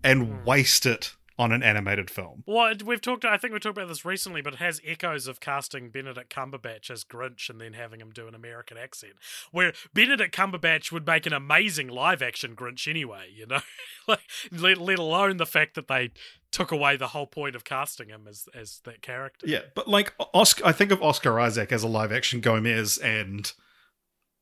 and 0.05 0.27
Hmm. 0.29 0.45
waste 0.45 0.87
it 0.87 1.15
on 1.39 1.53
an 1.53 1.63
animated 1.63 2.11
film. 2.11 2.45
Well, 2.47 2.75
we've 2.85 3.01
talked. 3.01 3.25
I 3.25 3.37
think 3.37 3.53
we 3.53 3.61
talked 3.61 3.79
about 3.79 3.89
this 3.89 4.05
recently, 4.05 4.43
but 4.43 4.55
it 4.55 4.59
has 4.59 4.81
echoes 4.87 5.27
of 5.27 5.41
casting 5.41 5.91
Benedict 5.91 6.35
Cumberbatch 6.35 6.91
as 6.91 7.05
Grinch 7.05 7.49
and 7.49 7.61
then 7.61 7.73
having 7.73 8.01
him 8.01 8.11
do 8.11 8.29
an 8.29 8.35
American 8.35 8.77
accent. 8.77 9.15
Where 9.51 9.73
Benedict 9.95 10.35
Cumberbatch 10.35 10.93
would 10.93 11.07
make 11.07 11.27
an 11.27 11.33
amazing 11.33 11.89
live-action 11.89 12.57
Grinch 12.57 12.89
anyway. 12.89 13.29
You 13.35 13.47
know, 13.47 13.61
like 14.09 14.21
let, 14.51 14.79
let 14.79 14.99
alone 14.99 15.37
the 15.37 15.47
fact 15.47 15.75
that 15.75 15.89
they 15.89 16.11
took 16.51 16.71
away 16.71 16.97
the 16.97 17.09
whole 17.09 17.27
point 17.27 17.57
of 17.57 17.65
casting 17.65 18.09
him 18.09 18.27
as 18.29 18.49
as 18.55 18.81
that 18.85 19.03
character. 19.03 19.47
Yeah, 19.47 19.63
but 19.75 19.89
like 19.89 20.13
Oscar, 20.35 20.67
I 20.67 20.73
think 20.73 20.91
of 20.91 21.03
Oscar 21.03 21.41
Isaac 21.41 21.73
as 21.73 21.83
a 21.83 21.89
live 21.89 22.13
action 22.13 22.41
Gomez, 22.41 22.99
and 22.99 23.53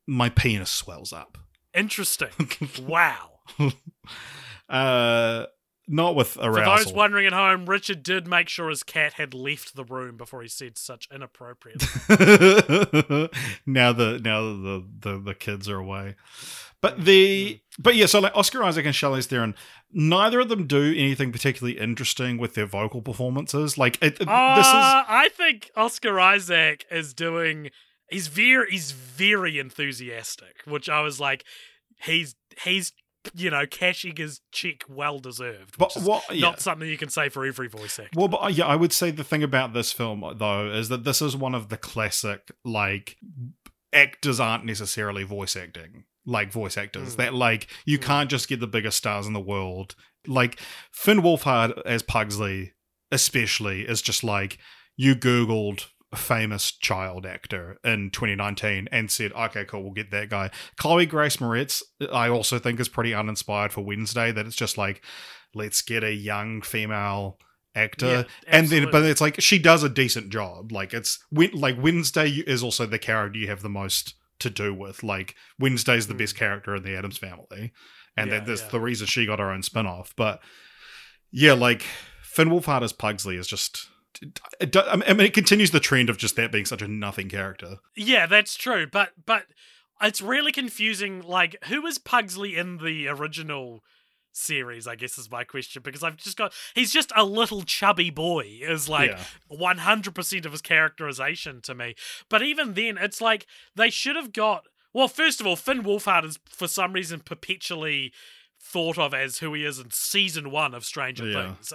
my 0.06 0.28
penis 0.28 0.70
swells 0.70 1.12
up. 1.12 1.38
Interesting. 1.74 2.30
wow. 2.82 3.38
uh, 4.68 5.46
not 5.90 6.14
with 6.14 6.36
arousal. 6.36 6.54
For 6.78 6.84
those 6.84 6.92
wondering 6.94 7.26
at 7.26 7.32
home, 7.32 7.66
Richard 7.66 8.02
did 8.02 8.26
make 8.28 8.48
sure 8.48 8.68
his 8.70 8.82
cat 8.82 9.14
had 9.14 9.34
left 9.34 9.74
the 9.74 9.84
room 9.84 10.16
before 10.16 10.40
he 10.42 10.48
said 10.48 10.78
such 10.78 11.08
inappropriate. 11.12 11.82
now 13.66 13.92
the 13.92 14.20
now 14.22 14.40
the, 14.42 14.84
the 15.00 15.18
the 15.18 15.34
kids 15.34 15.68
are 15.68 15.76
away, 15.78 16.14
but 16.80 17.04
the 17.04 17.60
but 17.78 17.94
yeah, 17.96 18.06
so 18.06 18.20
like 18.20 18.36
Oscar 18.36 18.62
Isaac 18.62 18.86
and 18.86 18.94
Charlize 18.94 19.26
Theron, 19.26 19.54
neither 19.92 20.40
of 20.40 20.48
them 20.48 20.66
do 20.66 20.92
anything 20.96 21.32
particularly 21.32 21.78
interesting 21.78 22.38
with 22.38 22.54
their 22.54 22.66
vocal 22.66 23.02
performances. 23.02 23.76
Like 23.78 23.96
it, 24.02 24.20
it- 24.20 24.28
Uh, 24.28 24.56
this 24.56 24.66
is 24.66 24.72
I 24.74 25.28
think 25.32 25.70
Oscar 25.76 26.18
Isaac 26.20 26.86
is 26.90 27.12
doing. 27.14 27.70
He's 28.10 28.26
very, 28.26 28.68
he's 28.72 28.90
very 28.90 29.60
enthusiastic, 29.60 30.62
which 30.66 30.88
I 30.88 31.00
was 31.00 31.20
like, 31.20 31.44
he's 32.02 32.34
he's 32.64 32.92
you 33.34 33.50
know 33.50 33.66
cashing 33.66 34.16
his 34.16 34.40
check 34.52 34.82
well 34.88 35.18
deserved. 35.18 35.76
but 35.78 35.92
what 36.02 36.22
yeah. 36.34 36.40
not 36.40 36.60
something 36.60 36.88
you 36.88 36.96
can 36.96 37.08
say 37.10 37.28
for 37.28 37.44
every 37.44 37.68
voice 37.68 37.98
actor. 37.98 38.18
Well, 38.18 38.28
but 38.28 38.42
uh, 38.42 38.48
yeah, 38.48 38.66
I 38.66 38.76
would 38.76 38.92
say 38.92 39.10
the 39.10 39.24
thing 39.24 39.42
about 39.42 39.72
this 39.74 39.92
film 39.92 40.24
though 40.38 40.70
is 40.70 40.88
that 40.88 41.04
this 41.04 41.20
is 41.20 41.36
one 41.36 41.54
of 41.54 41.68
the 41.68 41.76
classic 41.76 42.50
like 42.64 43.16
actors 43.92 44.38
aren't 44.40 44.64
necessarily 44.64 45.24
voice 45.24 45.56
acting 45.56 46.04
like 46.26 46.52
voice 46.52 46.76
actors 46.76 47.14
Mm. 47.14 47.16
that 47.18 47.34
like 47.34 47.66
you 47.84 47.98
Mm. 47.98 48.02
can't 48.02 48.30
just 48.30 48.48
get 48.48 48.60
the 48.60 48.66
biggest 48.66 48.98
stars 48.98 49.26
in 49.26 49.32
the 49.32 49.40
world 49.40 49.94
like 50.26 50.60
Finn 50.92 51.20
Wolfhard 51.22 51.80
as 51.84 52.02
Pugsley 52.02 52.72
especially 53.10 53.82
is 53.82 54.00
just 54.02 54.22
like 54.22 54.58
you 54.96 55.14
googled 55.16 55.86
famous 56.14 56.72
child 56.72 57.24
actor 57.24 57.78
in 57.84 58.10
2019 58.10 58.88
and 58.90 59.10
said 59.10 59.32
okay 59.32 59.64
cool 59.64 59.82
we'll 59.82 59.92
get 59.92 60.10
that 60.10 60.28
guy. 60.28 60.50
Chloe 60.76 61.06
Grace 61.06 61.36
Moretz 61.36 61.82
I 62.12 62.28
also 62.28 62.58
think 62.58 62.80
is 62.80 62.88
pretty 62.88 63.14
uninspired 63.14 63.72
for 63.72 63.82
Wednesday 63.84 64.32
that 64.32 64.46
it's 64.46 64.56
just 64.56 64.76
like 64.76 65.04
let's 65.54 65.82
get 65.82 66.02
a 66.02 66.12
young 66.12 66.62
female 66.62 67.38
actor. 67.76 68.06
Yeah, 68.06 68.22
and 68.48 68.66
then 68.68 68.90
but 68.90 69.04
it's 69.04 69.20
like 69.20 69.40
she 69.40 69.58
does 69.58 69.84
a 69.84 69.88
decent 69.88 70.30
job. 70.30 70.72
Like 70.72 70.92
it's 70.92 71.18
like 71.32 71.76
wednesday 71.80 72.28
is 72.28 72.62
also 72.64 72.86
the 72.86 72.98
character 72.98 73.38
you 73.38 73.46
have 73.46 73.62
the 73.62 73.68
most 73.68 74.14
to 74.40 74.50
do 74.50 74.74
with. 74.74 75.04
Like 75.04 75.36
wednesday's 75.60 76.08
the 76.08 76.14
Mm. 76.14 76.18
best 76.18 76.36
character 76.36 76.74
in 76.74 76.82
the 76.82 76.96
addams 76.96 77.18
family 77.18 77.72
and 78.16 78.30
Yeah, 78.30 78.38
that 78.38 78.46
that's 78.46 78.62
yeah. 78.62 78.68
the 78.70 78.80
reason 78.80 79.06
she 79.06 79.26
got 79.26 79.38
her 79.38 79.52
own 79.52 79.62
spin-off. 79.62 80.12
But 80.16 80.40
yeah 81.30 81.52
like 81.52 81.82
finn 82.22 82.48
wolfhard 82.48 82.82
as 82.82 82.92
pugsley 82.92 83.36
is 83.36 83.46
just 83.46 83.86
it, 84.60 84.76
I 84.76 84.96
mean, 84.96 85.20
it 85.20 85.34
continues 85.34 85.70
the 85.70 85.80
trend 85.80 86.10
of 86.10 86.18
just 86.18 86.36
that 86.36 86.52
being 86.52 86.64
such 86.64 86.82
a 86.82 86.88
nothing 86.88 87.28
character. 87.28 87.76
Yeah, 87.96 88.26
that's 88.26 88.54
true, 88.56 88.86
but 88.86 89.10
but 89.24 89.44
it's 90.02 90.20
really 90.22 90.52
confusing. 90.52 91.20
Like, 91.22 91.56
who 91.64 91.82
was 91.82 91.98
Pugsley 91.98 92.56
in 92.56 92.78
the 92.78 93.08
original 93.08 93.82
series? 94.32 94.86
I 94.86 94.96
guess 94.96 95.18
is 95.18 95.30
my 95.30 95.44
question 95.44 95.82
because 95.82 96.02
I've 96.02 96.16
just 96.16 96.36
got 96.36 96.52
he's 96.74 96.92
just 96.92 97.12
a 97.16 97.24
little 97.24 97.62
chubby 97.62 98.10
boy. 98.10 98.60
Is 98.62 98.88
like 98.88 99.10
Yeah. 99.10 99.22
one 99.48 99.78
hundred 99.78 100.14
percent 100.14 100.46
of 100.46 100.52
his 100.52 100.62
characterization 100.62 101.60
to 101.62 101.74
me. 101.74 101.94
But 102.28 102.42
even 102.42 102.74
then, 102.74 102.98
it's 102.98 103.20
like 103.20 103.46
they 103.74 103.90
should 103.90 104.16
have 104.16 104.32
got. 104.32 104.64
Well, 104.92 105.08
first 105.08 105.40
of 105.40 105.46
all, 105.46 105.54
Finn 105.56 105.84
Wolfhard 105.84 106.24
is 106.24 106.38
for 106.48 106.66
some 106.66 106.92
reason 106.92 107.20
perpetually 107.20 108.12
thought 108.62 108.98
of 108.98 109.12
as 109.14 109.38
who 109.38 109.54
he 109.54 109.64
is 109.64 109.78
in 109.78 109.90
season 109.90 110.50
one 110.50 110.74
of 110.74 110.84
Stranger 110.84 111.26
Yeah. 111.26 111.54
Things. 111.54 111.72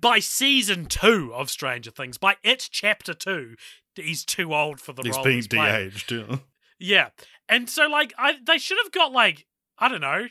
By 0.00 0.18
season 0.20 0.86
two 0.86 1.32
of 1.34 1.50
Stranger 1.50 1.90
Things, 1.90 2.18
by 2.18 2.36
it 2.42 2.68
chapter 2.70 3.14
two, 3.14 3.56
he's 3.94 4.24
too 4.24 4.54
old 4.54 4.80
for 4.80 4.92
the 4.92 5.02
He's 5.02 5.14
role 5.16 5.24
being 5.24 5.36
he's 5.36 5.48
playing. 5.48 5.90
de-aged. 5.90 6.12
Yeah. 6.12 6.36
Yeah. 6.78 7.08
And 7.48 7.68
so 7.68 7.88
like 7.88 8.12
I 8.18 8.34
they 8.46 8.58
should 8.58 8.78
have 8.82 8.92
got 8.92 9.12
like 9.12 9.46
I 9.78 9.88
don't 9.88 10.00
know. 10.00 10.26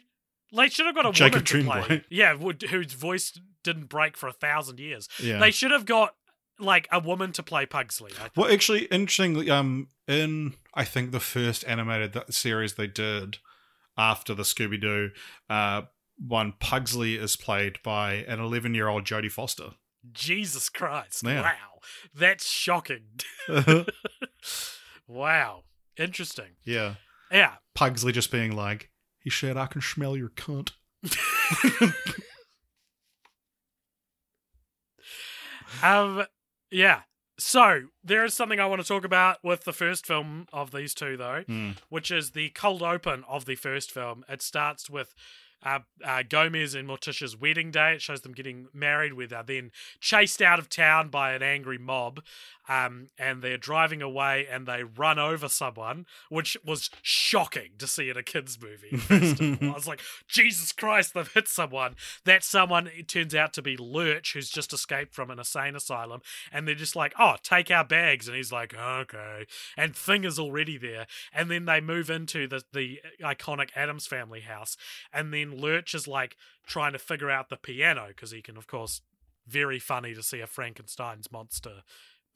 They 0.56 0.70
should 0.70 0.86
have 0.86 0.96
got 0.96 1.06
a 1.06 1.12
Jacob 1.12 1.46
woman 1.50 1.66
to 1.82 1.88
play. 1.88 2.06
Yeah, 2.10 2.38
whose 2.38 2.94
voice 2.94 3.38
didn't 3.64 3.90
break 3.90 4.16
for 4.16 4.30
a 4.30 4.34
thousand 4.34 4.80
years. 4.80 5.10
Yeah. 5.22 5.40
They 5.40 5.52
should 5.52 5.72
have 5.72 5.86
got 5.86 6.16
like 6.60 6.88
a 6.92 7.00
woman 7.00 7.34
to 7.34 7.44
play 7.44 7.66
Pugsley. 7.66 8.14
Well, 8.36 8.50
actually, 8.52 8.86
interestingly, 8.86 9.50
um, 9.52 9.90
in 10.08 10.54
I 10.74 10.86
think 10.86 11.12
the 11.12 11.20
first 11.20 11.66
animated 11.68 12.16
series 12.30 12.76
they 12.76 12.88
did 12.88 13.40
after 13.98 14.34
the 14.34 14.44
Scooby 14.44 14.80
Doo, 14.80 15.10
uh, 15.50 15.84
one 16.18 16.54
Pugsley 16.60 17.16
is 17.16 17.36
played 17.36 17.78
by 17.84 18.14
an 18.28 18.40
11 18.40 18.74
year 18.74 18.88
old 18.88 19.06
Jodie 19.06 19.32
Foster. 19.32 19.72
Jesus 20.12 20.70
Christ! 20.70 21.24
Yeah. 21.26 21.42
Wow, 21.42 21.80
that's 22.14 22.48
shocking. 22.48 23.20
wow, 25.08 25.64
interesting. 25.98 26.56
yeah, 26.64 26.96
Yeah, 27.32 27.56
Pugsley 27.76 28.12
just 28.12 28.32
being 28.32 28.56
like, 28.56 28.90
he 29.20 29.30
said, 29.30 29.58
"I 29.58 29.66
can 29.66 29.82
smell 29.82 30.16
your 30.16 30.30
cunt." 30.30 30.72
um, 35.84 36.26
yeah. 36.72 37.02
So 37.40 37.84
there 38.04 38.26
is 38.26 38.34
something 38.34 38.60
I 38.60 38.66
want 38.66 38.82
to 38.82 38.88
talk 38.88 39.06
about 39.06 39.44
with 39.44 39.64
the 39.64 39.74
first 39.74 40.06
film 40.06 40.48
of 40.52 40.72
these 40.72 40.94
two, 40.96 41.18
though, 41.18 41.44
Hmm. 41.46 41.72
which 41.90 42.10
is 42.10 42.32
the 42.32 42.50
cold 42.50 42.82
open 42.82 43.24
of 43.28 43.46
the 43.46 43.56
first 43.56 43.92
film. 43.92 44.26
It 44.28 44.42
starts 44.42 44.90
with. 44.90 45.14
Uh, 45.64 45.80
uh, 46.06 46.22
Gomez 46.22 46.76
and 46.76 46.88
Morticia's 46.88 47.36
wedding 47.36 47.72
day. 47.72 47.94
It 47.96 48.02
shows 48.04 48.22
them 48.22 48.34
getting 48.34 48.68
married, 48.76 49.14
where 49.14 49.26
they're 49.26 49.42
then 49.42 49.72
chased 50.00 50.40
out 50.40 50.60
of 50.60 50.70
town 50.70 51.10
by 51.10 51.34
an 51.34 51.42
angry 51.42 51.80
mob. 51.80 52.24
Um, 52.68 53.10
and 53.18 53.42
they're 53.42 53.58
driving 53.58 54.02
away 54.02 54.48
and 54.50 54.66
they 54.66 54.84
run 54.84 55.20
over 55.20 55.48
someone, 55.48 56.06
which 56.30 56.58
was 56.66 56.90
shocking 57.02 57.72
to 57.78 57.88
see 57.88 58.10
in 58.10 58.18
a 58.18 58.24
kids' 58.24 58.58
movie. 58.62 59.60
I 59.62 59.74
was 59.74 59.88
like, 59.88 60.02
Jesus 60.28 60.72
Christ, 60.72 61.14
they've 61.14 61.32
hit 61.32 61.48
someone. 61.48 61.96
That 62.26 62.44
someone 62.44 62.88
it 62.88 63.08
turns 63.08 63.34
out 63.34 63.54
to 63.54 63.62
be 63.62 63.78
Lurch, 63.78 64.34
who's 64.34 64.50
just 64.50 64.74
escaped 64.74 65.14
from 65.14 65.32
an 65.32 65.40
insane 65.40 65.76
asylum, 65.76 66.22
and 66.52 66.68
they're 66.68 66.76
just 66.76 66.96
like, 66.96 67.14
"Oh, 67.20 67.36
take 67.42 67.72
our 67.72 67.86
bags," 67.86 68.28
and 68.28 68.36
he's 68.36 68.52
like, 68.52 68.74
"Okay." 68.74 69.46
And 69.76 69.96
Thing 69.96 70.24
is 70.24 70.40
already 70.40 70.78
there, 70.78 71.08
and 71.34 71.50
then 71.50 71.66
they 71.66 71.82
move 71.82 72.10
into 72.10 72.48
the 72.48 72.64
the 72.74 73.00
iconic 73.22 73.70
Addams 73.76 74.08
family 74.08 74.42
house, 74.42 74.78
and 75.12 75.34
then 75.34 75.58
Lurch 75.58 75.94
is 75.96 76.08
like 76.08 76.38
trying 76.66 76.94
to 76.94 77.00
figure 77.00 77.32
out 77.32 77.50
the 77.50 77.58
piano 77.58 78.08
because 78.10 78.32
he 78.32 78.42
can, 78.42 78.58
of 78.58 78.68
course, 78.68 79.02
very 79.48 79.80
funny 79.80 80.14
to 80.14 80.22
see 80.22 80.40
a 80.42 80.48
Frankenstein's 80.48 81.32
monster 81.32 81.84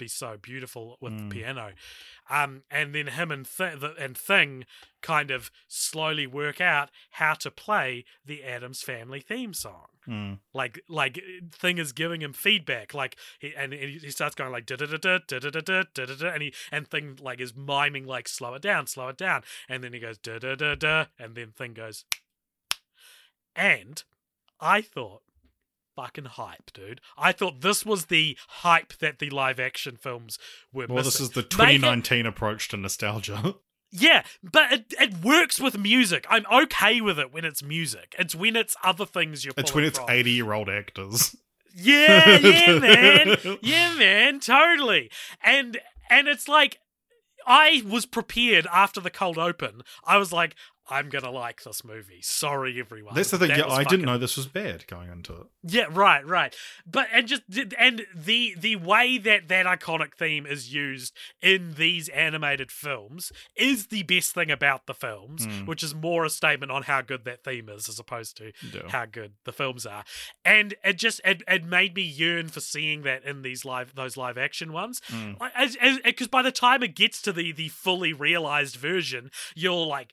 be 0.02 0.08
so 0.08 0.38
beautiful 0.42 0.98
with 1.00 1.14
Mm. 1.14 1.30
the 1.30 1.36
piano. 1.36 1.74
Um, 2.30 2.64
and 2.70 2.94
then 2.96 3.08
him 3.08 3.32
and, 3.32 3.46
Th- 3.46 3.80
the, 3.80 3.94
and 3.96 4.18
Thing 4.18 4.66
kind 5.02 5.32
of 5.32 5.52
slowly 5.68 6.26
work 6.28 6.60
out 6.60 6.90
how 7.12 7.34
to 7.36 7.50
play 7.52 8.04
the 8.26 8.44
Addams 8.44 8.82
Family 8.82 9.20
theme 9.22 9.54
song. 9.54 9.88
Hmm. 10.06 10.34
Like, 10.54 10.82
like 10.90 11.20
Thing 11.52 11.78
is 11.78 11.92
giving 11.94 12.22
him 12.22 12.34
feedback, 12.34 12.94
like, 12.96 13.16
he, 13.40 13.54
and 13.56 13.72
he 13.74 14.00
he 14.00 14.10
starts 14.10 14.34
going 14.34 14.52
like 14.52 14.66
da 14.66 14.76
da 14.76 14.88
da 14.88 14.98
da 14.98 15.20
da 15.28 15.38
da 15.40 15.50
da 15.52 15.62
da 15.62 16.06
da 16.06 16.16
da, 16.16 16.28
and 16.30 16.42
he 16.42 16.54
and 16.72 16.88
Thing 16.88 17.18
like 17.22 17.40
is 17.40 17.54
miming 17.54 18.08
like 18.08 18.28
slow 18.28 18.56
it 18.56 18.64
down, 18.64 18.88
slow 18.88 19.10
it 19.10 19.18
down, 19.18 19.44
and 19.70 19.84
then 19.84 19.94
he 19.94 20.00
goes 20.00 20.18
da 20.18 20.40
da 20.40 20.56
da 20.56 20.74
da, 20.74 21.06
and 21.20 21.36
then 21.36 21.52
Thing 21.52 21.74
goes, 21.74 22.06
and 23.56 24.04
I 24.60 24.82
thought 24.82 25.22
fucking 25.96 26.26
hype, 26.26 26.72
dude. 26.74 27.02
I 27.18 27.32
thought 27.32 27.62
this 27.62 27.86
was 27.86 28.06
the 28.06 28.38
hype 28.48 28.94
that 29.00 29.20
the 29.20 29.30
live 29.30 29.60
action 29.60 29.98
films 29.98 30.38
were 30.74 30.88
Well, 30.90 31.04
this 31.04 31.20
is 31.20 31.32
the 31.32 31.42
Make 31.42 31.46
it- 31.46 31.50
2019 31.52 32.26
approach 32.26 32.68
to 32.70 32.78
nostalgia. 32.78 33.56
yeah, 33.92 34.24
but 34.44 34.72
it, 34.72 34.94
it 35.00 35.24
works 35.24 35.60
with 35.60 35.78
music. 35.78 36.26
I'm 36.30 36.46
okay 36.52 37.02
with 37.02 37.20
it 37.20 37.34
when 37.34 37.46
it's 37.46 37.62
music. 37.64 38.16
It's 38.18 38.34
when 38.36 38.56
it's 38.56 38.76
other 38.84 39.06
things 39.06 39.44
you're. 39.46 39.54
it's 39.58 39.74
when 39.76 39.84
it's 39.84 40.00
80 40.10 40.32
year 40.32 40.54
old 40.54 40.70
actors. 40.70 41.36
Yeah, 41.76 42.38
yeah, 42.42 42.80
man. 42.80 43.38
Yeah, 43.62 43.94
man. 43.96 44.40
Totally. 44.42 45.10
And 45.44 45.80
and 46.10 46.28
it's 46.28 46.48
like 46.50 46.80
I 47.48 47.82
was 47.88 48.06
prepared 48.06 48.68
after 48.72 49.00
the 49.02 49.10
cold 49.10 49.38
open. 49.38 49.82
I 50.06 50.18
was 50.18 50.32
like, 50.34 50.56
I'm 50.90 51.10
gonna 51.10 51.32
like 51.32 51.64
this 51.64 51.84
movie. 51.84 52.22
Sorry, 52.22 52.80
everyone. 52.80 53.14
That's 53.16 53.32
the 53.32 53.38
thing. 53.38 53.50
That 53.50 53.60
Yeah, 53.60 53.66
I 53.66 53.84
fucking- 53.84 53.90
didn't 54.00 54.06
know 54.08 54.18
this 54.18 54.36
was 54.36 54.48
bad 54.48 54.86
going 54.88 55.10
into 55.10 55.34
it. 55.34 55.48
Yeah, 55.64 55.86
right, 55.90 56.26
right. 56.26 56.56
But 56.86 57.08
and 57.14 57.28
just 57.28 57.44
and 57.78 58.06
the 58.14 58.56
the 58.58 58.76
way 58.78 59.18
that 59.20 59.48
that 59.48 59.66
iconic 59.66 60.16
theme 60.16 60.46
is 60.46 60.74
used 60.74 61.16
in 61.42 61.76
these 61.76 62.10
animated 62.10 62.72
films 62.72 63.32
is 63.56 63.88
the 63.88 64.04
best 64.04 64.34
thing 64.34 64.52
about 64.52 64.86
the 64.88 64.94
films, 64.94 65.46
Hmm. 65.46 65.66
which 65.66 65.84
is 65.84 65.94
more 65.96 66.26
a 66.26 66.30
statement 66.30 66.72
on 66.72 66.84
how 66.84 67.02
good 67.02 67.24
that 67.26 67.44
theme 67.44 67.70
is 67.70 67.88
as 67.88 68.00
opposed 68.00 68.36
to 68.38 68.52
Yeah. 68.74 68.90
how 68.90 69.06
good 69.06 69.34
the 69.46 69.54
films 69.54 69.86
are. 69.86 70.04
And 70.44 70.74
it 70.84 70.98
just 70.98 71.22
it, 71.24 71.42
it 71.48 71.64
made 71.64 71.96
me 71.96 72.02
yearn 72.02 72.50
for 72.50 72.60
seeing 72.60 73.04
that 73.04 73.24
in 73.24 73.44
these 73.44 73.64
live 73.64 73.96
those 73.96 74.18
live 74.18 74.38
action 74.38 74.74
ones. 74.74 75.00
Mm. 75.10 76.04
Because 76.04 76.28
by 76.28 76.42
the 76.42 76.52
time 76.52 76.84
it 76.84 76.96
gets 76.96 77.22
to 77.22 77.32
the 77.32 77.52
the 77.52 77.70
fully 77.70 78.14
realized 78.14 78.76
version, 78.76 79.32
you're 79.56 79.86
like, 79.86 80.12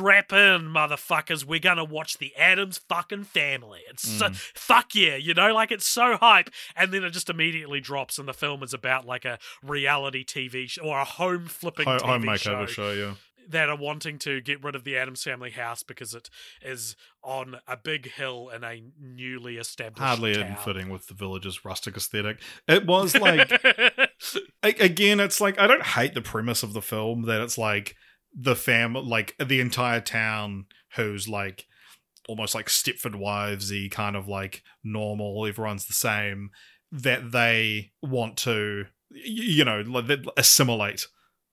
strap 0.00 0.32
in, 0.32 0.62
motherfuckers. 0.68 1.44
We're 1.44 1.60
gonna 1.60 1.84
watch 1.84 2.18
the 2.18 2.34
Addams 2.36 2.78
fucking 2.88 3.24
family. 3.24 3.80
It's 3.90 4.08
so, 4.08 4.26
Mm. 4.30 4.36
fuck 4.54 4.94
yeah, 4.94 5.16
you 5.16 5.34
know, 5.34 5.52
like 5.52 5.70
it's 5.70 5.86
so 5.86 6.16
hype, 6.16 6.48
and 6.74 6.92
then 6.92 7.04
it 7.04 7.10
just 7.10 7.28
immediately 7.28 7.80
drops, 7.80 8.18
and 8.18 8.26
the 8.26 8.32
film 8.34 8.62
is 8.62 8.72
about 8.72 9.06
like 9.06 9.24
a 9.24 9.38
reality 9.62 10.24
TV 10.24 10.66
show 10.68 10.82
or 10.82 11.00
a 11.00 11.04
home 11.04 11.46
flipping 11.46 11.86
TV 11.86 12.00
home 12.02 12.22
show 12.36 12.50
makeover 12.54 12.68
show, 12.68 12.92
yeah. 12.92 13.14
that 13.48 13.68
are 13.68 13.76
wanting 13.76 14.18
to 14.20 14.40
get 14.40 14.62
rid 14.64 14.74
of 14.74 14.84
the 14.84 14.96
Addams 14.96 15.22
family 15.22 15.50
house 15.50 15.82
because 15.82 16.14
it 16.14 16.30
is 16.62 16.96
on 17.22 17.56
a 17.68 17.76
big 17.76 18.10
hill 18.12 18.48
in 18.54 18.64
a 18.64 18.82
newly 18.98 19.56
established 19.58 19.98
Hardly 20.02 20.34
town. 20.34 20.46
in 20.46 20.56
fitting 20.56 20.88
with 20.88 21.08
the 21.08 21.14
village's 21.14 21.64
rustic 21.64 21.96
aesthetic. 21.96 22.38
It 22.66 22.86
was 22.86 23.14
like 23.16 23.50
again, 24.62 25.20
it's 25.20 25.40
like 25.40 25.58
I 25.58 25.66
don't 25.66 25.82
hate 25.82 26.14
the 26.14 26.22
premise 26.22 26.62
of 26.62 26.72
the 26.72 26.82
film 26.82 27.22
that 27.26 27.40
it's 27.42 27.58
like 27.58 27.96
the 28.34 28.56
fam, 28.56 28.94
like 28.94 29.34
the 29.38 29.60
entire 29.60 30.00
town 30.00 30.66
who's 30.96 31.28
like 31.28 31.66
almost 32.28 32.54
like 32.54 32.66
Stepford 32.66 33.14
Wivesy 33.14 33.90
kind 33.90 34.16
of 34.16 34.28
like 34.28 34.62
normal, 34.84 35.46
everyone's 35.46 35.86
the 35.86 35.92
same. 35.92 36.50
That 36.92 37.30
they 37.32 37.92
want 38.02 38.36
to, 38.38 38.86
you 39.10 39.64
know, 39.64 39.80
like, 39.82 40.20
assimilate 40.36 41.06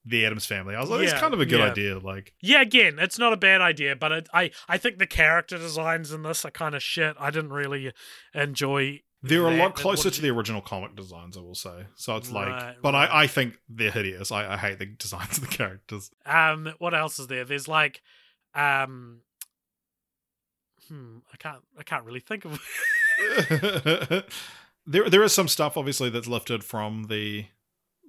the 0.03 0.25
Addams 0.25 0.45
family. 0.47 0.73
I 0.73 0.79
was 0.79 0.89
like, 0.89 1.01
it's 1.01 1.11
Yeah, 1.11 1.19
kind 1.19 1.33
of 1.33 1.41
a 1.41 1.45
good 1.45 1.59
yeah. 1.59 1.65
idea. 1.71 1.99
Like, 1.99 2.33
Yeah, 2.41 2.61
again, 2.61 2.97
it's 2.97 3.19
not 3.19 3.33
a 3.33 3.37
bad 3.37 3.61
idea, 3.61 3.95
but 3.95 4.11
it, 4.11 4.29
I 4.33 4.51
I 4.67 4.77
think 4.77 4.97
the 4.97 5.05
character 5.05 5.57
designs 5.57 6.11
in 6.11 6.23
this 6.23 6.43
are 6.45 6.49
kind 6.51 6.73
of 6.75 6.81
shit. 6.81 7.15
I 7.19 7.29
didn't 7.29 7.51
really 7.53 7.91
enjoy. 8.33 9.01
They're 9.27 9.47
a 9.47 9.57
lot 9.57 9.75
closer 9.75 10.09
to 10.09 10.21
the 10.21 10.29
original 10.29 10.61
comic 10.61 10.95
designs, 10.95 11.37
I 11.37 11.41
will 11.41 11.55
say. 11.55 11.85
So 11.95 12.15
it's 12.17 12.31
like, 12.31 12.47
Right, 12.49 12.75
but 12.81 12.93
right. 12.93 13.09
I, 13.09 13.23
I 13.23 13.27
think 13.27 13.57
they're 13.69 13.91
hideous. 13.91 14.31
I, 14.31 14.53
I 14.53 14.57
hate 14.57 14.79
the 14.79 14.85
designs 14.97 15.37
of 15.37 15.41
the 15.49 15.55
characters. 15.55 16.09
Um, 16.25 16.73
what 16.79 16.93
else 16.93 17.19
is 17.19 17.27
there? 17.27 17.45
There's 17.45 17.67
like, 17.67 18.01
um, 18.55 19.21
hmm, 20.87 21.17
I 21.33 21.37
can't 21.37 21.63
I 21.77 21.83
can't 21.83 22.03
really 22.05 22.19
think 22.21 22.45
of. 22.45 22.59
there, 24.85 25.09
there 25.09 25.23
is 25.23 25.33
some 25.33 25.47
stuff 25.47 25.77
obviously 25.77 26.09
that's 26.09 26.27
lifted 26.27 26.63
from 26.63 27.05
the 27.05 27.45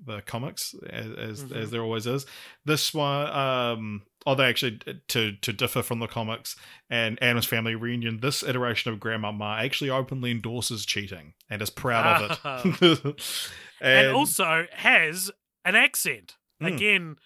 the 0.04 0.20
comics, 0.22 0.74
as 0.88 1.06
as, 1.12 1.44
Mhm. 1.44 1.56
as 1.56 1.70
there 1.72 1.82
always 1.82 2.06
is. 2.06 2.24
This 2.64 2.94
one, 2.94 3.26
um, 3.30 4.02
they 4.34 4.44
actually 4.44 4.80
to 5.08 5.32
to 5.32 5.52
differ 5.52 5.82
from 5.82 6.00
the 6.00 6.06
comics 6.06 6.56
and 6.90 7.22
Addams 7.22 7.46
Family 7.46 7.74
Reunion. 7.74 8.20
This 8.20 8.42
iteration 8.42 8.92
of 8.92 9.00
Grandma 9.00 9.32
Ma 9.32 9.58
actually 9.58 9.90
openly 9.90 10.30
endorses 10.30 10.84
cheating 10.84 11.34
and 11.48 11.62
is 11.62 11.70
proud 11.70 12.30
of 12.44 12.74
it. 12.82 13.22
and, 13.80 14.08
also 14.08 14.66
has 14.72 15.30
an 15.64 15.74
accent. 15.76 16.36
Mm. 16.62 16.74
Again, 16.74 17.16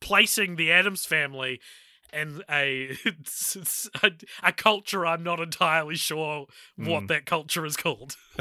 placing 0.00 0.56
the 0.56 0.70
Addams 0.70 1.06
family 1.06 1.60
and 2.12 2.44
a 2.48 2.96
a, 4.02 4.12
a 4.42 4.52
culture 4.52 5.04
I'm 5.04 5.22
not 5.22 5.40
entirely 5.40 5.96
sure 5.96 6.46
what 6.76 7.04
Mm. 7.04 7.08
that 7.08 7.26
culture 7.26 7.66
is 7.66 7.76
called. 7.76 8.16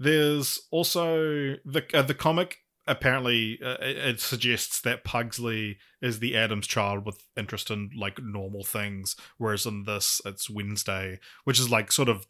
There's 0.00 0.60
also 0.70 1.56
the 1.64 1.84
uh, 1.92 2.02
the 2.02 2.14
comic. 2.14 2.58
Apparently, 2.86 3.60
uh, 3.64 3.76
it 3.80 4.18
suggests 4.20 4.80
that 4.80 5.04
Pugsley 5.04 5.78
is 6.00 6.18
the 6.18 6.36
Addams 6.36 6.66
child 6.66 7.06
with 7.06 7.24
interest 7.36 7.70
in 7.70 7.90
like 7.96 8.20
normal 8.22 8.64
things, 8.64 9.14
whereas 9.38 9.66
in 9.66 9.84
this, 9.84 10.20
it's 10.24 10.50
Wednesday, 10.50 11.20
which 11.44 11.60
is 11.60 11.70
like 11.70 11.92
sort 11.92 12.08
of 12.08 12.26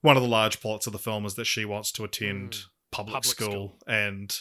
one 0.00 0.16
of 0.16 0.22
the 0.22 0.28
large 0.28 0.60
plots 0.60 0.86
of 0.86 0.92
the 0.92 0.98
film 1.00 1.24
is 1.26 1.34
that 1.34 1.46
she 1.46 1.64
wants 1.64 1.90
to 1.92 2.04
attend 2.04 2.52
Mm. 2.52 2.64
public, 2.92 3.12
Public 3.14 3.24
school, 3.24 3.48
school. 3.50 3.78
and 3.88 4.36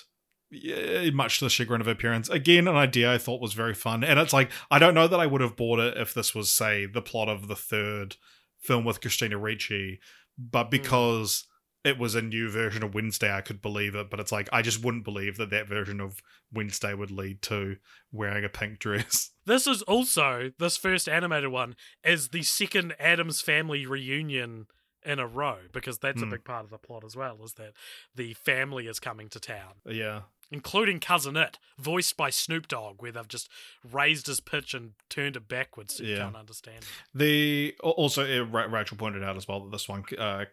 yeah, 0.51 1.09
much 1.11 1.39
to 1.39 1.45
the 1.45 1.49
chagrin 1.49 1.81
of 1.81 1.87
her 1.87 1.95
parents. 1.95 2.29
Again, 2.29 2.67
an 2.67 2.75
idea 2.75 3.11
I 3.13 3.17
thought 3.17 3.41
was 3.41 3.53
very 3.53 3.73
fun, 3.73 4.03
and 4.03 4.19
it's 4.19 4.33
like 4.33 4.51
I 4.69 4.77
don't 4.79 4.93
know 4.93 5.07
that 5.07 5.19
I 5.19 5.25
would 5.25 5.41
have 5.41 5.55
bought 5.55 5.79
it 5.79 5.97
if 5.97 6.13
this 6.13 6.35
was 6.35 6.51
say 6.51 6.85
the 6.85 7.01
plot 7.01 7.29
of 7.29 7.47
the 7.47 7.55
third 7.55 8.17
film 8.59 8.83
with 8.85 9.01
Christina 9.01 9.37
Ricci, 9.39 9.99
but 10.37 10.65
Hmm. 10.65 10.69
because 10.71 11.47
it 11.83 11.97
was 11.97 12.13
a 12.15 12.21
new 12.21 12.49
version 12.49 12.83
of 12.83 12.93
Wednesday, 12.93 13.33
I 13.33 13.41
could 13.41 13.61
believe 13.61 13.95
it. 13.95 14.09
But 14.09 14.19
it's 14.19 14.31
like 14.31 14.47
I 14.53 14.61
just 14.61 14.83
wouldn't 14.83 15.03
believe 15.03 15.37
that 15.37 15.49
that 15.49 15.67
version 15.67 15.99
of 15.99 16.21
Wednesday 16.53 16.93
would 16.93 17.11
lead 17.11 17.41
to 17.43 17.77
wearing 18.11 18.45
a 18.45 18.49
pink 18.49 18.79
dress. 18.79 19.31
This 19.43 19.65
is 19.65 19.81
also 19.81 20.51
this 20.59 20.77
first 20.77 21.09
animated 21.09 21.49
one 21.49 21.75
is 22.03 22.29
the 22.29 22.43
second 22.43 22.93
Addams 22.99 23.41
family 23.41 23.87
reunion 23.87 24.67
in 25.03 25.17
a 25.17 25.25
row 25.25 25.57
because 25.73 25.97
that's 25.97 26.21
a 26.21 26.25
Hmm. 26.25 26.29
big 26.31 26.43
part 26.43 26.63
of 26.63 26.69
the 26.69 26.77
plot 26.77 27.03
as 27.03 27.15
well. 27.15 27.39
Is 27.43 27.53
that 27.53 27.73
the 28.15 28.35
family 28.35 28.85
is 28.85 28.99
coming 28.99 29.29
to 29.29 29.39
town, 29.39 29.73
yeah, 29.83 30.21
including 30.51 30.99
cousin 30.99 31.35
It, 31.37 31.57
voiced 31.79 32.15
by 32.17 32.29
Snoop 32.29 32.67
Dogg, 32.67 33.01
where 33.01 33.11
they've 33.11 33.27
just 33.27 33.49
raised 33.91 34.27
his 34.27 34.39
pitch 34.41 34.75
and 34.75 34.91
turned 35.09 35.35
it 35.35 35.47
backwards 35.47 35.95
so 35.95 36.03
you 36.03 36.11
Yeah. 36.11 36.17
can't 36.19 36.35
understand. 36.35 36.83
it. 36.83 36.89
the 37.17 37.75
also 37.81 38.45
Rachel 38.45 38.95
pointed 38.97 39.23
out 39.23 39.37
as 39.37 39.47
well 39.47 39.61
that 39.61 39.71
this 39.71 39.89
one 39.89 40.03
uh, 40.19 40.45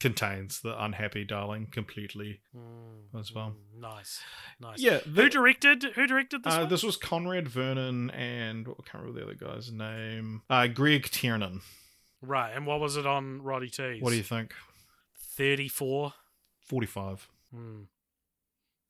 contains 0.00 0.60
the 0.60 0.82
unhappy 0.82 1.24
darling 1.24 1.66
completely 1.70 2.40
Mm, 2.54 3.18
as 3.18 3.32
well. 3.32 3.54
mm, 3.76 3.80
nice, 3.80 4.20
nice. 4.60 4.78
Yeah, 4.80 4.98
Who 4.98 5.28
directed? 5.30 5.82
Who 5.94 6.06
directed 6.06 6.42
this 6.44 6.52
Uh, 6.54 6.60
one? 6.60 6.68
this 6.68 6.82
was 6.82 6.96
Conrad 6.96 7.48
Vernon 7.48 8.10
and 8.10 8.66
I 8.68 8.72
can't 8.90 9.04
remember 9.04 9.20
the 9.20 9.26
other 9.26 9.34
guy's 9.34 9.70
name. 9.72 10.42
Uh, 10.50 10.66
Greg 10.66 11.04
Tiernan. 11.10 11.60
Right, 12.20 12.52
and 12.54 12.66
what 12.66 12.80
was 12.80 12.96
it 12.96 13.06
on 13.06 13.42
Roddy 13.42 13.68
T's? 13.70 14.02
What 14.02 14.10
do 14.10 14.16
you 14.16 14.22
think? 14.22 14.54
Thirty-four. 15.36 16.14
Forty-five. 16.60 17.28
Hmm. 17.52 17.82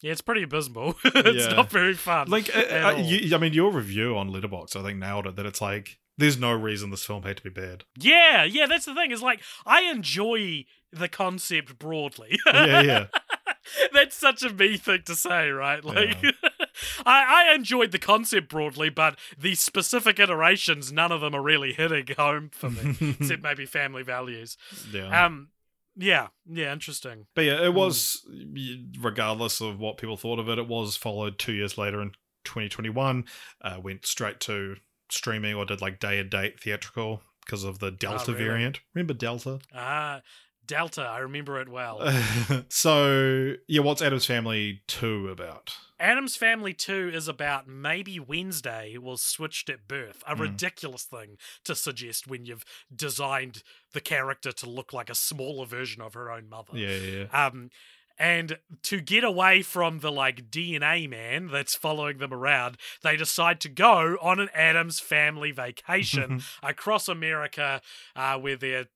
Yeah, 0.00 0.12
it's 0.12 0.20
pretty 0.20 0.42
abysmal. 0.42 0.96
it's 1.04 1.46
Yeah. 1.46 1.54
not 1.54 1.70
very 1.70 1.94
fun. 1.94 2.28
Like, 2.28 2.54
uh, 2.54 2.58
at 2.60 2.84
uh, 2.84 2.94
all. 2.96 3.00
you, 3.00 3.34
I 3.34 3.38
mean, 3.38 3.52
your 3.54 3.72
review 3.72 4.16
on 4.16 4.30
Letterboxd, 4.30 4.76
I 4.76 4.82
think 4.82 4.98
nailed 4.98 5.26
it. 5.26 5.36
That 5.36 5.46
it's 5.46 5.60
like 5.60 5.98
there's 6.18 6.38
no 6.38 6.52
reason 6.52 6.90
this 6.90 7.04
film 7.04 7.22
had 7.24 7.36
to 7.38 7.42
be 7.42 7.50
bad. 7.50 7.84
Yeah, 7.98 8.44
yeah, 8.44 8.66
that's 8.66 8.84
the 8.84 8.94
thing. 8.94 9.10
Is 9.10 9.22
like 9.22 9.40
I 9.66 9.82
enjoy 9.82 10.66
the 10.94 11.08
concept 11.08 11.78
broadly. 11.78 12.38
Yeah, 12.46 12.80
yeah. 12.82 13.06
that's 13.92 14.16
such 14.16 14.42
a 14.42 14.50
me 14.52 14.76
thing 14.76 15.02
to 15.06 15.14
say, 15.14 15.48
right? 15.48 15.84
Like 15.84 16.16
I, 17.06 17.46
I 17.50 17.54
enjoyed 17.54 17.92
the 17.92 17.98
concept 17.98 18.48
broadly, 18.48 18.90
but 18.90 19.18
the 19.38 19.54
specific 19.54 20.18
iterations, 20.18 20.92
none 20.92 21.12
of 21.12 21.20
them 21.20 21.34
are 21.34 21.42
really 21.42 21.72
hitting 21.72 22.06
home 22.16 22.50
for 22.52 22.70
me, 22.70 22.96
except 23.18 23.42
maybe 23.42 23.66
family 23.66 24.02
values. 24.02 24.56
yeah. 24.92 25.24
Um 25.26 25.48
yeah, 25.96 26.28
yeah, 26.44 26.72
interesting. 26.72 27.26
But 27.36 27.44
yeah, 27.44 27.64
it 27.64 27.72
was, 27.72 28.26
y- 28.28 28.82
regardless 29.00 29.60
of 29.60 29.78
what 29.78 29.96
people 29.96 30.16
thought 30.16 30.40
of 30.40 30.48
it, 30.48 30.58
it 30.58 30.66
was 30.66 30.96
followed 30.96 31.38
two 31.38 31.52
years 31.52 31.78
later 31.78 32.02
in 32.02 32.10
2021. 32.44 33.24
Uh, 33.62 33.76
went 33.80 34.04
straight 34.04 34.40
to 34.40 34.74
streaming 35.08 35.54
or 35.54 35.64
did 35.64 35.80
like 35.80 36.00
day 36.00 36.18
and 36.18 36.30
date 36.30 36.58
theatrical 36.60 37.22
because 37.44 37.62
of 37.62 37.78
the 37.78 37.90
Delta 37.92 38.32
really? 38.32 38.44
variant. 38.44 38.80
Remember 38.92 39.14
Delta? 39.14 39.60
Ah, 39.72 40.22
Delta, 40.66 41.02
I 41.02 41.18
remember 41.18 41.60
it 41.60 41.68
well. 41.68 42.00
so, 42.68 43.54
yeah, 43.68 43.80
what's 43.80 44.02
Addams 44.02 44.26
Family 44.26 44.82
2 44.86 45.28
about? 45.28 45.76
Addams 46.00 46.36
Family 46.36 46.74
2 46.74 47.10
is 47.14 47.28
about 47.28 47.68
maybe 47.68 48.18
Wednesday 48.18 48.96
was 48.98 49.22
switched 49.22 49.68
at 49.70 49.86
birth. 49.88 50.22
A 50.26 50.34
Hmm. 50.34 50.42
ridiculous 50.42 51.04
thing 51.04 51.36
to 51.64 51.74
suggest 51.74 52.26
when 52.26 52.44
you've 52.44 52.64
designed 52.94 53.62
the 53.92 54.00
character 54.00 54.52
to 54.52 54.68
look 54.68 54.92
like 54.92 55.08
a 55.10 55.14
smaller 55.14 55.66
version 55.66 56.02
of 56.02 56.14
her 56.14 56.30
own 56.30 56.48
mother. 56.48 56.76
Yeah, 56.76 56.96
yeah, 56.96 57.26
yeah. 57.30 57.46
Um, 57.46 57.70
and 58.16 58.58
to 58.84 59.00
get 59.00 59.24
away 59.24 59.62
from 59.62 59.98
the 59.98 60.12
like 60.12 60.48
DNA 60.48 61.08
man 61.10 61.48
that's 61.48 61.74
following 61.74 62.18
them 62.18 62.32
around, 62.32 62.76
they 63.02 63.16
decide 63.16 63.60
to 63.62 63.68
go 63.68 64.16
on 64.22 64.38
an 64.38 64.48
Addams 64.54 65.00
family 65.00 65.50
vacation 65.50 66.40
across 66.62 67.08
America, 67.08 67.80
uh, 68.14 68.38
where 68.38 68.54
they're 68.56 68.86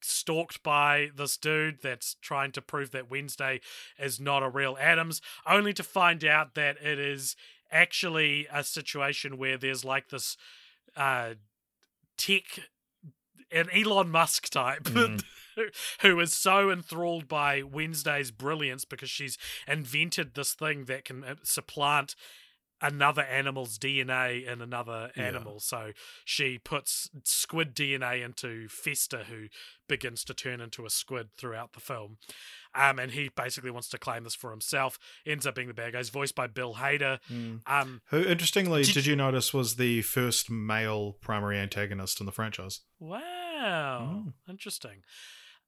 stalked 0.00 0.62
by 0.62 1.08
this 1.14 1.36
dude 1.36 1.80
that's 1.82 2.16
trying 2.20 2.52
to 2.52 2.62
prove 2.62 2.90
that 2.92 3.10
Wednesday 3.10 3.60
is 3.98 4.20
not 4.20 4.42
a 4.42 4.48
real 4.48 4.76
Addams, 4.80 5.20
only 5.46 5.72
to 5.74 5.82
find 5.82 6.24
out 6.24 6.54
that 6.54 6.76
it 6.82 6.98
is 6.98 7.36
actually 7.70 8.46
a 8.52 8.64
situation 8.64 9.38
where 9.38 9.58
there's 9.58 9.84
like 9.84 10.08
this 10.08 10.36
uh, 10.96 11.34
tech, 12.16 12.44
an 13.50 13.68
Elon 13.70 14.10
Musk 14.10 14.48
type. 14.50 14.88
Mm. 15.58 15.72
Who 16.02 16.20
is 16.20 16.32
so 16.32 16.70
enthralled 16.70 17.26
by 17.26 17.64
Wednesday's 17.64 18.30
brilliance 18.30 18.84
because 18.84 19.10
she's 19.10 19.36
invented 19.66 20.34
this 20.34 20.52
thing 20.52 20.84
that 20.84 21.04
can 21.04 21.24
uh, 21.24 21.34
supplant 21.42 22.14
another 22.80 23.22
animal's 23.22 23.78
DNA 23.78 24.46
in 24.46 24.60
another 24.60 25.10
Yeah. 25.16 25.24
animal. 25.24 25.60
So 25.60 25.92
she 26.24 26.58
puts 26.58 27.10
squid 27.24 27.74
DNA 27.74 28.22
into 28.22 28.68
Fester, 28.68 29.24
who 29.24 29.48
begins 29.88 30.22
to 30.24 30.34
turn 30.34 30.60
into 30.60 30.86
a 30.86 30.90
squid 30.90 31.30
throughout 31.36 31.72
the 31.72 31.80
film. 31.80 32.18
Um, 32.74 32.98
and 32.98 33.12
he 33.12 33.30
basically 33.30 33.70
wants 33.70 33.88
to 33.88 33.98
claim 33.98 34.24
this 34.24 34.34
for 34.34 34.50
himself. 34.50 34.98
Ends 35.26 35.46
up 35.46 35.54
being 35.54 35.68
the 35.68 35.74
bad 35.74 35.92
guy. 35.94 35.98
He's 35.98 36.10
voiced 36.10 36.34
by 36.34 36.46
Bill 36.46 36.74
Hader. 36.74 37.18
Mm. 37.32 37.62
Um, 37.66 38.02
Who, 38.10 38.22
interestingly, 38.22 38.82
Did- 38.84 38.94
did, 38.94 39.06
you 39.06 39.16
notice 39.16 39.52
was 39.54 39.76
the 39.76 40.02
first 40.02 40.50
male 40.50 41.14
primary 41.20 41.58
antagonist 41.58 42.20
in 42.20 42.26
the 42.26 42.32
franchise? 42.32 42.80
wow, 43.00 44.24
Oh. 44.28 44.32
interesting. 44.48 45.02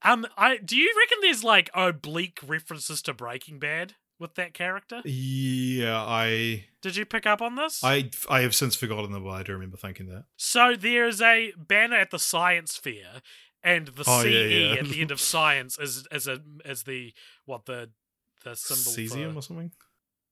Um, 0.03 0.27
I 0.37 0.57
do 0.59 0.77
you 0.77 0.95
reckon 0.99 1.19
there's 1.23 1.45
like 1.45 1.69
oblique 1.75 2.39
references 2.47 3.03
to 3.03 3.13
Breaking 3.15 3.59
Bad 3.59 3.97
with 4.21 4.35
that 4.37 4.55
character? 4.55 5.01
Yeah, 5.05 5.97
I, 6.01 6.67
Did 6.83 6.95
you 6.97 7.05
pick 7.07 7.27
up 7.27 7.43
on 7.43 7.57
this? 7.57 7.83
I, 7.83 8.11
I 8.29 8.43
have 8.43 8.55
since 8.55 8.77
forgotten 8.77 9.11
them, 9.13 9.25
but 9.25 9.31
I 9.31 9.43
do 9.43 9.53
remember 9.53 9.77
thinking 9.77 10.07
that. 10.09 10.25
So 10.37 10.77
there's 10.79 11.21
a 11.21 11.53
banner 11.57 11.97
at 11.97 12.11
the 12.13 12.19
science 12.19 12.77
fair, 12.77 13.23
and 13.65 13.89
the 13.89 14.05
Oh, 14.07 14.23
CE 14.23 14.27
yeah, 14.27 14.41
yeah. 14.41 14.75
at 14.81 14.87
the 14.87 15.01
end 15.01 15.11
of 15.11 15.21
science 15.35 15.79
is 15.79 16.07
as 16.13 16.29
a 16.29 16.41
is 16.65 16.85
the 16.85 17.13
what 17.47 17.67
the 17.67 17.91
the 18.45 18.55
symbol 18.55 18.93
Cesium 18.93 19.33
for, 19.33 19.39
or 19.39 19.43
something. 19.43 19.71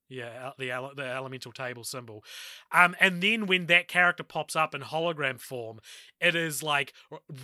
yeah 0.08 0.52
the 0.58 0.68
the 0.96 1.04
elemental 1.04 1.52
table 1.52 1.84
symbol, 1.84 2.24
um 2.72 2.96
and 3.00 3.22
then 3.22 3.46
when 3.46 3.66
that 3.66 3.86
character 3.88 4.22
pops 4.22 4.56
up 4.56 4.74
in 4.74 4.80
hologram 4.82 5.38
form, 5.40 5.80
it 6.20 6.34
is 6.34 6.62
like 6.62 6.94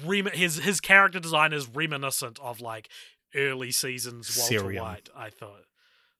rem- 0.04 0.30
his 0.32 0.56
his 0.56 0.80
character 0.80 1.20
design 1.20 1.52
is 1.52 1.68
reminiscent 1.68 2.38
of 2.40 2.60
like 2.62 2.88
early 3.36 3.70
seasons 3.70 4.34
Walter 4.38 4.60
Cerium. 4.68 4.80
White. 4.80 5.08
I 5.14 5.28
thought, 5.28 5.64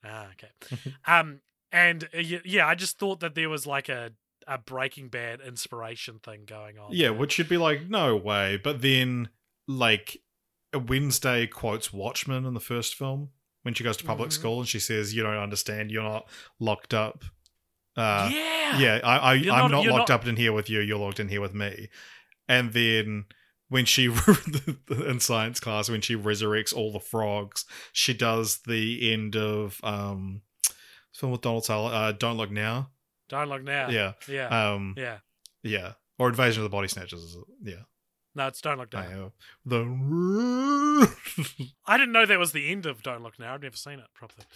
ah 0.05 0.27
okay, 0.33 0.93
um 1.07 1.41
and 1.73 2.05
uh, 2.15 2.19
yeah, 2.45 2.67
I 2.67 2.75
just 2.75 2.99
thought 2.99 3.21
that 3.21 3.35
there 3.35 3.49
was 3.49 3.67
like 3.67 3.89
a 3.89 4.13
a 4.47 4.59
Breaking 4.59 5.09
Bad 5.09 5.41
inspiration 5.41 6.19
thing 6.23 6.45
going 6.47 6.79
on. 6.79 6.89
Yeah, 6.93 7.09
there. 7.09 7.15
which 7.15 7.33
should 7.33 7.49
be 7.49 7.57
like, 7.57 7.89
no 7.89 8.15
way. 8.15 8.59
But 8.63 8.83
then, 8.83 9.31
like, 9.67 10.19
Wednesday 10.75 11.47
quotes 11.47 11.93
Watchmen 11.95 12.45
in 12.45 12.53
the 12.53 12.61
first 12.61 12.95
film 12.95 13.31
when 13.63 13.73
she 13.73 13.83
goes 13.85 13.97
to 13.97 14.05
public 14.05 14.29
Mhm. 14.29 14.33
school 14.35 14.59
and 14.61 14.69
she 14.69 14.79
says, 14.81 15.15
"You 15.15 15.23
don't 15.23 15.37
understand. 15.37 15.91
You're 15.91 16.03
not 16.03 16.29
locked 16.61 16.93
up." 16.93 17.25
Uh, 17.97 18.29
yeah. 18.33 18.79
yeah, 18.79 19.01
I, 19.03 19.17
I 19.17 19.33
I'm 19.35 19.47
not- 19.47 19.71
not, 19.71 19.87
locked 19.87 20.09
not- 20.11 20.21
up 20.23 20.27
in 20.27 20.37
here 20.37 20.53
with 20.53 20.69
you. 20.69 20.81
You're 20.81 20.99
locked 20.99 21.21
in 21.21 21.29
here 21.29 21.41
with 21.41 21.55
me. 21.55 21.89
And 22.49 22.73
then 22.73 23.25
when 23.75 23.85
she 23.85 24.09
in 25.09 25.19
science 25.19 25.59
class 25.59 25.91
when 25.91 26.01
she 26.01 26.15
resurrects 26.15 26.73
all 26.73 26.93
the 26.93 27.01
frogs, 27.01 27.65
she 27.93 28.15
does 28.15 28.59
the 28.69 29.13
end 29.13 29.35
of 29.35 29.81
um 29.83 30.43
film 31.13 31.33
with 31.33 31.41
Donald 31.41 31.65
Sutherland, 31.65 31.93
uh, 31.93 32.13
Don't 32.13 32.37
Look 32.37 32.53
Now. 32.53 32.91
Don't 33.29 33.49
look 33.49 33.65
now. 33.65 33.89
Yeah. 33.89 34.13
Yeah. 34.29 34.75
Um 34.75 34.95
yeah. 34.97 35.19
yeah. 35.65 35.95
Or 36.21 36.29
Invasion 36.29 36.63
of 36.63 36.71
the 36.71 36.75
Body 36.75 36.87
Snatchers. 36.87 37.37
Yeah. 37.65 37.83
No, 38.37 38.47
it's 38.47 38.61
Don't 38.61 38.79
Look 38.79 38.93
Now. 38.93 39.01
I 39.01 39.13
know. 39.13 39.33
The 39.67 41.09
I 41.85 41.97
didn't 41.97 42.13
know 42.13 42.27
that 42.27 42.39
was 42.39 42.53
the 42.53 42.71
end 42.71 42.87
of 42.87 43.03
Don't 43.03 43.25
Look 43.25 43.41
Now. 43.41 43.55
I've 43.55 43.63
never 43.63 43.77
seen 43.77 43.99
it 43.99 44.07
properly. 44.15 44.47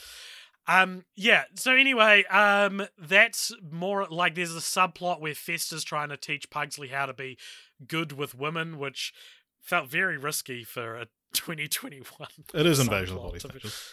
Um, 0.69 1.05
yeah. 1.17 1.45
So 1.57 1.75
anyway, 1.75 2.25
um, 2.25 2.87
that's 2.97 3.53
more 3.69 4.07
like 4.09 4.37
there's 4.37 4.55
a 4.55 4.61
subplot 4.61 5.21
where 5.21 5.35
Fester's 5.35 5.83
trying 5.83 6.11
to 6.11 6.17
teach 6.17 6.51
Pugsley 6.51 6.89
how 6.89 7.07
to 7.07 7.15
be 7.15 7.39
good 7.87 8.13
with 8.13 8.35
women, 8.35 8.79
which 8.79 9.13
felt 9.61 9.89
very 9.89 10.17
risky 10.17 10.65
for 10.65 10.97
a 10.97 11.07
2021. 11.35 12.29
it 12.55 12.67
is 12.67 12.81
Invasion 12.81 13.17
of 13.17 13.23
the 13.23 13.29
Body 13.29 13.41
Snatchers. 13.41 13.93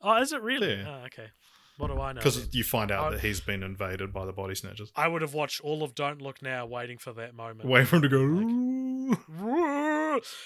Oh, 0.00 0.20
is 0.20 0.32
it 0.32 0.42
really? 0.42 0.74
Yeah. 0.74 1.00
Oh, 1.02 1.06
okay. 1.06 1.28
What 1.76 1.88
do 1.88 2.00
I 2.00 2.12
know? 2.12 2.20
Because 2.20 2.54
you 2.54 2.62
find 2.62 2.92
out 2.92 3.06
I- 3.06 3.10
that 3.12 3.20
he's 3.20 3.40
been 3.40 3.62
invaded 3.62 4.12
by 4.12 4.26
the 4.26 4.32
Body 4.32 4.54
Snatchers. 4.54 4.92
I 4.94 5.08
would 5.08 5.22
have 5.22 5.34
watched 5.34 5.60
all 5.62 5.82
of 5.82 5.94
Don't 5.94 6.22
Look 6.22 6.40
Now, 6.42 6.66
waiting 6.66 6.98
for 6.98 7.12
that 7.14 7.34
moment. 7.34 7.68
Wait 7.68 7.88
for 7.88 7.96
him 7.96 8.02
to 8.02 8.08
go. 8.08 9.16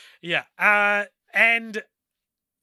yeah. 0.23 0.45
Uh, 0.59 1.05
and 1.35 1.83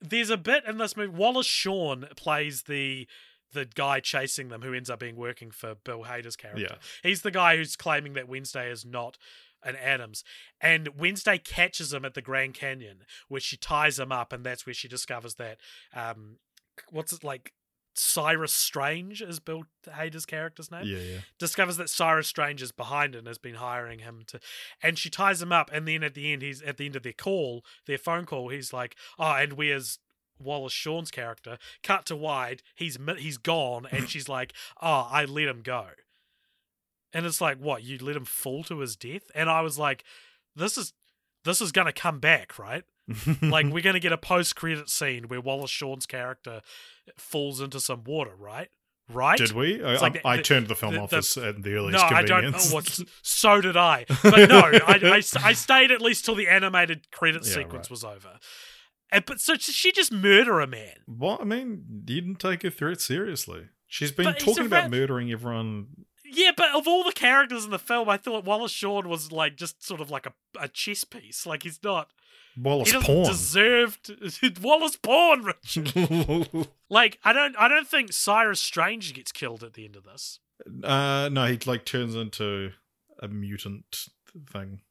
there's 0.02 0.30
a 0.30 0.38
bit 0.38 0.64
in 0.66 0.78
this 0.78 0.98
movie. 0.98 1.14
Wallace 1.16 1.46
Shawn 1.46 2.08
plays 2.16 2.64
the 2.64 3.08
the 3.54 3.66
guy 3.66 4.02
chasing 4.02 4.50
them, 4.50 4.62
who 4.64 4.74
ends 4.74 4.90
up 4.90 5.00
being 5.00 5.16
working 5.16 5.50
for 5.50 5.76
Bill 5.76 6.04
Hader's 6.04 6.36
character. 6.36 6.64
Yeah. 6.64 6.76
He's 7.04 7.22
the 7.22 7.32
guy 7.32 7.56
who's 7.56 7.78
claiming 7.78 8.12
that 8.14 8.28
Wednesday 8.28 8.70
is 8.70 8.84
not 8.86 9.18
an 9.66 9.76
Addams. 9.76 10.24
And 10.62 10.90
Wednesday 10.98 11.38
catches 11.38 11.92
him 11.92 12.06
at 12.06 12.14
the 12.14 12.22
Grand 12.22 12.54
Canyon, 12.54 13.00
where 13.28 13.42
she 13.42 13.58
ties 13.58 14.00
him 14.00 14.12
up, 14.12 14.32
and 14.32 14.46
that's 14.46 14.66
where 14.66 14.74
she 14.74 14.88
discovers 14.88 15.36
that 15.36 15.58
um, 15.96 16.38
what's 16.90 17.12
it 17.12 17.24
like? 17.24 17.54
Cyrus 17.98 18.52
Strange 18.52 19.22
is 19.22 19.40
Bill 19.40 19.64
Hader's 19.88 20.26
character's 20.26 20.70
name 20.70 20.84
Yeah, 20.86 20.98
yeah. 20.98 21.18
discovers 21.40 21.78
that 21.78 21.90
Cyrus 21.90 22.28
Strange 22.28 22.62
is 22.62 22.74
behind 22.74 23.16
and 23.16 23.26
has 23.26 23.38
been 23.38 23.56
hiring 23.56 24.00
him 24.00 24.24
to 24.28 24.42
and 24.84 25.00
she 25.00 25.10
ties 25.10 25.42
him 25.42 25.54
up 25.54 25.70
and 25.72 25.88
then 25.88 26.04
at 26.04 26.14
the 26.14 26.34
end 26.34 26.42
he's 26.42 26.62
at 26.62 26.76
the 26.76 26.88
end 26.88 26.98
of 26.98 27.04
their 27.04 27.14
call 27.14 27.64
their 27.88 27.98
phone 27.98 28.26
call 28.26 28.50
he's 28.50 28.74
like 28.74 28.98
oh 29.18 29.32
and 29.36 29.54
where's 29.54 30.00
Wallace 30.40 30.74
Shawn's 30.74 31.12
character. 31.12 31.58
Cut 31.84 32.06
to 32.08 32.16
wide, 32.18 32.62
he's 32.76 32.98
he's 33.18 33.38
gone, 33.38 33.88
and 33.90 34.10
she's 34.10 34.28
like, 34.28 34.54
"Oh, 34.82 35.08
I 35.10 35.24
let 35.24 35.48
him 35.48 35.62
go." 35.62 35.88
And 37.16 37.26
it's 37.26 37.42
like, 37.42 37.58
what? 37.58 37.82
You 37.84 37.98
let 38.00 38.16
him 38.16 38.26
fall 38.26 38.64
to 38.66 38.80
his 38.80 38.96
death? 38.96 39.24
And 39.34 39.50
I 39.50 39.62
was 39.62 39.80
like, 39.80 40.04
this 40.56 40.78
is 40.78 40.94
this 41.46 41.62
is 41.62 41.72
gonna 41.72 41.94
come 41.94 42.20
back, 42.20 42.60
right? 42.60 42.84
like 43.42 43.66
we're 43.72 43.82
gonna 43.82 44.00
get 44.00 44.12
a 44.12 44.18
post 44.18 44.56
credit 44.56 44.90
scene 44.90 45.28
where 45.30 45.40
Wallace 45.42 45.72
Shawn's 45.72 46.06
character 46.06 46.62
falls 47.18 47.62
into 47.62 47.80
some 47.80 48.04
water, 48.04 48.36
right? 48.38 48.70
Right? 49.08 49.38
Did 49.38 49.52
we? 49.52 49.84
I, 49.84 49.98
like 49.98 50.26
I, 50.26 50.34
I 50.34 50.42
turned 50.42 50.68
the 50.68 50.76
film 50.76 50.96
the- 50.96 51.02
off 51.02 51.12
the- 51.12 51.18
as 51.18 51.38
at 51.38 51.62
the 51.64 51.74
earliest 51.76 52.04
No, 52.04 52.16
I 52.18 52.24
don't. 52.24 52.42
convenience. 52.42 52.72
Oh, 52.72 52.76
what, 52.76 53.00
so 53.22 53.62
did 53.62 53.78
I. 53.78 54.06
But 54.24 54.50
no, 54.50 54.60
I, 54.60 55.00
I, 55.04 55.22
I 55.44 55.54
stayed 55.54 55.92
at 55.92 56.02
least 56.02 56.26
till 56.26 56.36
the 56.36 56.48
animated 56.48 57.12
credit 57.12 57.46
Yeah, 57.46 57.54
sequence 57.54 57.86
right. 57.86 57.92
was 57.92 58.04
over. 58.04 58.40
And, 59.12 59.24
but 59.26 59.40
so 59.40 59.54
she 59.56 59.92
just 59.92 60.12
murder 60.12 60.60
a 60.60 60.66
man. 60.68 60.96
What? 61.06 61.40
I 61.40 61.44
mean, 61.44 61.84
you 62.08 62.22
didn't 62.22 62.40
take 62.40 62.64
her 62.64 62.72
threat 62.72 63.00
seriously. 63.00 63.68
She's 63.88 64.12
been 64.12 64.26
But 64.26 64.40
talking 64.40 64.66
about 64.66 64.90
murdering 64.90 65.32
everyone. 65.32 65.86
Yeah, 66.32 66.52
but 66.56 66.74
of 66.76 66.88
all 66.88 67.04
the 67.04 67.12
characters 67.12 67.66
in 67.66 67.72
the 67.72 67.80
film, 67.80 68.10
I 68.10 68.18
thought 68.18 68.46
Wallace 68.46 68.72
Shawn 68.72 69.08
was 69.10 69.32
like 69.32 69.56
just 69.56 69.84
sort 69.86 70.02
of 70.02 70.10
like 70.12 70.26
a, 70.26 70.34
a 70.60 70.68
chess 70.68 71.04
piece. 71.04 71.46
Like 71.46 71.64
he's 71.64 71.80
not. 71.84 72.10
Wallace 72.58 72.88
he 72.88 72.94
doesn't 72.94 73.06
porn. 73.14 73.28
deserve 73.28 74.00
Wallace 74.62 74.96
Pawn, 74.96 75.44
Richard. 75.44 75.92
Like 76.90 77.20
I 77.24 77.34
don't. 77.34 77.56
I 77.58 77.68
don't 77.68 77.88
think 77.88 78.14
Cyrus 78.14 78.60
Strange 78.62 79.14
gets 79.14 79.32
killed 79.32 79.64
at 79.64 79.74
the 79.74 79.86
end 79.86 79.96
of 79.96 80.04
this. 80.04 80.40
uh, 80.84 81.30
no, 81.32 81.46
he 81.48 81.60
like 81.66 81.84
turns 81.86 82.16
into 82.16 82.72
a 83.22 83.28
mutant 83.28 84.06
thing. 84.52 84.82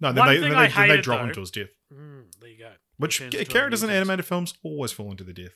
No, 0.00 0.12
then 0.12 0.24
One 0.24 0.28
they, 0.34 0.40
thing 0.40 0.50
then 0.50 0.58
I 0.58 0.66
they, 0.68 0.74
then 0.74 0.88
they 0.88 1.00
drop 1.02 1.20
him 1.20 1.32
to 1.34 1.40
his 1.40 1.50
death. 1.50 1.68
Mm, 1.92 2.24
there 2.40 2.50
you 2.50 2.58
go. 2.58 2.70
Which 2.98 3.18
turns 3.18 3.34
ca- 3.34 3.38
into 3.40 3.50
a 3.50 3.52
characters 3.52 3.82
in 3.82 3.90
animated 3.90 4.24
films 4.24 4.54
always 4.62 4.92
fall 4.92 5.10
into 5.10 5.24
the 5.24 5.32
death. 5.32 5.54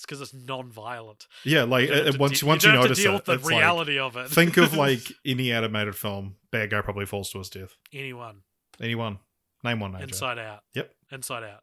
It's 0.00 0.06
because 0.06 0.22
it's 0.22 0.32
non-violent. 0.32 1.26
Yeah, 1.44 1.64
like 1.64 1.90
You 1.90 1.94
don't 1.94 2.14
uh, 2.14 2.18
once 2.18 2.40
de- 2.40 2.46
once 2.46 2.64
you, 2.64 2.70
you, 2.70 2.76
notice 2.76 2.96
to 2.96 3.04
deal 3.04 3.12
it, 3.12 3.14
with 3.16 3.24
the 3.26 3.32
it's 3.34 3.44
like- 3.44 3.50
reality 3.58 3.98
of 3.98 4.16
it. 4.16 4.30
think 4.30 4.56
of 4.56 4.74
like 4.76 5.02
any 5.26 5.52
animated 5.52 5.94
film. 5.94 6.36
Bad 6.50 6.70
guy 6.70 6.80
probably 6.80 7.04
falls 7.04 7.28
to 7.32 7.38
his 7.38 7.50
death. 7.50 7.76
anyone 7.92 8.36
Anyone? 8.80 9.18
Name 9.62 9.80
one. 9.80 9.94
Inside 10.00 10.38
Out. 10.38 10.60
Yep. 10.74 10.90
Inside 11.12 11.44
Out. 11.44 11.60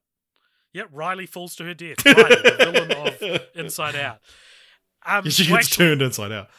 Yep. 0.74 0.90
Riley 0.92 1.26
falls 1.26 1.56
to 1.56 1.64
her 1.64 1.74
death. 1.74 2.06
Riley, 2.06 2.36
the 2.44 2.56
villain 2.60 2.92
of 2.92 3.42
Inside 3.56 3.96
Out. 3.96 4.20
Um, 5.04 5.28
she 5.32 5.50
well, 5.52 5.58
gets 5.58 5.70
actually, 5.70 5.86
turned 5.88 6.02
inside 6.04 6.32
out. 6.32 6.50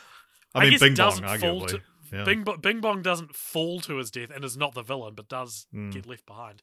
I, 0.55 0.63
I 0.67 0.71
mean, 0.71 0.79
Bing 0.81 0.95
Bong, 0.95 1.13
arguably. 1.21 1.69
to- 1.69 1.81
yeah. 2.13 2.25
Bing, 2.25 2.45
Bing 2.63 2.81
Bong 2.81 3.03
doesn't 3.03 3.37
fall 3.37 3.81
to 3.81 3.97
his 3.99 4.11
death 4.11 4.31
and 4.35 4.43
is 4.43 4.57
not 4.57 4.73
the 4.75 4.81
villain, 4.83 5.13
but 5.15 5.29
does 5.29 5.67
Mm. 5.75 5.93
get 5.93 6.07
left 6.07 6.25
behind 6.25 6.63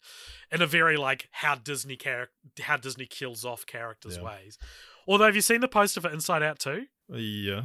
in 0.52 0.62
a 0.64 0.66
very 0.68 0.98
like 0.98 1.30
how 1.32 1.54
Disney 1.54 1.96
char- 1.96 2.30
how 2.60 2.78
Disney 2.78 3.06
kills 3.06 3.46
off 3.46 3.66
characters 3.68 4.18
Yeah. 4.18 4.24
ways. 4.24 4.58
Although, 5.08 5.26
have 5.26 5.36
you 5.36 5.42
seen 5.42 5.62
the 5.62 5.68
poster 5.68 6.02
for 6.02 6.10
Inside 6.10 6.44
Out 6.44 6.60
too? 6.60 6.86
yeah. 7.10 7.64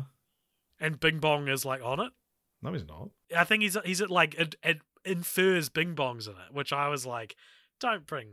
And 0.83 0.99
Bing 0.99 1.19
Bong 1.19 1.47
is 1.49 1.65
like 1.67 1.83
on 1.85 2.01
it. 2.01 2.13
No, 2.63 2.73
he's 2.73 2.87
not. 2.87 3.11
I 3.37 3.45
think 3.45 3.63
he's 3.63 3.77
he's 3.85 4.01
at 4.01 4.11
like 4.11 4.35
it, 4.35 4.55
it 4.63 4.79
infers 5.05 5.69
Bing 5.69 5.95
Bongs 5.95 6.27
in 6.27 6.33
it, 6.35 6.53
which 6.55 6.73
I 6.73 6.89
was 6.89 7.05
like, 7.07 7.37
don't 7.81 8.07
bring, 8.07 8.29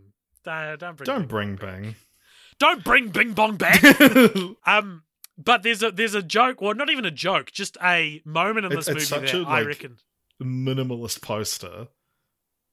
uh, 0.45 0.75
don't 0.77 0.95
bring, 0.95 1.05
Don't 1.05 1.19
Bing 1.21 1.27
bring 1.27 1.55
Bong 1.55 1.69
bang. 1.81 1.95
don't 2.59 2.83
bring 2.85 3.09
Bing 3.09 3.33
Bong 3.33 3.57
back. 3.57 3.83
um, 4.65 5.03
but 5.37 5.63
there's 5.63 5.83
a 5.83 5.91
there's 5.91 6.15
a 6.15 6.21
joke, 6.23 6.61
well, 6.61 6.73
not 6.73 6.89
even 6.89 7.03
a 7.05 7.11
joke, 7.11 7.51
just 7.51 7.77
a 7.83 8.21
moment 8.25 8.65
in 8.65 8.71
this 8.73 8.87
it's 8.87 9.11
movie 9.11 9.27
that 9.27 9.33
a, 9.35 9.39
I 9.45 9.59
like, 9.59 9.67
reckon. 9.67 9.97
Minimalist 10.41 11.21
poster, 11.21 11.87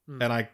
Hmm. 0.07 0.21
and 0.21 0.31
I. 0.31 0.49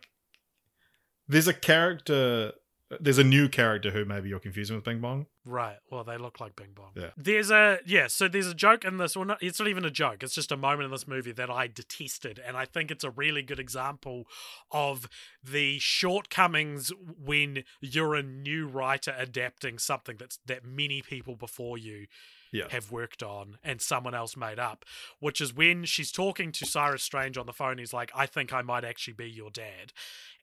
There's 1.28 1.48
a 1.48 1.53
character. 1.53 2.53
There's 2.99 3.18
a 3.20 3.24
new 3.24 3.49
character 3.49 3.91
who 3.91 4.03
maybe 4.06 4.30
you're 4.30 4.40
confusing 4.40 4.76
with 4.76 4.84
Bing 4.86 4.99
Bong. 4.99 5.28
Right. 5.43 5.77
Well, 5.89 6.03
they 6.03 6.18
look 6.18 6.39
like 6.39 6.55
Bing 6.55 6.73
Bong. 6.76 6.91
Yeah. 6.95 7.09
There's 7.18 7.49
a 7.49 7.80
yeah. 7.85 8.05
So 8.07 8.27
there's 8.27 8.45
a 8.45 8.53
joke 8.53 8.85
in 8.85 8.97
this. 8.97 9.15
Well, 9.15 9.26
not, 9.26 9.41
it's 9.41 9.59
not 9.59 9.68
even 9.68 9.84
a 9.85 9.89
joke. 9.89 10.22
It's 10.22 10.35
just 10.35 10.51
a 10.51 10.57
moment 10.57 10.85
in 10.85 10.91
this 10.91 11.07
movie 11.07 11.31
that 11.31 11.49
I 11.49 11.65
detested, 11.65 12.39
and 12.45 12.55
I 12.55 12.65
think 12.65 12.91
it's 12.91 13.03
a 13.03 13.09
really 13.09 13.41
good 13.41 13.59
example 13.59 14.27
of 14.72 15.09
the 15.43 15.80
shortcomings 15.80 16.91
when 17.18 17.63
you're 17.80 18.13
a 18.13 18.22
new 18.22 18.68
writer 18.68 19.15
adapting 19.18 19.80
something 19.80 20.15
that's 20.19 20.38
that 20.45 20.63
many 20.63 21.01
people 21.01 21.35
before 21.35 21.76
you 21.77 22.05
Yeah. 22.51 22.68
have 22.69 22.91
worked 22.91 23.23
on 23.23 23.57
and 23.63 23.81
someone 23.81 24.13
else 24.13 24.38
made 24.38 24.59
up. 24.59 24.85
Which 25.19 25.41
is 25.41 25.53
when 25.55 25.85
she's 25.85 26.11
talking 26.11 26.51
to 26.51 26.65
Cyrus 26.68 27.01
Strange 27.01 27.38
on 27.38 27.47
the 27.47 27.53
phone. 27.53 27.80
He's 27.80 27.93
like, 27.93 28.11
"I 28.13 28.27
think 28.27 28.53
I 28.53 28.61
might 28.61 28.84
actually 28.84 29.13
be 29.13 29.30
your 29.30 29.49
dad," 29.49 29.91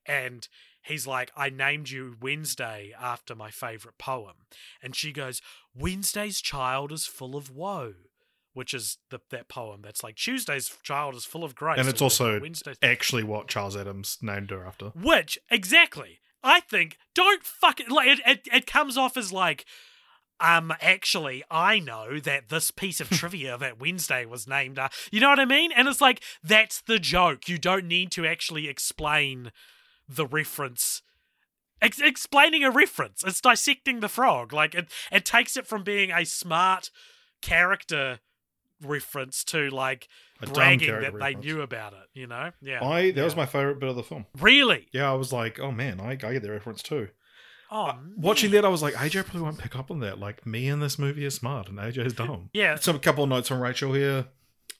and 0.06 0.48
he's 0.88 1.06
like, 1.06 1.30
I 1.36 1.50
named 1.50 1.90
you 1.90 2.16
Wednesday 2.20 2.92
after 2.98 3.34
my 3.34 3.50
favorite 3.50 3.98
poem. 3.98 4.34
And 4.82 4.96
she 4.96 5.12
goes, 5.12 5.40
Wednesday's 5.74 6.40
child 6.40 6.90
is 6.90 7.06
full 7.06 7.36
of 7.36 7.50
woe, 7.50 7.94
which 8.54 8.74
is 8.74 8.98
the, 9.10 9.20
that 9.30 9.48
poem 9.48 9.82
that's 9.82 10.02
like, 10.02 10.16
Tuesday's 10.16 10.74
child 10.82 11.14
is 11.14 11.24
full 11.24 11.44
of 11.44 11.54
grace. 11.54 11.78
And 11.78 11.88
it's 11.88 12.02
also 12.02 12.40
Wednesday's. 12.40 12.76
actually 12.82 13.22
what 13.22 13.48
Charles 13.48 13.76
Addams 13.76 14.18
named 14.20 14.50
her 14.50 14.64
after. 14.64 14.86
Which, 14.86 15.38
exactly. 15.50 16.20
I 16.42 16.60
think, 16.60 16.96
don't 17.14 17.44
fuck 17.44 17.80
it. 17.80 17.90
Like, 17.90 18.08
it, 18.08 18.20
it, 18.26 18.48
it 18.52 18.66
comes 18.66 18.96
off 18.96 19.16
as 19.16 19.32
like, 19.32 19.64
um, 20.40 20.72
actually, 20.80 21.42
I 21.50 21.80
know 21.80 22.20
that 22.20 22.48
this 22.48 22.70
piece 22.70 23.00
of 23.00 23.10
trivia 23.10 23.58
that 23.58 23.80
Wednesday 23.80 24.24
was 24.24 24.46
named, 24.46 24.78
uh, 24.78 24.88
you 25.10 25.20
know 25.20 25.28
what 25.28 25.40
I 25.40 25.44
mean? 25.44 25.72
And 25.72 25.88
it's 25.88 26.00
like, 26.00 26.22
that's 26.42 26.80
the 26.80 26.98
joke. 26.98 27.48
You 27.48 27.58
don't 27.58 27.86
need 27.86 28.10
to 28.12 28.24
actually 28.26 28.68
explain 28.68 29.52
the 30.08 30.26
reference. 30.26 31.02
Ex- 31.80 32.00
explaining 32.00 32.64
a 32.64 32.70
reference. 32.70 33.22
It's 33.24 33.40
dissecting 33.40 34.00
the 34.00 34.08
frog. 34.08 34.52
Like, 34.52 34.74
it, 34.74 34.88
it 35.12 35.24
takes 35.24 35.56
it 35.56 35.66
from 35.66 35.84
being 35.84 36.10
a 36.10 36.24
smart 36.24 36.90
character 37.40 38.18
reference 38.82 39.44
to, 39.44 39.70
like, 39.70 40.08
A 40.42 40.46
bragging 40.46 40.88
that 40.88 41.12
reference. 41.12 41.22
they 41.24 41.34
knew 41.34 41.60
about 41.60 41.92
it, 41.92 42.08
you 42.14 42.26
know? 42.26 42.50
Yeah. 42.60 42.84
I 42.84 43.10
that 43.10 43.16
yeah. 43.16 43.24
was 43.24 43.36
my 43.36 43.46
favorite 43.46 43.78
bit 43.80 43.88
of 43.88 43.96
the 43.96 44.02
film. 44.02 44.26
Really? 44.40 44.88
Yeah, 44.92 45.10
I 45.10 45.14
was 45.14 45.32
like, 45.32 45.58
oh 45.60 45.70
man, 45.72 46.00
I, 46.00 46.10
I 46.10 46.16
get 46.16 46.42
the 46.42 46.50
reference 46.50 46.82
too. 46.82 47.08
Oh, 47.70 47.92
Watching 48.16 48.50
that, 48.52 48.64
I 48.64 48.68
was 48.68 48.82
like, 48.82 48.94
AJ 48.94 49.24
probably 49.24 49.42
won't 49.42 49.58
pick 49.58 49.76
up 49.76 49.90
on 49.90 50.00
that. 50.00 50.18
Like 50.18 50.46
me 50.46 50.68
in 50.68 50.80
this 50.80 50.98
movie 50.98 51.24
is 51.26 51.34
smart, 51.34 51.68
and 51.68 51.78
AJ 51.78 52.06
is 52.06 52.12
dumb. 52.14 52.50
Yeah. 52.54 52.76
So 52.76 52.94
a 52.94 52.98
couple 52.98 53.24
of 53.24 53.30
notes 53.30 53.50
on 53.50 53.60
Rachel 53.60 53.92
here. 53.92 54.26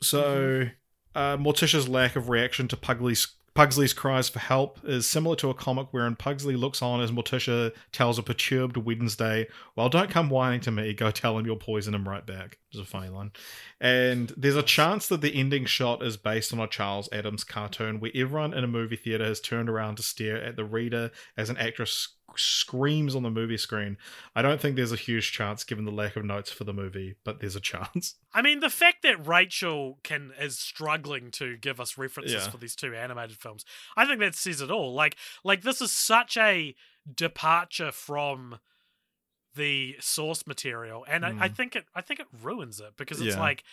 So, 0.03 0.69
uh, 1.15 1.37
Morticia's 1.37 1.89
lack 1.89 2.17
of 2.17 2.29
reaction 2.29 2.67
to 2.69 2.77
Pugsley's 2.77 3.27
Pugsley's 3.59 3.93
cries 3.93 4.29
for 4.29 4.39
help 4.39 4.79
is 4.85 5.05
similar 5.05 5.35
to 5.35 5.51
a 5.51 5.55
comic 5.55 5.89
wherein 5.91 6.15
Pugsley 6.15 6.55
looks 6.55 6.81
on 6.81 7.01
as 7.01 7.11
Morticia 7.11 7.73
tells 7.91 8.17
a 8.17 8.23
perturbed 8.23 8.77
Wednesday, 8.77 9.49
"Well, 9.75 9.89
don't 9.89 10.09
come 10.09 10.31
whining 10.31 10.61
to 10.61 10.71
me. 10.71 10.95
Go 10.95 11.11
tell 11.11 11.37
him 11.37 11.45
you'll 11.45 11.57
poison 11.57 11.93
him 11.93 12.09
right 12.09 12.25
back." 12.25 12.59
It's 12.71 12.81
a 12.81 12.85
funny 12.85 13.09
line. 13.09 13.33
And 13.81 14.33
there's 14.37 14.55
a 14.55 14.63
chance 14.63 15.09
that 15.09 15.23
the 15.23 15.35
ending 15.35 15.65
shot 15.65 16.05
is 16.05 16.17
based 16.17 16.53
on 16.53 16.61
a 16.61 16.69
Charles 16.69 17.09
Addams 17.11 17.43
cartoon 17.43 17.99
where 17.99 18.13
everyone 18.15 18.55
in 18.55 18.63
a 18.63 18.69
movie 18.69 18.95
theater 18.95 19.25
has 19.25 19.41
turned 19.41 19.69
around 19.69 19.97
to 19.97 20.05
stare 20.05 20.41
at 20.41 20.55
the 20.55 20.65
reader 20.65 21.11
as 21.37 21.51
an 21.51 21.57
actress 21.57 22.11
screams 22.37 23.15
on 23.15 23.23
the 23.23 23.31
movie 23.31 23.57
screen. 23.57 23.97
I 24.37 24.43
don't 24.43 24.61
think 24.61 24.77
there's 24.77 24.93
a 24.93 24.97
huge 24.97 25.33
chance 25.33 25.65
given 25.65 25.85
the 25.85 25.91
lack 25.91 26.17
of 26.17 26.25
notes 26.25 26.51
for 26.51 26.65
the 26.65 26.73
movie, 26.73 27.17
but 27.25 27.41
there's 27.41 27.57
a 27.57 27.61
chance. 27.61 28.15
I 28.35 28.43
mean, 28.43 28.61
the 28.61 28.71
fact 28.71 29.03
that 29.03 29.27
Rachel 29.27 29.99
can 30.05 30.33
is 30.39 30.59
struggling 30.59 31.31
to 31.33 31.57
give 31.57 31.81
us 31.81 31.97
references 31.99 32.45
Yeah. 32.45 32.51
for 32.51 32.59
these 32.59 32.77
two 32.77 32.95
animated 32.95 33.39
films, 33.39 33.65
I 33.97 34.07
think 34.07 34.21
that 34.21 34.35
says 34.35 34.61
it 34.61 34.71
all. 34.71 34.93
Like, 34.95 35.17
like 35.45 35.63
this 35.63 35.81
is 35.81 35.91
such 35.93 36.37
a 36.37 36.75
departure 37.13 37.91
from 37.93 38.59
the 39.55 39.97
source 40.01 40.47
material, 40.47 41.05
and 41.09 41.25
I, 41.25 41.31
I 41.31 41.49
Mm. 41.49 41.57
think 41.57 41.77
it, 41.77 41.87
I 41.95 42.01
think 42.01 42.21
it 42.21 42.27
ruins 42.43 42.81
it 42.81 42.93
because 42.97 43.21
it's 43.21 43.35
Yeah. 43.35 43.41
like, 43.41 43.65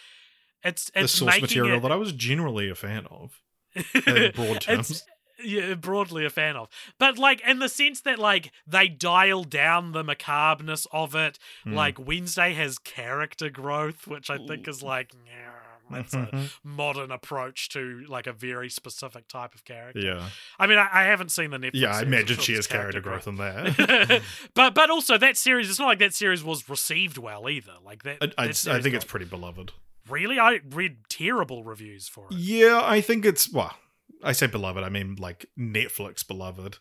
it's 0.64 0.90
the 0.90 1.02
it's 1.02 1.14
source 1.14 1.40
material 1.41 1.77
it, 1.77 1.82
that 1.82 1.91
I 1.91 1.95
was 1.95 2.11
generally 2.14 2.69
a 2.69 2.76
fan 2.76 3.06
of. 3.07 3.41
in 3.76 4.32
broad 4.36 4.61
terms. 4.61 4.90
It's- 4.90 5.03
yeah, 5.44 5.74
broadly 5.76 6.26
a 6.26 6.30
fan 6.30 6.56
of. 6.56 6.70
But 6.99 7.18
like 7.18 7.41
in 7.48 7.60
the 7.60 7.70
sense 7.70 8.02
that 8.02 8.20
like 8.20 8.52
they 8.68 8.88
dial 8.88 9.44
down 9.44 9.91
the 9.91 10.03
macabreness 10.03 10.88
of 10.91 11.16
it. 11.16 11.38
Mm. 11.66 11.74
Like 11.74 11.99
Wednesday 11.99 12.53
has 12.53 12.78
character 12.78 13.49
growth, 13.49 14.07
which 14.07 14.30
I 14.30 14.38
think 14.48 14.68
is 14.68 14.82
like 14.84 15.12
yeah, 15.26 15.52
that's 15.91 16.14
a 16.14 16.28
Mhm. 16.34 16.49
modern 16.64 17.12
approach 17.12 17.70
to 17.70 18.03
like 18.07 18.26
a 18.28 18.34
very 18.34 18.70
specific 18.70 19.28
type 19.28 19.53
of 19.53 19.64
character. 19.66 19.99
yeah, 19.99 20.30
I 20.57 20.66
mean, 20.68 20.78
I, 20.80 20.88
I 20.91 21.03
haven't 21.03 21.30
seen 21.30 21.52
the 21.52 21.57
Netflix. 21.57 21.72
yeah. 21.76 21.95
I 21.95 22.02
imagine 22.02 22.40
she 22.40 22.53
has 22.53 22.66
character 22.68 23.02
growth 23.02 23.28
in 23.28 23.36
that. 23.38 24.22
but 24.56 24.74
but 24.74 24.90
also 24.90 25.18
that 25.18 25.38
series, 25.38 25.70
it's 25.70 25.80
not 25.80 25.86
like 25.88 25.99
that 25.99 26.14
series 26.14 26.44
was 26.44 26.68
received 26.70 27.18
well 27.18 27.49
either. 27.49 27.74
Like 27.84 28.03
that. 28.03 28.18
I, 28.22 28.26
that 28.28 28.34
I, 28.38 28.44
I 28.45 28.52
think 28.82 28.94
got- 28.94 28.95
it's 28.95 29.06
pretty 29.06 29.26
beloved. 29.26 29.74
really. 30.10 30.40
I 30.40 30.62
read 30.72 30.98
terrible 31.10 31.64
reviews 31.64 32.07
for 32.07 32.28
it. 32.32 32.38
Yeah, 32.38 32.82
I 32.84 33.02
think 33.02 33.26
it's 33.26 33.52
well. 33.52 33.76
I 34.23 34.31
say 34.31 34.47
beloved. 34.47 34.83
I 34.83 34.89
mean 34.89 35.15
like 35.19 35.45
Netflix 35.57 36.25
beloved. 36.27 36.77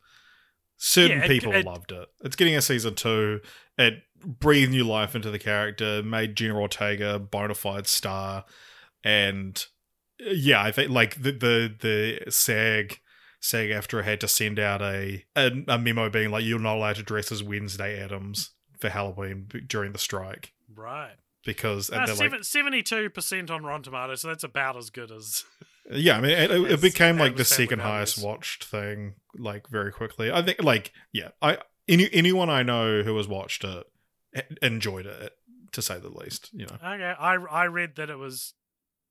Certain 0.76 1.18
Yeah, 1.18 1.24
it- 1.24 1.28
people 1.28 1.52
it- 1.52 1.64
loved 1.64 1.92
it. 1.92 2.08
It's 2.24 2.36
getting 2.36 2.56
a 2.56 2.62
season 2.62 2.94
two. 2.94 3.40
It 3.78 4.02
breathed 4.24 4.70
new 4.72 4.84
life 4.84 5.14
into 5.14 5.30
the 5.30 5.38
character, 5.38 6.02
made 6.02 6.36
Jenna 6.36 6.58
Ortega 6.58 7.14
a 7.16 7.18
bona 7.18 7.54
fide 7.54 7.86
star, 7.86 8.44
and 9.02 9.64
yeah, 10.18 10.62
I 10.62 10.72
think 10.72 10.90
like 10.90 11.22
the 11.22 11.32
the 11.32 11.74
the 12.24 12.30
SAG 12.30 12.98
SAG-AFTRA 13.40 14.04
had 14.04 14.20
to 14.22 14.28
send 14.28 14.58
out 14.58 14.80
a, 14.80 15.24
a 15.36 15.50
a 15.68 15.78
memo 15.78 16.08
being 16.08 16.30
like 16.30 16.44
you're 16.44 16.58
not 16.58 16.76
allowed 16.76 16.96
to 16.96 17.02
dress 17.02 17.30
as 17.30 17.42
Wednesday 17.42 18.00
Addams 18.02 18.50
for 18.80 18.88
Halloween 18.88 19.48
during 19.66 19.92
the 19.92 19.98
strike 19.98 20.52
Right. 20.74 21.14
because 21.44 21.90
Uh, 21.90 22.06
they're 22.06 22.14
like, 22.30 22.42
Seventy-two 22.44 23.10
percent 23.10 23.50
on 23.50 23.62
Rotten 23.62 23.82
Tomatoes, 23.82 24.22
so 24.22 24.28
that's 24.28 24.44
about 24.44 24.76
as 24.76 24.88
good 24.90 25.12
as. 25.12 25.44
Yeah, 25.90 26.16
I 26.16 26.20
mean, 26.20 26.30
it, 26.30 26.50
it- 26.50 26.80
became 26.80 27.18
like 27.18 27.36
the 27.36 27.44
second 27.44 27.80
highest 27.80 28.22
watched 28.22 28.64
thing, 28.64 29.14
like 29.36 29.68
very 29.68 29.92
quickly. 29.92 30.30
I 30.32 30.42
think, 30.42 30.62
like, 30.62 30.92
yeah, 31.12 31.28
I 31.42 31.58
any 31.88 32.08
anyone 32.12 32.48
I 32.50 32.62
know 32.62 33.02
who 33.02 33.16
has 33.16 33.28
watched 33.28 33.64
it 33.64 33.84
enjoyed 34.62 35.06
it, 35.06 35.32
to 35.72 35.82
say 35.82 35.98
the 35.98 36.08
least. 36.10 36.50
You 36.52 36.66
know, 36.66 36.76
Okay, 36.76 37.14
I 37.18 37.34
I 37.34 37.64
read 37.66 37.96
that 37.96 38.10
it 38.10 38.18
was 38.18 38.54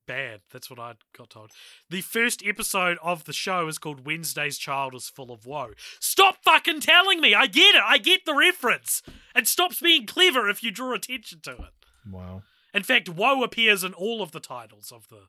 bad. 0.06 0.42
That's 0.52 0.70
what 0.70 0.80
I 0.80 0.96
got 1.18 1.30
told. 1.30 1.52
The 1.90 2.02
first 2.02 2.44
episode 2.46 2.98
of 3.02 3.24
the 3.24 3.32
show 3.32 3.68
is 3.70 3.78
called 3.78 4.06
Wednesday's 4.06 4.58
Child 4.58 4.96
is 4.96 5.08
Full 5.08 5.32
of 5.32 5.46
Woe. 5.46 5.72
Stop 6.02 6.38
fucking 6.44 6.82
telling 6.82 7.22
me. 7.22 7.34
I 7.34 7.48
get 7.48 7.76
it. 7.76 7.82
I 7.86 8.00
get 8.00 8.26
the 8.26 8.34
reference. 8.36 9.02
It 9.36 9.48
stops 9.48 9.80
being 9.80 10.06
clever 10.06 10.50
if 10.50 10.62
you 10.62 10.72
draw 10.72 10.94
attention 10.94 11.40
to 11.44 11.52
it. 11.52 11.74
wow, 12.12 12.42
In 12.74 12.84
fact, 12.84 13.08
woe 13.08 13.44
appears 13.44 13.84
in 13.86 13.94
all 13.94 14.22
of 14.22 14.32
the 14.34 14.42
titles 14.42 14.92
of 14.92 15.08
the 15.08 15.22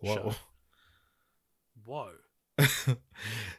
whoa. 0.00 0.14
show. 0.14 0.34
Woe. 1.88 2.12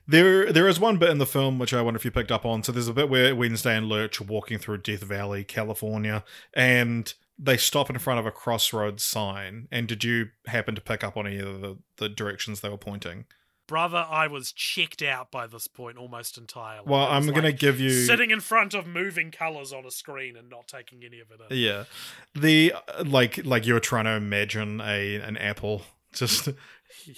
there, 0.07 0.51
there 0.51 0.67
is 0.67 0.79
one 0.79 0.97
bit 0.97 1.09
in 1.09 1.17
the 1.17 1.25
film 1.25 1.57
which 1.57 1.73
I 1.73 1.81
wonder 1.81 1.97
if 1.97 2.05
you 2.05 2.11
picked 2.11 2.31
up 2.31 2.45
on. 2.45 2.63
So 2.63 2.71
there's 2.71 2.87
a 2.87 2.93
bit 2.93 3.09
where 3.09 3.35
Wednesday 3.35 3.75
and 3.75 3.87
Lurch 3.87 4.21
are 4.21 4.25
walking 4.25 4.59
through 4.59 4.79
Death 4.79 5.03
Valley, 5.03 5.43
California, 5.43 6.23
and 6.53 7.13
they 7.37 7.57
stop 7.57 7.89
in 7.89 7.97
front 7.97 8.19
of 8.19 8.25
a 8.25 8.31
crossroads 8.31 9.03
sign. 9.03 9.67
And 9.71 9.87
did 9.87 10.03
you 10.03 10.27
happen 10.47 10.75
to 10.75 10.81
pick 10.81 11.03
up 11.03 11.15
on 11.15 11.25
any 11.27 11.39
of 11.39 11.61
the, 11.61 11.77
the 11.97 12.09
directions 12.09 12.61
they 12.61 12.69
were 12.69 12.77
pointing? 12.77 13.25
Brother, 13.69 14.05
I 14.09 14.25
was 14.25 14.51
checked 14.51 15.03
out 15.03 15.29
by 15.29 15.45
this 15.45 15.67
point 15.67 15.97
almost 15.97 16.39
entirely. 16.39 16.87
Well, 16.87 17.05
I'm 17.05 17.27
gonna 17.27 17.51
give 17.51 17.79
you 17.79 17.91
sitting 17.91 18.31
in 18.31 18.39
front 18.39 18.73
of 18.73 18.87
moving 18.87 19.29
colors 19.29 19.71
on 19.71 19.85
a 19.85 19.91
screen 19.91 20.35
and 20.35 20.49
not 20.49 20.67
taking 20.67 21.03
any 21.05 21.19
of 21.19 21.29
it 21.29 21.39
in. 21.51 21.55
Yeah, 21.55 21.83
the 22.33 22.73
uh, 22.73 23.03
like 23.05 23.45
like 23.45 23.67
you 23.67 23.75
were 23.75 23.79
trying 23.79 24.05
to 24.05 24.13
imagine 24.13 24.81
a 24.81 25.17
an 25.17 25.37
apple. 25.37 25.83
Just 26.13 26.49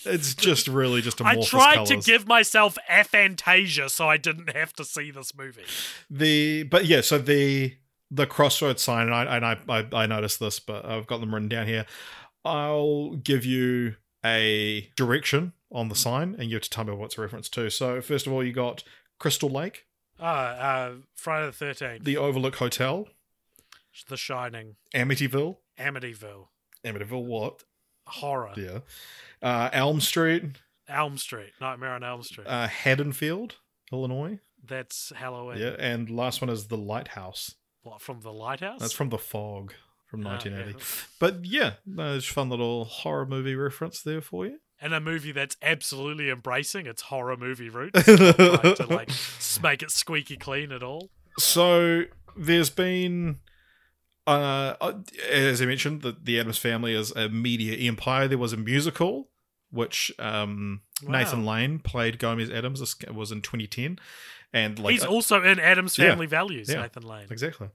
it's 0.06 0.36
just 0.36 0.68
really 0.68 1.02
just 1.02 1.22
I 1.22 1.32
amorphous 1.32 1.50
tried 1.50 1.74
colours. 1.76 1.90
to 1.90 1.98
give 1.98 2.28
myself 2.28 2.78
aphantasia 2.90 3.90
so 3.90 4.08
I 4.08 4.18
didn't 4.18 4.56
have 4.56 4.74
to 4.74 4.86
see 4.86 5.12
this 5.12 5.36
movie. 5.36 5.64
the 6.10 6.64
but 6.64 6.86
yeah. 6.86 7.02
So 7.02 7.18
the 7.18 7.76
the 8.10 8.28
crossroads 8.28 8.84
sign, 8.84 9.08
and 9.08 9.16
I 9.16 9.36
and 9.38 9.46
I 9.46 9.58
I, 9.70 10.04
I 10.04 10.06
noticed 10.06 10.40
this, 10.40 10.60
but 10.60 10.86
I've 10.86 11.08
got 11.08 11.20
them 11.22 11.34
written 11.34 11.50
down 11.50 11.68
here. 11.68 11.86
I'll 12.44 13.12
give 13.16 13.46
you 13.46 13.96
a 14.26 14.90
direction 14.96 15.54
on 15.72 15.90
the 15.90 15.96
sign, 15.96 16.36
and 16.38 16.50
you 16.50 16.56
have 16.56 16.64
to 16.64 16.70
tell 16.70 16.84
me 16.84 16.94
what's 16.94 17.18
a 17.18 17.22
reference 17.22 17.48
to. 17.50 17.70
So 17.70 18.02
first 18.02 18.28
of 18.28 18.34
all, 18.34 18.44
you 18.44 18.52
got 18.54 18.84
Crystal 19.20 19.50
Lake, 19.50 19.86
Uh, 20.20 20.24
uh, 20.24 20.94
Friday 21.16 21.46
the 21.48 21.52
Thirteenth, 21.54 22.04
the 22.04 22.18
Overlook 22.18 22.56
Hotel, 22.56 23.08
The 24.10 24.18
Shining, 24.18 24.76
Amityville, 24.94 25.58
Amityville, 25.80 26.48
Amityville 26.86 27.24
what? 27.26 27.64
Horror, 28.12 28.52
Yeah, 28.58 28.80
uh, 29.42 29.70
Elm 29.74 30.02
Street, 30.02 30.44
Elm 30.88 31.18
Street, 31.18 31.54
Nightmare 31.60 31.92
on 31.94 32.04
Elm 32.04 32.24
Street. 32.24 32.48
uh, 32.48 32.68
Haddonfield, 32.68 33.56
Illinois. 33.92 34.40
That's 34.64 35.12
Halloween. 35.16 35.58
Yeah, 35.60 35.76
and 35.80 36.10
last 36.10 36.42
one 36.42 36.50
is 36.50 36.68
the 36.68 36.78
Lighthouse. 36.78 37.56
What 37.84 38.00
from 38.02 38.22
the 38.22 38.32
lighthouse? 38.32 38.80
That's 38.80 38.94
from 38.94 39.10
The 39.10 39.18
Fog 39.18 39.74
from 40.06 40.22
Oh, 40.28 40.30
1980. 40.30 40.78
yeah. 40.78 40.86
But 41.20 41.46
yeah, 41.46 41.72
there's 41.86 42.30
a 42.30 42.34
fun 42.34 42.50
little 42.50 42.86
horror 42.86 43.26
movie 43.26 43.56
reference 43.56 44.04
there 44.04 44.22
for 44.22 44.46
you. 44.46 44.60
And 44.80 44.94
a 44.94 45.00
movie 45.00 45.32
that's 45.32 45.58
absolutely 45.64 46.30
embracing 46.30 46.86
its 46.86 47.02
horror 47.04 47.38
movie 47.38 47.70
roots, 47.70 48.04
to 48.06 48.86
like 48.90 49.10
make 49.64 49.82
it 49.82 49.90
squeaky 49.92 50.38
clean 50.38 50.72
at 50.72 50.84
all. 50.84 51.10
So 51.40 52.04
there's 52.38 52.70
been, 52.70 53.38
uh, 54.28 54.76
uh, 54.82 54.94
as 55.30 55.62
I 55.62 55.66
mentioned, 55.66 56.02
the, 56.02 56.16
the 56.22 56.40
Addams 56.40 56.58
Family 56.58 56.94
is 56.94 57.12
a 57.12 57.30
media 57.30 57.76
empire. 57.76 58.28
There 58.28 58.38
was 58.38 58.54
a 58.54 58.58
musical, 58.58 59.30
which 59.72 60.12
um, 60.20 60.82
Wow. 61.04 61.12
Nathan 61.20 61.46
Lane 61.46 61.80
played 61.80 62.20
Gomez 62.20 62.50
Addams. 62.52 62.80
This 62.80 62.96
was 63.12 63.32
in 63.32 63.42
2010, 63.42 63.98
and 64.54 64.78
like 64.78 64.92
He's 64.94 65.04
uh, 65.04 65.08
also 65.08 65.42
in 65.44 65.60
Addams 65.60 65.98
Yeah. 65.98 66.10
Family 66.10 66.28
Values, 66.28 66.70
Yeah. 66.70 66.82
Nathan 66.84 67.04
Lane. 67.04 67.28
Exactly. 67.32 67.70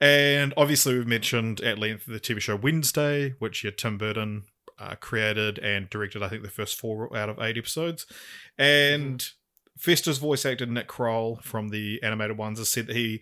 And 0.00 0.52
obviously, 0.56 0.94
we've 0.96 1.06
mentioned 1.06 1.60
at 1.60 1.78
length 1.78 2.04
the 2.06 2.20
TV 2.20 2.40
show 2.40 2.56
Wednesday, 2.56 3.34
which 3.38 3.64
yeah, 3.64 3.70
Tim 3.76 3.96
Burton 3.98 4.44
uh, 4.78 4.94
created 4.96 5.58
and 5.58 5.88
directed, 5.90 6.22
I 6.22 6.28
think, 6.28 6.42
the 6.42 6.48
first 6.50 6.78
four 6.78 7.14
out 7.16 7.28
of 7.28 7.38
eight 7.38 7.58
episodes. 7.58 8.06
And 8.58 9.26
Fester's 9.78 10.18
voice 10.18 10.44
actor 10.46 10.66
Nick 10.66 10.86
Kroll 10.88 11.40
from 11.42 11.68
the 11.68 12.02
animated 12.02 12.36
ones 12.38 12.58
has 12.58 12.70
said 12.70 12.86
that 12.86 12.96
he 12.96 13.20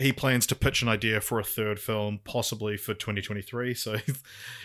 he 0.00 0.12
plans 0.12 0.46
to 0.46 0.54
pitch 0.54 0.80
an 0.80 0.88
idea 0.88 1.20
for 1.20 1.38
a 1.38 1.44
third 1.44 1.78
film, 1.78 2.20
possibly 2.24 2.76
for 2.76 2.94
2023. 2.94 3.74
So 3.74 3.96
he 4.06 4.12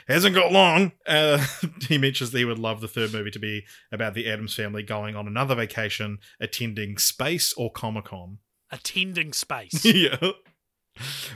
hasn't 0.08 0.34
got 0.34 0.52
long. 0.52 0.94
Uh, 1.06 1.46
he 1.88 1.98
mentions 1.98 2.32
that 2.32 2.40
he 2.40 2.46
would 2.46 2.60
love 2.60 2.80
the 2.80 2.88
third 2.88 3.12
movie 3.12 3.32
to 3.32 3.40
be 3.40 3.66
about 3.92 4.14
the 4.14 4.32
Addams 4.32 4.56
family 4.56 4.82
going 4.82 5.16
on 5.16 5.28
another 5.28 5.56
vacation, 5.56 6.20
attending 6.40 6.98
space 6.98 7.54
or 7.54 7.70
Comic 7.70 8.06
Con. 8.06 8.38
Attending 8.72 9.34
space. 9.34 9.84
yeah. 9.86 10.32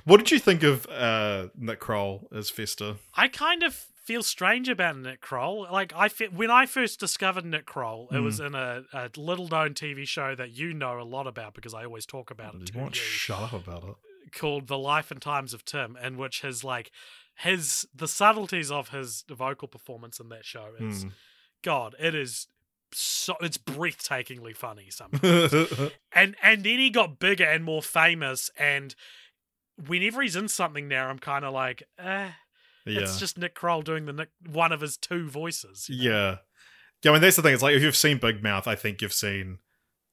What 0.05 0.17
did 0.17 0.31
you 0.31 0.39
think 0.39 0.63
of 0.63 0.87
uh, 0.87 1.47
Nick 1.57 1.81
Kroll 1.81 2.29
as 2.33 2.49
Fester? 2.49 2.95
I 3.15 3.27
kind 3.27 3.63
of 3.63 3.85
feel 4.13 4.23
strange 4.23 4.67
about 4.67 4.97
Nick 4.97 5.21
Kroll. 5.21 5.67
Like 5.71 5.93
I 5.95 6.09
fe- 6.09 6.29
when 6.29 6.49
I 6.49 6.65
first 6.65 6.99
discovered 6.99 7.45
Nick 7.45 7.65
Kroll, 7.67 8.07
it 8.11 8.17
Hmm. 8.17 8.23
was 8.25 8.39
in 8.39 8.55
a, 8.55 8.83
a 8.91 9.09
little 9.17 9.47
known 9.47 9.73
TV 9.75 10.07
show 10.07 10.33
that 10.35 10.51
you 10.51 10.73
know 10.73 10.99
a 10.99 11.03
lot 11.03 11.27
about 11.27 11.53
because 11.53 11.73
I 11.75 11.85
always 11.85 12.05
talk 12.07 12.31
about 12.31 12.55
it 12.55 12.61
You 12.61 12.65
to 12.67 12.77
won't 12.79 12.95
you, 12.95 13.01
shut 13.01 13.39
up 13.41 13.53
about 13.53 13.83
it. 13.83 14.31
called 14.31 14.67
The 14.67 14.77
Life 14.79 15.11
and 15.11 15.21
Times 15.21 15.53
of 15.53 15.63
Tim, 15.63 15.95
in 16.03 16.17
which 16.17 16.41
his 16.41 16.63
like 16.63 16.91
his 17.37 17.87
the 17.93 18.07
subtleties 18.07 18.71
of 18.71 18.89
his 18.89 19.23
vocal 19.29 19.67
performance 19.67 20.19
in 20.19 20.29
that 20.29 20.43
show 20.43 20.71
is 20.79 21.03
Hmm. 21.03 21.09
God, 21.61 21.95
it 21.99 22.15
is 22.15 22.47
so 22.91 23.35
it's 23.41 23.59
breathtakingly 23.59 24.55
funny 24.55 24.89
sometimes. 24.89 25.53
and 26.11 26.35
and 26.41 26.63
then 26.63 26.79
he 26.79 26.89
got 26.89 27.19
bigger 27.19 27.43
and 27.45 27.63
more 27.63 27.83
famous 27.83 28.49
and 28.57 28.95
whenever 29.87 30.21
he's 30.23 30.35
in 30.35 30.47
something 30.47 30.87
now 30.87 31.07
i'm 31.07 31.19
kind 31.19 31.45
of 31.45 31.53
like 31.53 31.83
eh 31.99 32.31
yeah. 32.93 33.01
it's 33.01 33.19
just 33.19 33.37
nick 33.37 33.55
kroll 33.55 33.81
doing 33.81 34.05
the 34.05 34.13
nick 34.13 34.29
one 34.49 34.71
of 34.71 34.81
his 34.81 34.97
two 34.97 35.29
voices 35.29 35.87
you 35.89 36.09
know? 36.09 36.15
yeah. 36.15 36.35
Yeah, 37.03 37.11
I 37.11 37.13
mean, 37.13 37.21
that's 37.21 37.37
the 37.37 37.41
thing. 37.41 37.53
It's 37.53 37.63
like 37.63 37.75
if 37.75 37.81
you've 37.81 37.95
seen 37.95 38.17
Big 38.17 38.43
Mouth, 38.43 38.67
I 38.67 38.75
think 38.75 39.01
you've 39.01 39.13
seen 39.13 39.59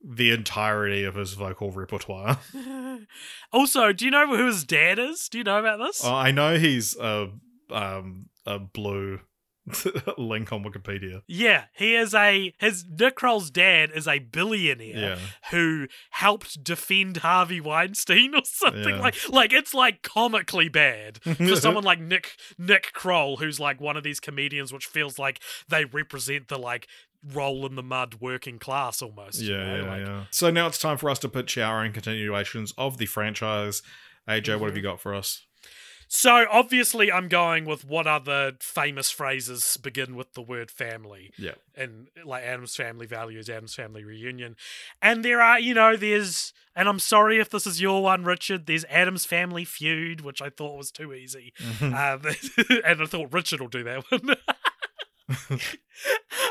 the 0.05 0.31
entirety 0.31 1.03
of 1.03 1.17
his 1.17 1.33
vocal 1.33 1.73
repertoire. 1.73 2.39
also 3.53 3.93
do 3.93 4.05
you 4.05 4.11
know 4.11 4.27
who 4.29 4.47
his 4.47 4.65
dad 4.65 4.99
is 4.99 5.29
do 5.29 5.39
you 5.39 5.45
know 5.45 5.59
about 5.59 5.79
this 5.79 6.05
Uh, 6.05 6.15
I 6.15 6.31
know 6.31 6.59
he's 6.59 6.97
a, 6.97 7.29
um, 7.71 8.27
a 8.45 8.59
blue 8.59 9.21
link 10.19 10.53
on 10.53 10.63
Wikipedia. 10.65 11.23
yeah 11.27 11.65
he 11.73 11.95
is 11.97 12.15
a 12.15 12.53
his 12.59 12.85
nick 12.89 13.17
kroll's 13.17 13.51
dad 13.51 13.91
is 13.95 14.07
a 14.07 14.19
billionaire 14.21 15.17
Yeah. 15.17 15.19
who 15.51 15.89
helped 16.11 16.63
defend 16.63 17.19
harvey 17.19 17.61
weinstein 17.61 18.35
or 18.35 18.43
something 18.45 18.95
Yeah. 18.97 19.01
like 19.01 19.17
like 19.29 19.53
it's 19.53 19.75
like 19.75 20.03
comically 20.03 20.69
bad 20.69 21.19
for 21.23 21.57
someone 21.57 21.85
like 21.85 22.01
Nick 22.01 22.37
Nick 22.59 22.93
Kroll, 22.93 23.39
who's 23.39 23.59
like 23.59 23.81
one 23.81 23.97
of 23.97 24.03
these 24.05 24.21
comedians, 24.21 24.73
which 24.73 24.87
feels 24.87 25.19
like 25.19 25.41
they 25.69 25.85
represent 25.85 26.49
the 26.49 26.59
like 26.59 26.87
roll 27.33 27.67
in 27.67 27.75
the 27.75 27.83
mud 27.83 28.17
working 28.21 28.59
class 28.59 29.03
almost. 29.03 29.41
you 29.41 29.55
Yeah, 29.55 29.65
know, 29.65 29.77
yeah, 29.77 29.91
like- 29.91 30.07
yeah. 30.07 30.25
So 30.31 30.51
now 30.51 30.67
it's 30.67 30.79
time 30.79 30.97
for 30.99 31.11
us 31.11 31.19
to 31.21 31.29
pitch 31.29 31.57
our 31.59 31.85
own 31.85 31.93
continuations 31.93 32.73
of 32.79 32.99
the 32.99 33.07
franchise. 33.07 33.83
AJ, 34.29 34.59
what 34.59 34.67
have 34.67 34.71
mm-hmm. 34.71 34.77
you 34.77 34.83
got 34.83 35.01
for 35.01 35.15
us? 35.15 35.46
So 36.09 36.47
obviously, 36.51 37.11
I'm 37.11 37.29
going 37.29 37.65
with 37.65 37.85
what 37.85 38.07
other 38.07 38.53
famous 38.61 39.11
phrases 39.11 39.77
begin 39.77 40.15
with 40.15 40.35
the 40.35 40.43
word 40.43 40.71
family. 40.71 41.33
Yeah. 41.37 41.55
and 41.75 42.09
like 42.25 42.45
Addams 42.45 42.77
Family 42.77 43.07
Values, 43.07 43.51
Addams 43.51 43.75
Family 43.75 44.05
Reunion. 44.05 44.57
And 45.03 45.25
there 45.25 45.41
are, 45.41 45.59
you 45.59 45.75
know, 45.75 45.97
there's, 45.97 46.53
and 46.77 46.89
I'm 46.89 47.01
sorry 47.01 47.39
if 47.39 47.51
this 47.51 47.67
is 47.67 47.81
your 47.81 48.03
one, 48.03 48.25
Richard, 48.25 48.67
there's 48.67 48.85
Addams 48.85 49.25
Family 49.25 49.65
Feud, 49.65 50.21
which 50.21 50.41
I 50.41 50.49
thought 50.49 50.79
was 50.79 50.93
too 50.93 51.13
easy. 51.13 51.53
Mm-hmm. 51.61 51.95
Um, 51.95 52.81
and 52.85 53.03
I 53.03 53.07
thought 53.07 53.33
Richard 53.33 53.61
will 53.61 53.69
do 53.69 53.83
that 53.85 54.05
one. 54.11 54.37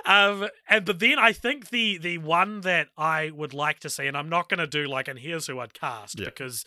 um, 0.06 0.48
and 0.70 0.86
but 0.86 1.00
then 1.00 1.18
I 1.18 1.32
think 1.32 1.70
the 1.70 1.98
the 1.98 2.18
one 2.18 2.62
that 2.62 2.90
I 2.98 3.32
would 3.32 3.54
like 3.54 3.80
to 3.80 3.90
see, 3.90 4.06
and 4.06 4.18
I'm 4.18 4.30
not 4.30 4.50
going 4.50 4.60
to 4.60 4.68
do 4.68 4.86
like, 4.86 5.08
and 5.08 5.20
here's 5.20 5.48
who 5.48 5.60
I'd 5.60 5.74
cast 5.74 6.20
Yeah. 6.20 6.26
because 6.26 6.66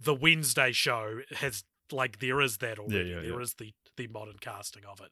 the 0.00 0.14
Wednesday 0.14 0.70
show 0.72 1.20
has 1.36 1.64
like 1.92 2.18
there 2.20 2.40
is 2.40 2.58
that 2.58 2.78
already. 2.78 3.10
yeah, 3.10 3.20
There 3.20 3.40
is 3.40 3.54
yeah. 3.60 3.66
the 3.66 3.74
the 3.96 4.06
modern 4.12 4.36
casting 4.40 4.84
of 4.84 5.00
it. 5.00 5.10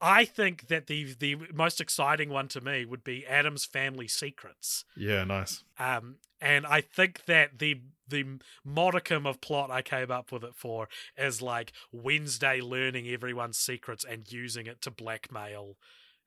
I 0.00 0.24
think 0.24 0.66
that 0.68 0.86
the 0.88 1.14
the 1.14 1.36
most 1.54 1.80
exciting 1.80 2.28
one 2.28 2.48
to 2.48 2.60
me 2.60 2.84
would 2.84 3.04
be 3.04 3.24
Addams 3.26 3.64
Family 3.64 4.08
Secrets. 4.08 4.84
Yeah, 4.96 5.22
nice. 5.24 5.62
Um, 5.78 6.16
and 6.40 6.66
I 6.66 6.80
think 6.80 7.24
that 7.26 7.58
the 7.60 7.80
the 8.08 8.38
modicum 8.64 9.26
of 9.26 9.40
plot 9.40 9.70
I 9.70 9.80
came 9.82 10.10
up 10.10 10.32
with 10.32 10.42
it 10.44 10.54
for 10.56 10.88
is 11.16 11.40
like 11.40 11.72
Wednesday 11.92 12.60
learning 12.60 13.06
everyone's 13.08 13.58
secrets 13.58 14.04
and 14.04 14.30
using 14.30 14.66
it 14.66 14.82
to 14.82 14.90
blackmail 14.90 15.76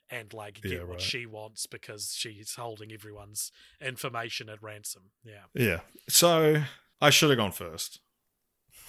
and 0.10 0.34
like 0.34 0.62
get 0.62 0.72
Yeah, 0.72 0.84
what 0.84 1.02
she 1.02 1.26
wants 1.26 1.66
because 1.68 2.14
she's 2.16 2.56
holding 2.56 2.91
everyone's 2.94 3.52
information 3.82 4.48
at 4.49 4.64
ransom. 4.64 5.12
Yeah. 5.24 5.44
Yeah. 5.53 5.80
So 6.07 6.64
I 7.02 7.10
should 7.10 7.30
have 7.30 7.38
gone 7.38 7.52
first. 7.52 7.99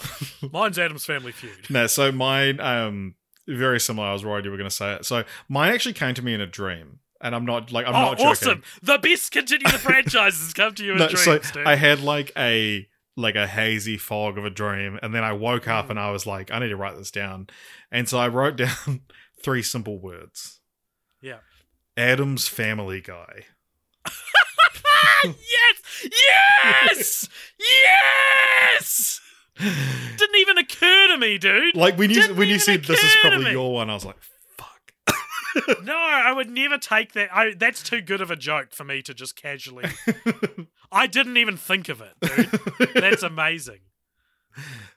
Mine's 0.53 0.79
Addams 0.79 1.05
Family 1.05 1.33
Feud. 1.33 1.71
No, 1.71 1.87
so 1.87 2.13
mine, 2.13 2.61
um, 2.61 3.15
very 3.47 3.81
similar. 3.81 4.09
I 4.09 4.13
was 4.13 4.25
worried 4.25 4.45
you 4.45 4.51
were 4.51 4.57
going 4.57 4.69
to 4.69 4.75
say 4.75 4.95
it. 4.95 5.05
So 5.05 5.25
mine 5.49 5.73
actually 5.73 5.95
came 5.95 6.15
to 6.15 6.23
me 6.23 6.35
in 6.35 6.41
a 6.41 6.47
dream, 6.47 7.01
and 7.21 7.35
I'm 7.35 7.45
not 7.45 7.73
like 7.73 7.87
I'm 7.87 7.95
oh, 7.95 8.01
not 8.01 8.19
joking. 8.19 8.31
awesome! 8.31 8.63
The 8.83 8.99
best 8.99 9.33
continue 9.33 9.67
the 9.71 9.79
franchises 9.79 10.53
come 10.55 10.75
to 10.75 10.85
you 10.85 10.93
in 10.93 10.99
No, 10.99 11.09
dreams, 11.09 11.25
so 11.25 11.39
dude. 11.39 11.67
I 11.67 11.77
had 11.77 12.01
like 12.01 12.33
a 12.37 12.89
like 13.17 13.35
a 13.35 13.47
hazy 13.47 13.97
fog 13.97 14.39
of 14.39 14.45
a 14.45 14.51
dream, 14.51 14.99
and 15.03 15.15
then 15.15 15.25
I 15.25 15.33
woke 15.33 15.69
up 15.69 15.91
and 15.91 15.99
I 15.99 16.11
was 16.11 16.27
like, 16.27 16.51
I 16.51 16.59
need 16.59 16.69
to 16.69 16.77
write 16.77 16.97
this 16.97 17.11
down, 17.11 17.49
and 17.91 18.09
so 18.09 18.19
I 18.19 18.29
wrote 18.29 18.57
down 18.57 19.03
three 19.43 19.63
simple 19.63 20.01
words: 20.01 20.61
yeah. 21.23 21.39
Addams 21.97 22.47
Family 22.49 23.01
Guy. 23.01 23.45
yes! 25.25 26.09
Yes! 26.13 27.29
yes! 27.59 29.21
Didn't 30.17 30.37
even 30.37 30.59
occur 30.59 31.09
to 31.09 31.19
me, 31.19 31.39
dude. 31.39 31.75
Like 31.75 31.97
when 31.99 32.11
you 32.11 32.21
Didn't 32.21 32.37
when 32.37 32.49
you 32.49 32.59
said 32.59 32.85
this 32.85 33.03
is 33.03 33.17
probably 33.21 33.53
your 33.53 33.73
one, 33.73 33.89
I 33.91 33.95
was 33.95 34.05
like, 34.05 34.17
fuck. 34.57 34.93
No, 35.85 35.97
I 35.97 36.33
would 36.33 36.51
never 36.51 36.77
take 36.77 37.13
that. 37.15 37.31
I, 37.35 37.55
that's 37.55 37.83
too 37.83 38.03
good 38.03 38.21
of 38.21 38.31
a 38.31 38.37
joke 38.37 38.73
for 38.73 38.85
me 38.85 39.01
to 39.03 39.15
just 39.15 39.37
casually. 39.41 39.87
I 40.93 41.07
didn't 41.07 41.39
even 41.39 41.57
think 41.57 41.89
of 41.89 42.03
it, 42.03 42.13
dude. 42.21 42.93
That's 42.95 43.23
amazing. 43.23 43.81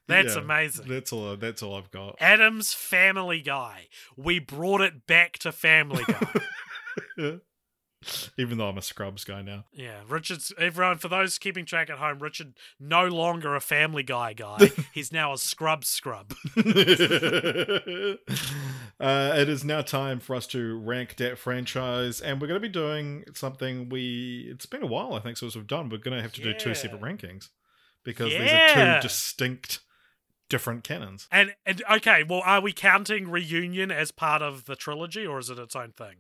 That's 0.07 0.35
Yeah, 0.35 0.41
amazing. 0.41 0.87
That's 0.87 1.13
all. 1.13 1.37
That's 1.37 1.63
all 1.63 1.75
I've 1.75 1.91
got. 1.91 2.15
Addams 2.19 2.73
Family 2.73 3.41
Guy. 3.41 3.87
We 4.17 4.39
brought 4.39 4.81
it 4.81 5.07
back 5.07 5.37
to 5.39 5.51
Family 5.51 6.03
Guy. 6.07 7.39
Even 8.37 8.57
though 8.57 8.69
I'm 8.69 8.77
a 8.77 8.81
Scrubs 8.81 9.25
guy 9.25 9.41
now. 9.41 9.65
yeah, 9.73 9.99
Richard's. 10.07 10.53
Everyone, 10.57 10.97
for 10.97 11.09
those 11.09 11.37
keeping 11.37 11.65
track 11.65 11.89
at 11.89 11.97
home, 11.97 12.19
Richard 12.19 12.53
no 12.79 13.05
longer 13.05 13.55
a 13.55 13.59
Family 13.59 14.03
Guy 14.03 14.31
guy. 14.33 14.71
He's 14.93 15.11
now 15.11 15.33
a 15.33 15.37
Scrub 15.37 15.83
Scrub. 15.83 16.33
uh, 16.57 16.63
it 18.99 19.49
is 19.49 19.65
now 19.65 19.81
time 19.81 20.21
for 20.21 20.35
us 20.35 20.47
to 20.47 20.79
rank 20.79 21.17
that 21.17 21.37
franchise, 21.37 22.21
and 22.21 22.39
we're 22.39 22.47
going 22.47 22.61
to 22.61 22.67
be 22.67 22.71
doing 22.71 23.25
something 23.33 23.89
we. 23.89 24.49
It's 24.49 24.65
been 24.65 24.83
a 24.83 24.87
while, 24.87 25.13
I 25.13 25.19
think, 25.19 25.35
since 25.37 25.55
we've 25.55 25.67
done. 25.67 25.89
We're 25.89 25.97
going 25.97 26.15
to 26.15 26.23
have 26.23 26.33
to 26.33 26.41
do 26.41 26.53
two 26.53 26.73
separate 26.73 27.01
rankings 27.01 27.49
because 28.05 28.31
these 28.31 28.49
are 28.49 29.01
two 29.01 29.01
distinct, 29.01 29.81
different 30.47 30.85
canons. 30.85 31.27
And 31.33 31.53
and 31.65 31.83
okay, 31.91 32.23
well, 32.23 32.43
are 32.45 32.61
we 32.61 32.71
counting 32.71 33.29
Reunion 33.29 33.91
as 33.91 34.11
part 34.11 34.41
of 34.41 34.65
the 34.65 34.77
trilogy, 34.77 35.25
or 35.25 35.39
is 35.39 35.49
it 35.49 35.59
its 35.59 35.75
own 35.75 35.91
thing? 35.91 36.15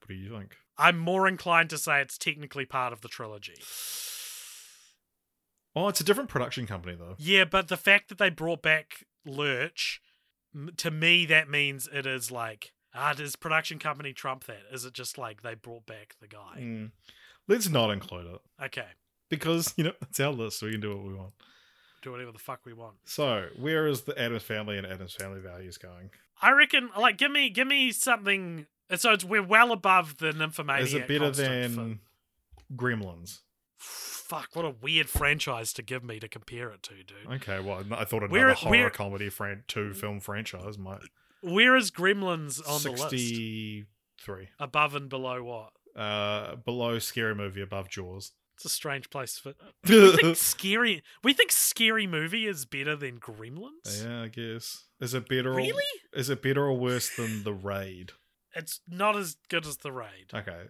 What 0.00 0.08
do 0.08 0.14
you 0.14 0.30
think? 0.30 0.56
I'm 0.78 0.98
more 0.98 1.26
inclined 1.26 1.70
to 1.70 1.78
say 1.78 2.00
it's 2.00 2.18
technically 2.18 2.66
part 2.66 2.92
of 2.92 3.00
the 3.00 3.08
trilogy. 3.08 3.54
Oh, 5.74 5.88
it's 5.88 6.00
a 6.00 6.04
different 6.04 6.30
production 6.30 6.66
company, 6.66 6.94
though. 6.98 7.14
Yeah, 7.18 7.44
but 7.44 7.68
the 7.68 7.76
fact 7.76 8.08
that 8.08 8.18
they 8.18 8.30
brought 8.30 8.62
back 8.62 9.04
Lurch, 9.26 10.00
to 10.78 10.90
me, 10.90 11.26
that 11.26 11.50
means 11.50 11.88
it 11.92 12.06
is 12.06 12.30
like, 12.30 12.72
ah, 12.94 13.12
does 13.12 13.36
production 13.36 13.78
company 13.78 14.12
trump 14.14 14.44
that? 14.44 14.62
Is 14.72 14.84
it 14.86 14.94
just 14.94 15.18
like 15.18 15.42
they 15.42 15.54
brought 15.54 15.84
back 15.86 16.16
the 16.20 16.28
guy? 16.28 16.60
Mm. 16.60 16.90
Let's 17.48 17.68
not 17.68 17.90
include 17.90 18.26
it 18.26 18.40
Okay, 18.64 18.86
because 19.28 19.72
you 19.76 19.84
know 19.84 19.92
it's 20.02 20.18
our 20.18 20.32
list, 20.32 20.58
so 20.60 20.66
we 20.66 20.72
can 20.72 20.80
do 20.80 20.96
what 20.96 21.06
we 21.06 21.14
want. 21.14 21.32
do 22.02 22.10
whatever 22.10 22.32
the 22.32 22.38
fuck 22.38 22.60
we 22.64 22.72
want. 22.72 22.96
So, 23.04 23.48
where 23.58 23.86
is 23.86 24.02
the 24.02 24.18
Addams 24.20 24.42
Family 24.44 24.78
and 24.78 24.86
Addams 24.86 25.14
Family 25.14 25.40
values 25.40 25.76
going? 25.78 26.10
I 26.40 26.52
reckon, 26.52 26.90
like, 26.98 27.18
give 27.18 27.30
me, 27.30 27.50
give 27.50 27.66
me 27.66 27.92
something. 27.92 28.66
So 28.94 29.12
it's 29.12 29.24
we're 29.24 29.42
well 29.42 29.72
above 29.72 30.18
the 30.18 30.32
Nymphomaniac. 30.32 30.86
Is 30.86 30.94
it 30.94 31.08
better 31.08 31.30
than 31.30 31.74
for- 31.74 32.74
Gremlins? 32.74 33.40
Fuck! 33.78 34.50
What 34.54 34.64
a 34.64 34.70
weird 34.70 35.08
franchise 35.08 35.72
to 35.74 35.82
give 35.82 36.02
me 36.02 36.18
to 36.20 36.28
compare 36.28 36.70
it 36.70 36.82
to, 36.84 36.94
dude. 37.02 37.32
Okay, 37.42 37.60
well, 37.60 37.84
I 37.92 38.04
thought 38.04 38.22
another 38.24 38.32
Where- 38.32 38.54
horror 38.54 38.70
where- 38.70 38.90
comedy 38.90 39.28
fran- 39.28 39.64
two 39.68 39.92
film 39.94 40.20
franchise 40.20 40.76
might 40.78 41.00
Where 41.42 41.76
is 41.76 41.90
Gremlins 41.90 42.60
on 42.68 42.82
the 42.82 42.90
list? 42.90 43.10
sixty-three. 43.10 44.48
Above 44.58 44.94
and 44.94 45.08
below 45.08 45.42
what? 45.44 45.72
Uh, 46.00 46.56
below 46.56 46.98
scary 46.98 47.34
movie, 47.34 47.60
above 47.62 47.88
Jaws. 47.88 48.32
It's 48.56 48.64
a 48.64 48.68
strange 48.70 49.10
place 49.10 49.38
for. 49.38 49.54
We 49.88 50.12
think 50.16 50.36
scary. 50.36 51.02
We 51.22 51.32
think 51.34 51.52
scary 51.52 52.06
movie 52.06 52.46
is 52.46 52.64
better 52.64 52.96
than 52.96 53.20
Gremlins. 53.20 54.04
yeah, 54.04 54.22
I 54.22 54.28
guess. 54.28 54.84
Is 55.00 55.14
it 55.14 55.28
better? 55.28 55.52
Really? 55.52 55.84
Or, 56.14 56.18
is 56.18 56.30
it 56.30 56.42
better 56.42 56.64
or 56.64 56.76
worse 56.76 57.14
than 57.14 57.44
the 57.44 57.52
Raid? 57.52 58.12
It's 58.56 58.80
not 58.88 59.16
as 59.16 59.36
good 59.48 59.66
as 59.66 59.76
the 59.78 59.92
raid. 59.92 60.30
Okay, 60.34 60.64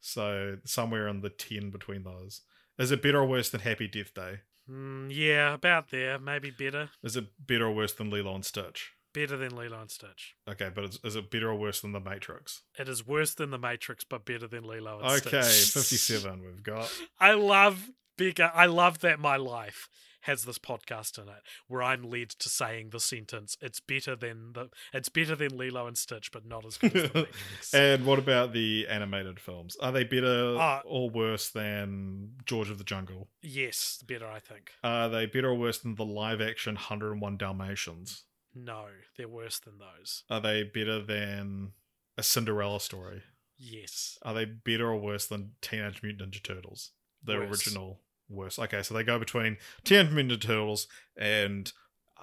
so 0.00 0.58
somewhere 0.64 1.08
in 1.08 1.20
the 1.20 1.30
ten 1.30 1.70
between 1.70 2.02
those. 2.04 2.42
Is 2.78 2.90
it 2.92 3.02
better 3.02 3.20
or 3.20 3.26
worse 3.26 3.50
than 3.50 3.60
Happy 3.60 3.88
Death 3.88 4.12
Day? 4.14 4.40
Mm, 4.70 5.08
yeah, 5.10 5.54
about 5.54 5.90
there. 5.90 6.18
Maybe 6.18 6.50
better. 6.50 6.90
Is 7.02 7.16
it 7.16 7.26
better 7.44 7.66
or 7.66 7.74
worse 7.74 7.92
than 7.92 8.10
Lilo 8.10 8.34
and 8.34 8.44
Stitch? 8.44 8.92
Better 9.14 9.36
than 9.36 9.56
Lilo 9.56 9.80
and 9.80 9.90
Stitch. 9.90 10.34
Okay, 10.48 10.70
but 10.72 10.84
is, 10.84 11.00
is 11.02 11.16
it 11.16 11.30
better 11.30 11.48
or 11.48 11.54
worse 11.56 11.80
than 11.80 11.92
The 11.92 12.00
Matrix? 12.00 12.62
It 12.78 12.88
is 12.88 13.06
worse 13.06 13.34
than 13.34 13.50
The 13.50 13.58
Matrix, 13.58 14.04
but 14.04 14.24
better 14.26 14.46
than 14.46 14.64
Lilo 14.64 14.98
and 15.00 15.06
Okay, 15.26 15.40
Stitch. 15.42 15.72
57 15.72 16.42
we've 16.44 16.62
got. 16.62 16.92
I 17.18 17.32
love 17.32 17.88
bigger. 18.18 18.50
I 18.54 18.66
love 18.66 19.00
that 19.00 19.18
my 19.18 19.36
life 19.36 19.88
has 20.28 20.44
this 20.44 20.58
podcast 20.58 21.18
in 21.20 21.28
it, 21.28 21.42
where 21.66 21.82
I'm 21.82 22.02
led 22.04 22.30
to 22.30 22.48
saying 22.48 22.90
the 22.90 23.00
sentence, 23.00 23.56
"It's 23.60 23.80
better 23.80 24.14
than 24.14 24.52
the. 24.52 24.70
It's 24.92 25.08
better 25.08 25.34
than 25.34 25.56
Lilo 25.58 25.86
and 25.88 25.98
Stitch, 25.98 26.30
but 26.30 26.46
not 26.46 26.64
as 26.64 26.78
good 26.78 26.94
as 26.96 27.10
the 27.10 27.18
Matrix." 27.26 27.74
and 27.74 28.06
what 28.06 28.18
about 28.20 28.52
the 28.52 28.86
animated 28.88 29.40
films? 29.40 29.76
Are 29.80 29.90
they 29.92 30.04
better 30.04 30.56
Uh, 30.56 30.80
or 30.84 31.10
worse 31.10 31.48
than 31.50 32.34
George 32.46 32.70
of 32.70 32.78
the 32.78 32.84
Jungle? 32.84 33.28
yes, 33.42 34.02
better. 34.06 34.26
I 34.28 34.38
think. 34.38 34.72
Are 34.84 35.08
they 35.08 35.26
better 35.26 35.48
or 35.50 35.54
worse 35.56 35.78
than 35.78 35.96
the 35.96 36.04
live 36.04 36.40
action 36.40 36.76
101 36.76 37.36
Dalmatians? 37.36 38.24
No, 38.54 38.86
they're 39.16 39.28
worse 39.28 39.58
than 39.58 39.78
those. 39.78 40.24
Are 40.30 40.40
they 40.40 40.62
better 40.62 41.00
than 41.02 41.72
a 42.16 42.22
Cinderella 42.22 42.80
story? 42.80 43.22
Yes. 43.56 44.18
Are 44.22 44.34
they 44.34 44.44
better 44.44 44.88
or 44.90 44.96
worse 45.00 45.26
than 45.26 45.52
Teenage 45.60 46.02
Mutant 46.02 46.32
Ninja 46.32 46.42
Turtles? 46.42 46.92
The 47.22 47.36
Worse. 47.36 47.66
original 47.66 48.00
worse. 48.28 48.58
Okay, 48.58 48.82
so 48.82 48.94
they 48.94 49.02
go 49.04 49.18
between 49.18 49.56
Teenage 49.84 50.10
Mutant 50.10 50.40
Ninja 50.40 50.46
Turtles 50.46 50.86
and 51.16 51.72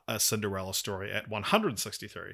a 0.08 0.20
Cinderella 0.20 0.74
story 0.74 1.12
at 1.12 1.28
163. 1.30 2.34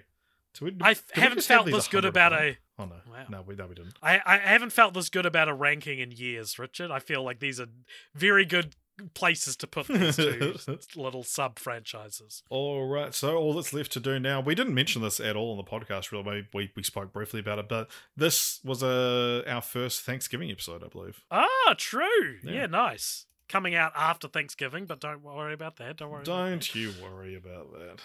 So 0.53 0.65
we, 0.65 0.75
I 0.81 0.95
haven't 1.13 1.43
felt 1.43 1.65
this 1.67 1.87
good 1.87 2.03
about 2.05 2.33
a. 2.33 2.57
Oh 2.77 2.85
no, 2.85 2.95
Wow. 3.09 3.25
no, 3.29 3.41
we 3.47 3.55
no 3.55 3.67
we 3.67 3.75
didn't. 3.75 3.93
I, 4.03 4.19
I 4.25 4.37
haven't 4.37 4.71
felt 4.71 4.93
this 4.93 5.09
good 5.09 5.25
about 5.25 5.47
a 5.47 5.53
ranking 5.53 5.99
in 5.99 6.11
years, 6.11 6.59
Richard. 6.59 6.91
I 6.91 6.99
feel 6.99 7.23
like 7.23 7.39
these 7.39 7.59
are 7.59 7.67
very 8.13 8.43
good 8.43 8.75
places 9.13 9.55
to 9.55 9.65
put 9.67 9.87
these 9.87 10.17
two 10.17 10.55
little 10.95 11.23
sub 11.23 11.57
franchises. 11.57 12.43
All 12.49 12.85
right, 12.87 13.15
so 13.15 13.37
all 13.37 13.53
that's 13.53 13.71
left 13.71 13.93
to 13.93 14.01
do 14.01 14.19
now. 14.19 14.41
We 14.41 14.53
didn't 14.53 14.73
mention 14.75 15.01
this 15.01 15.21
at 15.21 15.37
all 15.37 15.51
on 15.51 15.57
the 15.57 15.63
podcast. 15.63 16.11
Really, 16.11 16.47
we 16.53 16.71
we 16.75 16.83
spoke 16.83 17.13
briefly 17.13 17.39
about 17.39 17.59
it, 17.59 17.69
but 17.69 17.89
this 18.17 18.59
was 18.65 18.83
a 18.83 19.43
our 19.47 19.61
first 19.61 20.01
Thanksgiving 20.01 20.51
episode, 20.51 20.83
I 20.83 20.87
believe. 20.89 21.23
Ah, 21.31 21.75
true. 21.77 22.39
Yeah. 22.43 22.51
Yeah. 22.51 22.65
nice. 22.65 23.25
Coming 23.51 23.75
out 23.75 23.91
after 23.97 24.29
Thanksgiving, 24.29 24.85
but 24.85 25.01
don't 25.01 25.21
worry 25.21 25.53
about 25.53 25.75
that. 25.75 25.97
Don't 25.97 26.09
worry. 26.09 26.21
about 26.21 26.49
Don't 26.49 26.73
you 26.73 26.93
worry 27.03 27.35
about 27.35 27.67
that. 27.73 27.99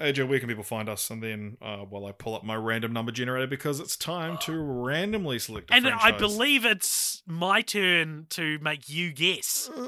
AJ, 0.00 0.26
where 0.28 0.40
can 0.40 0.48
people 0.48 0.64
find 0.64 0.88
us? 0.88 1.08
And 1.08 1.22
then 1.22 1.56
uh, 1.62 1.78
while 1.78 2.06
I 2.06 2.12
pull 2.12 2.34
up 2.34 2.42
my 2.42 2.56
random 2.56 2.92
number 2.92 3.12
generator 3.12 3.46
because 3.46 3.78
it's 3.78 3.96
time 3.96 4.38
to 4.38 4.58
randomly 4.58 5.38
select 5.38 5.70
a 5.70 5.74
And 5.74 5.86
I 5.86 6.10
believe 6.10 6.64
it's 6.64 7.22
my 7.26 7.62
turn 7.62 8.26
to 8.30 8.58
make 8.60 8.88
you 8.88 9.12
guess. 9.12 9.70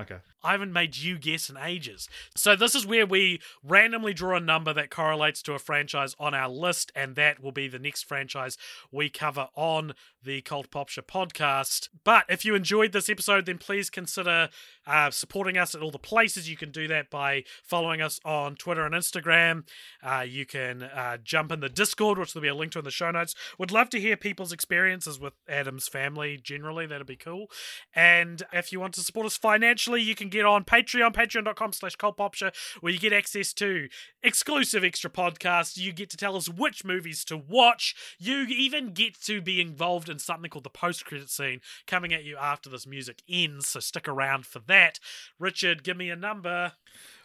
Okay. 0.00 0.18
I 0.42 0.52
haven't 0.52 0.72
made 0.72 0.96
you 0.96 1.18
guess 1.18 1.50
in 1.50 1.56
ages. 1.56 2.08
So 2.36 2.56
this 2.56 2.74
is 2.74 2.86
where 2.86 3.06
we 3.06 3.40
randomly 3.62 4.14
draw 4.14 4.36
a 4.36 4.40
number 4.40 4.72
that 4.72 4.90
correlates 4.90 5.42
to 5.42 5.54
a 5.54 5.58
franchise 5.58 6.14
on 6.18 6.34
our 6.34 6.48
list, 6.48 6.92
and 6.94 7.16
that 7.16 7.42
will 7.42 7.52
be 7.52 7.68
the 7.68 7.78
next 7.78 8.04
franchise 8.04 8.56
we 8.92 9.10
cover 9.10 9.48
on 9.54 9.94
the 10.22 10.40
Cult 10.42 10.70
Popture 10.70 11.02
podcast. 11.02 11.88
But 12.04 12.24
if 12.28 12.44
you 12.44 12.54
enjoyed 12.54 12.92
this 12.92 13.08
episode, 13.08 13.46
then 13.46 13.58
please 13.58 13.90
consider 13.90 14.48
uh, 14.86 15.10
supporting 15.10 15.56
us 15.56 15.74
at 15.74 15.82
all 15.82 15.90
the 15.90 15.98
places. 15.98 16.50
You 16.50 16.56
can 16.56 16.70
do 16.70 16.88
that 16.88 17.10
by 17.10 17.44
following 17.64 18.00
us 18.00 18.20
on 18.24 18.56
Twitter 18.56 18.84
and 18.84 18.94
Instagram. 18.94 19.66
Uh, 20.02 20.24
you 20.28 20.46
can 20.46 20.82
uh, 20.82 21.18
jump 21.22 21.52
in 21.52 21.60
the 21.60 21.68
Discord, 21.68 22.18
which 22.18 22.32
there'll 22.32 22.42
be 22.42 22.48
a 22.48 22.54
link 22.54 22.72
to 22.72 22.78
in 22.78 22.84
the 22.84 22.90
show 22.90 23.10
notes. 23.10 23.34
Would 23.58 23.70
love 23.70 23.90
to 23.90 24.00
hear 24.00 24.16
people's 24.16 24.52
experiences 24.52 25.18
with 25.18 25.34
Addams 25.48 25.88
family 25.88 26.38
generally. 26.42 26.86
That'd 26.86 27.06
be 27.06 27.16
cool. 27.16 27.46
And 27.94 28.42
if 28.52 28.72
you 28.72 28.80
want 28.80 28.94
to 28.94 29.00
support 29.00 29.26
us 29.26 29.36
financially, 29.36 30.02
you 30.02 30.14
can 30.14 30.27
get 30.28 30.44
on 30.44 30.64
Patreon, 30.64 31.12
patreon.com 31.12 31.72
slash 31.72 31.96
cultpopture, 31.96 32.52
where 32.80 32.92
you 32.92 32.98
get 32.98 33.12
access 33.12 33.52
to 33.54 33.88
exclusive 34.22 34.84
extra 34.84 35.10
podcasts. 35.10 35.76
You 35.76 35.92
get 35.92 36.10
to 36.10 36.16
tell 36.16 36.36
us 36.36 36.48
which 36.48 36.84
movies 36.84 37.24
to 37.26 37.36
watch. 37.36 37.94
You 38.18 38.46
even 38.48 38.92
get 38.92 39.20
to 39.22 39.40
be 39.40 39.60
involved 39.60 40.08
in 40.08 40.18
something 40.18 40.50
called 40.50 40.64
the 40.64 40.70
post-credit 40.70 41.30
scene 41.30 41.60
coming 41.86 42.12
at 42.12 42.24
you 42.24 42.36
after 42.36 42.68
this 42.70 42.86
music 42.86 43.22
ends, 43.28 43.68
so 43.68 43.80
stick 43.80 44.08
around 44.08 44.46
for 44.46 44.60
that. 44.60 44.98
Richard, 45.38 45.82
give 45.82 45.96
me 45.96 46.10
a 46.10 46.16
number. 46.16 46.72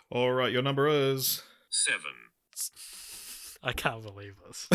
All 0.09 0.31
right, 0.31 0.51
your 0.51 0.61
number 0.61 0.88
is. 0.88 1.43
Seven. 1.69 2.11
I 3.63 3.71
can't 3.71 4.03
believe 4.03 4.35
this. 4.45 4.67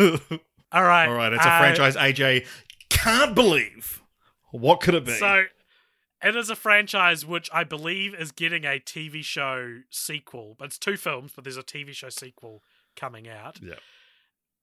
All 0.00 0.38
All 0.72 0.82
right. 0.82 1.06
right, 1.08 1.32
it's 1.32 1.44
a 1.44 1.48
uh, 1.48 1.58
franchise 1.58 1.96
AJ 1.96 2.46
can't 2.88 3.34
believe. 3.34 4.02
What 4.52 4.80
could 4.80 4.94
it 4.94 5.04
be? 5.04 5.12
So, 5.12 5.44
It 6.22 6.36
is 6.36 6.50
a 6.50 6.56
franchise 6.56 7.26
which 7.26 7.50
I 7.52 7.64
believe 7.64 8.14
is 8.14 8.30
getting 8.30 8.64
a 8.64 8.78
TV 8.78 9.24
show 9.24 9.80
sequel. 9.90 10.56
It's 10.60 10.78
two 10.78 10.96
films, 10.96 11.32
but 11.34 11.44
there's 11.44 11.56
a 11.56 11.62
TV 11.62 11.92
show 11.92 12.10
sequel 12.10 12.62
coming 12.94 13.28
out. 13.28 13.58
Yeah. 13.60 13.74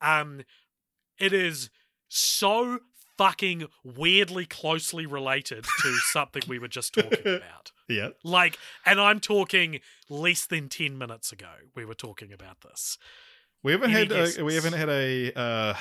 Um, 0.02 0.42
it 1.18 1.34
is 1.34 1.70
so 2.08 2.80
fucking 3.18 3.66
weirdly 3.84 4.46
closely 4.46 5.06
related 5.06 5.66
to 5.82 5.98
something 6.14 6.42
we 6.48 6.58
were 6.58 6.70
just 6.70 6.94
talking 6.94 7.20
about. 7.20 7.74
Yeah. 7.90 8.10
Like, 8.24 8.58
and 8.86 9.02
I'm 9.02 9.20
talking 9.20 9.82
less 10.08 10.46
than 10.46 10.70
ten 10.70 10.98
minutes 10.98 11.34
ago. 11.34 11.52
We 11.76 11.84
were 11.84 11.96
talking 11.96 12.32
about 12.32 12.62
this. 12.62 12.98
We 13.62 13.74
haven't 13.74 13.92
Any 13.94 14.16
had 14.16 14.38
a, 14.38 14.46
we 14.46 14.56
haven't 14.56 14.74
had 14.74 14.90
a 14.90 15.34
uh, 15.38 15.74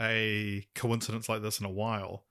a 0.00 0.66
coincidence 0.74 1.28
like 1.28 1.42
this 1.42 1.60
in 1.60 1.66
a 1.66 1.70
while. 1.70 2.24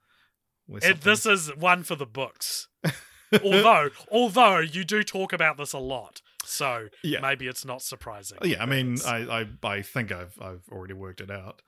It, 0.82 1.02
this 1.02 1.26
is 1.26 1.56
one 1.56 1.84
for 1.84 1.96
the 1.96 2.06
books. 2.06 2.68
although, 3.44 3.90
although 4.12 4.60
you 4.60 4.84
do 4.84 5.04
talk 5.04 5.34
about 5.34 5.58
this 5.58 5.74
a 5.74 5.78
lot, 5.80 6.22
so 6.46 6.88
Yeah. 7.04 7.20
maybe 7.22 7.48
it's 7.48 7.66
not 7.66 7.82
surprising. 7.82 8.38
yeah, 8.44 8.62
I 8.62 8.66
mean, 8.66 8.98
I, 9.06 9.46
I 9.64 9.68
I 9.68 9.82
think 9.82 10.12
I've 10.12 10.38
I've 10.42 10.64
already 10.72 10.94
worked 10.94 11.22
it 11.22 11.32
out. 11.32 11.62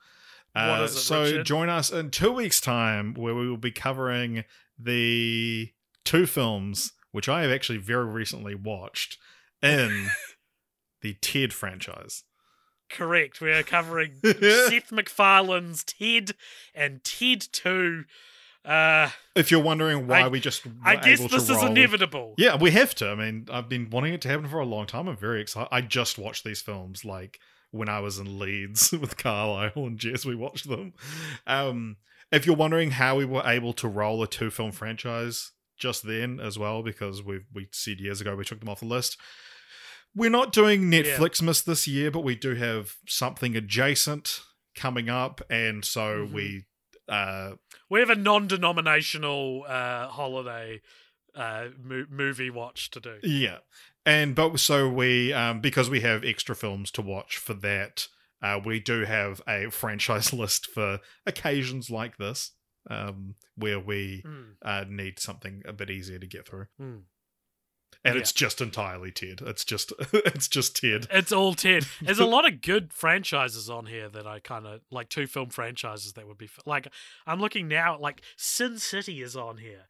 Uh, 0.56 0.82
it, 0.84 0.88
so 0.88 1.22
Richard? 1.22 1.46
join 1.46 1.68
us 1.68 1.90
in 1.90 2.10
two 2.10 2.32
weeks' 2.32 2.60
time, 2.60 3.14
where 3.14 3.34
we 3.34 3.48
will 3.48 3.56
be 3.56 3.72
covering 3.72 4.44
the 4.78 5.72
two 6.04 6.26
films 6.26 6.92
which 7.12 7.28
I 7.28 7.42
have 7.42 7.50
actually 7.52 7.78
very 7.78 8.06
recently 8.06 8.54
watched 8.56 9.18
in 9.62 10.08
the 11.00 11.14
Ted 11.14 11.52
franchise. 11.52 12.24
correct. 12.90 13.40
We 13.40 13.52
are 13.52 13.62
covering 13.62 14.14
Seth 14.24 14.90
MacFarlane's 14.92 15.84
Ted 15.84 16.32
and 16.74 17.02
Ted 17.04 17.40
Two. 17.52 18.04
Uh, 18.64 19.10
If 19.34 19.50
you're 19.50 19.62
wondering 19.62 20.06
why 20.06 20.20
I- 20.22 20.28
we 20.28 20.40
just 20.40 20.62
I 20.82 20.96
guess 20.96 21.20
this 21.20 21.44
is 21.44 21.50
roll- 21.50 21.66
inevitable. 21.66 22.34
Yeah, 22.38 22.56
we 22.56 22.70
have 22.70 22.94
to. 22.96 23.08
I 23.10 23.14
mean, 23.14 23.46
I've 23.50 23.68
been 23.68 23.90
wanting 23.90 24.14
it 24.14 24.20
to 24.22 24.28
happen 24.28 24.48
for 24.48 24.58
a 24.60 24.64
long 24.64 24.86
time. 24.86 25.06
I'm 25.08 25.16
very 25.16 25.40
excited. 25.42 25.68
I 25.70 25.80
just 25.82 26.16
watched 26.18 26.44
these 26.44 26.62
films 26.62 27.04
like 27.04 27.38
when 27.70 27.88
I 27.88 28.00
was 28.00 28.18
in 28.18 28.38
Leeds 28.38 28.92
with 29.00 29.16
Carlisle 29.18 29.72
and 29.76 29.98
Jess. 29.98 30.24
We 30.24 30.34
watched 30.34 30.68
them. 30.68 30.94
Um, 31.46 31.96
if 32.32 32.46
you're 32.46 32.56
wondering 32.56 32.92
how 32.92 33.16
we 33.16 33.24
were 33.24 33.42
able 33.46 33.72
to 33.74 33.88
roll 33.88 34.22
a 34.22 34.26
two 34.28 34.50
film 34.50 34.72
franchise 34.72 35.52
just 35.76 36.06
then 36.06 36.40
as 36.40 36.58
well, 36.58 36.82
because 36.82 37.22
we 37.22 37.40
we 37.52 37.68
said 37.72 38.00
years 38.00 38.20
ago 38.20 38.34
we 38.36 38.44
took 38.44 38.60
them 38.60 38.68
off 38.68 38.80
the 38.80 38.86
list. 38.86 39.18
We're 40.14 40.30
not 40.30 40.52
doing 40.52 40.82
Netflix 40.90 41.42
miss 41.42 41.60
this 41.60 41.86
year, 41.88 42.10
but 42.12 42.20
we 42.20 42.36
do 42.36 42.54
have 42.54 42.94
something 43.08 43.56
adjacent 43.56 44.40
coming 44.76 45.08
up, 45.10 45.40
and 45.50 45.84
so 45.84 46.24
Mhm. 46.26 46.32
we 46.32 46.64
uh 47.08 47.52
We 47.90 48.00
have 48.00 48.10
a 48.10 48.14
non-denominational 48.16 49.64
uh, 49.68 50.08
holiday 50.08 50.80
uh, 51.34 51.66
mo- 51.82 52.06
movie 52.10 52.50
watch 52.50 52.90
to 52.90 53.00
do. 53.00 53.18
Yeah, 53.22 53.58
and 54.06 54.34
but 54.34 54.58
so 54.60 54.88
we 54.88 55.32
um 55.32 55.60
because 55.60 55.90
we 55.90 56.00
have 56.00 56.24
extra 56.24 56.54
films 56.54 56.90
to 56.92 57.02
watch 57.02 57.36
for 57.36 57.54
that, 57.54 58.08
uh, 58.42 58.60
we 58.64 58.80
do 58.80 59.04
have 59.04 59.40
a 59.48 59.70
franchise 59.70 60.32
list 60.42 60.66
for 60.66 61.00
occasions 61.26 61.90
like 61.90 62.16
this, 62.18 62.52
um, 62.90 63.34
where 63.56 63.80
we 63.80 64.22
Mm, 64.26 64.54
uh 64.64 64.84
need 64.88 65.18
something 65.18 65.62
a 65.66 65.72
bit 65.72 65.90
easier 65.90 66.18
to 66.18 66.26
get 66.26 66.46
through, 66.46 66.66
mm. 66.80 67.02
And 68.04 68.16
Yeah. 68.16 68.20
it's 68.20 68.32
just 68.32 68.60
entirely 68.60 69.10
Ted. 69.10 69.40
It's 69.46 69.64
just 69.64 69.92
it's 70.12 70.46
just 70.48 70.76
Ted. 70.76 71.06
It's 71.10 71.32
all 71.32 71.54
Ted. 71.54 71.86
There's 72.02 72.18
a 72.18 72.26
lot 72.36 72.46
of 72.46 72.60
good 72.60 72.92
franchises 72.92 73.70
on 73.70 73.86
here 73.86 74.08
that 74.10 74.26
I 74.26 74.40
kind 74.40 74.66
of 74.66 74.80
like. 74.90 75.08
Two 75.08 75.26
film 75.26 75.48
franchises 75.50 76.12
that 76.14 76.26
would 76.26 76.38
be 76.38 76.50
like. 76.66 76.88
I'm 77.26 77.40
looking 77.40 77.66
now. 77.68 77.98
Like 77.98 78.20
Sin 78.36 78.78
City 78.78 79.22
is 79.22 79.36
on 79.36 79.56
here. 79.58 79.82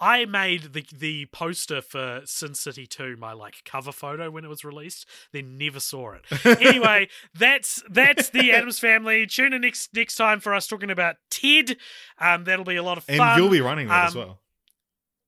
I 0.00 0.24
made 0.24 0.72
the 0.72 0.84
the 0.92 1.26
poster 1.26 1.80
for 1.80 2.22
Sin 2.24 2.54
City 2.54 2.84
2 2.84 3.16
my 3.16 3.32
like 3.32 3.62
cover 3.64 3.92
photo 3.92 4.28
when 4.28 4.44
it 4.44 4.48
was 4.48 4.64
released. 4.64 5.08
Then 5.32 5.56
never 5.56 5.78
saw 5.78 6.14
it. 6.14 6.24
Anyway, 6.60 7.08
that's 7.32 7.80
that's 7.88 8.28
the 8.30 8.50
Addams 8.52 8.80
Family. 8.80 9.24
Tune 9.26 9.52
in 9.52 9.60
next 9.62 9.94
next 9.94 10.16
time 10.16 10.40
for 10.40 10.52
us 10.52 10.66
talking 10.66 10.90
about 10.90 11.16
Ted. 11.30 11.76
Um, 12.18 12.42
that'll 12.44 12.64
be 12.64 12.74
a 12.76 12.82
lot 12.82 12.98
of 12.98 13.04
fun. 13.04 13.20
And 13.20 13.38
you'll 13.38 13.50
be 13.50 13.60
running 13.60 13.86
that 13.88 14.06
as 14.08 14.16
Um, 14.16 14.20
well. 14.20 14.40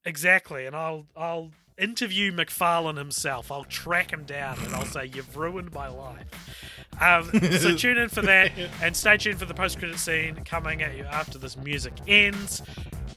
Exactly, 0.05 0.67
and 0.67 0.75
I'll 0.77 1.07
I'll 1.17 1.53
interview 1.79 2.33
MacFarlane 2.33 2.97
himself. 2.97 3.53
I'll 3.53 3.65
track 3.65 4.13
him 4.13 4.25
down 4.25 4.59
and 4.65 4.75
I'll 4.75 4.85
say 4.85 5.07
you've 5.07 5.37
ruined 5.37 5.73
my 5.73 5.89
life. 5.89 6.27
Um, 7.01 7.25
so 7.59 7.77
tune 7.77 7.99
in 7.99 8.09
for 8.09 8.23
that, 8.23 8.53
and 8.83 8.97
stay 8.97 9.17
tuned 9.17 9.39
for 9.39 9.45
the 9.45 9.55
post-credit 9.55 9.99
scene 9.99 10.37
coming 10.45 10.83
at 10.83 10.97
you 10.97 11.05
after 11.05 11.39
this 11.39 11.57
music 11.57 11.93
ends. 12.07 12.63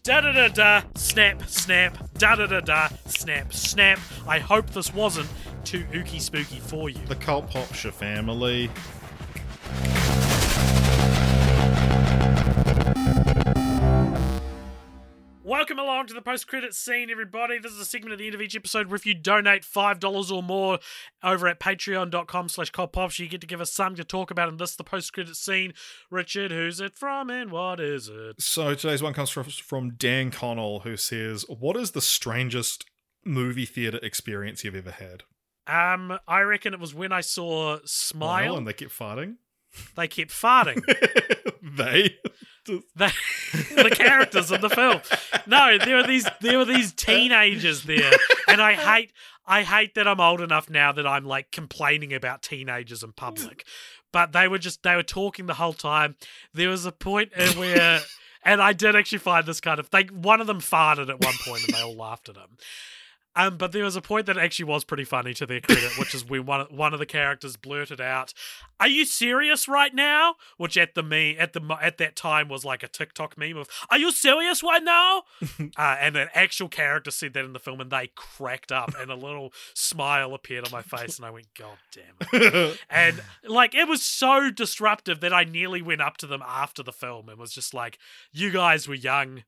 Da 0.03 0.22
da 0.22 0.31
da 0.31 0.48
da, 0.48 0.81
snap 0.95 1.48
snap, 1.48 1.98
da 2.18 2.36
da 2.36 2.48
da 2.48 2.61
da, 2.61 2.88
snap 3.06 3.53
snap. 3.53 3.99
I 4.27 4.40
hope 4.40 4.69
this 4.72 4.94
wasn't 4.94 5.30
too 5.64 5.84
ooky 5.94 6.22
spooky 6.22 6.60
for 6.60 6.90
you. 6.90 7.06
The 7.07 7.15
Cult 7.15 7.49
Popture 7.49 7.91
family. 7.91 8.69
Welcome 15.49 15.80
along 15.80 16.05
to 16.05 16.13
the 16.13 16.21
post-credit 16.21 16.76
scene, 16.76 17.09
everybody. 17.09 17.57
This 17.57 17.71
is 17.71 17.80
a 17.80 17.85
segment 17.85 18.13
at 18.13 18.19
the 18.19 18.27
end 18.27 18.35
of 18.35 18.41
each 18.41 18.55
episode 18.55 18.85
where 18.85 18.97
if 18.97 19.07
you 19.07 19.15
donate 19.15 19.63
$5 19.63 20.31
or 20.31 20.43
more 20.43 20.77
over 21.23 21.47
at 21.47 21.59
patreon.com 21.59 22.49
slash 22.49 22.71
cultpops, 22.71 23.17
you 23.17 23.27
get 23.27 23.41
to 23.41 23.47
give 23.47 23.59
us 23.59 23.73
something 23.73 23.95
to 23.95 24.03
talk 24.03 24.30
about. 24.30 24.47
And 24.47 24.59
this 24.59 24.69
is 24.69 24.76
the 24.76 24.84
post-credit 24.84 25.35
scene. 25.35 25.73
Richard, 26.11 26.51
who's 26.51 26.80
it 26.80 26.93
from 26.93 27.31
and 27.31 27.49
what 27.49 27.80
is 27.80 28.09
it? 28.09 28.39
So 28.39 28.76
today's 28.76 29.01
one 29.01 29.15
comes 29.15 29.31
from, 29.31 29.45
from 29.45 29.95
Dan 29.95 30.30
Connell, 30.30 30.81
who 30.81 30.95
says, 30.95 31.45
"What 31.49 31.76
is 31.77 31.91
the 31.91 32.01
strangest 32.01 32.85
movie 33.26 33.65
theater 33.65 33.99
experience 34.03 34.63
you've 34.63 34.76
ever 34.76 34.91
had?" 34.91 35.23
Um, 35.65 36.19
I 36.27 36.41
reckon 36.41 36.76
it 36.76 36.80
was 36.80 36.93
when 36.93 37.11
I 37.11 37.21
saw 37.21 37.80
Smile. 37.85 38.49
Well, 38.49 38.57
and 38.57 38.67
they 38.67 38.73
kept 38.73 38.91
farting. 38.91 39.38
they 39.95 40.07
kept 40.07 40.30
farting. 40.30 40.84
they. 41.76 42.19
They, 42.95 43.09
the 43.75 43.93
characters 43.93 44.51
in 44.51 44.61
the 44.61 44.69
film. 44.69 45.01
No, 45.47 45.77
there 45.77 45.97
were 45.97 46.07
these 46.07 46.27
there 46.41 46.57
were 46.57 46.65
these 46.65 46.93
teenagers 46.93 47.83
there, 47.83 48.11
and 48.47 48.61
I 48.61 48.73
hate 48.73 49.11
I 49.45 49.63
hate 49.63 49.95
that 49.95 50.07
I'm 50.07 50.19
old 50.19 50.41
enough 50.41 50.69
now 50.69 50.91
that 50.91 51.07
I'm 51.07 51.25
like 51.25 51.51
complaining 51.51 52.13
about 52.13 52.43
teenagers 52.43 53.01
in 53.03 53.13
public. 53.13 53.65
But 54.11 54.31
they 54.31 54.47
were 54.47 54.59
just 54.59 54.83
they 54.83 54.95
were 54.95 55.03
talking 55.03 55.47
the 55.47 55.55
whole 55.55 55.73
time. 55.73 56.15
There 56.53 56.69
was 56.69 56.85
a 56.85 56.91
point 56.91 57.31
where, 57.55 57.99
and 58.43 58.61
I 58.61 58.73
did 58.73 58.95
actually 58.95 59.19
find 59.19 59.45
this 59.45 59.59
kind 59.59 59.79
of. 59.79 59.89
They 59.89 60.03
one 60.03 60.41
of 60.41 60.47
them 60.47 60.59
farted 60.59 61.09
at 61.09 61.23
one 61.23 61.35
point, 61.45 61.67
and 61.67 61.75
they 61.75 61.81
all 61.81 61.97
laughed 61.97 62.29
at 62.29 62.35
him. 62.35 62.57
Um, 63.35 63.57
but 63.57 63.72
there 63.72 63.84
was 63.84 63.95
a 63.95 64.01
point 64.01 64.26
that 64.26 64.38
actually 64.38 64.65
was 64.65 64.84
pretty 64.84 65.03
funny 65.03 65.34
to 65.35 65.45
their 65.45 65.61
credit, 65.61 65.97
which 65.99 66.15
is 66.15 66.26
when 66.26 66.45
one 66.45 66.65
one 66.72 66.93
of 66.93 66.99
the 66.99 67.06
characters 67.06 67.56
blurted 67.57 68.01
out, 68.01 68.34
"Are 68.80 68.88
you 68.88 69.06
serious 69.06 69.68
right 69.68 69.93
now?" 69.93 70.35
Which 70.57 70.77
at 70.77 70.95
the 70.95 71.03
me 71.03 71.38
at 71.38 71.53
the 71.53 71.77
at 71.80 71.99
that 71.99 72.15
time 72.15 72.49
was 72.49 72.65
like 72.65 72.81
a 72.81 72.88
TikTok 72.88 73.38
meme 73.38 73.57
of 73.57 73.69
"Are 73.89 73.99
you 73.99 74.11
serious 74.11 74.64
right 74.64 74.84
now?" 74.84 75.23
uh, 75.77 75.97
and 75.99 76.15
an 76.18 76.30
actual 76.34 76.69
character 76.69 77.11
said 77.11 77.34
that 77.34 77.45
in 77.45 77.53
the 77.53 77.60
film, 77.60 77.80
and 77.80 77.91
they 77.91 78.11
cracked 78.15 78.72
up, 78.72 78.93
and 78.99 79.11
a 79.11 79.15
little 79.15 79.53
smile 79.76 80.34
appeared 80.34 80.65
on 80.65 80.72
my 80.72 80.81
face, 80.81 81.18
and 81.18 81.26
I 81.26 81.30
went, 81.30 81.47
"God 81.57 81.77
damn 81.91 82.41
it!" 82.41 82.80
And 82.89 83.22
like 83.47 83.76
it 83.76 83.88
was 83.88 84.01
so 84.01 84.49
disruptive 84.49 85.19
that 85.19 85.34
I 85.34 85.43
nearly 85.43 85.81
went 85.84 86.01
up 86.01 86.18
to 86.18 86.27
them 86.27 86.43
after 86.45 86.81
the 86.81 86.91
film 86.91 87.30
and 87.30 87.38
was 87.38 87.53
just 87.53 87.76
like, 87.76 87.99
"You 88.31 88.49
guys 88.49 88.88
were 88.88 88.95
young 88.95 89.43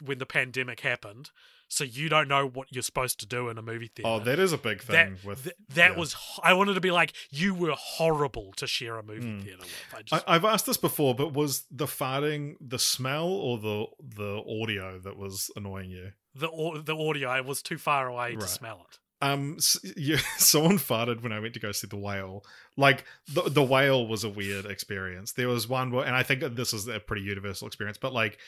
when 0.00 0.18
the 0.18 0.26
pandemic 0.26 0.80
happened." 0.80 1.30
So 1.74 1.84
you 1.84 2.08
don't 2.08 2.28
know 2.28 2.46
what 2.46 2.68
you're 2.70 2.82
supposed 2.82 3.20
to 3.20 3.26
do 3.26 3.48
in 3.48 3.58
a 3.58 3.62
movie 3.62 3.90
theater. 3.94 4.08
oh, 4.08 4.20
that 4.20 4.38
is 4.38 4.52
a 4.52 4.58
big 4.58 4.82
that, 4.84 5.06
thing 5.08 5.16
with 5.24 5.44
th- 5.44 5.56
that 5.74 5.92
yeah. 5.92 5.98
was 5.98 6.16
I 6.42 6.54
wanted 6.54 6.74
to 6.74 6.80
be 6.80 6.90
like 6.90 7.12
you 7.30 7.54
were 7.54 7.74
horrible 7.76 8.52
to 8.56 8.66
share 8.66 8.96
a 8.98 9.02
movie 9.02 9.26
Mm. 9.26 9.42
theater 9.44 9.58
with. 9.62 9.94
I 9.94 10.02
just 10.02 10.24
I've 10.26 10.44
asked 10.44 10.66
this 10.66 10.76
before, 10.76 11.14
but 11.14 11.32
was 11.32 11.64
the 11.70 11.86
farting 11.86 12.54
the 12.60 12.78
smell 12.78 13.28
or 13.28 13.58
the 13.58 13.86
the 14.00 14.42
audio 14.62 14.98
that 15.00 15.16
was 15.16 15.50
annoying 15.56 15.90
you? 15.90 16.12
the 16.34 16.48
the 16.84 16.96
audio 16.96 17.28
I 17.28 17.40
was 17.42 17.62
too 17.62 17.78
far 17.78 18.08
away 18.08 18.34
to 18.36 18.46
smell 18.48 18.86
it. 18.90 18.98
Um, 19.22 19.54
s- 19.58 19.78
you, 19.96 20.16
someone 20.36 20.78
farted 20.78 21.22
when 21.22 21.32
I 21.32 21.38
went 21.40 21.54
to 21.54 21.60
go 21.60 21.70
see 21.72 21.86
the 21.86 21.96
whale. 21.96 22.44
Like 22.76 23.04
the 23.32 23.42
the 23.42 23.62
whale 23.62 24.06
was 24.06 24.24
a 24.24 24.28
weird 24.28 24.66
experience. 24.66 25.32
There 25.32 25.48
was 25.48 25.68
one, 25.68 25.90
where, 25.92 26.04
and 26.04 26.14
I 26.16 26.22
think 26.24 26.40
this 26.56 26.72
is 26.74 26.88
a 26.88 26.98
pretty 27.00 27.22
universal 27.22 27.66
experience. 27.68 27.98
But 27.98 28.12
like, 28.12 28.38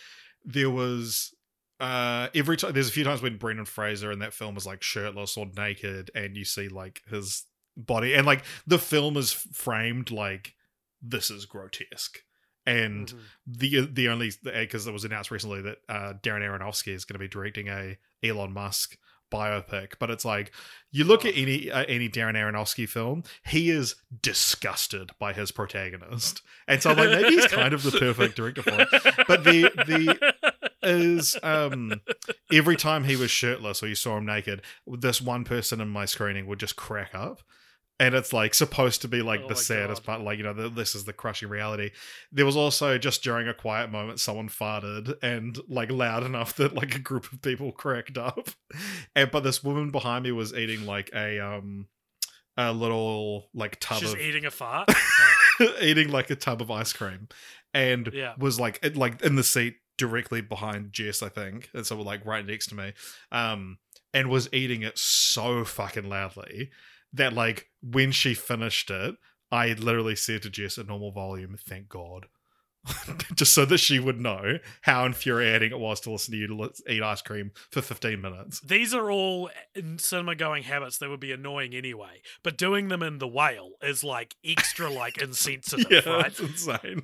there 0.44 0.68
was 0.70 1.32
uh 1.80 2.28
every 2.34 2.56
time 2.56 2.72
there's 2.72 2.88
a 2.88 2.92
few 2.92 3.04
times 3.04 3.22
when 3.22 3.36
Brendan 3.36 3.66
Fraser 3.66 4.10
in 4.12 4.20
that 4.20 4.32
film 4.34 4.56
is 4.56 4.66
like 4.66 4.82
shirtless 4.82 5.36
or 5.36 5.46
naked, 5.56 6.10
and 6.14 6.36
you 6.36 6.44
see 6.44 6.68
like 6.68 7.02
his 7.10 7.44
body, 7.76 8.14
and 8.14 8.26
like 8.26 8.44
the 8.66 8.78
film 8.78 9.16
is 9.16 9.32
framed 9.32 10.10
like 10.10 10.54
this 11.02 11.30
is 11.30 11.44
grotesque. 11.46 12.18
And 12.68 13.08
Mhm. 13.08 13.18
the 13.46 13.80
the 13.92 14.08
only 14.08 14.32
because 14.42 14.86
it 14.86 14.92
was 14.92 15.04
announced 15.04 15.30
recently 15.30 15.60
that 15.62 15.78
uh, 15.88 16.14
Darren 16.22 16.40
Aronofsky 16.42 16.92
is 16.94 17.04
going 17.04 17.14
to 17.14 17.18
be 17.20 17.28
directing 17.28 17.68
a 17.68 17.96
Elon 18.24 18.52
Musk 18.52 18.96
biopic, 19.30 19.94
but 20.00 20.08
it's 20.10 20.24
like 20.24 20.52
you 20.90 21.04
look 21.04 21.24
at 21.24 21.36
any 21.36 21.70
uh, 21.70 21.84
any 21.86 22.08
Darren 22.08 22.34
Aronofsky 22.34 22.88
film, 22.88 23.22
he 23.44 23.70
is 23.70 23.94
disgusted 24.22 25.10
by 25.20 25.32
his 25.32 25.50
protagonist, 25.52 26.42
and 26.66 26.82
so 26.82 26.90
I'm 26.90 26.96
like 26.96 27.10
maybe 27.10 27.34
he's 27.36 27.46
kind 27.46 27.72
of 27.72 27.82
the 27.84 27.92
perfect 27.92 28.34
director 28.36 28.62
for 28.62 28.80
it. 28.80 28.88
But 29.28 29.44
the 29.44 29.70
the 29.86 30.32
is 30.86 31.36
um 31.42 32.00
every 32.52 32.76
time 32.76 33.04
he 33.04 33.16
was 33.16 33.30
shirtless 33.30 33.82
or 33.82 33.88
you 33.88 33.94
saw 33.94 34.16
him 34.16 34.26
naked, 34.26 34.62
this 34.86 35.20
one 35.20 35.44
person 35.44 35.80
in 35.80 35.88
my 35.88 36.04
screening 36.04 36.46
would 36.46 36.60
just 36.60 36.76
crack 36.76 37.14
up. 37.14 37.42
And 37.98 38.14
it's 38.14 38.30
like 38.30 38.52
supposed 38.52 39.00
to 39.02 39.08
be 39.08 39.22
like 39.22 39.40
Oh 39.44 39.48
the 39.48 39.56
saddest 39.56 40.02
God. 40.04 40.06
part, 40.12 40.20
like 40.20 40.36
you 40.36 40.44
know, 40.44 40.52
the, 40.52 40.68
this 40.68 40.94
is 40.94 41.04
the 41.04 41.14
crushing 41.14 41.48
reality. 41.48 41.92
There 42.30 42.44
was 42.44 42.54
also 42.56 42.98
just 42.98 43.22
during 43.24 43.48
a 43.48 43.54
quiet 43.54 43.90
moment, 43.90 44.20
someone 44.20 44.50
farted 44.50 45.14
and 45.22 45.58
like 45.66 45.90
loud 45.90 46.22
enough 46.22 46.56
that 46.56 46.74
like 46.74 46.94
a 46.94 46.98
group 46.98 47.32
of 47.32 47.40
people 47.40 47.72
cracked 47.72 48.18
up. 48.18 48.50
And 49.14 49.30
but 49.30 49.44
this 49.44 49.64
woman 49.64 49.90
behind 49.90 50.24
me 50.24 50.32
was 50.32 50.52
eating 50.52 50.84
like 50.84 51.10
a 51.14 51.40
um 51.40 51.86
a 52.58 52.70
little 52.72 53.48
like 53.54 53.78
tub 53.80 54.00
She's 54.00 54.12
of 54.12 54.20
eating 54.20 54.44
a 54.44 54.50
fart. 54.50 54.90
eating 55.80 56.08
like 56.10 56.28
a 56.28 56.36
tub 56.36 56.60
of 56.60 56.70
ice 56.70 56.92
cream 56.92 57.28
and 57.72 58.10
Yeah. 58.12 58.34
was 58.38 58.60
like 58.60 58.78
it, 58.82 58.96
like 58.96 59.22
in 59.22 59.36
the 59.36 59.42
seat 59.44 59.76
directly 59.98 60.40
behind 60.40 60.92
Jess, 60.92 61.22
I 61.22 61.28
think, 61.28 61.70
and 61.74 61.86
so 61.86 62.00
like 62.00 62.24
right 62.26 62.44
next 62.46 62.68
to 62.68 62.74
me, 62.74 62.92
um, 63.32 63.78
and 64.14 64.28
was 64.28 64.48
eating 64.52 64.82
it 64.82 64.98
so 64.98 65.64
fucking 65.64 66.08
loudly 66.08 66.70
that 67.12 67.32
like 67.32 67.68
when 67.82 68.12
she 68.12 68.34
finished 68.34 68.90
it, 68.90 69.16
I 69.50 69.72
literally 69.74 70.16
said 70.16 70.42
to 70.42 70.50
Jess 70.50 70.78
at 70.78 70.86
normal 70.88 71.12
volume, 71.12 71.56
"Thank 71.68 71.88
God." 71.88 72.26
Just 73.34 73.52
so 73.52 73.64
that 73.64 73.78
she 73.78 73.98
would 73.98 74.20
know 74.20 74.58
how 74.82 75.04
infuriating 75.06 75.72
it 75.72 75.78
was 75.80 75.98
to 76.00 76.10
listen 76.12 76.30
to 76.32 76.38
you 76.38 76.46
to 76.46 76.70
eat 76.88 77.02
ice 77.02 77.20
cream 77.20 77.50
for 77.72 77.82
15 77.82 78.20
minutes. 78.20 78.60
These 78.60 78.94
are 78.94 79.10
all 79.10 79.50
cinema 79.96 80.36
going 80.36 80.62
habits 80.62 80.98
that 80.98 81.08
would 81.08 81.18
be 81.18 81.32
annoying 81.32 81.74
anyway, 81.74 82.22
but 82.44 82.56
doing 82.56 82.86
them 82.86 83.02
in 83.02 83.18
the 83.18 83.26
whale 83.26 83.72
is 83.82 84.04
like 84.04 84.36
extra 84.44 84.88
like 84.88 85.18
insensitive, 85.22 85.86
Yeah, 85.90 86.08
right? 86.12 86.22
that's 86.24 86.38
insane. 86.38 87.02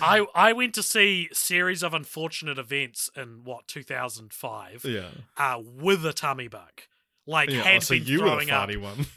I 0.00 0.26
I 0.34 0.52
went 0.52 0.74
to 0.74 0.82
see 0.82 1.28
series 1.32 1.82
of 1.82 1.94
unfortunate 1.94 2.58
events 2.58 3.10
in 3.16 3.42
what 3.44 3.66
2005 3.68 4.84
yeah. 4.84 5.08
uh, 5.36 5.60
with 5.62 6.04
a 6.06 6.12
tummy 6.12 6.48
bug. 6.48 6.82
Like 7.26 7.50
yeah. 7.50 7.62
had 7.62 7.76
oh, 7.76 7.80
so 7.80 7.94
been 7.94 8.04
you 8.04 8.18
were 8.22 8.24
the 8.24 8.44
throwing 8.46 8.50
up. 8.50 8.96
one. 8.96 9.06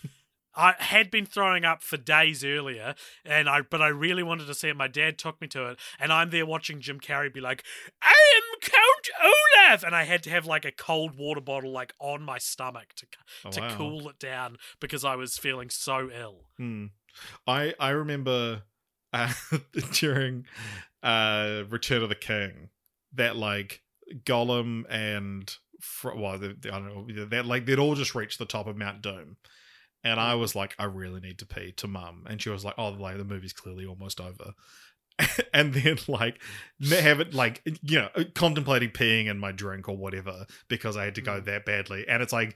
I 0.58 0.74
had 0.80 1.12
been 1.12 1.28
throwing 1.28 1.66
up 1.66 1.84
for 1.84 1.98
days 1.98 2.44
earlier, 2.44 2.96
and 3.24 3.48
I 3.48 3.62
but 3.62 3.80
I 3.80 3.90
really 3.90 4.24
wanted 4.24 4.48
to 4.48 4.56
see 4.56 4.70
it. 4.70 4.76
My 4.76 4.88
dad 4.88 5.20
took 5.20 5.40
me 5.40 5.48
to 5.50 5.70
it, 5.70 5.80
and 6.00 6.12
I'm 6.12 6.32
there 6.32 6.48
watching 6.48 6.82
Jim 6.82 7.00
Carrey 7.00 7.32
be 7.32 7.42
like, 7.42 7.64
"I 8.02 8.16
am 8.36 8.60
Count 8.62 9.34
Olaf," 9.70 9.84
and 9.84 9.96
I 9.96 10.06
had 10.06 10.24
to 10.24 10.32
have 10.32 10.48
like 10.48 10.66
a 10.66 10.72
cold 10.72 11.16
water 11.16 11.42
bottle 11.42 11.72
like 11.72 11.94
on 12.00 12.24
my 12.24 12.40
stomach 12.40 12.94
to 12.96 13.06
Oh, 13.46 13.52
to 13.52 13.62
wow. 13.62 13.76
cool 13.78 14.10
it 14.10 14.18
down 14.18 14.58
because 14.80 15.06
I 15.06 15.16
was 15.16 15.38
feeling 15.38 15.70
so 15.70 16.10
ill. 16.10 16.48
Hmm. 16.58 16.88
I 17.46 17.76
I 17.80 17.90
remember 17.90 18.64
uh, 19.14 19.32
during 19.94 20.46
uh, 21.04 21.64
Return 21.70 22.04
of 22.04 22.10
the 22.10 22.16
King 22.16 22.70
that 23.14 23.36
like 23.36 23.82
Gollum 24.26 24.84
and 24.90 25.54
Fro- 25.80 26.20
well, 26.20 26.38
they, 26.38 26.54
they- 26.60 26.70
I 26.70 26.80
don't 26.80 27.08
know 27.08 27.26
that 27.26 27.46
like 27.46 27.66
they'd 27.66 27.80
all 27.80 27.96
just 27.96 28.16
reached 28.16 28.40
the 28.40 28.46
top 28.46 28.68
of 28.68 28.78
Mount 28.78 29.02
Doom, 29.02 29.38
and 30.04 30.20
I 30.20 30.36
was 30.36 30.56
like, 30.56 30.76
I 30.80 30.86
really 30.86 31.20
need 31.20 31.40
to 31.40 31.46
pee 31.46 31.72
to 31.74 31.88
Mum, 31.88 32.26
and 32.30 32.42
she 32.42 32.50
was 32.50 32.66
like, 32.66 32.76
Oh, 32.78 32.90
like 32.90 33.18
the 33.18 33.24
movie's 33.26 33.54
clearly 33.54 33.86
almost 33.86 34.20
over. 34.20 34.54
and 35.54 35.74
then 35.74 35.98
like 36.08 36.40
have 36.92 37.20
it 37.20 37.34
like 37.34 37.64
you 37.82 37.98
know 38.00 38.10
contemplating 38.36 38.92
peeing 38.92 39.26
in 39.26 39.40
my 39.40 39.52
drink 39.52 39.90
or 39.90 39.98
whatever 39.98 40.46
because 40.68 40.96
I 40.96 41.06
had 41.06 41.16
to 41.16 41.22
go 41.22 41.42
Mm. 41.42 41.46
that 41.46 41.66
badly 41.66 42.08
and 42.08 42.22
it's 42.22 42.32
like 42.34 42.56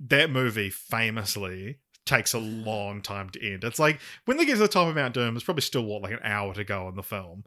that 0.00 0.28
movie 0.28 0.68
famously 0.68 1.78
takes 2.06 2.34
a 2.34 2.38
long 2.38 3.00
time 3.02 3.30
to 3.30 3.52
end. 3.52 3.64
It's 3.64 3.78
like 3.78 4.00
when 4.24 4.36
they 4.36 4.44
get 4.44 4.54
to 4.54 4.58
the 4.60 4.68
top 4.68 4.88
of 4.88 4.94
Mount 4.94 5.14
Doom, 5.14 5.36
it's 5.36 5.44
probably 5.44 5.62
still 5.62 5.84
what 5.84 6.02
like 6.02 6.12
an 6.12 6.20
hour 6.22 6.52
to 6.54 6.64
go 6.64 6.88
in 6.88 6.96
the 6.96 7.02
film. 7.02 7.44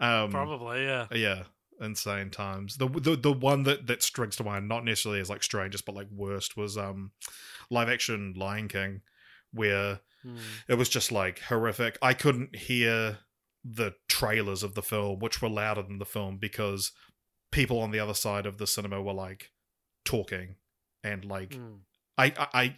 Um, 0.00 0.30
Probably, 0.30 0.84
yeah. 0.84 1.06
yeah, 1.12 1.42
insane 1.80 2.30
times. 2.30 2.76
The 2.76 2.88
the 2.88 3.16
the 3.16 3.32
one 3.32 3.64
that 3.64 3.86
that 3.86 4.02
strikes 4.02 4.36
to 4.36 4.44
mind, 4.44 4.68
not 4.68 4.84
necessarily 4.84 5.20
as 5.20 5.30
like 5.30 5.42
strangest, 5.42 5.84
but 5.84 5.94
like 5.94 6.08
worst, 6.10 6.56
was 6.56 6.76
um 6.78 7.12
live 7.70 7.88
action 7.88 8.34
Lion 8.36 8.68
King, 8.68 9.02
where 9.52 10.00
Hmm. 10.22 10.36
it 10.68 10.74
was 10.74 10.90
just 10.90 11.10
like 11.10 11.38
horrific. 11.38 11.96
I 12.02 12.12
couldn't 12.12 12.54
hear 12.54 13.20
the 13.64 13.92
trailers 14.06 14.62
of 14.62 14.74
the 14.74 14.82
film, 14.82 15.18
which 15.18 15.40
were 15.40 15.48
louder 15.48 15.80
than 15.82 15.98
the 15.98 16.04
film, 16.04 16.36
because 16.36 16.92
people 17.50 17.80
on 17.80 17.90
the 17.90 18.00
other 18.00 18.12
side 18.12 18.44
of 18.44 18.58
the 18.58 18.66
cinema 18.66 19.00
were 19.00 19.14
like 19.14 19.50
talking 20.04 20.56
and 21.02 21.24
like. 21.24 21.58
I, 22.18 22.24
I, 22.36 22.46
I, 22.52 22.74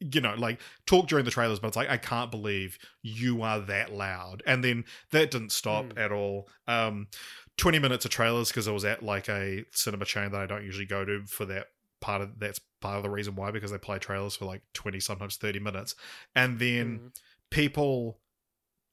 you 0.00 0.20
know, 0.20 0.34
like 0.34 0.60
talk 0.86 1.08
during 1.08 1.24
the 1.24 1.30
trailers, 1.30 1.58
but 1.58 1.68
it's 1.68 1.76
like 1.76 1.90
I 1.90 1.96
can't 1.96 2.30
believe 2.30 2.78
you 3.02 3.42
are 3.42 3.60
that 3.60 3.92
loud. 3.92 4.42
And 4.46 4.62
then 4.62 4.84
that 5.10 5.30
didn't 5.30 5.52
stop 5.52 5.86
Mm. 5.86 5.98
at 5.98 6.12
all. 6.12 6.48
Um, 6.66 7.08
twenty 7.56 7.78
minutes 7.78 8.04
of 8.04 8.10
trailers 8.10 8.48
because 8.48 8.66
I 8.68 8.72
was 8.72 8.84
at 8.84 9.02
like 9.02 9.28
a 9.28 9.64
cinema 9.72 10.04
chain 10.04 10.30
that 10.32 10.40
I 10.40 10.46
don't 10.46 10.64
usually 10.64 10.86
go 10.86 11.04
to 11.04 11.24
for 11.26 11.44
that 11.46 11.66
part 12.00 12.20
of 12.22 12.38
that's 12.38 12.60
part 12.80 12.96
of 12.96 13.02
the 13.04 13.10
reason 13.10 13.36
why 13.36 13.50
because 13.52 13.70
they 13.70 13.78
play 13.78 13.98
trailers 13.98 14.34
for 14.36 14.44
like 14.44 14.62
twenty 14.74 14.98
sometimes 15.00 15.36
thirty 15.36 15.58
minutes, 15.60 15.94
and 16.34 16.58
then 16.58 16.96
Hmm. 16.98 17.06
people 17.50 18.18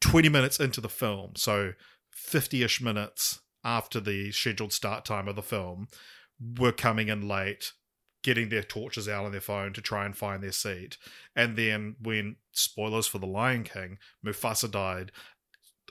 20 0.01 0.29
minutes 0.29 0.59
into 0.59 0.79
the 0.79 0.89
film, 0.89 1.33
so 1.35 1.73
50 2.11 2.63
ish 2.63 2.79
minutes 2.81 3.41
after 3.63 3.99
the 3.99 4.31
scheduled 4.31 4.71
start 4.71 5.03
time 5.03 5.27
of 5.27 5.35
the 5.35 5.41
film, 5.41 5.87
were 6.57 6.71
coming 6.71 7.09
in 7.09 7.27
late, 7.27 7.73
getting 8.23 8.49
their 8.49 8.63
torches 8.63 9.07
out 9.07 9.25
on 9.25 9.31
their 9.31 9.41
phone 9.41 9.73
to 9.73 9.81
try 9.81 10.05
and 10.05 10.15
find 10.15 10.43
their 10.43 10.51
seat. 10.51 10.97
And 11.35 11.55
then, 11.57 11.95
when 12.01 12.37
spoilers 12.51 13.07
for 13.07 13.19
The 13.19 13.27
Lion 13.27 13.63
King, 13.63 13.97
Mufasa 14.25 14.69
died, 14.69 15.11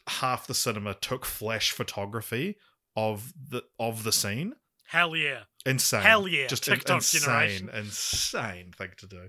half 0.06 0.46
the 0.46 0.54
cinema 0.54 0.94
took 0.94 1.24
flash 1.24 1.70
photography 1.70 2.56
of 2.96 3.32
the 3.50 3.62
of 3.78 4.04
the 4.04 4.12
scene. 4.12 4.54
Hell 4.86 5.14
yeah. 5.14 5.40
Insane. 5.66 6.00
Hell 6.02 6.26
yeah, 6.26 6.46
Just 6.46 6.64
TikTok 6.64 6.96
insane, 6.98 7.20
generation. 7.20 7.70
insane 7.74 8.72
thing 8.76 8.90
to 8.96 9.06
do. 9.06 9.28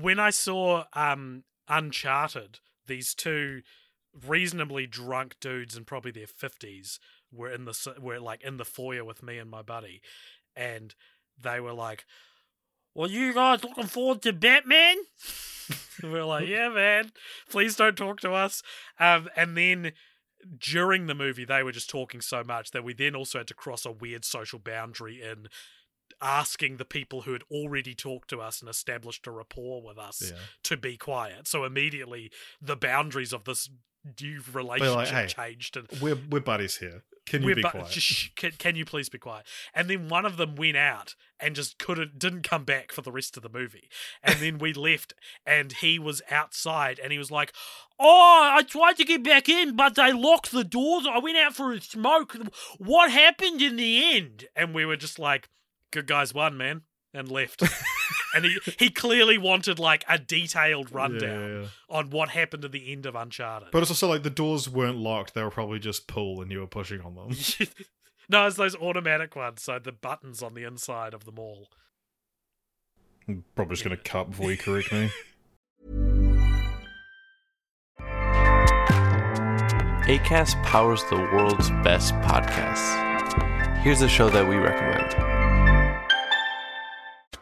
when 0.00 0.18
I 0.18 0.30
saw 0.30 0.84
um 0.94 1.44
Uncharted, 1.68 2.60
these 2.86 3.14
two 3.14 3.62
reasonably 4.26 4.86
drunk 4.86 5.36
dudes 5.40 5.76
in 5.76 5.84
probably 5.84 6.12
their 6.12 6.26
fifties 6.26 6.98
were 7.32 7.50
in 7.52 7.64
the 7.66 7.94
were 8.00 8.20
like 8.20 8.42
in 8.42 8.56
the 8.56 8.64
foyer 8.64 9.04
with 9.04 9.22
me 9.22 9.36
and 9.38 9.50
my 9.50 9.62
buddy, 9.62 10.00
and 10.54 10.94
they 11.40 11.60
were 11.60 11.72
like, 11.72 12.04
"Well, 12.94 13.10
you 13.10 13.32
guys 13.34 13.62
looking 13.64 13.86
forward 13.86 14.22
to 14.22 14.32
Batman?" 14.32 14.96
we 16.02 16.10
we're 16.10 16.24
like, 16.24 16.48
"Yeah, 16.48 16.68
man. 16.68 17.12
Please 17.50 17.76
don't 17.76 17.96
talk 17.96 18.20
to 18.20 18.32
us." 18.32 18.62
Um, 18.98 19.28
and 19.36 19.56
then. 19.56 19.92
During 20.60 21.06
the 21.06 21.14
movie, 21.14 21.44
they 21.44 21.64
were 21.64 21.72
just 21.72 21.90
talking 21.90 22.20
so 22.20 22.44
much 22.44 22.70
that 22.70 22.84
we 22.84 22.92
then 22.92 23.16
also 23.16 23.38
had 23.38 23.48
to 23.48 23.54
cross 23.54 23.84
a 23.84 23.90
weird 23.90 24.24
social 24.24 24.60
boundary 24.60 25.20
in 25.20 25.48
asking 26.20 26.76
the 26.76 26.84
people 26.84 27.22
who 27.22 27.32
had 27.32 27.42
already 27.50 27.94
talked 27.96 28.30
to 28.30 28.40
us 28.40 28.60
and 28.60 28.68
established 28.70 29.26
a 29.26 29.30
rapport 29.32 29.82
with 29.82 29.98
us 29.98 30.22
Yeah. 30.30 30.38
to 30.64 30.76
be 30.76 30.96
quiet. 30.96 31.48
So 31.48 31.64
immediately 31.64 32.30
the 32.60 32.76
boundaries 32.76 33.32
of 33.32 33.42
this 33.44 33.68
new 34.20 34.40
relationship 34.52 35.08
"Hey, 35.14 35.26
changed 35.26 35.76
and 35.76 35.88
We're 36.00 36.18
we're 36.30 36.40
buddies 36.40 36.76
here. 36.76 37.02
Can 37.26 37.42
you 37.42 37.56
be 37.56 37.62
bu- 37.62 37.70
quiet? 37.70 37.90
Shh, 37.90 38.30
can, 38.36 38.52
can 38.52 38.76
you 38.76 38.84
please 38.84 39.08
be 39.08 39.18
quiet? 39.18 39.46
And 39.74 39.90
then 39.90 40.08
one 40.08 40.24
of 40.24 40.36
them 40.36 40.54
went 40.54 40.76
out 40.76 41.14
and 41.40 41.54
just 41.54 41.78
couldn't 41.78 42.18
didn't 42.18 42.42
come 42.42 42.64
back 42.64 42.92
for 42.92 43.02
the 43.02 43.10
rest 43.12 43.36
of 43.36 43.42
the 43.42 43.48
movie. 43.48 43.88
And 44.22 44.38
then 44.38 44.58
we 44.58 44.72
left 44.72 45.12
and 45.44 45.72
he 45.72 45.98
was 45.98 46.22
outside 46.30 46.98
and 46.98 47.12
he 47.12 47.18
was 47.18 47.30
like, 47.30 47.52
"Oh, 47.98 48.50
I 48.54 48.62
tried 48.62 48.96
to 48.98 49.04
get 49.04 49.24
back 49.24 49.48
in, 49.48 49.76
but 49.76 49.96
they 49.96 50.12
locked 50.12 50.52
the 50.52 50.64
doors. 50.64 51.06
I 51.10 51.18
went 51.18 51.36
out 51.36 51.54
for 51.54 51.72
a 51.72 51.80
smoke. 51.80 52.36
What 52.78 53.10
happened 53.10 53.60
in 53.60 53.76
the 53.76 54.16
end?" 54.16 54.46
And 54.54 54.74
we 54.74 54.86
were 54.86 54.96
just 54.96 55.18
like, 55.18 55.48
"Good 55.92 56.06
guys 56.06 56.32
won, 56.32 56.56
man." 56.56 56.82
And 57.12 57.30
left. 57.30 57.62
and 58.36 58.44
he, 58.44 58.58
he 58.78 58.90
clearly 58.90 59.38
wanted 59.38 59.78
like 59.78 60.04
a 60.08 60.18
detailed 60.18 60.92
rundown 60.92 61.40
Yeah, 61.40 61.46
yeah, 61.48 61.60
yeah. 61.62 61.66
on 61.88 62.10
what 62.10 62.28
happened 62.30 62.64
at 62.64 62.72
the 62.72 62.92
end 62.92 63.06
of 63.06 63.14
Uncharted. 63.14 63.68
But 63.72 63.82
it's 63.82 63.90
also 63.90 64.08
like 64.08 64.22
the 64.22 64.30
doors 64.30 64.68
weren't 64.68 64.98
locked; 64.98 65.34
they 65.34 65.42
were 65.42 65.50
probably 65.50 65.78
just 65.78 66.06
pull, 66.06 66.40
and 66.40 66.50
you 66.50 66.60
were 66.60 66.66
pushing 66.66 67.00
on 67.00 67.14
them. 67.14 67.28
no, 68.28 68.46
it's 68.46 68.56
those 68.56 68.76
automatic 68.76 69.34
ones, 69.34 69.62
so 69.62 69.78
the 69.78 69.92
buttons 69.92 70.42
on 70.42 70.54
the 70.54 70.64
inside 70.64 71.14
of 71.14 71.24
them 71.24 71.38
all. 71.38 71.68
I'm 73.28 73.44
probably 73.54 73.74
just 73.74 73.84
gonna 73.84 73.96
cut 73.96 74.30
before 74.30 74.50
you 74.52 74.56
correct 74.58 74.92
me. 74.92 75.10
ACAST 80.06 80.62
powers 80.62 81.02
the 81.10 81.16
world's 81.16 81.70
best 81.82 82.14
podcasts. 82.16 83.02
Here's 83.78 84.02
a 84.02 84.08
show 84.08 84.30
that 84.30 84.48
we 84.48 84.54
recommend. 84.54 85.35